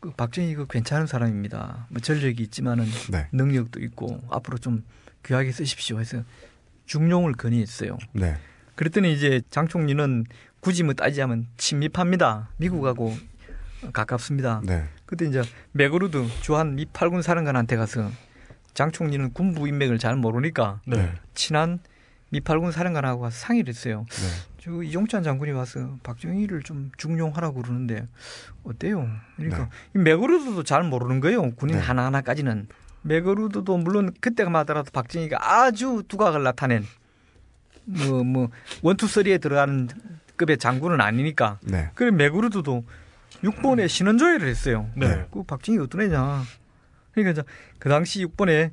그 0.00 0.10
박정희 0.10 0.54
그 0.56 0.66
괜찮은 0.66 1.06
사람입니다. 1.06 1.86
뭐 1.88 2.00
전력이 2.00 2.42
있지만은 2.42 2.86
네. 3.10 3.28
능력도 3.32 3.80
있고 3.80 4.20
앞으로 4.30 4.58
좀 4.58 4.84
귀하게 5.24 5.52
쓰십시오 5.52 6.00
해서 6.00 6.22
중용을 6.86 7.34
건의했어요. 7.34 7.98
네. 8.12 8.36
그랬더니 8.74 9.12
이제 9.12 9.42
장 9.50 9.68
총리는 9.68 10.24
굳이 10.58 10.82
뭐 10.82 10.94
따지자면 10.94 11.46
친밀합니다. 11.56 12.50
미국하고 12.56 13.16
가깝습니다. 13.92 14.60
네. 14.64 14.84
그때 15.06 15.26
이제 15.26 15.42
맥그루드 15.72 16.26
주한 16.40 16.74
미 16.76 16.86
8군 16.86 17.22
사령관한테 17.22 17.76
가서 17.76 18.10
장 18.74 18.90
총리는 18.90 19.32
군부 19.32 19.68
인맥을 19.68 19.98
잘 19.98 20.16
모르니까 20.16 20.80
네. 20.86 21.12
친한 21.34 21.80
미 22.30 22.40
8군 22.40 22.72
사령관하고 22.72 23.20
가서 23.20 23.36
상의를 23.36 23.68
했어요. 23.68 24.06
네. 24.08 24.52
저 24.58 24.82
이종찬 24.82 25.22
장군이 25.22 25.50
와서 25.52 25.98
박정희를 26.02 26.62
좀 26.62 26.90
중용하라고 26.96 27.62
그러는데 27.62 28.06
어때요? 28.62 29.08
그러니까 29.36 29.68
이 29.94 29.98
맥그루드도 29.98 30.62
잘 30.62 30.84
모르는 30.84 31.20
거예요. 31.20 31.50
군인 31.52 31.76
네. 31.76 31.82
하나하나까지는. 31.82 32.68
맥그루드도 33.02 33.76
물론 33.78 34.14
그때가 34.20 34.48
마더라도 34.48 34.92
박정희가 34.92 35.38
아주 35.40 36.04
두각을 36.06 36.44
나타낸 36.44 36.86
뭐, 37.84 38.22
뭐, 38.22 38.48
원투 38.82 39.08
쓰리에 39.08 39.38
들어가는 39.38 39.88
급의 40.36 40.58
장군은 40.58 41.00
아니니까. 41.00 41.58
네. 41.62 41.90
그래, 41.94 42.10
맥그루드도 42.10 42.84
6번에 43.42 43.88
신원조회를 43.88 44.48
했어요. 44.48 44.88
네. 44.96 45.26
그 45.32 45.42
박정희 45.42 45.78
어떤 45.78 46.02
애냐. 46.02 46.42
그러니까 47.12 47.32
이제 47.32 47.42
그 47.78 47.88
당시 47.88 48.24
6번에 48.24 48.70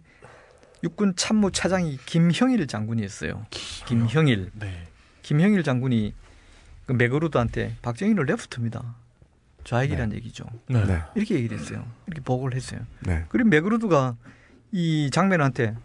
육군 0.84 1.16
참모 1.16 1.52
차장이 1.52 1.98
김형일 2.06 2.66
장군이었어요. 2.68 3.46
김형일. 3.86 4.52
네. 4.54 4.88
김형일 5.24 5.64
장군이 5.64 6.14
그 6.86 6.94
맥그루드한테 6.94 7.76
박정희를 7.82 8.26
레프트입니다. 8.26 8.96
좌익이라는 9.64 10.16
얘기죠. 10.16 10.46
네. 10.68 10.86
네. 10.86 11.02
이렇게 11.16 11.36
얘기를 11.36 11.58
했어요. 11.60 11.86
이렇게 12.08 12.22
보고를 12.22 12.56
했어요. 12.56 12.82
네. 13.02 13.26
그리고 13.30 13.50
메그루드가 13.50 14.16
이 14.72 15.10
장면한테 15.12 15.76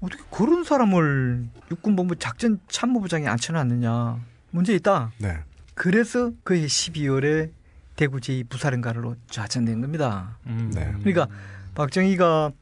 어떻게 0.00 0.22
그런 0.30 0.64
사람을 0.64 1.48
육군본부 1.70 2.16
작전 2.16 2.60
참모부장에 2.68 3.26
앉혀놨느냐 3.26 4.18
문제 4.50 4.74
있다. 4.74 5.12
네. 5.18 5.38
그래서 5.74 6.32
그해 6.44 6.66
12월에 6.66 7.50
대구 7.98 8.18
제2부사령관으로 8.18 9.16
좌천된 9.28 9.80
겁니다. 9.80 10.38
음. 10.46 10.70
네. 10.72 10.94
그러니까 11.00 11.26
박정희가 11.74 12.52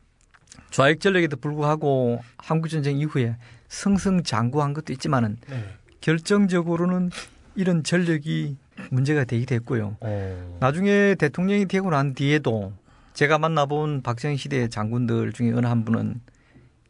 좌익 0.70 0.98
전력에도 1.00 1.36
불구하고 1.36 2.22
한국 2.38 2.68
전쟁 2.68 2.96
이후에 2.96 3.36
승승장구한 3.68 4.72
것도 4.72 4.94
있지만은 4.94 5.36
네. 5.46 5.62
결정적으로는 6.00 7.10
이런 7.54 7.84
전력이 7.84 8.56
문제가 8.90 9.24
되게 9.24 9.44
됐고요. 9.44 9.98
어. 10.00 10.56
나중에 10.60 11.14
대통령이 11.16 11.66
되고 11.66 11.90
난 11.90 12.14
뒤에도 12.14 12.72
제가 13.12 13.38
만나본 13.38 14.00
박정희 14.02 14.38
시대 14.38 14.68
장군들 14.68 15.34
중에 15.34 15.52
어느 15.52 15.66
한 15.66 15.84
분은 15.84 16.22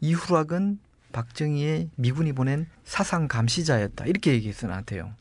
이후락은 0.01 0.79
박정희의 1.13 1.91
미군이 1.97 2.33
보낸 2.33 2.69
사상 2.85 3.27
감시자였다 3.27 4.07
이렇게 4.07 4.35
얘기했어 4.35 4.69
나한테요. 4.69 5.15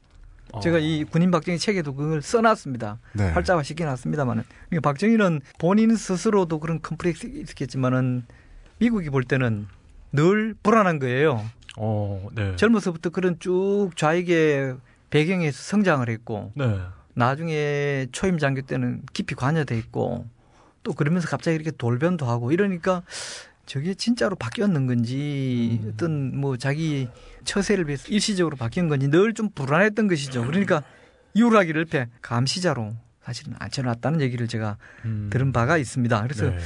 어. 0.55 0.59
제가 0.59 0.79
이 0.79 1.03
군인 1.03 1.31
박정희 1.31 1.59
책에도 1.59 1.93
그걸 1.93 2.21
써놨습니다. 2.21 2.99
네. 3.13 3.29
활자화 3.31 3.63
시켜놨습니다만은 3.63 4.43
그러니까 4.69 4.89
박정희는 4.89 5.41
본인 5.59 5.95
스스로도 5.95 6.59
그런 6.59 6.81
컴플렉스 6.81 7.27
있었겠지만은 7.27 8.25
미국이 8.79 9.09
볼 9.09 9.23
때는 9.23 9.67
늘 10.11 10.55
불안한 10.63 10.99
거예요. 10.99 11.45
어. 11.77 12.27
네. 12.33 12.55
젊어서부터 12.55 13.09
그런 13.09 13.37
쭉 13.39 13.91
좌익의 13.95 14.77
배경에서 15.09 15.61
성장을 15.61 16.07
했고 16.09 16.51
네. 16.55 16.79
나중에 17.13 18.07
초임 18.11 18.37
장교 18.37 18.61
때는 18.61 19.03
깊이 19.13 19.35
관여돼 19.35 19.77
있고 19.77 20.25
또 20.83 20.93
그러면서 20.93 21.27
갑자기 21.27 21.55
이렇게 21.55 21.71
돌변도 21.71 22.25
하고 22.25 22.51
이러니까 22.51 23.03
저게 23.65 23.93
진짜로 23.93 24.35
바뀌었는 24.35 24.85
건지 24.87 25.79
음. 25.83 25.91
어떤 25.93 26.37
뭐 26.37 26.57
자기 26.57 27.07
처세를 27.43 27.87
위해서 27.87 28.07
일시적으로 28.09 28.55
바뀐 28.55 28.87
건지 28.89 29.07
늘 29.07 29.33
좀 29.33 29.49
불안했던 29.49 30.07
것이죠. 30.07 30.45
그러니까 30.45 30.83
이후라기를 31.33 31.81
옆에 31.81 32.07
감시자로 32.21 32.95
사실은 33.23 33.55
앉혀놨다는 33.59 34.21
얘기를 34.21 34.47
제가 34.47 34.77
음. 35.05 35.29
들은 35.31 35.51
바가 35.51 35.77
있습니다. 35.77 36.21
그래서 36.23 36.49
네. 36.51 36.57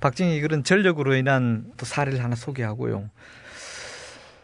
박정희 0.00 0.40
그런 0.40 0.62
전력으로 0.62 1.14
인한 1.16 1.72
또 1.76 1.84
사례를 1.84 2.22
하나 2.22 2.36
소개하고요. 2.36 3.10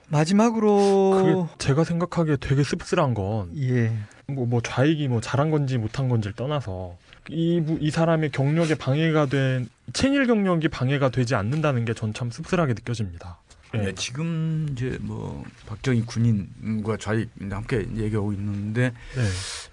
마지막으로 0.09 1.49
제가 1.59 1.85
생각하기에 1.85 2.37
되게 2.41 2.63
씁쓸한 2.63 3.15
건 3.15 3.51
예. 3.57 3.93
뭐, 4.27 4.47
뭐 4.47 4.61
좌익이 4.61 5.09
뭐 5.09 5.21
잘한 5.21 5.51
건지 5.51 5.79
못한 5.79 6.09
건지를 6.09 6.35
떠나서 6.35 6.97
이, 7.29 7.61
부- 7.61 7.79
이 7.81 7.91
사람의 7.91 8.31
경력에 8.31 8.75
방해가 8.75 9.27
된 9.27 9.69
친일 9.93 10.27
경력이 10.27 10.69
방해가 10.69 11.11
되지 11.11 11.35
않는다는 11.35 11.85
게 11.85 11.95
전 11.95 12.13
참 12.13 12.31
씁쓸하게 12.31 12.75
느껴집니다. 12.75 13.39
예. 13.75 13.79
네, 13.79 13.93
지금 13.95 14.69
이제 14.71 14.99
뭐 15.01 15.45
박정희 15.67 16.03
군인과 16.03 16.97
좌익 16.99 17.29
함께 17.51 17.87
얘기하고 17.97 18.33
있는데 18.33 18.91
네. 19.17 19.23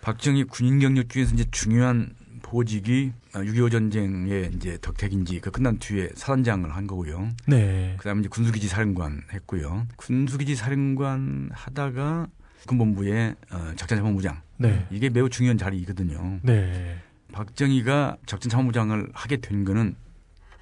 박정희 0.01 0.45
군인 0.45 0.79
경력 0.79 1.07
중에서 1.09 1.33
이제 1.35 1.45
중요한 1.51 2.15
보직이 2.41 3.11
6.25 3.33 3.71
전쟁의 3.71 4.51
이제 4.55 4.77
덕택인지 4.81 5.39
그 5.39 5.51
끝난 5.51 5.77
뒤에 5.77 6.09
사단장을 6.15 6.69
한 6.75 6.87
거고요. 6.87 7.29
네. 7.45 7.93
그다음에 7.99 8.21
이제 8.21 8.29
군수기지 8.29 8.67
사령관 8.67 9.21
했고요. 9.33 9.85
군수기지 9.97 10.55
사령관 10.55 11.49
하다가 11.53 12.27
군본부의 12.67 13.35
어, 13.51 13.71
작전참모부장 13.75 14.41
네. 14.57 14.85
이게 14.91 15.09
매우 15.09 15.29
중요한 15.29 15.57
자리이거든요. 15.57 16.39
네. 16.41 16.97
박정희가 17.31 18.17
작전 18.25 18.49
참모부장을 18.49 19.09
하게 19.13 19.37
된 19.37 19.63
거는 19.63 19.95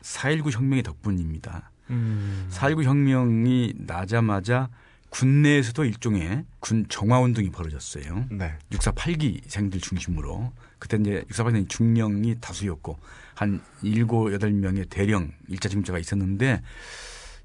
4.19 0.02 0.52
혁명의 0.52 0.84
덕분입니다. 0.84 1.72
음. 1.90 2.48
4.19 2.52 2.84
혁명이 2.84 3.74
나자마자 3.78 4.70
군내에서도 5.10 5.86
일종의 5.86 6.46
군 6.60 6.86
정화 6.88 7.20
운동이 7.20 7.50
벌어졌어요. 7.50 8.28
네. 8.32 8.54
6사 8.72 8.94
8기생들 8.94 9.82
중심으로 9.82 10.54
그때 10.78 10.98
이제 10.98 11.24
6사 11.30 11.46
8기생 11.46 11.70
중령이 11.70 12.36
다수였고 12.40 12.98
한 13.34 13.62
7, 13.82 14.06
8명의 14.06 14.88
대령 14.90 15.32
일자 15.48 15.68
징자가 15.68 15.98
있었는데 15.98 16.62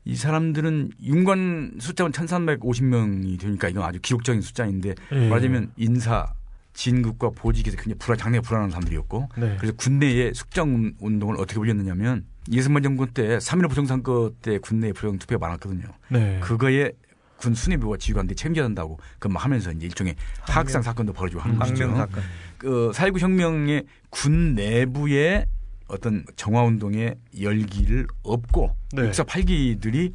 이 0.04 0.16
사람들은 0.16 0.92
윤관 1.02 1.78
숫자는 1.80 2.12
1350명이 2.12 3.40
되니까 3.40 3.68
이건 3.68 3.84
아주 3.84 3.98
기록적인 4.00 4.42
숫자인데 4.42 4.94
예. 5.12 5.28
말하자면 5.28 5.72
인사 5.76 6.34
진급과 6.74 7.30
보직에서 7.30 7.76
굉장히 7.76 7.98
불안, 7.98 8.18
장래가 8.18 8.42
불안한 8.42 8.70
사람들이었고 8.70 9.28
네. 9.38 9.56
그래서 9.58 9.74
군내의 9.76 10.34
숙정 10.34 10.92
운동을 11.00 11.36
어떻게 11.36 11.58
벌였느냐면 11.58 12.26
이승만 12.48 12.82
정권 12.82 13.08
때 13.08 13.38
3.15 13.38 13.68
부정선거 13.70 14.32
때 14.42 14.58
군내에 14.58 14.92
부정 14.92 15.18
투표가 15.18 15.46
많았거든요. 15.46 15.84
네. 16.10 16.40
그거에 16.40 16.92
군 17.36 17.54
수뇌부와 17.54 17.96
지휘관들이 17.98 18.36
책임져야 18.36 18.64
한다고 18.64 18.98
그만 19.18 19.42
하면서 19.42 19.70
이제 19.72 19.86
일종의 19.86 20.16
하악상 20.40 20.82
사건도 20.82 21.12
벌어지고 21.12 21.42
하는 21.42 21.58
것이죠. 21.58 21.94
사건. 21.94 22.22
그4.19 22.58 23.18
혁명의 23.20 23.84
군 24.10 24.54
내부의 24.54 25.46
어떤 25.88 26.24
정화 26.36 26.62
운동의 26.62 27.16
열기를 27.38 28.06
업고 28.22 28.74
네. 28.92 29.06
육사 29.06 29.24
8기들이 29.24 30.12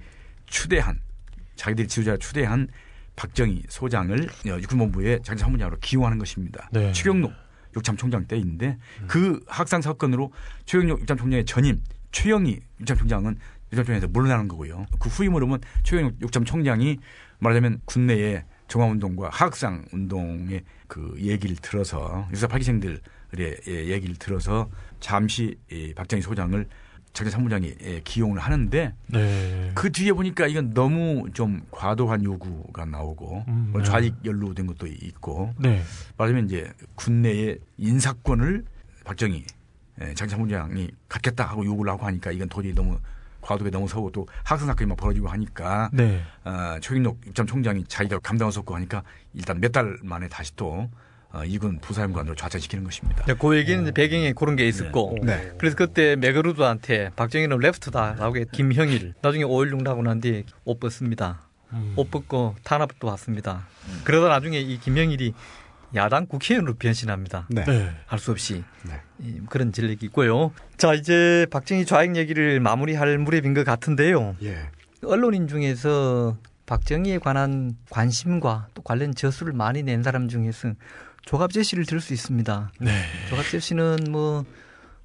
추대한 0.48 1.00
자기들이 1.56 1.88
지도자를 1.88 2.20
추대한 2.20 2.68
박정희 3.20 3.64
소장을 3.68 4.30
육군본부의 4.46 5.20
자기 5.24 5.42
사무장으로 5.42 5.78
기용하는 5.82 6.18
것입니다. 6.20 6.70
네. 6.72 6.94
최경록 6.94 7.34
육참총장 7.76 8.28
때인데 8.28 8.78
그 9.08 9.44
학상 9.46 9.82
사건으로 9.82 10.32
최경록 10.66 11.02
육참총장의 11.02 11.46
전임 11.46 11.82
최영희 12.14 12.62
육참총장은 12.80 13.38
육참총장에서 13.74 14.08
물러나는 14.08 14.48
거고요. 14.48 14.86
그 15.00 15.10
후임으로 15.10 15.48
면 15.48 15.60
최경록 15.84 16.22
육참총장이 16.22 16.98
말하자면 17.40 17.82
군내의 17.84 18.46
정화운동과 18.70 19.30
하학상 19.34 19.84
운동의 19.92 20.64
그 20.88 21.14
얘기를 21.18 21.58
들어서 21.58 22.26
유사 22.32 22.48
파기생들의 22.48 23.02
얘기를 23.68 24.16
들어서 24.16 24.70
잠시 25.02 25.58
이 25.70 25.94
박정희 25.94 26.22
소장을 26.22 26.66
작전 27.14 27.32
참모장이 27.32 27.74
예, 27.82 28.02
기용을 28.02 28.40
하는데 28.40 28.94
네. 29.08 29.72
그 29.76 29.92
뒤에 29.92 30.14
보니까 30.14 30.48
이건 30.48 30.74
너무 30.74 31.26
좀 31.34 31.62
과도한 31.72 32.24
요구가 32.24 32.86
나오고 32.86 33.46
음, 33.48 33.70
뭐 33.72 33.82
네. 33.82 33.88
좌익 33.90 34.16
연루된 34.24 34.68
것도 34.68 34.88
있고 34.88 35.54
네. 35.58 35.82
말하자면 36.18 36.46
이제 36.46 36.72
군내의 36.96 37.60
인사권을 37.78 38.64
박정희 39.04 39.44
예, 40.02 40.14
장참모장이 40.14 40.92
갖겠다 41.10 41.46
하고 41.46 41.66
요구를 41.66 41.92
하고 41.92 42.06
하니까 42.06 42.32
이건 42.32 42.48
도저히 42.48 42.74
너무 42.74 42.98
과도에 43.42 43.70
넘어서고 43.70 44.12
또 44.12 44.28
학생 44.44 44.68
사건이 44.68 44.88
막 44.88 44.96
벌어지고 44.98 45.28
하니까 45.30 45.90
네. 45.92 46.22
어, 46.46 46.78
최경록 46.82 47.20
입장 47.28 47.46
총장이 47.46 47.84
자기가 47.86 48.20
감당할 48.20 48.52
수 48.52 48.60
없고 48.60 48.76
하니까 48.76 49.04
일단 49.34 49.60
몇 49.60 49.72
달 49.72 49.98
만에 50.04 50.28
다시 50.30 50.56
또 50.56 50.72
어, 50.74 50.90
이군 51.46 51.80
부사령관으로 51.80 52.36
좌천시키는 52.36 52.84
것입니다. 52.84 53.24
네, 53.26 53.34
그 53.34 53.56
얘기는 53.56 53.82
이제 53.84 53.92
배경에 53.92 54.34
그런 54.34 54.56
게 54.56 54.68
있었고. 54.68 55.18
네. 55.22 55.52
그래서 55.58 55.76
그때 55.76 56.16
메가루드한테 56.16 57.12
박정희는 57.16 57.60
레프트다라고 57.60 58.38
해 58.38 58.46
김형일 58.52 59.14
나중에 59.22 59.44
5.16 59.44 59.84
나고 59.84 60.02
난 60.02 60.20
뒤에 60.20 60.44
옷 60.66 60.80
벗습니다. 60.80 61.42
음. 61.74 61.94
옷 61.96 62.10
벗고 62.10 62.56
탄압도 62.64 63.08
받습니다. 63.08 63.68
그러다 64.04 64.30
나중에 64.30 64.60
이 64.60 64.80
김형일이 64.80 65.34
야당 65.96 66.26
국회의원으로 66.26 66.76
변신합니다. 66.76 67.48
네. 67.50 67.64
네. 67.66 67.92
할수 68.06 68.32
없이 68.32 68.64
네. 68.84 69.02
이, 69.20 69.40
그런 69.50 69.72
전력이 69.72 70.06
있고요. 70.08 70.52
자 70.78 70.94
이제 70.94 71.46
박정희 71.52 71.86
좌익 71.86 72.16
얘기를 72.16 72.60
마무리할 72.60 73.18
무렵인 73.18 73.54
것 73.54 73.64
같은데요. 73.66 74.36
예. 74.44 74.70
언론인 75.04 75.48
중에서 75.48 76.38
박정희에 76.66 77.18
관한 77.18 77.76
관심과 77.90 78.68
또 78.76 78.82
관련 78.84 79.16
저수를 79.16 79.54
많이 79.54 79.82
낸 79.82 80.04
사람 80.04 80.28
중에서 80.28 80.74
조갑재 81.30 81.62
씨를 81.62 81.86
들수 81.86 82.12
있습니다. 82.12 82.72
네. 82.80 83.04
조갑재 83.30 83.60
씨는 83.60 83.98
뭐, 84.10 84.44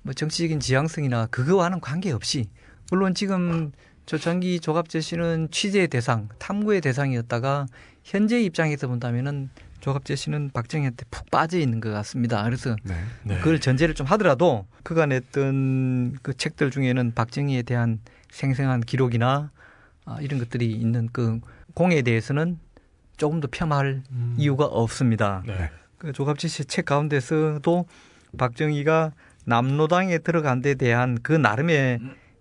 뭐 0.01 0.15
정치적인 0.15 0.59
지향성이나 0.59 1.27
그거와는 1.27 1.81
관계없이 1.81 2.47
물론 2.91 3.13
지금 3.13 3.73
조창기 4.07 4.61
조갑재 4.61 5.03
씨는 5.03 5.49
취재의 5.51 5.89
대상, 5.89 6.31
탐구의 6.39 6.81
대상이었다가 6.81 7.67
현재 8.05 8.41
입장에서 8.41 8.89
본다면은 8.89 9.51
조갑재 9.81 10.17
씨는 10.17 10.49
박정희한테 10.55 11.05
푹 11.11 11.31
빠져 11.31 11.59
있는 11.59 11.79
것 11.81 11.91
같습니다. 11.91 12.43
그래서 12.45 12.75
네. 12.85 12.95
네. 13.25 13.37
그걸 13.41 13.61
전제를 13.61 13.95
좀 13.95 14.07
하더라도 14.07 14.65
그가 14.83 15.05
냈던 15.05 16.21
그 16.23 16.35
책들 16.35 16.71
중에는 16.71 17.13
박정희에 17.15 17.61
대한 17.65 18.01
생생한 18.31 18.81
기록이나 18.81 19.51
아, 20.07 20.17
이런 20.23 20.39
것들이 20.39 20.73
있는 20.73 21.11
그 21.13 21.41
공에 21.75 22.01
대해서는 22.01 22.59
조금 23.19 23.41
더 23.41 23.49
폄하할 23.49 24.05
음. 24.11 24.35
이유가 24.39 24.65
없습니다. 24.65 25.43
네. 25.47 25.69
그 25.99 26.13
조갑지 26.13 26.49
씨 26.49 26.65
책 26.65 26.85
가운데서도 26.87 27.87
박정희가 28.37 29.13
남로당에 29.47 30.19
들어간 30.19 30.61
데 30.63 30.75
대한 30.75 31.19
그 31.23 31.33
나름의 31.33 32.01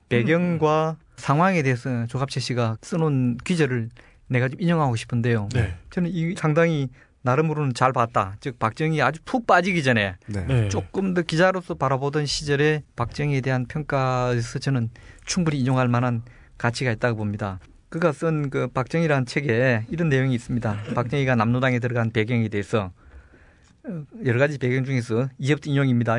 배경과 0.10 0.98
상황에 1.18 1.62
대해서 1.64 2.06
조갑재 2.08 2.40
씨가 2.40 2.78
써놓은 2.82 3.38
기절을 3.44 3.90
내가 4.28 4.50
좀 4.50 4.60
인용하고 4.62 4.96
싶은데요. 4.96 5.50
네. 5.54 5.76
저는 5.92 6.10
이 6.14 6.34
상당히 6.36 6.90
나름으로는 7.22 7.74
잘 7.74 7.94
봤다. 7.94 8.36
즉 8.42 8.60
박정희 8.60 9.02
아주 9.02 9.20
푹 9.24 9.48
빠지기 9.48 9.84
전에 9.84 10.16
네. 10.28 10.46
네. 10.46 10.70
조금 10.70 11.14
더 11.14 11.22
기자로서 11.22 11.76
바라보던 11.76 12.26
시절에 12.26 12.84
박정희에 12.96 13.42
대한 13.42 13.66
평가에서 13.66 14.60
저는 14.60 14.90
충분히 15.26 15.60
인용할 15.60 15.88
만한 15.88 16.24
가치가 16.58 16.92
있다고 16.92 17.18
봅니다. 17.18 17.60
그가 17.90 18.12
쓴 18.12 18.50
그 18.50 18.68
박정희라는 18.68 19.26
책에 19.26 19.86
이런 19.90 20.10
내용이 20.10 20.34
있습니다. 20.36 20.78
박정희가 20.96 21.36
남로당에 21.36 21.80
들어간 21.80 22.12
배경에 22.12 22.48
대해서 22.50 22.86
어, 22.86 23.03
여러 24.26 24.40
가지 24.40 24.58
배경 24.58 24.86
중에서 24.86 25.28
이제부터 25.38 25.70
인용입니다. 25.70 26.16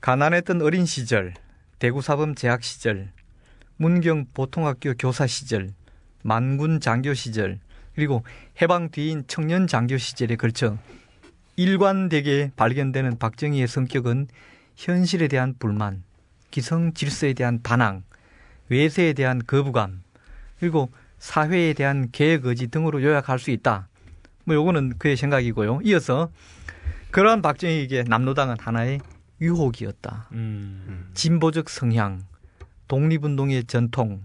가난했던 0.00 0.62
어린 0.62 0.86
시절, 0.86 1.34
대구사범 1.78 2.34
재학 2.34 2.62
시절, 2.62 3.10
문경 3.76 4.26
보통학교 4.32 4.94
교사 4.94 5.26
시절, 5.26 5.70
만군 6.22 6.80
장교 6.80 7.12
시절, 7.12 7.58
그리고 7.94 8.24
해방 8.62 8.90
뒤인 8.90 9.24
청년 9.26 9.66
장교 9.66 9.98
시절에 9.98 10.36
걸쳐 10.36 10.78
일관되게 11.56 12.52
발견되는 12.56 13.18
박정희의 13.18 13.68
성격은 13.68 14.28
현실에 14.76 15.28
대한 15.28 15.54
불만, 15.58 16.02
기성 16.50 16.94
질서에 16.94 17.34
대한 17.34 17.60
반항, 17.62 18.02
외세에 18.70 19.12
대한 19.12 19.42
거부감, 19.46 20.02
그리고 20.58 20.90
사회에 21.18 21.74
대한 21.74 22.08
계획 22.10 22.46
의지 22.46 22.68
등으로 22.68 23.02
요약할 23.02 23.38
수 23.38 23.50
있다. 23.50 23.88
뭐 24.44 24.56
요거는 24.56 24.98
그의 24.98 25.16
생각이고요. 25.16 25.80
이어서 25.84 26.30
그러한 27.12 27.42
박정희에게 27.42 28.04
남로당은 28.04 28.56
하나의 28.58 29.00
유혹이었다. 29.40 30.28
음. 30.32 31.10
진보적 31.14 31.68
성향, 31.68 32.22
독립운동의 32.88 33.64
전통, 33.64 34.22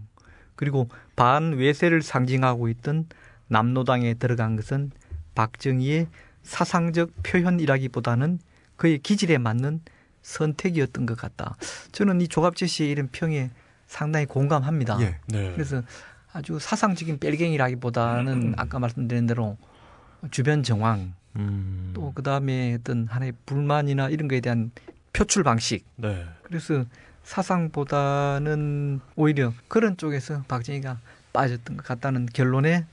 그리고 0.56 0.90
반외세를 1.16 2.02
상징하고 2.02 2.70
있던 2.70 3.08
남로당에 3.48 4.16
들어간 4.16 4.56
것은 4.56 4.92
박정희의 5.36 6.08
사상적 6.44 7.12
표현이라기보다는 7.24 8.40
그의 8.78 9.00
기질에 9.00 9.38
맞는 9.38 9.82
선택이었던 10.22 11.06
것 11.06 11.18
같다. 11.18 11.56
저는 11.92 12.22
이 12.22 12.28
조갑재 12.28 12.68
씨의 12.68 12.90
이런 12.90 13.10
평에 13.12 13.52
상당히 13.86 14.26
공감합니다. 14.26 14.98
예. 15.02 15.18
네. 15.28 15.52
그래서 15.54 15.82
아주 16.32 16.58
사상적인 16.60 17.20
뺄갱이라기보다는 17.20 18.56
아까 18.58 18.80
말씀드린 18.80 19.26
대로 19.28 19.58
주변 20.32 20.64
정황 20.64 21.14
음. 21.38 21.92
또 21.94 22.12
그다음에 22.14 22.76
어떤 22.76 23.08
하나의 23.08 23.34
불만이나 23.46 24.10
이런 24.10 24.28
거에 24.28 24.40
대한 24.40 24.72
표출 25.14 25.44
방식 25.44 25.86
네. 25.96 26.26
그래서 26.44 26.86
사상보다는 27.24 29.02
오히려 29.16 29.54
그런 29.68 29.98
쪽에서 29.98 30.44
박정희가 30.48 31.00
빠졌던 31.34 31.78
것 31.78 31.86
같다는 31.86 32.26
결론에 32.28 32.86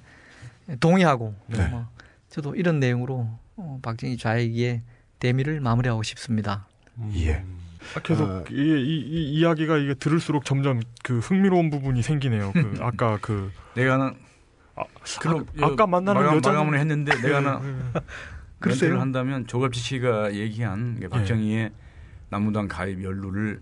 동의하고 0.80 1.34
네. 1.48 1.68
뭐 1.68 1.86
저도 2.30 2.54
이런 2.54 2.80
내용으로 2.80 3.28
어, 3.56 3.78
박정희 3.82 4.16
좌익의 4.16 4.82
대미를 5.20 5.60
마무리하고 5.60 6.02
싶습니다. 6.02 6.66
예. 7.14 7.44
아, 7.94 8.00
계속 8.00 8.28
아. 8.28 8.44
이, 8.50 8.54
이, 8.54 9.00
이 9.06 9.32
이야기가 9.34 9.76
이게 9.76 9.94
들을수록 9.94 10.44
점점 10.44 10.80
그 11.02 11.18
흥미로운 11.18 11.70
부분이 11.70 12.02
생기네요. 12.02 12.52
그 12.52 12.78
아까 12.80 13.18
그 13.20 13.52
내가 13.74 14.14
아, 14.76 14.82
그럼 15.20 15.46
아, 15.60 15.66
아까 15.66 15.86
만나는 15.86 16.20
마감, 16.22 16.36
여자 16.36 16.50
마감을 16.52 16.78
했는데 16.78 17.14
내가 17.22 17.36
하나 17.36 17.60
글쎄요. 18.58 18.90
멘트를 18.90 19.00
한다면 19.00 19.46
조갑지 19.46 19.78
씨가 19.80 20.34
얘기한 20.34 20.98
게 21.00 21.08
박정희의 21.08 21.70
남무당 22.30 22.66
가입 22.68 23.02
연루를 23.02 23.60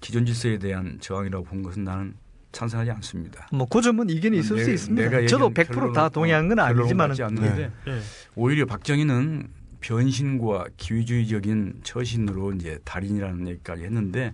기존 0.00 0.26
질서에 0.26 0.58
대한 0.58 0.98
저항이라고 1.00 1.44
본 1.44 1.62
것은 1.62 1.84
나는 1.84 2.14
찬성하지 2.52 2.90
않습니다. 2.92 3.48
뭐 3.52 3.66
그 3.66 3.80
점은 3.82 4.08
이견이 4.10 4.38
있을 4.38 4.56
내- 4.56 4.64
수 4.64 4.70
있습니다. 4.70 5.26
저도 5.26 5.46
얘기한 5.46 5.52
100%다 5.54 6.08
결론은- 6.08 6.12
동의한 6.12 6.48
건 6.48 6.58
아니지만 6.60 7.10
않는데 7.22 7.70
예. 7.88 8.00
오히려 8.34 8.66
박정희는 8.66 9.48
변신과 9.80 10.66
기회주의적인 10.76 11.80
처신으로 11.82 12.52
이제 12.54 12.78
달인이라는 12.84 13.46
얘기까지 13.48 13.84
했는데 13.84 14.32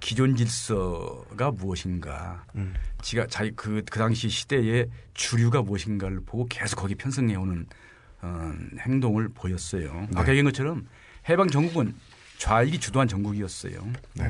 기존 0.00 0.34
질서가 0.34 1.50
무엇인가, 1.50 2.44
음. 2.54 2.74
지가 3.02 3.26
자기 3.28 3.52
그, 3.54 3.82
그 3.88 3.98
당시 3.98 4.28
시대의 4.28 4.88
주류가 5.14 5.62
무엇인가를 5.62 6.20
보고 6.24 6.46
계속 6.48 6.76
거기 6.76 6.94
편성해 6.94 7.36
오는 7.36 7.66
어, 8.22 8.52
행동을 8.80 9.28
보였어요. 9.28 10.08
아까 10.14 10.28
얘기한 10.30 10.44
것처럼 10.46 10.86
해방 11.28 11.48
전국은 11.48 11.94
좌익이 12.38 12.80
주도한 12.80 13.06
전국이었어요. 13.06 13.86
네. 14.14 14.24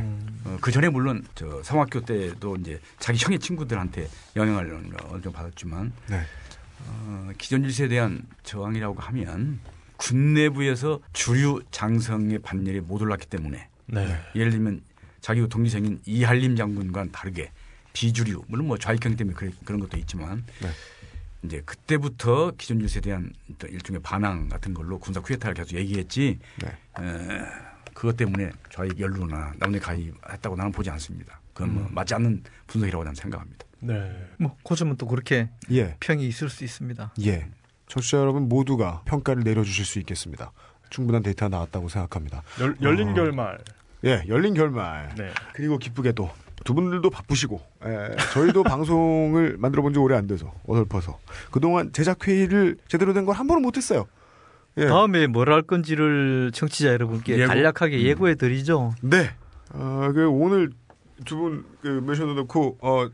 어, 0.45 0.59
그 0.61 0.73
전에 0.73 0.89
물론 0.89 1.25
저 1.37 1.63
성학교 1.63 2.01
때도 2.01 2.57
이제 2.57 2.81
자기 2.99 3.25
형의 3.25 3.39
친구들한테 3.39 4.09
영향을 4.35 4.73
어느 4.75 5.23
정도 5.23 5.33
받았지만 5.33 5.93
네. 6.09 6.21
어, 6.87 7.31
기존 7.39 7.63
질서에 7.63 7.87
대한 7.89 8.23
저항이라고 8.43 9.01
하면 9.01 9.61
군 9.97 10.35
내부에서 10.35 10.99
주류 11.13 11.63
장성의 11.71 12.41
반열에 12.41 12.81
못 12.81 13.01
올랐기 13.01 13.27
때문에 13.27 13.69
네. 13.87 14.17
예를 14.35 14.51
들면 14.51 14.83
자기 15.21 15.47
동기생인 15.49 16.01
이한림 16.07 16.57
장군과는 16.57 17.13
다르게 17.13 17.51
비주류 17.93 18.45
물론 18.49 18.67
뭐 18.69 18.79
좌익형 18.79 19.17
때문에 19.17 19.35
그래- 19.37 19.51
그런 19.65 19.81
것도 19.81 19.97
있지만 19.99 20.45
네. 20.63 20.69
이제 21.43 21.63
그때부터 21.65 22.53
기존 22.59 22.79
질서에 22.81 23.01
대한 23.01 23.33
일종의 23.69 24.01
반항 24.03 24.49
같은 24.49 24.75
걸로 24.75 24.99
군사 24.99 25.21
쿠데타를 25.21 25.55
계속 25.55 25.77
얘기했지 25.77 26.39
네. 26.63 26.69
에, 26.69 27.41
그것 27.95 28.17
때문에 28.17 28.51
좌익 28.73 28.99
연루나 29.01 29.53
남녀 29.59 29.79
가입했다고 29.81 30.57
나는 30.57 30.73
보지 30.73 30.91
않습니다. 30.91 31.41
그건 31.53 31.71
음. 31.71 31.75
뭐 31.75 31.89
맞지 31.91 32.15
않는 32.15 32.43
분석이라고 32.67 33.05
나는 33.05 33.15
생각합니다. 33.15 33.67
네. 33.81 34.29
뭐그 34.39 34.77
점은 34.77 34.97
또 34.97 35.07
그렇게 35.07 35.49
예. 35.71 35.97
평이 36.01 36.27
있을 36.29 36.49
수 36.51 36.65
있습니다. 36.65 37.15
예. 37.25 37.49
청취자 37.89 38.19
여러분 38.19 38.49
모두가 38.49 39.03
평가를 39.07 39.43
내려주실 39.43 39.85
수 39.85 39.99
있겠습니다. 39.99 40.53
충분한 40.91 41.23
데이터가 41.23 41.49
나왔다고 41.49 41.89
생각합니다. 41.89 42.43
열, 42.61 42.77
열린 42.83 43.09
어. 43.11 43.15
결말. 43.15 43.59
예, 44.05 44.23
열린 44.29 44.55
결말. 44.55 45.15
네. 45.17 45.31
그리고 45.55 45.79
기쁘게도 45.79 46.31
두 46.65 46.75
분들도 46.75 47.09
바쁘시고 47.11 47.61
예, 47.87 48.17
저희도 48.33 48.63
방송을 48.65 49.57
만들어 49.59 49.83
본 49.83 49.93
지 49.93 49.99
오래 49.99 50.17
안 50.17 50.27
돼서 50.27 50.53
어설퍼서 50.67 51.19
그동안 51.51 51.93
제작 51.93 52.27
회의를 52.27 52.77
제대로 52.89 53.13
된 53.13 53.25
걸 53.27 53.35
한 53.35 53.47
번은 53.47 53.63
못 53.63 53.77
했어요. 53.77 54.07
예. 54.77 54.87
다음에 54.87 55.27
뭘 55.27 55.49
할 55.51 55.63
건지를 55.63 56.51
청취자 56.53 56.91
여러분께 56.93 57.39
예고. 57.39 57.49
간략하게 57.49 58.03
예고해 58.03 58.35
드리죠. 58.37 58.95
네. 59.03 59.31
어, 59.73 60.11
그 60.15 60.29
오늘 60.29 60.71
두분그 61.25 62.03
메셔도 62.07 62.35
넣고 62.35 62.79
어 62.81 63.09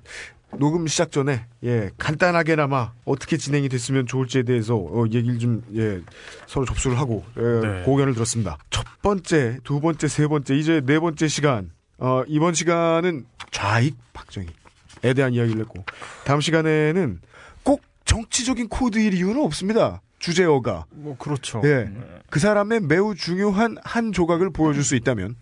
녹음 0.59 0.87
시작 0.87 1.11
전에 1.11 1.47
예 1.65 1.91
간단하게나마 1.99 2.93
어떻게 3.05 3.37
진행이 3.37 3.69
됐으면 3.69 4.07
좋을지에 4.07 4.45
대해서 4.45 4.77
어, 4.77 5.05
얘기를 5.11 5.39
좀예 5.39 6.03
서로 6.47 6.65
접수를 6.65 6.99
하고 6.99 7.25
예, 7.37 7.43
네. 7.43 7.83
고견을 7.83 8.15
들었습니다. 8.15 8.59
첫 8.71 8.85
번째, 9.03 9.59
두 9.65 9.81
번째, 9.81 10.09
세 10.09 10.27
번째 10.27 10.55
이제 10.57 10.81
네 10.85 10.99
번째 10.99 11.29
시간 11.29 11.71
어 11.99 12.23
이번 12.27 12.55
시간은 12.55 13.27
좌익 13.51 13.97
박정희에 14.13 15.15
대한 15.15 15.33
이야기를 15.33 15.61
했고 15.63 15.85
다음 16.25 16.41
시간에는 16.41 17.21
꼭 17.63 17.83
정치적인 18.05 18.69
코드일 18.69 19.15
이유는 19.15 19.43
없습니다. 19.43 20.01
주제어가 20.19 20.87
뭐 20.91 21.17
그렇죠. 21.19 21.61
예. 21.65 21.85
네. 21.85 21.93
그 22.31 22.41
사람의 22.41 22.81
매우 22.81 23.15
중요한 23.15 23.77
한 23.85 24.13
조각을 24.13 24.51
보여줄 24.51 24.83
수 24.83 24.97
있다면 24.97 25.37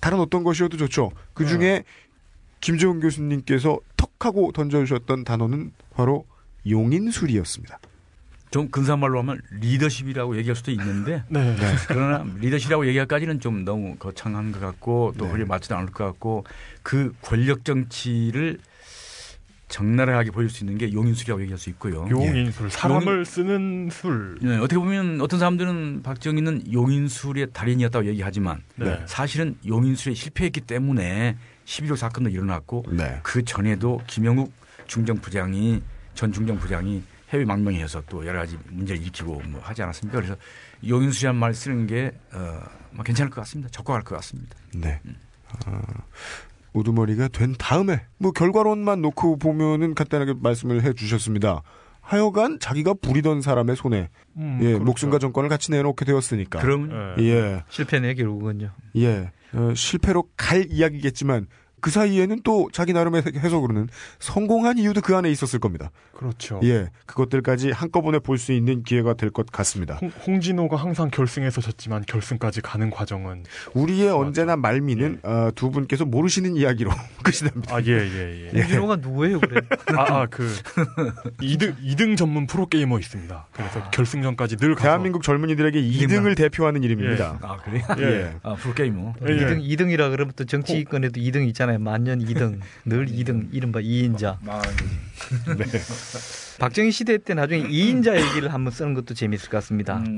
다른 0.00 0.18
어떤 0.18 0.42
것이어도 0.42 0.76
좋죠. 0.76 1.12
그 1.34 1.46
중에 1.46 1.84
김재훈 2.60 3.00
교수님께서 3.00 3.78
턱 3.89 3.89
하고 4.24 4.52
던져주셨던 4.52 5.24
단어는 5.24 5.72
바로 5.94 6.26
용인술이었습니다. 6.68 7.78
좀 8.50 8.68
근사한 8.68 8.98
말로 8.98 9.20
하면 9.20 9.40
리더십이라고 9.60 10.36
얘기할 10.36 10.56
수도 10.56 10.72
있는데 10.72 11.22
네. 11.30 11.56
그러나 11.86 12.26
리더십이라고 12.40 12.86
얘기할까지는 12.88 13.38
좀 13.40 13.64
너무 13.64 13.94
거창한 13.96 14.50
것 14.52 14.60
같고 14.60 15.14
또 15.16 15.24
네. 15.24 15.30
허리에 15.30 15.44
맞지도 15.46 15.76
않을 15.76 15.92
것 15.92 16.04
같고 16.04 16.44
그 16.82 17.14
권력 17.22 17.64
정치를 17.64 18.58
적나라하게 19.68 20.32
보일 20.32 20.50
수 20.50 20.64
있는 20.64 20.78
게 20.78 20.92
용인술이라고 20.92 21.40
얘기할 21.42 21.56
수 21.56 21.70
있고요. 21.70 22.04
용인술. 22.10 22.70
사람을 22.70 23.24
쓰는 23.24 23.88
술. 23.92 24.36
네, 24.42 24.56
어떻게 24.56 24.76
보면 24.78 25.20
어떤 25.20 25.38
사람들은 25.38 26.02
박정희는 26.02 26.72
용인술의 26.72 27.52
달인이었다고 27.52 28.06
얘기하지만 28.06 28.62
네. 28.74 29.00
사실은 29.06 29.54
용인술에 29.64 30.14
실패했기 30.14 30.62
때문에 30.62 31.36
11.5 31.70 31.96
사건도 31.96 32.30
일어났고 32.30 32.84
네. 32.90 33.20
그 33.22 33.44
전에도 33.44 34.00
김영욱 34.08 34.52
중정부장이 34.88 35.80
전 36.14 36.32
중정부장이 36.32 37.02
해외 37.28 37.44
망명해서 37.44 38.02
또 38.08 38.26
여러 38.26 38.40
가지 38.40 38.58
문제를 38.70 39.00
일으키고 39.00 39.40
뭐 39.46 39.60
하지 39.62 39.82
않았습니까? 39.82 40.18
그래서 40.18 40.36
용인술이란 40.86 41.36
말 41.36 41.54
쓰는 41.54 41.86
게 41.86 42.10
어, 42.32 42.60
뭐 42.90 43.04
괜찮을 43.04 43.30
것 43.30 43.40
같습니다. 43.42 43.70
적과할 43.70 44.02
것 44.02 44.16
같습니다. 44.16 44.56
네. 44.74 45.00
아, 45.64 45.80
우두머리가 46.72 47.28
된 47.28 47.54
다음에 47.56 48.04
뭐 48.18 48.32
결과론만 48.32 49.00
놓고 49.02 49.38
보면은 49.38 49.94
간단하게 49.94 50.34
말씀을 50.40 50.82
해 50.82 50.92
주셨습니다. 50.92 51.62
하여간 52.10 52.58
자기가 52.58 52.94
부리던 52.94 53.40
사람의 53.40 53.76
손에 53.76 54.08
음, 54.36 54.58
예, 54.62 54.66
그렇죠. 54.66 54.84
목숨과 54.84 55.18
정권을 55.20 55.48
같이 55.48 55.70
내놓게 55.70 56.04
되었으니까. 56.04 56.58
그럼 56.58 56.90
예. 57.20 57.24
예, 57.24 57.64
실패네 57.68 58.14
결국은요. 58.14 58.72
예. 58.96 59.30
어, 59.52 59.72
실패로 59.74 60.24
갈 60.36 60.66
이야기겠지만 60.68 61.46
그 61.80 61.90
사이에는 61.90 62.40
또 62.44 62.68
자기 62.72 62.92
나름의 62.92 63.22
해석으로는 63.36 63.88
성공한 64.18 64.78
이유도 64.78 65.00
그 65.00 65.16
안에 65.16 65.30
있었을 65.30 65.58
겁니다. 65.60 65.90
그렇죠. 66.12 66.60
예, 66.62 66.88
그것들까지 67.06 67.70
한꺼번에 67.70 68.18
볼 68.18 68.38
수 68.38 68.52
있는 68.52 68.82
기회가 68.82 69.14
될 69.14 69.30
것 69.30 69.46
같습니다. 69.52 69.94
홍, 70.00 70.08
홍진호가 70.26 70.76
항상 70.76 71.10
결승에서 71.10 71.60
졌지만 71.60 72.04
결승까지 72.06 72.60
가는 72.62 72.90
과정은 72.90 73.44
우리의 73.74 74.10
언제나 74.10 74.56
말미는 74.56 75.20
어, 75.22 75.50
두 75.54 75.70
분께서 75.70 76.04
모르시는 76.04 76.56
이야기로 76.56 76.90
끝이 77.22 77.48
납니다. 77.48 77.74
아 77.76 77.80
예 77.80 77.86
예 77.90 78.50
예. 78.54 78.60
홍진호가 78.60 78.96
누구예요, 78.96 79.40
그래? 79.40 79.60
아그 79.96 80.48
2등 81.40 81.76
2등 81.82 82.16
전문 82.16 82.46
프로 82.46 82.66
게이머 82.66 82.98
있습니다. 82.98 83.46
그래서 83.52 83.90
결승전까지 83.90 84.56
늘 84.56 84.74
가서 84.74 84.84
대한민국 84.84 85.22
젊은이들에게 85.22 85.80
2등을 85.80 86.36
대표하는 86.36 86.82
이름입니다. 86.82 87.38
아 87.42 87.56
그래요? 87.58 87.84
예. 87.98 88.34
아 88.42 88.54
프로 88.54 88.74
게이머. 88.74 89.14
예, 89.28 89.32
예. 89.32 89.36
2등, 89.46 89.62
2등이라 89.62 90.10
그러면 90.10 90.32
또 90.36 90.44
정치권에도 90.44 91.20
2등 91.20 91.46
있잖아요. 91.48 91.69
만년 91.78 92.18
2등. 92.24 92.60
늘 92.84 93.06
2등. 93.06 93.48
이른바 93.52 93.80
2인자. 93.80 94.38
박정희 96.58 96.90
시대 96.90 97.16
때 97.18 97.34
나중에 97.34 97.62
2인자 97.68 98.20
얘기를 98.20 98.52
한번 98.52 98.72
쓰는 98.72 98.92
것도 98.94 99.14
재밌을 99.14 99.48
것 99.48 99.58
같습니다. 99.58 99.98
음. 99.98 100.16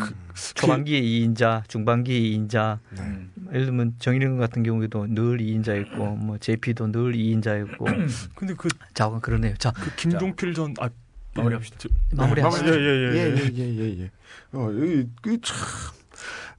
초반기에 0.54 0.98
2인자, 1.00 1.68
중반기에 1.68 2.18
2인자. 2.18 2.78
음. 2.98 3.30
예를 3.52 3.66
들면 3.66 3.94
정일영 3.98 4.38
같은 4.38 4.62
경우에도 4.64 5.06
늘 5.08 5.36
2인자였고, 5.38 6.16
뭐 6.16 6.38
JP도 6.38 6.90
늘 6.90 7.12
2인자였고. 7.12 7.84
근데 8.34 8.54
그, 8.54 8.68
자, 8.94 9.08
그러네요. 9.22 9.54
자, 9.58 9.70
그 9.72 9.94
김종필 9.96 10.54
전 10.54 10.74
아, 10.80 10.88
마무리합시다. 11.36 11.76
저- 11.78 11.88
마무리하시죠. 12.16 12.66
예, 12.66 12.70
예, 12.74 12.78
예, 12.78 13.14
예. 13.14 13.36
예예 13.36 13.52
예 13.56 13.78
예 13.78 13.82
예. 14.02 14.10
어, 14.52 14.70
이, 14.72 15.06
그 15.22 15.40
참. 15.40 15.56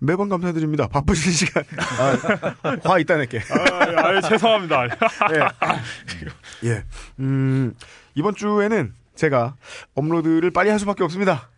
매번 0.04 0.30
감사드립니다. 0.30 0.88
바쁘신 0.88 1.32
시간. 1.32 1.64
아, 1.78 2.78
화 2.84 3.00
이따 3.00 3.16
낼게. 3.16 3.40
아, 3.40 4.02
아, 4.08 4.22
죄송합니다. 4.22 4.86
예. 4.86 6.68
예. 6.70 6.84
음, 7.20 7.74
이번 8.16 8.36
주에는 8.36 8.94
제가 9.16 9.56
업로드를 9.96 10.52
빨리 10.52 10.70
할 10.70 10.80
수밖에 10.80 11.04
없습니다. 11.04 11.50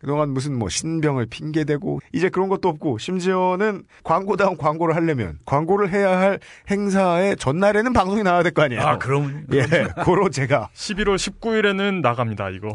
그동안 0.00 0.30
무슨 0.30 0.58
뭐 0.58 0.68
신병을 0.68 1.26
핑계대고 1.26 2.00
이제 2.12 2.28
그런 2.28 2.48
것도 2.48 2.68
없고 2.68 2.98
심지어는 2.98 3.84
광고다운 4.02 4.56
광고를 4.56 4.96
하려면 4.96 5.38
광고를 5.44 5.90
해야 5.92 6.18
할 6.18 6.40
행사의 6.68 7.36
전날에는 7.36 7.92
방송이 7.92 8.24
나와야 8.24 8.42
될 8.42 8.50
거 8.52 8.62
아니에요. 8.62 8.82
아 8.82 8.98
그럼 8.98 9.46
예. 9.52 9.62
고로 10.04 10.28
제가 10.28 10.70
11월 10.74 11.14
19일에는 11.14 12.00
나갑니다. 12.00 12.48
이거. 12.50 12.72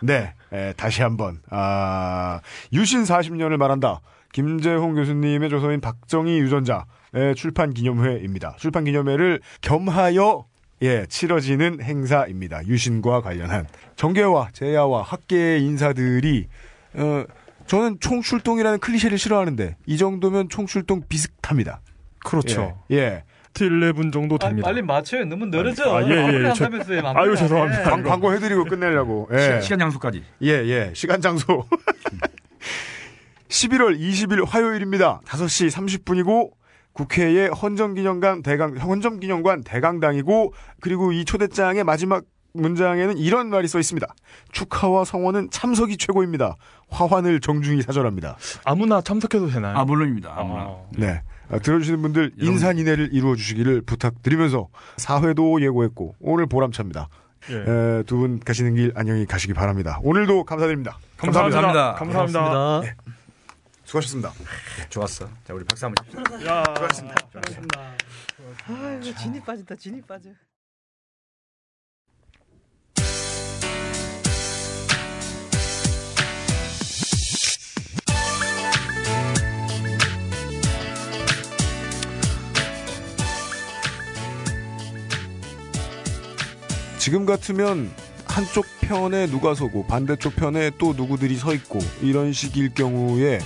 네, 0.00 0.32
에, 0.52 0.72
다시 0.76 1.02
한번 1.02 1.40
아, 1.50 2.38
유신 2.72 3.02
40년을 3.02 3.56
말한다. 3.56 4.00
김재홍 4.32 4.94
교수님의 4.94 5.50
조서인 5.50 5.80
박정희 5.80 6.38
유전자의 6.38 7.34
출판 7.36 7.72
기념회입니다. 7.74 8.56
출판 8.58 8.84
기념회를 8.84 9.40
겸하여 9.60 10.46
예, 10.82 11.04
치러지는 11.06 11.82
행사입니다. 11.82 12.66
유신과 12.66 13.20
관련한 13.20 13.66
정계와 13.96 14.48
제야와 14.52 15.02
학계의 15.02 15.62
인사들이 15.62 16.46
어, 16.94 17.24
저는 17.66 17.98
총출동이라는 18.00 18.78
클리셰를 18.78 19.18
싫어하는데 19.18 19.76
이 19.86 19.96
정도면 19.98 20.48
총출동 20.48 21.02
비슷합니다. 21.08 21.80
그렇죠. 22.24 22.82
예. 22.90 22.96
예. 22.96 23.24
11 23.52 24.10
정도 24.12 24.36
아, 24.36 24.48
됩니다. 24.48 24.66
빨리 24.66 24.80
맞춰요. 24.80 25.24
너무 25.24 25.46
늘어져. 25.46 25.96
아, 25.96 26.02
예, 26.04 26.10
예, 26.10 26.44
예. 26.46 26.52
저-. 26.54 26.70
아유, 27.14 27.36
죄송합니다. 27.36 27.82
광, 27.82 28.02
광고 28.02 28.32
해드리고 28.32 28.64
끝내려고. 28.64 29.28
예. 29.32 29.38
시간, 29.38 29.60
시간 29.60 29.78
장소까지. 29.80 30.22
예, 30.42 30.48
예. 30.48 30.92
시간 30.94 31.20
장소. 31.20 31.66
11월 33.50 33.98
20일 33.98 34.46
화요일입니다. 34.46 35.20
5시 35.26 35.70
30분이고 35.70 36.50
국회의 36.92 37.48
헌정기념관 37.50 38.42
대강 38.42 38.76
헌정기념관 38.76 39.62
대강당이고 39.64 40.52
그리고 40.80 41.12
이 41.12 41.24
초대장의 41.24 41.84
마지막 41.84 42.24
문장에는 42.52 43.16
이런 43.16 43.48
말이 43.50 43.68
써 43.68 43.78
있습니다. 43.78 44.06
축하와 44.50 45.04
성원은 45.04 45.50
참석이 45.50 45.96
최고입니다. 45.98 46.56
화환을 46.88 47.40
정중히 47.40 47.82
사절합니다. 47.82 48.36
아무나 48.64 49.00
참석해도 49.00 49.48
되나요? 49.50 49.76
아 49.76 49.84
물론입니다. 49.84 50.34
아무나. 50.36 50.60
아, 50.62 50.76
네. 50.96 51.22
아, 51.48 51.58
들어주시는 51.58 52.02
분들 52.02 52.32
인산인해를 52.38 53.10
이루어 53.12 53.36
주시기를 53.36 53.82
부탁드리면서 53.82 54.68
사회도 54.96 55.62
예고했고 55.62 56.16
오늘 56.20 56.46
보람차입니다. 56.46 57.08
예. 57.50 58.02
두 58.06 58.16
분 58.18 58.38
가시는 58.40 58.74
길 58.74 58.92
안녕히 58.96 59.26
가시기 59.26 59.54
바랍니다. 59.54 59.98
오늘도 60.02 60.44
감사드립니다. 60.44 60.98
감사합니다. 61.16 61.60
감사합니다. 61.62 61.94
감사합니다. 61.94 62.40
고맙습니다. 62.40 63.09
수고하셨습니다. 63.90 64.32
좋았어. 64.88 65.28
자 65.44 65.52
우리 65.52 65.64
박수 65.64 65.84
한번 65.86 66.04
칩시다. 66.04 66.46
야, 66.46 66.62
아, 66.64 66.74
이거 69.02 69.18
진이 69.18 69.40
빠진다. 69.40 69.74
진이 69.74 70.02
빠져. 70.02 70.30
지금 86.98 87.26
같으면 87.26 87.90
한쪽 88.26 88.66
편에 88.82 89.26
누가 89.26 89.54
서고 89.54 89.84
반대쪽 89.86 90.36
편에 90.36 90.70
또 90.78 90.92
누구들이 90.92 91.36
서 91.36 91.52
있고 91.54 91.80
이런 92.02 92.32
식일 92.32 92.72
경우에 92.74 93.40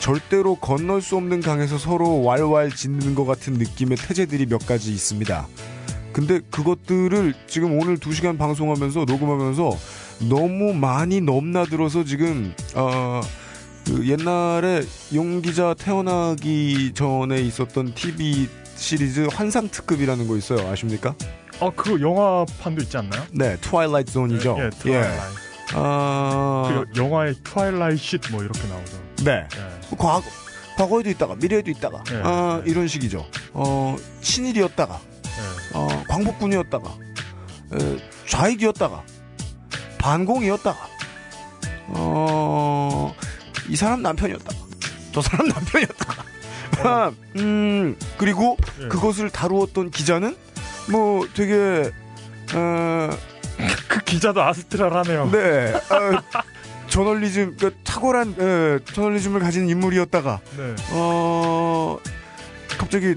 절대로 0.00 0.56
건널 0.56 1.02
수 1.02 1.16
없는 1.16 1.42
강에서 1.42 1.78
서로 1.78 2.24
왈왈 2.24 2.70
짓는 2.70 3.14
것 3.14 3.26
같은 3.26 3.52
느낌의 3.52 3.98
태제들이 3.98 4.46
몇 4.46 4.66
가지 4.66 4.90
있습니다. 4.90 5.46
근데 6.12 6.40
그것들을 6.50 7.34
지금 7.46 7.78
오늘 7.78 7.98
두 7.98 8.12
시간 8.12 8.36
방송하면서 8.36 9.04
녹음하면서 9.04 9.70
너무 10.28 10.74
많이 10.74 11.20
넘나들어서 11.20 12.04
지금 12.04 12.52
어, 12.74 13.20
그 13.86 14.08
옛날에 14.08 14.82
용 15.14 15.42
기자 15.42 15.74
태어나기 15.74 16.92
전에 16.94 17.40
있었던 17.42 17.94
TV 17.94 18.48
시리즈 18.76 19.28
환상 19.30 19.68
특급이라는 19.68 20.26
거 20.26 20.36
있어요. 20.36 20.66
아십니까? 20.68 21.14
아, 21.60 21.70
그 21.76 22.00
영화판도 22.00 22.82
있지 22.82 22.96
않나요? 22.96 23.22
네, 23.32 23.56
Twilight 23.60 24.12
Zone이죠. 24.12 24.56
예, 24.58 24.70
Twilight. 24.70 25.34
아, 25.74 26.84
그 26.94 27.00
영화의 27.00 27.34
Twilight 27.44 28.18
쉿뭐 28.18 28.42
이렇게 28.42 28.66
나오죠. 28.66 29.09
네. 29.24 29.46
예. 29.56 29.96
과거, 29.96 30.22
과거에도 30.76 31.10
있다가, 31.10 31.34
미래에도 31.36 31.70
있다가, 31.70 32.02
예, 32.12 32.20
아, 32.24 32.62
예. 32.64 32.70
이런 32.70 32.88
식이죠. 32.88 33.26
어, 33.52 33.96
친일이었다가, 34.22 35.00
예. 35.24 35.78
어, 35.78 35.88
광복군이었다가, 36.08 36.90
에, 37.74 37.98
좌익이었다가, 38.26 39.02
반공이었다가, 39.98 40.78
어, 41.88 43.14
이 43.68 43.76
사람 43.76 44.02
남편이었다가, 44.02 44.56
저 45.12 45.20
사람 45.20 45.48
남편이었다가, 45.48 46.24
아, 46.82 47.12
음, 47.36 47.96
그리고 48.16 48.56
예. 48.82 48.88
그것을 48.88 49.30
다루었던 49.30 49.90
기자는, 49.90 50.36
뭐, 50.90 51.26
되게, 51.34 51.90
어, 52.54 53.10
그 53.88 54.00
기자도 54.04 54.42
아스트랄하네요. 54.42 55.30
네, 55.30 55.74
어, 55.74 56.40
저널리즘, 56.90 57.56
그 57.58 57.74
탁월한 57.84 58.34
에, 58.38 58.78
저널리즘을 58.92 59.40
가진 59.40 59.68
인물이었다가, 59.68 60.40
네. 60.56 60.74
어, 60.90 61.98
갑자기 62.78 63.14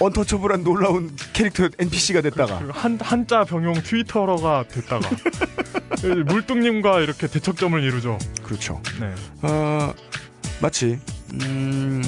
언터처블한 0.00 0.62
놀라운 0.64 1.10
캐릭터 1.32 1.68
NPC가 1.78 2.20
됐다가, 2.20 2.58
그리고 2.58 2.72
한 2.72 2.98
한자 3.00 3.44
병용 3.44 3.74
트위터러가 3.74 4.64
됐다가 4.68 5.08
물뚱님과 6.26 7.00
이렇게 7.00 7.26
대척점을 7.26 7.82
이루죠. 7.82 8.18
그렇죠. 8.42 8.80
네. 9.00 9.12
어, 9.42 9.92
마치 10.60 10.98
음, 11.32 12.02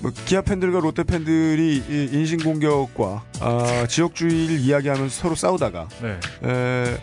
뭐 0.00 0.10
기아 0.24 0.40
팬들과 0.40 0.80
롯데 0.80 1.02
팬들이 1.04 1.82
이 1.88 2.08
인신공격과 2.12 3.22
아, 3.40 3.86
지역주의를 3.88 4.58
이야기하면서 4.60 5.14
서로 5.14 5.34
싸우다가 5.34 5.88
네. 6.02 6.18
에, 6.44 6.96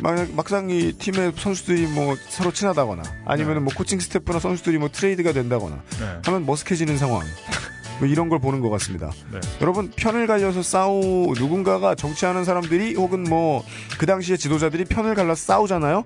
막, 0.00 0.30
막상 0.34 0.70
이 0.70 0.92
팀의 0.92 1.32
선수들이 1.36 1.86
뭐 1.88 2.16
서로 2.28 2.52
친하다거나 2.52 3.02
아니면 3.24 3.64
뭐 3.64 3.72
코칭 3.74 3.98
스태프나 4.00 4.38
선수들이 4.38 4.78
뭐 4.78 4.88
트레이드가 4.90 5.32
된다거나 5.32 5.82
네. 6.00 6.18
하면 6.24 6.46
머쓱해지는 6.46 6.98
상황 6.98 7.22
뭐 7.98 8.06
이런 8.08 8.28
걸 8.28 8.38
보는 8.40 8.60
것 8.60 8.68
같습니다. 8.70 9.10
네. 9.32 9.40
여러분 9.62 9.90
편을 9.94 10.26
갈려서 10.26 10.62
싸우 10.62 11.32
누군가가 11.38 11.94
정치하는 11.94 12.44
사람들이 12.44 12.94
혹은 12.94 13.24
뭐 13.24 13.64
그 13.98 14.04
당시에 14.06 14.36
지도자들이 14.36 14.84
편을 14.84 15.14
갈라서 15.14 15.42
싸우잖아요. 15.42 16.04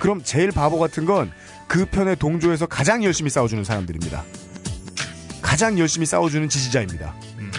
그럼 0.00 0.22
제일 0.24 0.50
바보 0.50 0.78
같은 0.78 1.04
건 1.04 1.30
그 1.68 1.84
편에 1.84 2.14
동조해서 2.14 2.66
가장 2.66 3.04
열심히 3.04 3.28
싸워주는 3.30 3.62
사람들입니다. 3.62 4.24
가장 5.42 5.78
열심히 5.78 6.06
싸워주는 6.06 6.48
지지자입니다. 6.48 7.14
음. 7.38 7.52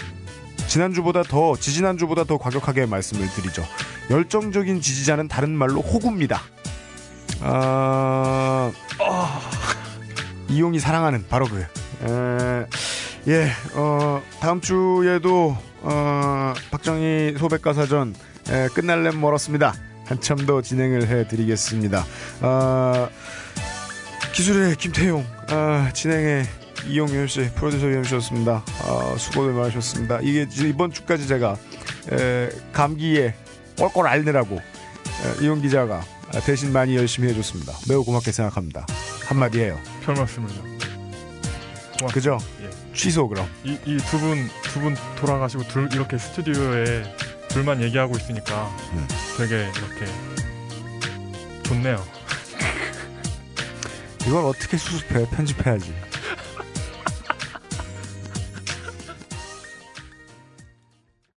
지난주보다 0.66 1.22
더 1.22 1.56
지지난주보다 1.56 2.24
더 2.24 2.36
과격하게 2.36 2.86
말씀을 2.86 3.28
드리죠. 3.28 3.64
열정적인 4.10 4.80
지지자는 4.80 5.28
다른 5.28 5.50
말로 5.50 5.80
호구입니다. 5.80 6.42
아... 7.40 8.72
이용이 10.48 10.80
사랑하는 10.80 11.24
바로 11.28 11.46
그. 11.46 11.60
에... 11.60 12.66
예, 13.28 13.50
어, 13.74 14.22
다음 14.40 14.60
주에도 14.60 15.56
어, 15.82 16.54
박정희 16.70 17.34
소백과사전 17.38 18.14
에, 18.48 18.68
끝날렘 18.68 19.20
멀었습니다. 19.20 19.74
한참 20.06 20.38
더 20.46 20.62
진행을 20.62 21.06
해드리겠습니다. 21.06 22.04
어, 22.40 23.08
기술의 24.32 24.76
김태용, 24.76 25.24
어, 25.50 25.88
진행의 25.92 26.46
이용윤 26.88 27.28
씨, 27.28 27.50
프로듀서 27.54 27.90
이용 27.90 28.02
씨였습니다. 28.04 28.64
어, 28.84 29.14
수고들 29.18 29.52
많으셨습니다. 29.52 30.20
이게 30.22 30.46
이번 30.66 30.90
주까지 30.90 31.28
제가 31.28 31.56
에, 32.12 32.48
감기에 32.72 33.34
꼴꼴 33.80 34.06
앓느라고 34.06 34.56
에, 34.56 35.42
이용 35.44 35.60
기자가 35.62 36.02
대신 36.44 36.72
많이 36.72 36.96
열심히 36.96 37.28
해줬습니다. 37.30 37.72
매우 37.88 38.04
고맙게 38.04 38.30
생각합니다. 38.30 38.86
한마디 39.26 39.60
해요. 39.60 39.78
별 40.04 40.14
말씀을요. 40.14 40.54
고맙습니다. 41.98 42.12
그죠? 42.12 42.38
예. 42.62 42.70
취소 42.94 43.26
그럼. 43.28 43.48
이두 43.64 44.18
분 44.18 44.48
두 44.72 44.80
분 44.80 44.96
돌아가시고 45.16 45.66
둘 45.68 45.88
이렇게 45.92 46.16
스튜디오에 46.18 47.02
둘만 47.48 47.82
얘기하고 47.82 48.16
있으니까 48.16 48.70
음. 48.92 49.08
되게 49.36 49.56
이렇게 49.56 50.06
좋네요. 51.64 52.04
이걸 54.26 54.44
어떻게 54.44 54.76
수습해? 54.76 55.26
편집해야지. 55.30 55.92